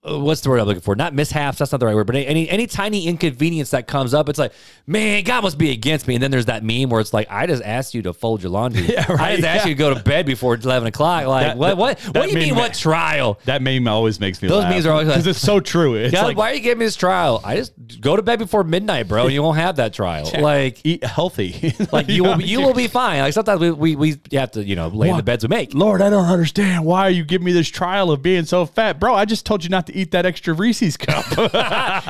Uh, 0.06 0.20
what's 0.20 0.42
the 0.42 0.50
word 0.50 0.60
I'm 0.60 0.68
looking 0.68 0.82
for? 0.82 0.96
Not 0.96 1.14
mishaps. 1.14 1.60
That's 1.60 1.72
not 1.72 1.80
the 1.80 1.86
right 1.86 1.96
word. 1.96 2.08
But 2.08 2.16
any 2.18 2.50
any 2.50 2.68
tiny 2.68 3.08
inconvenience 3.08 3.70
that 3.72 3.88
comes 3.88 4.14
up, 4.14 4.28
it's 4.28 4.38
like, 4.40 4.52
man, 4.86 5.24
God 5.24 5.44
must 5.44 5.58
be 5.58 5.72
against 5.72 6.08
me. 6.08 6.16
And 6.16 6.24
then 6.24 6.30
there's 6.30 6.48
that 6.48 6.64
meme 6.64 6.90
where 6.90 7.00
it's 7.00 7.14
like, 7.14 7.28
I 7.32 7.48
just 7.48 7.64
asked 7.64 7.94
you 7.94 8.02
to 8.04 8.14
fold 8.14 8.44
your 8.44 8.52
laundry. 8.52 8.84
Yeah, 8.94 9.06
I 9.10 9.14
right, 9.14 9.36
just 9.38 9.48
asked 9.48 9.66
you 9.66 9.74
to 9.76 9.80
go 9.80 9.94
to 9.94 10.00
bed 10.04 10.26
before 10.26 10.56
eleven 10.56 10.88
o'clock. 10.90 11.26
Like, 11.26 11.48
That- 11.48 11.58
what? 11.58 11.68
that- 11.70 11.78
What? 11.78 12.00
What 12.02 12.14
do 12.24 12.28
you 12.30 12.34
meme 12.36 12.44
mean? 12.50 12.56
What 12.56 12.74
trial? 12.74 13.40
That 13.46 13.62
meme 13.62 13.88
always 13.88 14.20
makes 14.20 14.42
me 14.42 14.50
Those 14.50 14.64
laugh. 14.64 14.74
memes 14.74 14.86
are 14.86 14.92
always 14.92 15.08
like- 15.08 15.16
because 15.24 15.28
it's 15.28 15.40
so 15.42 15.60
true. 15.60 15.96
It's 16.04 16.12
God, 16.12 16.26
like 16.26 16.38
why 16.38 16.52
are 16.52 16.54
you 16.54 16.60
giving 16.60 16.80
me 16.80 16.86
this 16.86 16.96
trial? 16.98 17.40
I 17.44 17.56
just 17.56 17.74
go 18.02 18.16
to 18.18 18.22
bed 18.22 18.40
before 18.40 18.64
midnight, 18.66 19.08
bro, 19.08 19.24
and 19.24 19.34
you 19.34 19.42
won't 19.42 19.58
have 19.58 19.78
that 19.78 19.94
trial. 19.94 20.30
Like, 20.38 20.82
eat 20.84 21.04
healthy. 21.04 21.74
like 21.94 22.10
you 22.10 22.24
will, 22.24 22.42
you 22.42 22.60
will 22.62 22.74
be 22.74 22.88
fine. 22.88 23.22
Like 23.22 23.34
sometimes 23.34 23.62
we, 23.62 23.72
we, 23.72 23.96
we 23.96 24.16
have 24.34 24.52
to, 24.52 24.64
you 24.64 24.76
know, 24.76 24.90
lay 24.90 25.10
in 25.10 25.18
the 25.18 25.24
beds 25.24 25.44
we 25.46 25.48
make. 25.48 25.74
Lord, 25.74 26.02
I 26.02 26.10
don't 26.10 26.26
understand. 26.26 26.84
Why 26.84 27.04
are 27.04 27.10
you 27.10 27.24
giving 27.24 27.46
me 27.46 27.54
this 27.54 27.70
trial 27.70 28.12
of 28.12 28.22
being 28.22 28.44
so 28.46 28.66
fat, 28.66 29.00
bro? 29.00 29.16
I 29.16 29.24
just 29.26 29.46
told 29.46 29.64
you 29.64 29.70
not 29.70 29.88
to 29.88 29.93
eat 29.94 30.12
that 30.12 30.26
extra 30.26 30.54
Reese's 30.54 30.98
cup. 30.98 31.26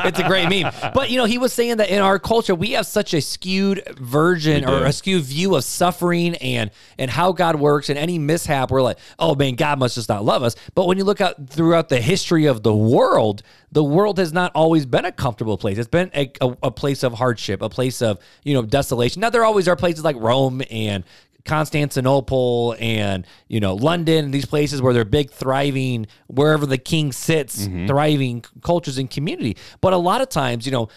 it's 0.05 0.19
a 0.19 0.27
great 0.27 0.49
meme. 0.49 0.73
But 0.93 1.09
you 1.09 1.17
know, 1.17 1.25
he 1.25 1.37
was 1.37 1.53
saying 1.53 1.77
that 1.77 1.89
in 1.89 2.01
our 2.01 2.19
culture, 2.19 2.55
we 2.55 2.71
have 2.71 2.85
such 2.85 3.13
a 3.13 3.21
skewed 3.21 3.83
version 3.97 4.65
or 4.65 4.85
a 4.85 4.93
skewed 4.93 5.23
view 5.23 5.55
of 5.55 5.63
suffering 5.63 6.35
and 6.35 6.71
and 6.97 7.09
how 7.09 7.31
God 7.31 7.55
works. 7.57 7.89
And 7.89 7.97
any 7.97 8.19
mishap, 8.19 8.71
we're 8.71 8.81
like, 8.81 8.97
oh 9.19 9.35
man, 9.35 9.55
God 9.55 9.79
must 9.79 9.95
just 9.95 10.09
not 10.09 10.23
love 10.23 10.43
us. 10.43 10.55
But 10.75 10.87
when 10.87 10.97
you 10.97 11.03
look 11.03 11.21
out 11.21 11.49
throughout 11.49 11.89
the 11.89 12.01
history 12.01 12.45
of 12.45 12.63
the 12.63 12.75
world, 12.75 13.43
the 13.71 13.83
world 13.83 14.19
has 14.19 14.31
not 14.31 14.51
always 14.55 14.85
been 14.85 15.05
a 15.05 15.11
comfortable 15.11 15.57
place. 15.57 15.77
It's 15.77 15.87
been 15.87 16.11
a, 16.13 16.31
a, 16.41 16.57
a 16.63 16.71
place 16.71 17.03
of 17.03 17.13
hardship, 17.13 17.61
a 17.61 17.69
place 17.69 18.01
of 18.01 18.19
you 18.43 18.53
know 18.53 18.61
desolation. 18.61 19.19
Now 19.21 19.29
there 19.29 19.43
always 19.43 19.67
are 19.67 19.75
places 19.75 20.03
like 20.03 20.15
Rome 20.17 20.61
and 20.69 21.03
Constantinople 21.45 22.75
and 22.79 23.25
you 23.47 23.59
know 23.59 23.75
London, 23.75 24.31
these 24.31 24.45
places 24.45 24.81
where 24.81 24.93
they're 24.93 25.05
big, 25.05 25.31
thriving, 25.31 26.07
wherever 26.27 26.65
the 26.65 26.77
king 26.77 27.11
sits, 27.11 27.67
mm-hmm. 27.67 27.87
thriving 27.87 28.43
cultures 28.61 28.97
and 28.97 29.09
community. 29.09 29.57
But 29.81 29.93
a 29.93 29.97
lot 29.97 30.21
of 30.21 30.29
times, 30.29 30.65
you 30.65 30.71
know, 30.71 30.89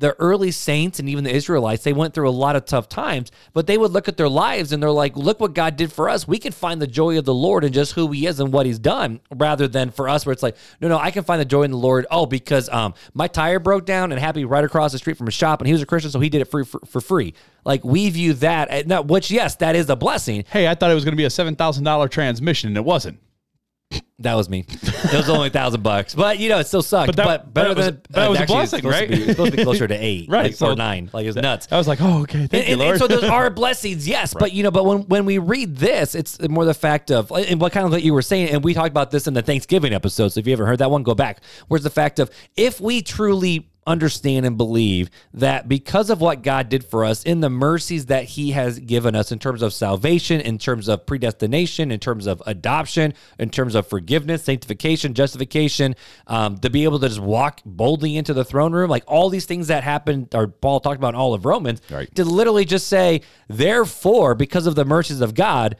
the 0.00 0.14
early 0.18 0.50
saints 0.50 0.98
and 0.98 1.08
even 1.08 1.24
the 1.24 1.34
Israelites, 1.34 1.84
they 1.84 1.92
went 1.92 2.14
through 2.14 2.28
a 2.28 2.32
lot 2.32 2.56
of 2.56 2.64
tough 2.64 2.88
times, 2.88 3.30
but 3.52 3.66
they 3.66 3.78
would 3.78 3.92
look 3.92 4.08
at 4.08 4.16
their 4.16 4.28
lives 4.28 4.72
and 4.72 4.82
they're 4.82 4.90
like, 4.90 5.16
look 5.16 5.38
what 5.40 5.54
God 5.54 5.76
did 5.76 5.92
for 5.92 6.08
us. 6.08 6.26
We 6.26 6.38
can 6.38 6.52
find 6.52 6.80
the 6.80 6.86
joy 6.86 7.18
of 7.18 7.26
the 7.26 7.34
Lord 7.34 7.64
and 7.64 7.72
just 7.72 7.92
who 7.92 8.10
he 8.10 8.26
is 8.26 8.40
and 8.40 8.52
what 8.52 8.66
he's 8.66 8.78
done, 8.78 9.20
rather 9.30 9.68
than 9.68 9.90
for 9.90 10.08
us 10.08 10.26
where 10.26 10.32
it's 10.32 10.42
like, 10.42 10.56
no, 10.80 10.88
no, 10.88 10.98
I 10.98 11.10
can 11.10 11.22
find 11.22 11.40
the 11.40 11.44
joy 11.44 11.62
in 11.62 11.70
the 11.70 11.76
Lord. 11.76 12.06
Oh, 12.10 12.26
because 12.26 12.68
um 12.70 12.94
my 13.14 13.28
tire 13.28 13.60
broke 13.60 13.86
down 13.86 14.10
and 14.10 14.20
happy 14.20 14.44
right 14.44 14.64
across 14.64 14.92
the 14.92 14.98
street 14.98 15.16
from 15.16 15.28
a 15.28 15.32
shop 15.32 15.60
and 15.60 15.66
he 15.66 15.72
was 15.72 15.82
a 15.82 15.86
Christian, 15.86 16.10
so 16.10 16.18
he 16.18 16.28
did 16.28 16.40
it 16.40 16.46
free 16.46 16.64
for, 16.64 16.80
for 16.86 17.00
free. 17.00 17.34
Like 17.64 17.84
we 17.84 18.08
view 18.10 18.32
that, 18.34 18.70
uh, 18.70 18.82
now, 18.86 19.02
which 19.02 19.30
yes, 19.30 19.56
that 19.56 19.76
is 19.76 19.88
a 19.90 19.96
blessing. 19.96 20.44
hey, 20.50 20.66
I 20.66 20.74
thought 20.74 20.90
it 20.90 20.94
was 20.94 21.04
going 21.04 21.12
to 21.12 21.16
be 21.16 21.24
a 21.24 21.30
seven 21.30 21.56
thousand 21.56 21.84
dollar 21.84 22.08
transmission, 22.08 22.68
and 22.68 22.76
it 22.76 22.84
wasn't. 22.84 23.20
That 24.20 24.34
was 24.34 24.48
me. 24.50 24.66
It 24.68 25.12
was 25.14 25.30
only 25.30 25.48
a 25.48 25.50
thousand 25.50 25.82
bucks, 25.82 26.14
but 26.14 26.38
you 26.38 26.48
know 26.50 26.58
it 26.58 26.66
still 26.66 26.82
sucked. 26.82 27.08
But 27.08 27.16
But, 27.16 27.24
that- 27.26 27.54
better 27.54 27.68
but 27.70 27.76
was- 27.78 27.86
than 27.86 28.00
that 28.10 28.28
was 28.30 28.38
a 28.38 28.42
it's 28.42 28.52
blessing, 28.52 28.78
supposed 28.80 28.94
to 28.98 29.00
right? 29.00 29.08
be- 29.08 29.14
it's 29.22 29.30
supposed 29.32 29.50
to 29.52 29.56
be 29.56 29.62
closer 29.64 29.88
to 29.88 29.94
eight, 30.04 30.28
Right, 30.28 30.42
Like, 30.44 30.54
so- 30.54 30.68
or 30.72 30.76
nine. 30.76 31.08
Like 31.12 31.24
it 31.24 31.28
was 31.28 31.36
nuts. 31.36 31.68
I 31.70 31.78
was 31.78 31.88
like, 31.88 32.00
oh, 32.02 32.20
okay, 32.22 32.46
thank 32.46 32.66
you, 32.68 32.72
And, 32.74 32.82
and 32.82 32.98
so 32.98 33.06
those 33.08 33.24
are 33.24 33.48
blessings, 33.50 34.06
yes. 34.06 34.34
But 34.38 34.52
you 34.52 34.62
know, 34.62 34.70
but 34.70 34.84
when 34.84 34.98
when 35.08 35.24
we 35.24 35.38
read 35.38 35.76
this, 35.76 36.14
it's 36.14 36.38
more 36.48 36.64
the 36.64 36.74
fact 36.74 37.10
of 37.10 37.30
and 37.32 37.60
what 37.60 37.72
kind 37.72 37.86
of 37.86 37.92
what 37.92 38.02
you 38.02 38.12
were 38.12 38.22
saying, 38.22 38.50
and 38.50 38.62
we 38.62 38.74
talked 38.74 38.90
about 38.90 39.10
this 39.10 39.26
in 39.26 39.34
the 39.34 39.42
Thanksgiving 39.42 39.92
episode. 39.94 40.28
So 40.28 40.40
if 40.40 40.46
you 40.46 40.52
haven't 40.52 40.66
heard 40.66 40.78
that 40.80 40.90
one, 40.90 41.02
go 41.02 41.14
back. 41.14 41.40
Where's 41.68 41.82
the 41.82 41.90
fact 41.90 42.18
of 42.18 42.30
if 42.56 42.80
we 42.80 43.00
truly 43.02 43.70
understand 43.90 44.46
and 44.46 44.56
believe 44.56 45.10
that 45.34 45.68
because 45.68 46.08
of 46.08 46.20
what 46.20 46.42
God 46.42 46.68
did 46.68 46.84
for 46.84 47.04
us 47.04 47.22
in 47.24 47.40
the 47.40 47.50
mercies 47.50 48.06
that 48.06 48.24
He 48.24 48.52
has 48.52 48.78
given 48.78 49.14
us 49.14 49.30
in 49.32 49.38
terms 49.38 49.60
of 49.62 49.72
salvation, 49.74 50.40
in 50.40 50.56
terms 50.58 50.88
of 50.88 51.04
predestination, 51.04 51.90
in 51.90 52.00
terms 52.00 52.26
of 52.26 52.42
adoption, 52.46 53.12
in 53.38 53.50
terms 53.50 53.74
of 53.74 53.86
forgiveness, 53.86 54.44
sanctification, 54.44 55.12
justification, 55.14 55.94
um, 56.26 56.56
to 56.58 56.70
be 56.70 56.84
able 56.84 56.98
to 57.00 57.08
just 57.08 57.20
walk 57.20 57.60
boldly 57.66 58.16
into 58.16 58.32
the 58.32 58.44
throne 58.44 58.72
room, 58.72 58.88
like 58.88 59.04
all 59.06 59.28
these 59.28 59.44
things 59.46 59.66
that 59.66 59.82
happened, 59.84 60.34
or 60.34 60.46
Paul 60.48 60.80
talked 60.80 60.96
about 60.98 61.10
in 61.14 61.20
all 61.20 61.34
of 61.34 61.44
Romans, 61.44 61.80
Right. 61.90 62.12
to 62.14 62.24
literally 62.24 62.64
just 62.64 62.86
say, 62.86 63.20
therefore, 63.48 64.34
because 64.34 64.66
of 64.66 64.74
the 64.74 64.84
mercies 64.84 65.20
of 65.20 65.34
God, 65.34 65.76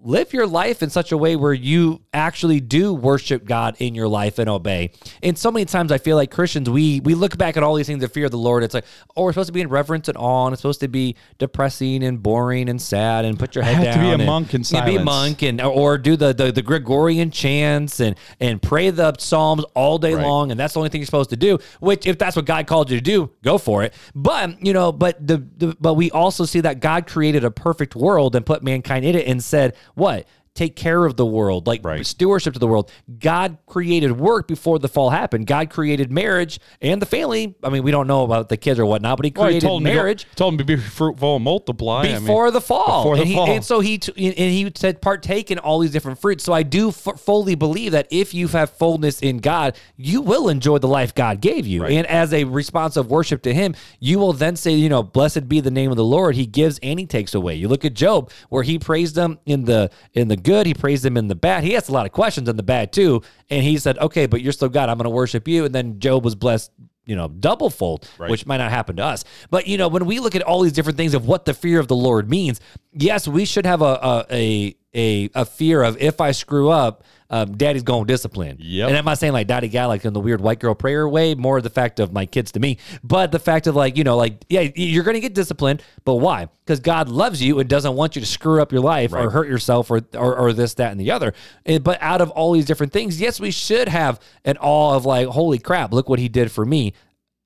live 0.00 0.32
your 0.32 0.46
life 0.46 0.82
in 0.82 0.90
such 0.90 1.10
a 1.12 1.16
way 1.16 1.34
where 1.36 1.52
you 1.52 2.00
actually 2.12 2.60
do 2.60 2.94
worship 2.94 3.44
God 3.44 3.76
in 3.80 3.94
your 3.94 4.06
life 4.08 4.38
and 4.38 4.48
obey. 4.48 4.92
And 5.22 5.36
so 5.36 5.50
many 5.50 5.64
times 5.64 5.90
I 5.90 5.98
feel 5.98 6.16
like 6.16 6.30
Christians, 6.30 6.70
we 6.70 7.00
we 7.00 7.14
look 7.14 7.36
back 7.36 7.56
at 7.56 7.62
all 7.62 7.74
these 7.74 7.86
things 7.86 8.02
of 8.04 8.12
fear 8.12 8.26
of 8.26 8.30
the 8.30 8.38
Lord. 8.38 8.62
It's 8.62 8.74
like, 8.74 8.84
oh, 9.16 9.24
we're 9.24 9.32
supposed 9.32 9.48
to 9.48 9.52
be 9.52 9.60
in 9.60 9.68
reverence 9.68 10.08
and 10.08 10.16
awe, 10.16 10.46
and 10.46 10.52
it's 10.52 10.62
supposed 10.62 10.80
to 10.80 10.88
be 10.88 11.16
depressing 11.38 12.02
and 12.04 12.22
boring 12.22 12.68
and 12.68 12.80
sad 12.80 13.24
and 13.24 13.38
put 13.38 13.54
your 13.54 13.64
head 13.64 13.74
have 13.76 13.84
down. 13.84 13.94
to 13.94 14.00
be 14.00 14.08
a 14.10 14.14
and- 14.14 14.26
monk 14.26 14.54
in 14.54 14.62
Yeah, 14.68 14.84
be 14.84 14.96
a 14.96 15.04
monk 15.04 15.42
and 15.42 15.60
or 15.60 15.98
do 15.98 16.16
the, 16.16 16.32
the 16.32 16.52
the 16.52 16.62
Gregorian 16.62 17.30
chants 17.30 18.00
and 18.00 18.16
and 18.40 18.60
pray 18.62 18.90
the 18.90 19.14
Psalms 19.18 19.64
all 19.74 19.98
day 19.98 20.14
Right. 20.14 20.24
long, 20.26 20.50
and 20.50 20.58
that's 20.58 20.74
the 20.74 20.80
only 20.80 20.90
thing 20.90 21.00
you're 21.00 21.06
supposed 21.06 21.30
to 21.30 21.36
do. 21.36 21.58
Which, 21.80 22.06
if 22.06 22.18
that's 22.18 22.36
what 22.36 22.44
God 22.44 22.66
called 22.66 22.90
you 22.90 22.96
to 22.98 23.02
do, 23.02 23.30
go 23.42 23.58
for 23.58 23.82
it. 23.82 23.94
But 24.14 24.64
you 24.64 24.72
know, 24.72 24.92
but 24.92 25.24
the, 25.26 25.38
the 25.56 25.76
but 25.80 25.94
we 25.94 26.10
also 26.10 26.44
see 26.44 26.60
that 26.60 26.80
God 26.80 27.06
created 27.06 27.44
a 27.44 27.50
perfect 27.50 27.94
world 27.96 28.34
and 28.36 28.44
put 28.46 28.62
mankind 28.62 29.04
in 29.04 29.14
it, 29.16 29.26
and 29.26 29.42
said, 29.42 29.74
"What? 29.98 30.26
Take 30.58 30.74
care 30.76 31.04
of 31.06 31.16
the 31.16 31.24
world, 31.24 31.66
like 31.66 31.84
Right. 31.84 32.04
stewardship 32.04 32.52
to 32.54 32.58
the 32.58 32.66
world. 32.66 32.90
God 33.20 33.58
created 33.66 34.18
work 34.18 34.48
before 34.48 34.78
the 34.78 34.88
fall 34.88 35.10
happened. 35.10 35.46
God 35.46 35.70
created 35.70 36.10
marriage 36.10 36.58
and 36.82 37.00
the 37.00 37.06
family. 37.06 37.54
I 37.62 37.68
mean, 37.70 37.82
we 37.84 37.90
don't 37.90 38.06
know 38.08 38.24
about 38.24 38.48
the 38.48 38.56
kids 38.56 38.78
or 38.80 38.86
whatnot, 38.86 39.16
but 39.18 39.24
He 39.26 39.32
Well, 39.34 39.46
he 39.46 39.52
created 39.52 39.66
told 39.66 39.82
him 39.82 39.86
to 39.88 39.94
marriage 39.94 40.26
told 40.34 40.54
him 40.54 40.58
to 40.58 40.64
be 40.64 40.76
fruitful 40.76 41.36
and 41.36 41.44
multiply. 41.44 42.00
I 42.00 42.12
mean, 42.12 42.20
before 42.22 42.50
the 42.50 42.60
fall. 42.60 43.02
Before 43.04 43.16
the 43.16 43.22
and, 43.22 43.28
he, 43.30 43.34
fall. 43.36 43.50
and 43.50 43.64
so 43.64 43.80
he 43.80 43.94
and 44.16 44.34
he 44.36 44.70
said 44.74 45.00
partake 45.00 45.50
in 45.50 45.58
all 45.58 45.78
these 45.78 45.92
different 45.92 46.18
fruits. 46.20 46.42
So 46.44 46.52
I 46.52 46.62
do 46.64 46.88
f- 46.88 47.20
fully 47.20 47.54
believe 47.54 47.92
that 47.92 48.08
if 48.10 48.34
you 48.34 48.48
have 48.48 48.70
fullness 48.70 49.20
in 49.20 49.38
God, 49.38 49.76
you 49.96 50.20
will 50.20 50.48
enjoy 50.48 50.78
the 50.78 50.88
life 50.88 51.14
God 51.14 51.40
gave 51.40 51.66
you. 51.66 51.82
Right. 51.82 51.92
And 51.92 52.06
as 52.08 52.32
a 52.32 52.44
response 52.44 52.96
of 52.96 53.10
worship 53.10 53.42
to 53.42 53.54
Him, 53.54 53.74
you 54.00 54.18
will 54.18 54.32
then 54.32 54.56
say, 54.56 54.72
you 54.72 54.88
know, 54.88 55.02
blessed 55.02 55.48
be 55.48 55.60
the 55.60 55.70
name 55.70 55.90
of 55.90 55.96
the 55.96 56.04
Lord. 56.04 56.34
He 56.34 56.46
gives 56.46 56.78
and 56.82 56.98
He 56.98 57.06
takes 57.06 57.34
away. 57.34 57.54
You 57.54 57.68
look 57.68 57.84
at 57.84 57.94
Job, 57.94 58.30
where 58.48 58.62
he 58.64 58.78
praised 58.78 59.16
Him 59.16 59.38
in 59.46 59.64
the 59.64 59.90
in 60.14 60.28
the 60.28 60.36
good, 60.48 60.66
He 60.66 60.74
praised 60.74 61.04
Him 61.04 61.16
in 61.16 61.28
the 61.28 61.34
bad. 61.34 61.62
He 61.64 61.76
asked 61.76 61.88
a 61.88 61.92
lot 61.92 62.06
of 62.06 62.12
questions 62.12 62.48
in 62.48 62.56
the 62.56 62.62
bad 62.62 62.92
too, 62.92 63.22
and 63.50 63.62
He 63.62 63.78
said, 63.78 63.98
okay, 63.98 64.26
but 64.26 64.40
you're 64.42 64.52
still 64.52 64.68
God. 64.68 64.88
I'm 64.88 64.96
going 64.98 65.04
to 65.04 65.10
worship 65.10 65.46
you. 65.46 65.64
And 65.66 65.74
then 65.74 65.98
Job 66.00 66.24
was 66.24 66.34
blessed 66.34 66.70
you 67.08 67.16
know, 67.16 67.26
double 67.28 67.70
fold, 67.70 68.06
Right. 68.18 68.30
which 68.30 68.44
might 68.44 68.58
not 68.58 68.70
happen 68.70 68.96
to 68.96 69.02
us. 69.02 69.24
But 69.50 69.66
you 69.66 69.78
know, 69.78 69.88
when 69.88 70.04
we 70.04 70.20
look 70.20 70.34
at 70.34 70.42
all 70.42 70.60
these 70.60 70.74
different 70.74 70.98
things 70.98 71.14
of 71.14 71.26
what 71.26 71.46
the 71.46 71.54
fear 71.54 71.80
of 71.80 71.88
the 71.88 71.96
Lord 71.96 72.28
means, 72.28 72.60
yes, 72.92 73.26
we 73.26 73.46
should 73.46 73.64
have 73.64 73.80
a 73.80 73.98
a 74.02 74.24
a, 74.30 74.74
a, 74.94 75.30
a 75.34 75.44
fear 75.46 75.82
of 75.82 75.96
if 76.02 76.20
I 76.20 76.32
screw 76.32 76.68
up, 76.68 77.02
um, 77.30 77.56
daddy's 77.56 77.82
going 77.82 78.06
to 78.06 78.12
discipline. 78.12 78.56
Yep. 78.58 78.88
And 78.88 78.96
I'm 78.96 79.04
not 79.04 79.18
saying 79.18 79.32
like 79.32 79.46
daddy 79.46 79.68
guy 79.68 79.84
like 79.86 80.04
in 80.04 80.12
the 80.12 80.20
weird 80.20 80.40
white 80.40 80.60
girl 80.60 80.74
prayer 80.74 81.08
way, 81.08 81.34
more 81.34 81.60
the 81.60 81.70
fact 81.70 82.00
of 82.00 82.12
my 82.12 82.26
kids 82.26 82.52
to 82.52 82.60
me, 82.60 82.78
but 83.04 83.32
the 83.32 83.38
fact 83.38 83.66
of 83.66 83.76
like, 83.76 83.96
you 83.96 84.04
know, 84.04 84.16
like, 84.16 84.44
yeah, 84.48 84.68
you're 84.74 85.04
going 85.04 85.14
to 85.14 85.20
get 85.20 85.34
disciplined, 85.34 85.82
but 86.04 86.16
why? 86.16 86.48
Because 86.64 86.80
God 86.80 87.08
loves 87.08 87.42
you 87.42 87.58
and 87.60 87.68
doesn't 87.68 87.94
want 87.94 88.16
you 88.16 88.20
to 88.20 88.26
screw 88.26 88.62
up 88.62 88.72
your 88.72 88.80
life 88.80 89.12
or 89.12 89.30
hurt 89.30 89.48
yourself 89.48 89.90
or, 89.90 90.00
or, 90.14 90.36
or 90.36 90.52
this, 90.52 90.74
that, 90.74 90.90
and 90.90 91.00
the 91.00 91.10
other. 91.10 91.34
Eh, 91.66 91.78
But 91.78 91.98
out 92.00 92.20
of 92.20 92.30
all 92.30 92.52
these 92.52 92.66
different 92.66 92.92
things, 92.92 93.20
yes, 93.20 93.40
we 93.40 93.50
should 93.50 93.88
have 93.88 94.20
an 94.44 94.56
awe 94.58 94.96
of 94.96 95.04
like, 95.04 95.28
holy 95.28 95.58
crap, 95.58 95.92
look 95.92 96.08
what 96.08 96.18
he 96.18 96.28
did 96.28 96.50
for 96.50 96.64
me 96.64 96.94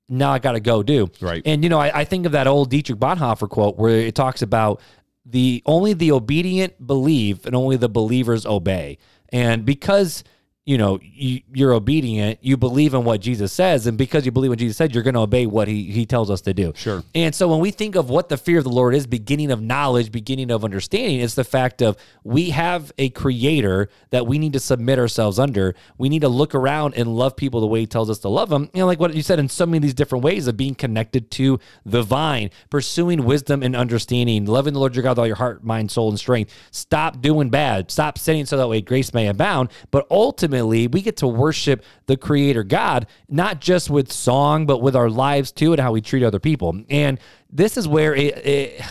now 0.09 0.31
I 0.31 0.39
got 0.39 0.51
to 0.51 0.59
go 0.59 0.83
do. 0.83 1.09
Right. 1.21 1.41
And, 1.45 1.63
you 1.63 1.69
know, 1.69 1.79
I, 1.79 2.01
I 2.01 2.03
think 2.05 2.25
of 2.25 2.33
that 2.33 2.45
old 2.45 2.69
Dietrich 2.69 2.99
Bonhoeffer 2.99 3.49
quote 3.49 3.77
where 3.77 3.95
it 3.95 4.13
talks 4.13 4.41
about 4.41 4.81
the 5.25 5.61
only 5.65 5.93
the 5.93 6.11
obedient 6.11 6.85
believe 6.85 7.45
and 7.45 7.55
only 7.55 7.77
the 7.77 7.89
believers 7.89 8.45
obey. 8.45 8.97
And 9.29 9.65
because, 9.65 10.23
you 10.65 10.77
know, 10.77 10.97
you, 11.01 11.41
you're 11.53 11.73
obedient, 11.73 12.39
you 12.41 12.55
believe 12.55 12.93
in 12.93 13.03
what 13.03 13.19
Jesus 13.19 13.51
says. 13.51 13.85
And 13.85 13.97
because 13.97 14.25
you 14.25 14.31
believe 14.31 14.49
what 14.49 14.59
Jesus 14.59 14.77
said, 14.77 14.93
you're 14.93 15.03
going 15.03 15.13
to 15.15 15.19
obey 15.19 15.45
what 15.45 15.67
he, 15.67 15.91
he 15.91 16.05
tells 16.05 16.29
us 16.29 16.39
to 16.41 16.53
do. 16.53 16.71
Sure. 16.75 17.03
And 17.13 17.35
so 17.35 17.49
when 17.49 17.59
we 17.59 17.71
think 17.71 17.95
of 17.95 18.09
what 18.09 18.29
the 18.29 18.37
fear 18.37 18.59
of 18.59 18.63
the 18.63 18.69
Lord 18.69 18.95
is, 18.95 19.05
beginning 19.05 19.51
of 19.51 19.61
knowledge, 19.61 20.09
beginning 20.09 20.51
of 20.51 20.63
understanding, 20.63 21.19
it's 21.19 21.35
the 21.35 21.43
fact 21.43 21.81
of 21.81 21.97
we 22.23 22.51
have 22.51 22.93
a 22.97 23.09
creator 23.09 23.89
that 24.11 24.25
we 24.25 24.39
need 24.39 24.53
to 24.53 24.59
submit 24.59 24.99
ourselves 24.99 25.37
under. 25.37 25.75
We 25.97 26.07
need 26.07 26.21
to 26.21 26.29
look 26.29 26.55
around 26.55 26.93
and 26.95 27.13
love 27.13 27.35
people 27.35 27.59
the 27.59 27.67
way 27.67 27.81
he 27.81 27.87
tells 27.87 28.09
us 28.09 28.19
to 28.19 28.29
love 28.29 28.49
them. 28.49 28.69
You 28.73 28.81
know, 28.81 28.85
like 28.85 29.01
what 29.01 29.13
you 29.13 29.21
said 29.21 29.39
in 29.39 29.49
so 29.49 29.65
many 29.65 29.77
of 29.77 29.81
these 29.83 29.93
different 29.93 30.23
ways 30.23 30.47
of 30.47 30.55
being 30.55 30.75
connected 30.75 31.29
to 31.31 31.59
the 31.85 32.03
vine, 32.03 32.51
pursuing 32.69 33.25
wisdom 33.25 33.63
and 33.63 33.75
understanding, 33.75 34.45
loving 34.45 34.73
the 34.73 34.79
Lord 34.79 34.95
your 34.95 35.03
God 35.03 35.11
with 35.11 35.19
all 35.19 35.27
your 35.27 35.35
heart, 35.35 35.61
mind, 35.61 35.91
soul, 35.91 36.07
and 36.07 36.17
strength. 36.17 36.53
Stop 36.71 37.21
doing 37.21 37.49
bad. 37.49 37.91
Stop 37.91 38.17
sinning 38.17 38.45
so 38.45 38.55
that 38.55 38.69
way 38.69 38.79
grace 38.79 39.13
may 39.13 39.27
abound. 39.27 39.69
But 39.91 40.07
ultimately, 40.09 40.52
we 40.61 41.01
get 41.01 41.17
to 41.17 41.27
worship 41.27 41.83
the 42.05 42.17
creator 42.17 42.63
God, 42.63 43.07
not 43.29 43.61
just 43.61 43.89
with 43.89 44.11
song, 44.11 44.65
but 44.65 44.81
with 44.81 44.95
our 44.95 45.09
lives 45.09 45.51
too 45.51 45.73
and 45.73 45.81
how 45.81 45.91
we 45.91 46.01
treat 46.01 46.23
other 46.23 46.39
people. 46.39 46.83
And 46.89 47.19
this 47.49 47.77
is 47.77 47.87
where 47.87 48.15
it, 48.15 48.37
it 48.45 48.81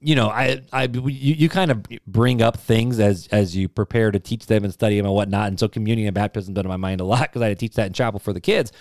you 0.00 0.14
know, 0.14 0.30
I, 0.30 0.62
I, 0.72 0.84
you, 0.84 1.34
you 1.34 1.48
kind 1.48 1.70
of 1.70 1.84
bring 2.06 2.40
up 2.40 2.56
things 2.56 2.98
as 2.98 3.28
as 3.28 3.54
you 3.54 3.68
prepare 3.68 4.10
to 4.10 4.18
teach 4.18 4.46
them 4.46 4.64
and 4.64 4.72
study 4.72 4.96
them 4.96 5.06
and 5.06 5.14
whatnot. 5.14 5.48
And 5.48 5.60
so, 5.60 5.68
communion 5.68 6.08
and 6.08 6.14
baptism 6.14 6.54
done 6.54 6.64
in 6.64 6.70
my 6.70 6.76
mind 6.76 7.00
a 7.00 7.04
lot 7.04 7.22
because 7.22 7.42
I 7.42 7.48
had 7.48 7.58
to 7.58 7.60
teach 7.60 7.74
that 7.74 7.88
in 7.88 7.92
chapel 7.92 8.18
for 8.18 8.32
the 8.32 8.40
kids. 8.40 8.72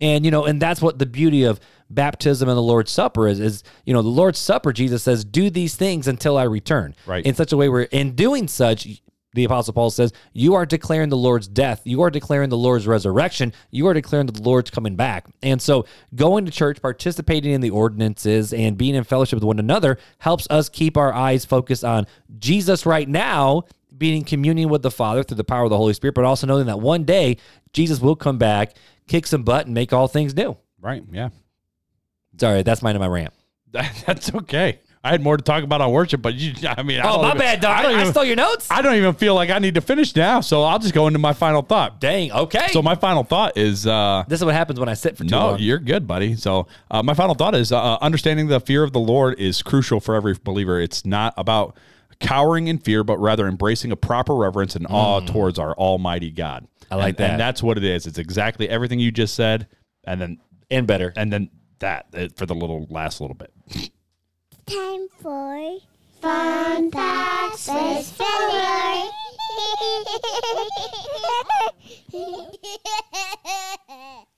And 0.00 0.24
you 0.24 0.30
know, 0.30 0.44
and 0.44 0.62
that's 0.62 0.80
what 0.80 0.98
the 1.00 1.06
beauty 1.06 1.42
of 1.42 1.58
baptism 1.90 2.48
and 2.48 2.56
the 2.56 2.62
Lord's 2.62 2.92
Supper 2.92 3.26
is. 3.26 3.40
Is 3.40 3.64
you 3.84 3.92
know, 3.92 4.02
the 4.02 4.08
Lord's 4.08 4.38
Supper, 4.38 4.72
Jesus 4.72 5.02
says, 5.02 5.24
"Do 5.24 5.50
these 5.50 5.74
things 5.74 6.06
until 6.06 6.38
I 6.38 6.44
return." 6.44 6.94
Right. 7.06 7.26
In 7.26 7.34
such 7.34 7.52
a 7.52 7.56
way 7.56 7.68
where, 7.68 7.82
in 7.82 8.14
doing 8.14 8.46
such, 8.46 9.02
the 9.38 9.44
Apostle 9.44 9.72
Paul 9.72 9.90
says, 9.90 10.12
You 10.32 10.54
are 10.54 10.66
declaring 10.66 11.08
the 11.08 11.16
Lord's 11.16 11.48
death. 11.48 11.82
You 11.84 12.02
are 12.02 12.10
declaring 12.10 12.50
the 12.50 12.56
Lord's 12.56 12.86
resurrection. 12.86 13.52
You 13.70 13.86
are 13.86 13.94
declaring 13.94 14.26
that 14.26 14.36
the 14.36 14.42
Lord's 14.42 14.70
coming 14.70 14.96
back. 14.96 15.26
And 15.42 15.62
so, 15.62 15.86
going 16.14 16.44
to 16.44 16.50
church, 16.50 16.82
participating 16.82 17.52
in 17.52 17.60
the 17.60 17.70
ordinances, 17.70 18.52
and 18.52 18.76
being 18.76 18.94
in 18.94 19.04
fellowship 19.04 19.36
with 19.36 19.44
one 19.44 19.58
another 19.58 19.98
helps 20.18 20.46
us 20.50 20.68
keep 20.68 20.96
our 20.96 21.12
eyes 21.12 21.44
focused 21.44 21.84
on 21.84 22.06
Jesus 22.38 22.84
right 22.84 23.08
now, 23.08 23.62
being 23.96 24.18
in 24.18 24.24
communion 24.24 24.68
with 24.68 24.82
the 24.82 24.90
Father 24.90 25.22
through 25.22 25.36
the 25.36 25.44
power 25.44 25.64
of 25.64 25.70
the 25.70 25.76
Holy 25.76 25.94
Spirit, 25.94 26.14
but 26.14 26.24
also 26.24 26.46
knowing 26.46 26.66
that 26.66 26.80
one 26.80 27.04
day 27.04 27.36
Jesus 27.72 28.00
will 28.00 28.16
come 28.16 28.38
back, 28.38 28.74
kick 29.06 29.26
some 29.26 29.42
butt, 29.42 29.66
and 29.66 29.74
make 29.74 29.92
all 29.92 30.08
things 30.08 30.34
new. 30.34 30.56
right. 30.80 31.02
Yeah. 31.10 31.30
Sorry, 32.38 32.62
that's 32.62 32.82
mine 32.82 32.94
of 32.94 33.00
my 33.00 33.08
rant. 33.08 33.34
That's 34.06 34.32
okay. 34.34 34.78
I 35.08 35.12
had 35.12 35.22
more 35.22 35.36
to 35.38 35.42
talk 35.42 35.64
about 35.64 35.80
on 35.80 35.90
worship, 35.90 36.20
but 36.20 36.34
you, 36.34 36.52
I 36.68 36.82
mean, 36.82 37.00
I 37.00 37.08
Oh, 37.10 37.22
my 37.22 37.28
even- 37.28 37.38
bad, 37.38 37.60
dog. 37.60 37.84
I 37.86 37.88
I, 37.92 38.00
even, 38.00 38.12
stole 38.12 38.24
your 38.24 38.36
notes? 38.36 38.68
I 38.70 38.82
don't 38.82 38.94
even 38.96 39.14
feel 39.14 39.34
like 39.34 39.48
I 39.50 39.58
need 39.58 39.74
to 39.76 39.80
finish 39.80 40.14
now, 40.14 40.40
so 40.40 40.62
I'll 40.62 40.78
just 40.78 40.92
go 40.94 41.06
into 41.06 41.18
my 41.18 41.32
final 41.32 41.62
thought. 41.62 42.00
Dang, 42.00 42.30
okay. 42.32 42.68
So 42.72 42.82
my 42.82 42.94
final 42.94 43.24
thought 43.24 43.56
is 43.56 43.86
uh, 43.86 44.24
this 44.28 44.40
is 44.40 44.44
what 44.44 44.54
happens 44.54 44.78
when 44.78 44.88
I 44.88 44.94
sit 44.94 45.16
for 45.16 45.24
too 45.24 45.30
no, 45.30 45.38
long. 45.52 45.58
you're 45.60 45.78
good, 45.78 46.06
buddy. 46.06 46.36
So 46.36 46.66
uh, 46.90 47.02
my 47.02 47.14
final 47.14 47.34
thought 47.34 47.54
is 47.54 47.72
uh, 47.72 47.96
understanding 48.02 48.48
the 48.48 48.60
fear 48.60 48.84
of 48.84 48.92
the 48.92 49.00
Lord 49.00 49.38
is 49.40 49.62
crucial 49.62 49.98
for 50.00 50.14
every 50.14 50.34
believer. 50.44 50.78
It's 50.80 51.06
not 51.06 51.32
about 51.36 51.76
cowering 52.20 52.66
in 52.66 52.78
fear, 52.78 53.02
but 53.04 53.16
rather 53.18 53.46
embracing 53.46 53.92
a 53.92 53.96
proper 53.96 54.34
reverence 54.34 54.76
and 54.76 54.86
awe 54.90 55.20
towards 55.20 55.58
our 55.58 55.72
Almighty 55.74 56.30
God. 56.30 56.64
Mm. 56.64 56.86
I 56.90 56.94
like 56.96 57.06
And- 57.08 57.16
that. 57.18 57.30
and 57.30 57.40
that's 57.40 57.62
what 57.62 57.76
it 57.78 57.84
is. 57.84 58.06
It's 58.06 58.18
exactly 58.18 58.68
everything 58.68 58.98
you 59.00 59.10
just 59.10 59.34
said, 59.34 59.68
and 60.04 60.20
then 60.20 60.38
and 60.70 60.86
better. 60.86 61.12
and 61.16 61.32
then 61.32 61.50
that 61.78 62.06
uh, 62.14 62.28
for 62.36 62.44
the 62.44 62.54
little 62.54 62.86
last 62.90 63.20
little 63.20 63.36
bit. 63.36 63.52
Time 64.68 65.08
for 65.22 65.78
Fun 66.20 66.90
Facts 66.90 67.68
with 67.68 68.06
Fuller. 68.12 69.08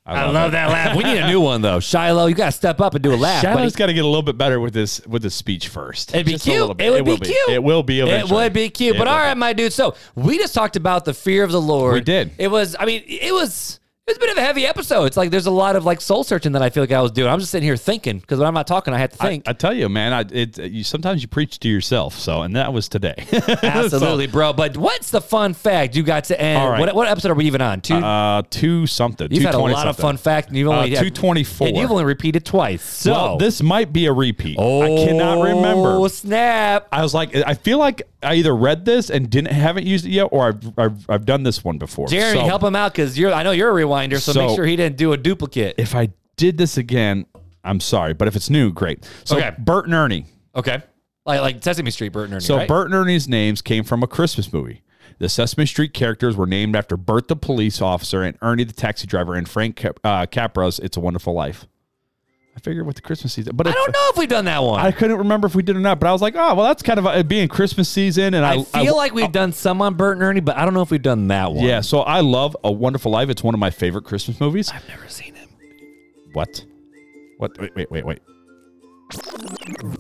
I 0.07 0.29
love 0.31 0.53
that 0.53 0.69
laugh. 0.71 0.97
We 0.97 1.05
need 1.05 1.19
a 1.19 1.27
new 1.27 1.41
one 1.41 1.63
though. 1.63 1.79
Shiloh, 1.81 2.27
you 2.27 2.35
gotta 2.35 2.53
step 2.53 2.81
up 2.81 2.95
and 2.95 3.03
do 3.03 3.15
a 3.15 3.17
laugh. 3.17 3.43
buddy. 3.43 3.57
Shiloh's 3.57 3.77
got 3.77 3.87
to 3.87 3.93
get 3.93 4.05
a 4.05 4.07
little 4.09 4.23
bit 4.23 4.39
better 4.39 4.59
with 4.61 4.73
this 4.73 5.05
with 5.07 5.23
the 5.23 5.31
speech 5.31 5.69
first. 5.69 6.15
It'd 6.15 6.27
be 6.27 6.33
Just 6.33 6.47
a 6.47 6.51
cute. 6.51 6.61
little 6.61 6.75
bit. 6.75 6.87
It 6.87 6.91
would 6.93 7.07
will 7.07 7.19
be 7.19 7.27
cute. 7.27 7.49
It 7.51 7.63
will 7.63 7.83
be. 7.83 8.01
It 8.01 8.05
Eventually. 8.09 8.45
would 8.45 8.53
be 8.53 8.71
cute. 8.71 8.95
It 8.97 8.99
but 8.99 9.07
will 9.07 9.13
all 9.15 9.19
be. 9.19 9.25
right, 9.25 9.37
my 9.37 9.53
dude. 9.53 9.73
So 9.73 9.95
we 10.15 10.39
just 10.39 10.55
talked 10.55 10.77
about 10.77 11.05
the 11.05 11.15
fear 11.15 11.43
of 11.45 11.53
the 11.53 11.61
Lord. 11.61 11.95
We 11.95 12.01
did. 12.03 12.31
It 12.39 12.49
was, 12.49 12.77
I 12.79 12.85
mean, 12.87 13.03
it 13.07 13.33
was 13.33 13.80
it 14.11 14.15
was 14.15 14.17
a 14.17 14.21
bit 14.21 14.31
of 14.31 14.39
a 14.39 14.43
heavy 14.47 14.67
episode. 14.67 15.05
It's 15.05 15.17
like 15.17 15.31
there's 15.31 15.47
a 15.47 15.51
lot 15.53 15.77
of 15.77 15.85
like 15.85 16.01
soul 16.01 16.25
searching 16.25 16.53
that 16.53 16.63
I 16.63 16.71
feel 16.71 16.83
like 16.83 16.91
I 16.93 17.01
was 17.01 17.13
doing. 17.13 17.29
I'm 17.31 17.39
just 17.39 17.51
sitting 17.53 17.67
here 17.67 17.77
thinking 17.77 18.19
because 18.19 18.39
when 18.39 18.49
I'm 18.49 18.55
not 18.55 18.67
talking, 18.67 18.93
I 18.93 18.99
have 18.99 19.11
to 19.13 19.17
think. 19.17 19.45
I 19.47 19.53
tell 19.53 19.73
you, 19.73 19.89
man, 19.89 20.13
I, 20.13 20.21
it 20.33 20.59
you 20.59 20.83
sometimes 20.85 21.23
you 21.23 21.29
preach 21.29 21.59
to 21.61 21.69
yourself. 21.69 22.15
So, 22.19 22.43
and 22.43 22.57
that 22.57 22.73
was 22.73 22.89
today. 22.89 23.15
Absolutely, 23.63 24.27
bro. 24.27 24.53
But 24.53 24.77
what's 24.77 25.11
the 25.11 25.21
fun 25.21 25.55
fact 25.55 25.95
you 25.95 26.03
got 26.03 26.25
to 26.25 26.41
end? 26.41 26.69
Right. 26.71 26.81
What, 26.81 26.95
what 26.95 27.09
episode 27.09 27.31
are 27.31 27.35
we 27.35 27.45
even 27.47 27.61
on? 27.61 27.81
Two. 27.81 27.95
uh, 27.95 28.43
two 28.51 28.87
something. 28.87 29.29
You've 29.31 29.43
had 29.45 29.51
a 29.55 29.59
220 29.59 29.75
lot 29.75 29.87
of 29.87 29.97
fun 29.97 30.17
fact. 30.17 30.49
and 30.49 30.57
you've 30.57 30.69
Uh, 30.69 30.73
only 30.79 30.91
had- 30.91 30.99
224. 30.99 31.69
and 31.69 31.77
you've 31.77 31.91
only 31.91 32.05
repeated 32.05 32.45
twice. 32.45 32.83
So 32.83 33.13
well, 33.13 33.37
this 33.39 33.63
might 33.63 33.93
be 33.93 34.07
a 34.07 34.13
repeat. 34.13 34.57
oh, 34.59 34.83
I 34.83 35.07
cannot 35.07 35.43
remember. 35.43 35.91
Oh 35.97 36.09
snap! 36.09 36.89
I 36.91 37.03
was 37.03 37.15
like, 37.15 37.35
I 37.35 37.55
feel 37.55 37.79
like 37.79 38.03
I 38.23 38.35
either 38.35 38.55
read 38.55 38.85
this 38.85 39.11
and 39.11 39.31
didn't 39.31 39.53
haven't 39.53 39.87
used 39.87 40.05
it 40.07 40.11
yet, 40.11 40.25
or 40.33 40.49
I've 40.49 40.79
I've, 40.79 41.11
I've 41.11 41.25
done 41.27 41.43
this 41.43 41.65
one 41.65 41.79
before. 41.79 42.09
Jeremy, 42.09 42.41
So, 42.41 42.47
help 42.47 42.63
him 42.63 42.77
out 42.77 42.93
because 42.93 43.19
you're. 43.19 43.33
I 43.33 43.43
know 43.43 43.51
you're 43.53 43.71
a 43.77 43.83
rewinder, 43.85 44.21
so, 44.21 44.33
So- 44.33 44.47
make 44.47 44.57
sure 44.57 44.67
he 44.67 44.77
didn't 44.77 44.97
do 44.97 45.13
a 45.13 45.17
duplicate. 45.17 45.77
If 45.79 45.95
I 45.95 46.11
did 46.37 46.59
this 46.59 46.77
again, 46.77 47.27
I'm 47.65 47.81
sorry, 47.81 48.15
but 48.15 48.29
if 48.29 48.37
it's 48.37 48.51
new, 48.51 48.73
great. 48.73 49.09
So 49.25 49.37
Okay. 49.37 49.53
Bert 49.59 49.85
and 49.87 49.95
Ernie. 49.95 50.27
Okay. 50.55 50.83
Like 51.27 51.41
like 51.41 51.63
Sesame 51.65 51.91
Street, 51.91 52.13
Bert 52.13 52.25
and 52.25 52.35
Ernie. 52.35 52.41
So 52.45 52.57
right? 52.57 52.69
Bert 52.69 52.87
and 52.87 52.95
Ernie's 52.95 53.29
names 53.29 53.63
came 53.63 53.85
from 53.85 54.03
a 54.03 54.07
Christmas 54.07 54.53
movie. 54.53 54.83
The 55.19 55.29
Sesame 55.29 55.67
Street 55.67 55.93
characters 55.93 56.35
were 56.35 56.47
named 56.47 56.75
after 56.75 56.97
Bert 56.97 57.29
the 57.29 57.37
police 57.37 57.83
officer 57.83 58.23
and 58.23 58.39
Ernie 58.41 58.65
the 58.65 58.73
taxi 58.73 59.07
driver 59.07 59.35
and 59.35 59.47
Frank 59.47 59.77
Cap- 59.77 60.01
uh, 60.03 60.25
Capra's 60.27 60.79
It's 60.79 60.97
a 60.97 61.01
Wonderful 61.01 61.35
Life. 61.35 61.67
I 62.57 62.61
figured 62.61 62.85
with 62.85 62.97
the 62.97 63.03
Christmas 63.03 63.33
season, 63.33 63.55
but 63.55 63.67
I 63.67 63.71
if- 63.71 63.77
don't 63.77 63.93
know 63.93 64.09
if 64.11 64.17
we've 64.19 64.29
done 64.29 64.45
that 64.47 64.63
one. 64.63 64.81
I 64.81 64.87
I, 64.89 64.93
couldn't 64.93 65.19
remember 65.19 65.47
if 65.47 65.55
we 65.55 65.63
did 65.63 65.77
or 65.77 65.81
not. 65.81 66.01
But 66.01 66.09
I 66.09 66.13
was 66.13 66.21
like, 66.21 66.35
oh 66.35 66.55
well, 66.55 66.67
that's 66.67 66.83
kind 66.83 66.99
of 66.99 67.07
a, 67.07 67.23
being 67.23 67.49
Christmas 67.49 67.89
season, 67.89 68.35
and 68.35 68.45
I, 68.45 68.63
feel 68.63 68.97
like 68.97 69.15
we've 69.15 69.31
done 69.33 69.53
some 69.53 69.81
on 69.81 69.95
Bert 69.95 70.17
and 70.17 70.23
Ernie, 70.23 70.41
but 70.41 70.57
I 70.57 70.65
don't 70.65 70.75
know 70.75 70.83
if 70.83 70.91
we've 70.91 71.01
done 71.01 71.29
that 71.29 71.53
one. 71.53 71.65
yeah. 71.65 71.81
So 71.81 72.01
I 72.01 72.21
love 72.21 72.57
A 72.65 72.73
Wonderful 72.73 73.13
Life. 73.13 73.29
It's 73.31 73.43
one 73.43 73.55
of 73.55 73.61
my 73.61 73.71
favorite 73.71 74.03
Christmas 74.05 74.41
movies. 74.41 74.71
I've 74.71 74.87
never 74.89 75.09
seen 75.09 75.35
it. 75.37 75.49
What? 76.33 76.65
What? 77.39 77.59
Wait, 77.59 77.75
wait, 77.75 77.91
wait, 77.91 78.05
wait. 78.05 78.19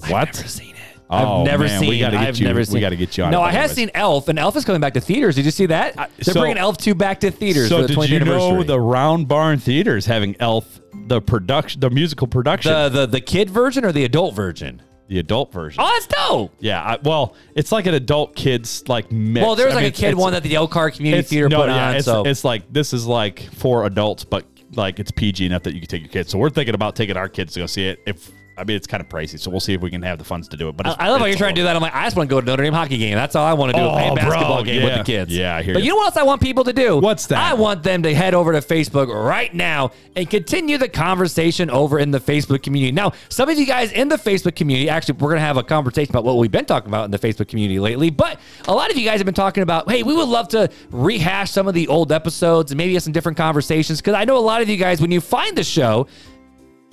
What? 0.08 0.12
I've 0.12 0.36
Never 0.36 0.48
seen 0.48 0.74
it. 0.74 0.76
Oh, 1.12 1.40
I've 1.40 1.46
never 1.46 1.64
man, 1.64 1.80
seen. 1.80 1.88
we 1.88 1.98
gotta 1.98 2.18
get 2.18 2.28
I've 2.28 2.36
you- 2.38 2.46
never 2.46 2.62
we 2.72 2.78
gotta 2.78 2.94
get 2.94 3.18
you 3.18 3.24
on 3.24 3.32
No, 3.32 3.42
I 3.42 3.50
have 3.50 3.72
seen 3.72 3.90
Elf, 3.94 4.28
and 4.28 4.38
Elf 4.38 4.54
is 4.56 4.64
coming 4.64 4.80
back 4.80 4.94
to 4.94 5.00
theaters. 5.00 5.34
Did 5.34 5.44
you 5.44 5.50
see 5.50 5.66
that? 5.66 5.96
They're 5.96 6.34
so- 6.34 6.40
bringing 6.40 6.58
Elf 6.58 6.76
two 6.78 6.94
back 6.94 7.18
to 7.20 7.32
theaters 7.32 7.68
So 7.68 7.78
for 7.78 7.82
the 7.82 7.88
did 7.88 7.96
20th 7.96 8.08
you 8.10 8.20
know 8.24 8.62
the 8.62 8.80
Round 8.80 9.26
Barn 9.26 9.58
Theater 9.58 9.96
is 9.96 10.06
having 10.06 10.36
Elf 10.38 10.79
the 11.10 11.20
production, 11.20 11.80
the 11.80 11.90
musical 11.90 12.26
production? 12.28 12.72
the 12.72 12.88
the 12.88 13.06
the 13.06 13.20
kid 13.20 13.50
version 13.50 13.84
or 13.84 13.92
the 13.92 14.04
adult 14.04 14.34
version? 14.34 14.80
The 15.08 15.18
adult 15.18 15.52
version. 15.52 15.82
Oh, 15.82 15.90
that's 15.92 16.06
dope. 16.06 16.54
Yeah. 16.60 16.80
I, 16.80 16.98
well, 17.02 17.34
it's 17.56 17.72
like 17.72 17.86
an 17.86 17.94
adult 17.94 18.36
kids 18.36 18.88
like 18.88 19.10
mix. 19.10 19.44
Well, 19.44 19.56
there's 19.56 19.72
I 19.72 19.74
like 19.74 19.82
mean, 19.82 19.92
a 19.92 19.94
kid 19.96 20.06
it's- 20.10 20.16
one 20.16 20.32
that 20.34 20.44
the 20.44 20.54
Elkhart 20.54 20.94
Community 20.94 21.24
Theater 21.24 21.48
no, 21.48 21.62
put 21.62 21.68
yeah, 21.68 21.88
on. 21.88 21.96
It's, 21.96 22.04
so 22.04 22.22
it's 22.22 22.44
like 22.44 22.72
this 22.72 22.92
is 22.92 23.06
like 23.06 23.40
for 23.54 23.86
adults, 23.86 24.24
but 24.24 24.46
like 24.76 25.00
it's 25.00 25.10
PG 25.10 25.44
enough 25.46 25.64
that 25.64 25.74
you 25.74 25.80
can 25.80 25.88
take 25.88 26.02
your 26.02 26.10
kids. 26.10 26.30
So 26.30 26.38
we're 26.38 26.48
thinking 26.48 26.76
about 26.76 26.94
taking 26.94 27.16
our 27.16 27.28
kids 27.28 27.54
to 27.54 27.60
go 27.60 27.66
see 27.66 27.88
it. 27.88 27.98
If 28.06 28.30
I 28.60 28.64
mean, 28.64 28.76
it's 28.76 28.86
kind 28.86 29.00
of 29.00 29.08
pricey, 29.08 29.40
so 29.40 29.50
we'll 29.50 29.60
see 29.60 29.72
if 29.72 29.80
we 29.80 29.90
can 29.90 30.02
have 30.02 30.18
the 30.18 30.24
funds 30.24 30.46
to 30.48 30.56
do 30.56 30.68
it. 30.68 30.76
But 30.76 30.86
I, 30.86 30.90
it's, 30.90 31.00
I 31.00 31.08
love 31.08 31.20
how 31.20 31.26
you're 31.26 31.36
trying 31.36 31.54
to 31.54 31.60
do 31.60 31.64
that. 31.64 31.74
I'm 31.74 31.82
like, 31.82 31.94
I 31.94 32.04
just 32.04 32.16
want 32.16 32.28
to 32.28 32.34
go 32.34 32.40
to 32.40 32.46
Notre 32.46 32.62
Dame 32.62 32.74
hockey 32.74 32.98
game. 32.98 33.14
That's 33.14 33.34
all 33.34 33.46
I 33.46 33.54
want 33.54 33.72
to 33.72 33.78
do. 33.78 33.84
Oh, 33.84 33.90
play 33.92 34.06
a 34.08 34.12
bro, 34.12 34.16
basketball 34.16 34.62
game 34.62 34.82
with 34.84 34.98
the 34.98 35.04
kids. 35.04 35.34
Yeah, 35.36 35.56
I 35.56 35.62
hear 35.62 35.74
But 35.74 35.80
you. 35.82 35.86
you 35.86 35.90
know 35.92 35.96
what 35.96 36.06
else 36.06 36.16
I 36.16 36.22
want 36.22 36.42
people 36.42 36.64
to 36.64 36.72
do? 36.72 36.98
What's 36.98 37.26
that? 37.28 37.38
I 37.38 37.54
want 37.54 37.82
them 37.82 38.02
to 38.02 38.14
head 38.14 38.34
over 38.34 38.52
to 38.52 38.60
Facebook 38.60 39.08
right 39.08 39.52
now 39.54 39.92
and 40.14 40.28
continue 40.28 40.76
the 40.78 40.88
conversation 40.88 41.70
over 41.70 41.98
in 41.98 42.10
the 42.10 42.20
Facebook 42.20 42.62
community. 42.62 42.92
Now, 42.92 43.12
some 43.30 43.48
of 43.48 43.58
you 43.58 43.66
guys 43.66 43.92
in 43.92 44.08
the 44.08 44.16
Facebook 44.16 44.56
community, 44.56 44.88
actually, 44.90 45.14
we're 45.14 45.30
going 45.30 45.40
to 45.40 45.46
have 45.46 45.56
a 45.56 45.62
conversation 45.62 46.12
about 46.12 46.24
what 46.24 46.36
we've 46.36 46.52
been 46.52 46.66
talking 46.66 46.88
about 46.90 47.06
in 47.06 47.10
the 47.10 47.18
Facebook 47.18 47.48
community 47.48 47.80
lately. 47.80 48.10
But 48.10 48.38
a 48.68 48.74
lot 48.74 48.90
of 48.90 48.96
you 48.96 49.04
guys 49.04 49.18
have 49.18 49.26
been 49.26 49.34
talking 49.34 49.62
about, 49.62 49.90
hey, 49.90 50.02
we 50.02 50.14
would 50.14 50.28
love 50.28 50.48
to 50.48 50.68
rehash 50.90 51.50
some 51.50 51.66
of 51.66 51.74
the 51.74 51.88
old 51.88 52.12
episodes 52.12 52.72
and 52.72 52.78
maybe 52.78 52.92
have 52.94 53.02
some 53.02 53.12
different 53.12 53.38
conversations. 53.38 54.00
Because 54.00 54.14
I 54.14 54.24
know 54.24 54.36
a 54.36 54.38
lot 54.38 54.60
of 54.60 54.68
you 54.68 54.76
guys, 54.76 55.00
when 55.00 55.10
you 55.10 55.20
find 55.20 55.56
the 55.56 55.64
show, 55.64 56.06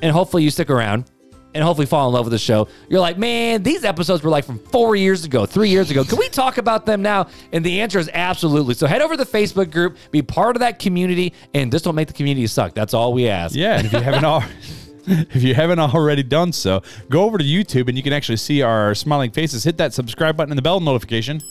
and 0.01 0.11
hopefully 0.11 0.43
you 0.43 0.51
stick 0.51 0.69
around 0.69 1.09
and 1.53 1.63
hopefully 1.63 1.87
fall 1.87 2.07
in 2.07 2.13
love 2.13 2.25
with 2.25 2.31
the 2.31 2.37
show. 2.39 2.67
You're 2.89 2.99
like, 2.99 3.17
man, 3.17 3.63
these 3.63 3.83
episodes 3.83 4.23
were 4.23 4.29
like 4.29 4.45
from 4.45 4.59
four 4.59 4.95
years 4.95 5.25
ago, 5.25 5.45
three 5.45 5.69
years 5.69 5.89
ago. 5.89 6.03
Can 6.03 6.17
we 6.19 6.29
talk 6.29 6.57
about 6.57 6.85
them 6.85 7.01
now? 7.01 7.27
And 7.51 7.65
the 7.65 7.81
answer 7.81 7.99
is 7.99 8.09
absolutely. 8.13 8.73
So 8.73 8.87
head 8.87 9.01
over 9.01 9.15
to 9.15 9.23
the 9.23 9.29
Facebook 9.29 9.71
group, 9.71 9.97
be 10.11 10.21
part 10.21 10.55
of 10.55 10.59
that 10.59 10.79
community, 10.79 11.33
and 11.53 11.71
just 11.71 11.85
don't 11.85 11.95
make 11.95 12.07
the 12.07 12.13
community 12.13 12.47
suck. 12.47 12.73
That's 12.73 12.93
all 12.93 13.13
we 13.13 13.27
ask. 13.27 13.55
Yeah, 13.55 13.77
and 13.77 13.85
if 13.85 13.93
you 13.93 13.99
haven't 13.99 14.25
al- 14.25 14.43
if 15.07 15.41
you 15.41 15.55
haven't 15.55 15.79
already 15.79 16.23
done 16.23 16.51
so, 16.51 16.81
go 17.09 17.23
over 17.23 17.37
to 17.37 17.43
YouTube 17.43 17.87
and 17.87 17.97
you 17.97 18.03
can 18.03 18.13
actually 18.13 18.37
see 18.37 18.61
our 18.61 18.93
smiling 18.93 19.31
faces. 19.31 19.63
Hit 19.63 19.77
that 19.77 19.93
subscribe 19.93 20.35
button 20.35 20.51
and 20.51 20.57
the 20.57 20.61
bell 20.61 20.79
notification. 20.79 21.41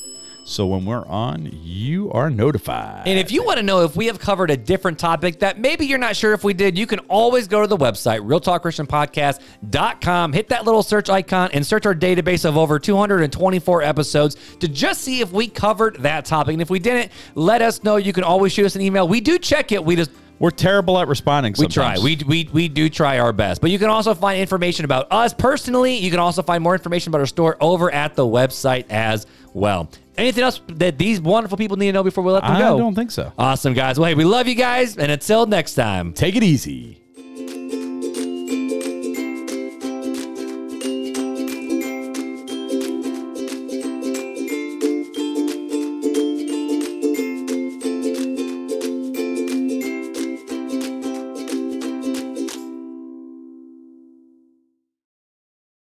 So 0.49 0.65
when 0.65 0.85
we're 0.85 1.05
on, 1.07 1.51
you 1.65 2.09
are 2.13 2.31
notified. 2.31 3.09
And 3.09 3.19
if 3.19 3.33
you 3.33 3.43
want 3.43 3.57
to 3.57 3.65
know 3.65 3.83
if 3.83 3.97
we 3.97 4.07
have 4.07 4.21
covered 4.21 4.49
a 4.49 4.57
different 4.57 4.97
topic 4.97 5.41
that 5.41 5.59
maybe 5.59 5.87
you're 5.87 5.99
not 5.99 6.15
sure 6.15 6.35
if 6.35 6.45
we 6.45 6.55
did, 6.55 6.79
you 6.79 6.87
can 6.87 7.01
always 7.09 7.49
go 7.49 7.63
to 7.63 7.67
the 7.67 7.77
website, 7.77 8.21
realtalkchristianpodcast.com, 8.21 10.33
hit 10.33 10.49
that 10.51 10.65
little 10.65 10.85
search 10.85 11.11
icon, 11.11 11.51
and 11.53 11.67
search 11.67 11.85
our 11.85 11.97
database 11.97 12.45
of 12.45 12.57
over 12.57 12.79
224 12.79 13.83
episodes 13.83 14.37
to 14.61 14.69
just 14.69 15.01
see 15.01 15.21
if 15.21 15.33
we 15.33 15.49
covered 15.49 15.97
that 15.97 16.25
topic. 16.25 16.53
And 16.53 16.63
if 16.63 16.71
we 16.71 16.79
didn't, 16.79 17.11
let 17.35 17.61
us 17.61 17.83
know. 17.83 17.97
You 17.97 18.13
can 18.13 18.23
always 18.23 18.53
shoot 18.53 18.67
us 18.67 18.77
an 18.77 18.83
email. 18.83 19.09
We 19.09 19.21
do 19.21 19.41
check 19.41 19.73
it. 19.73 19.85
We 19.85 19.97
just 19.97 20.13
we're 20.39 20.51
terrible 20.51 20.99
at 20.99 21.09
responding. 21.09 21.55
we 21.59 21.67
try. 21.69 21.99
We, 21.99 22.17
we 22.27 22.49
we 22.53 22.69
do 22.69 22.89
try 22.89 23.19
our 23.19 23.33
best. 23.33 23.61
But 23.61 23.71
you 23.71 23.79
can 23.79 23.89
also 23.89 24.15
find 24.15 24.41
information 24.41 24.85
about 24.85 25.11
us 25.11 25.33
personally. 25.33 25.97
You 25.97 26.11
can 26.11 26.21
also 26.21 26.43
find 26.43 26.63
more 26.63 26.75
information 26.75 27.11
about 27.11 27.21
our 27.21 27.27
store 27.27 27.57
over 27.61 27.91
at 27.91 28.15
the 28.15 28.25
website 28.25 28.87
as 28.91 29.27
well. 29.55 29.91
Anything 30.19 30.45
else 30.45 30.61
that 30.69 30.99
these 30.99 31.21
wonderful 31.21 31.59
people 31.59 31.77
need 31.77 31.87
to 31.87 31.93
know 31.93 32.03
before 32.03 32.25
we 32.25 32.33
let 32.33 32.43
them 32.43 32.53
I 32.53 32.59
go? 32.59 32.75
I 32.77 32.79
don't 32.79 32.95
think 32.95 33.11
so. 33.11 33.33
Awesome, 33.39 33.75
guys. 33.75 33.99
Well, 33.99 34.09
hey, 34.09 34.15
we 34.15 34.25
love 34.25 34.49
you 34.49 34.55
guys. 34.55 34.97
And 34.97 35.13
until 35.13 35.47
next 35.47 35.75
time. 35.75 36.13
Take 36.13 36.37
it 36.37 36.43
easy. 36.43 37.03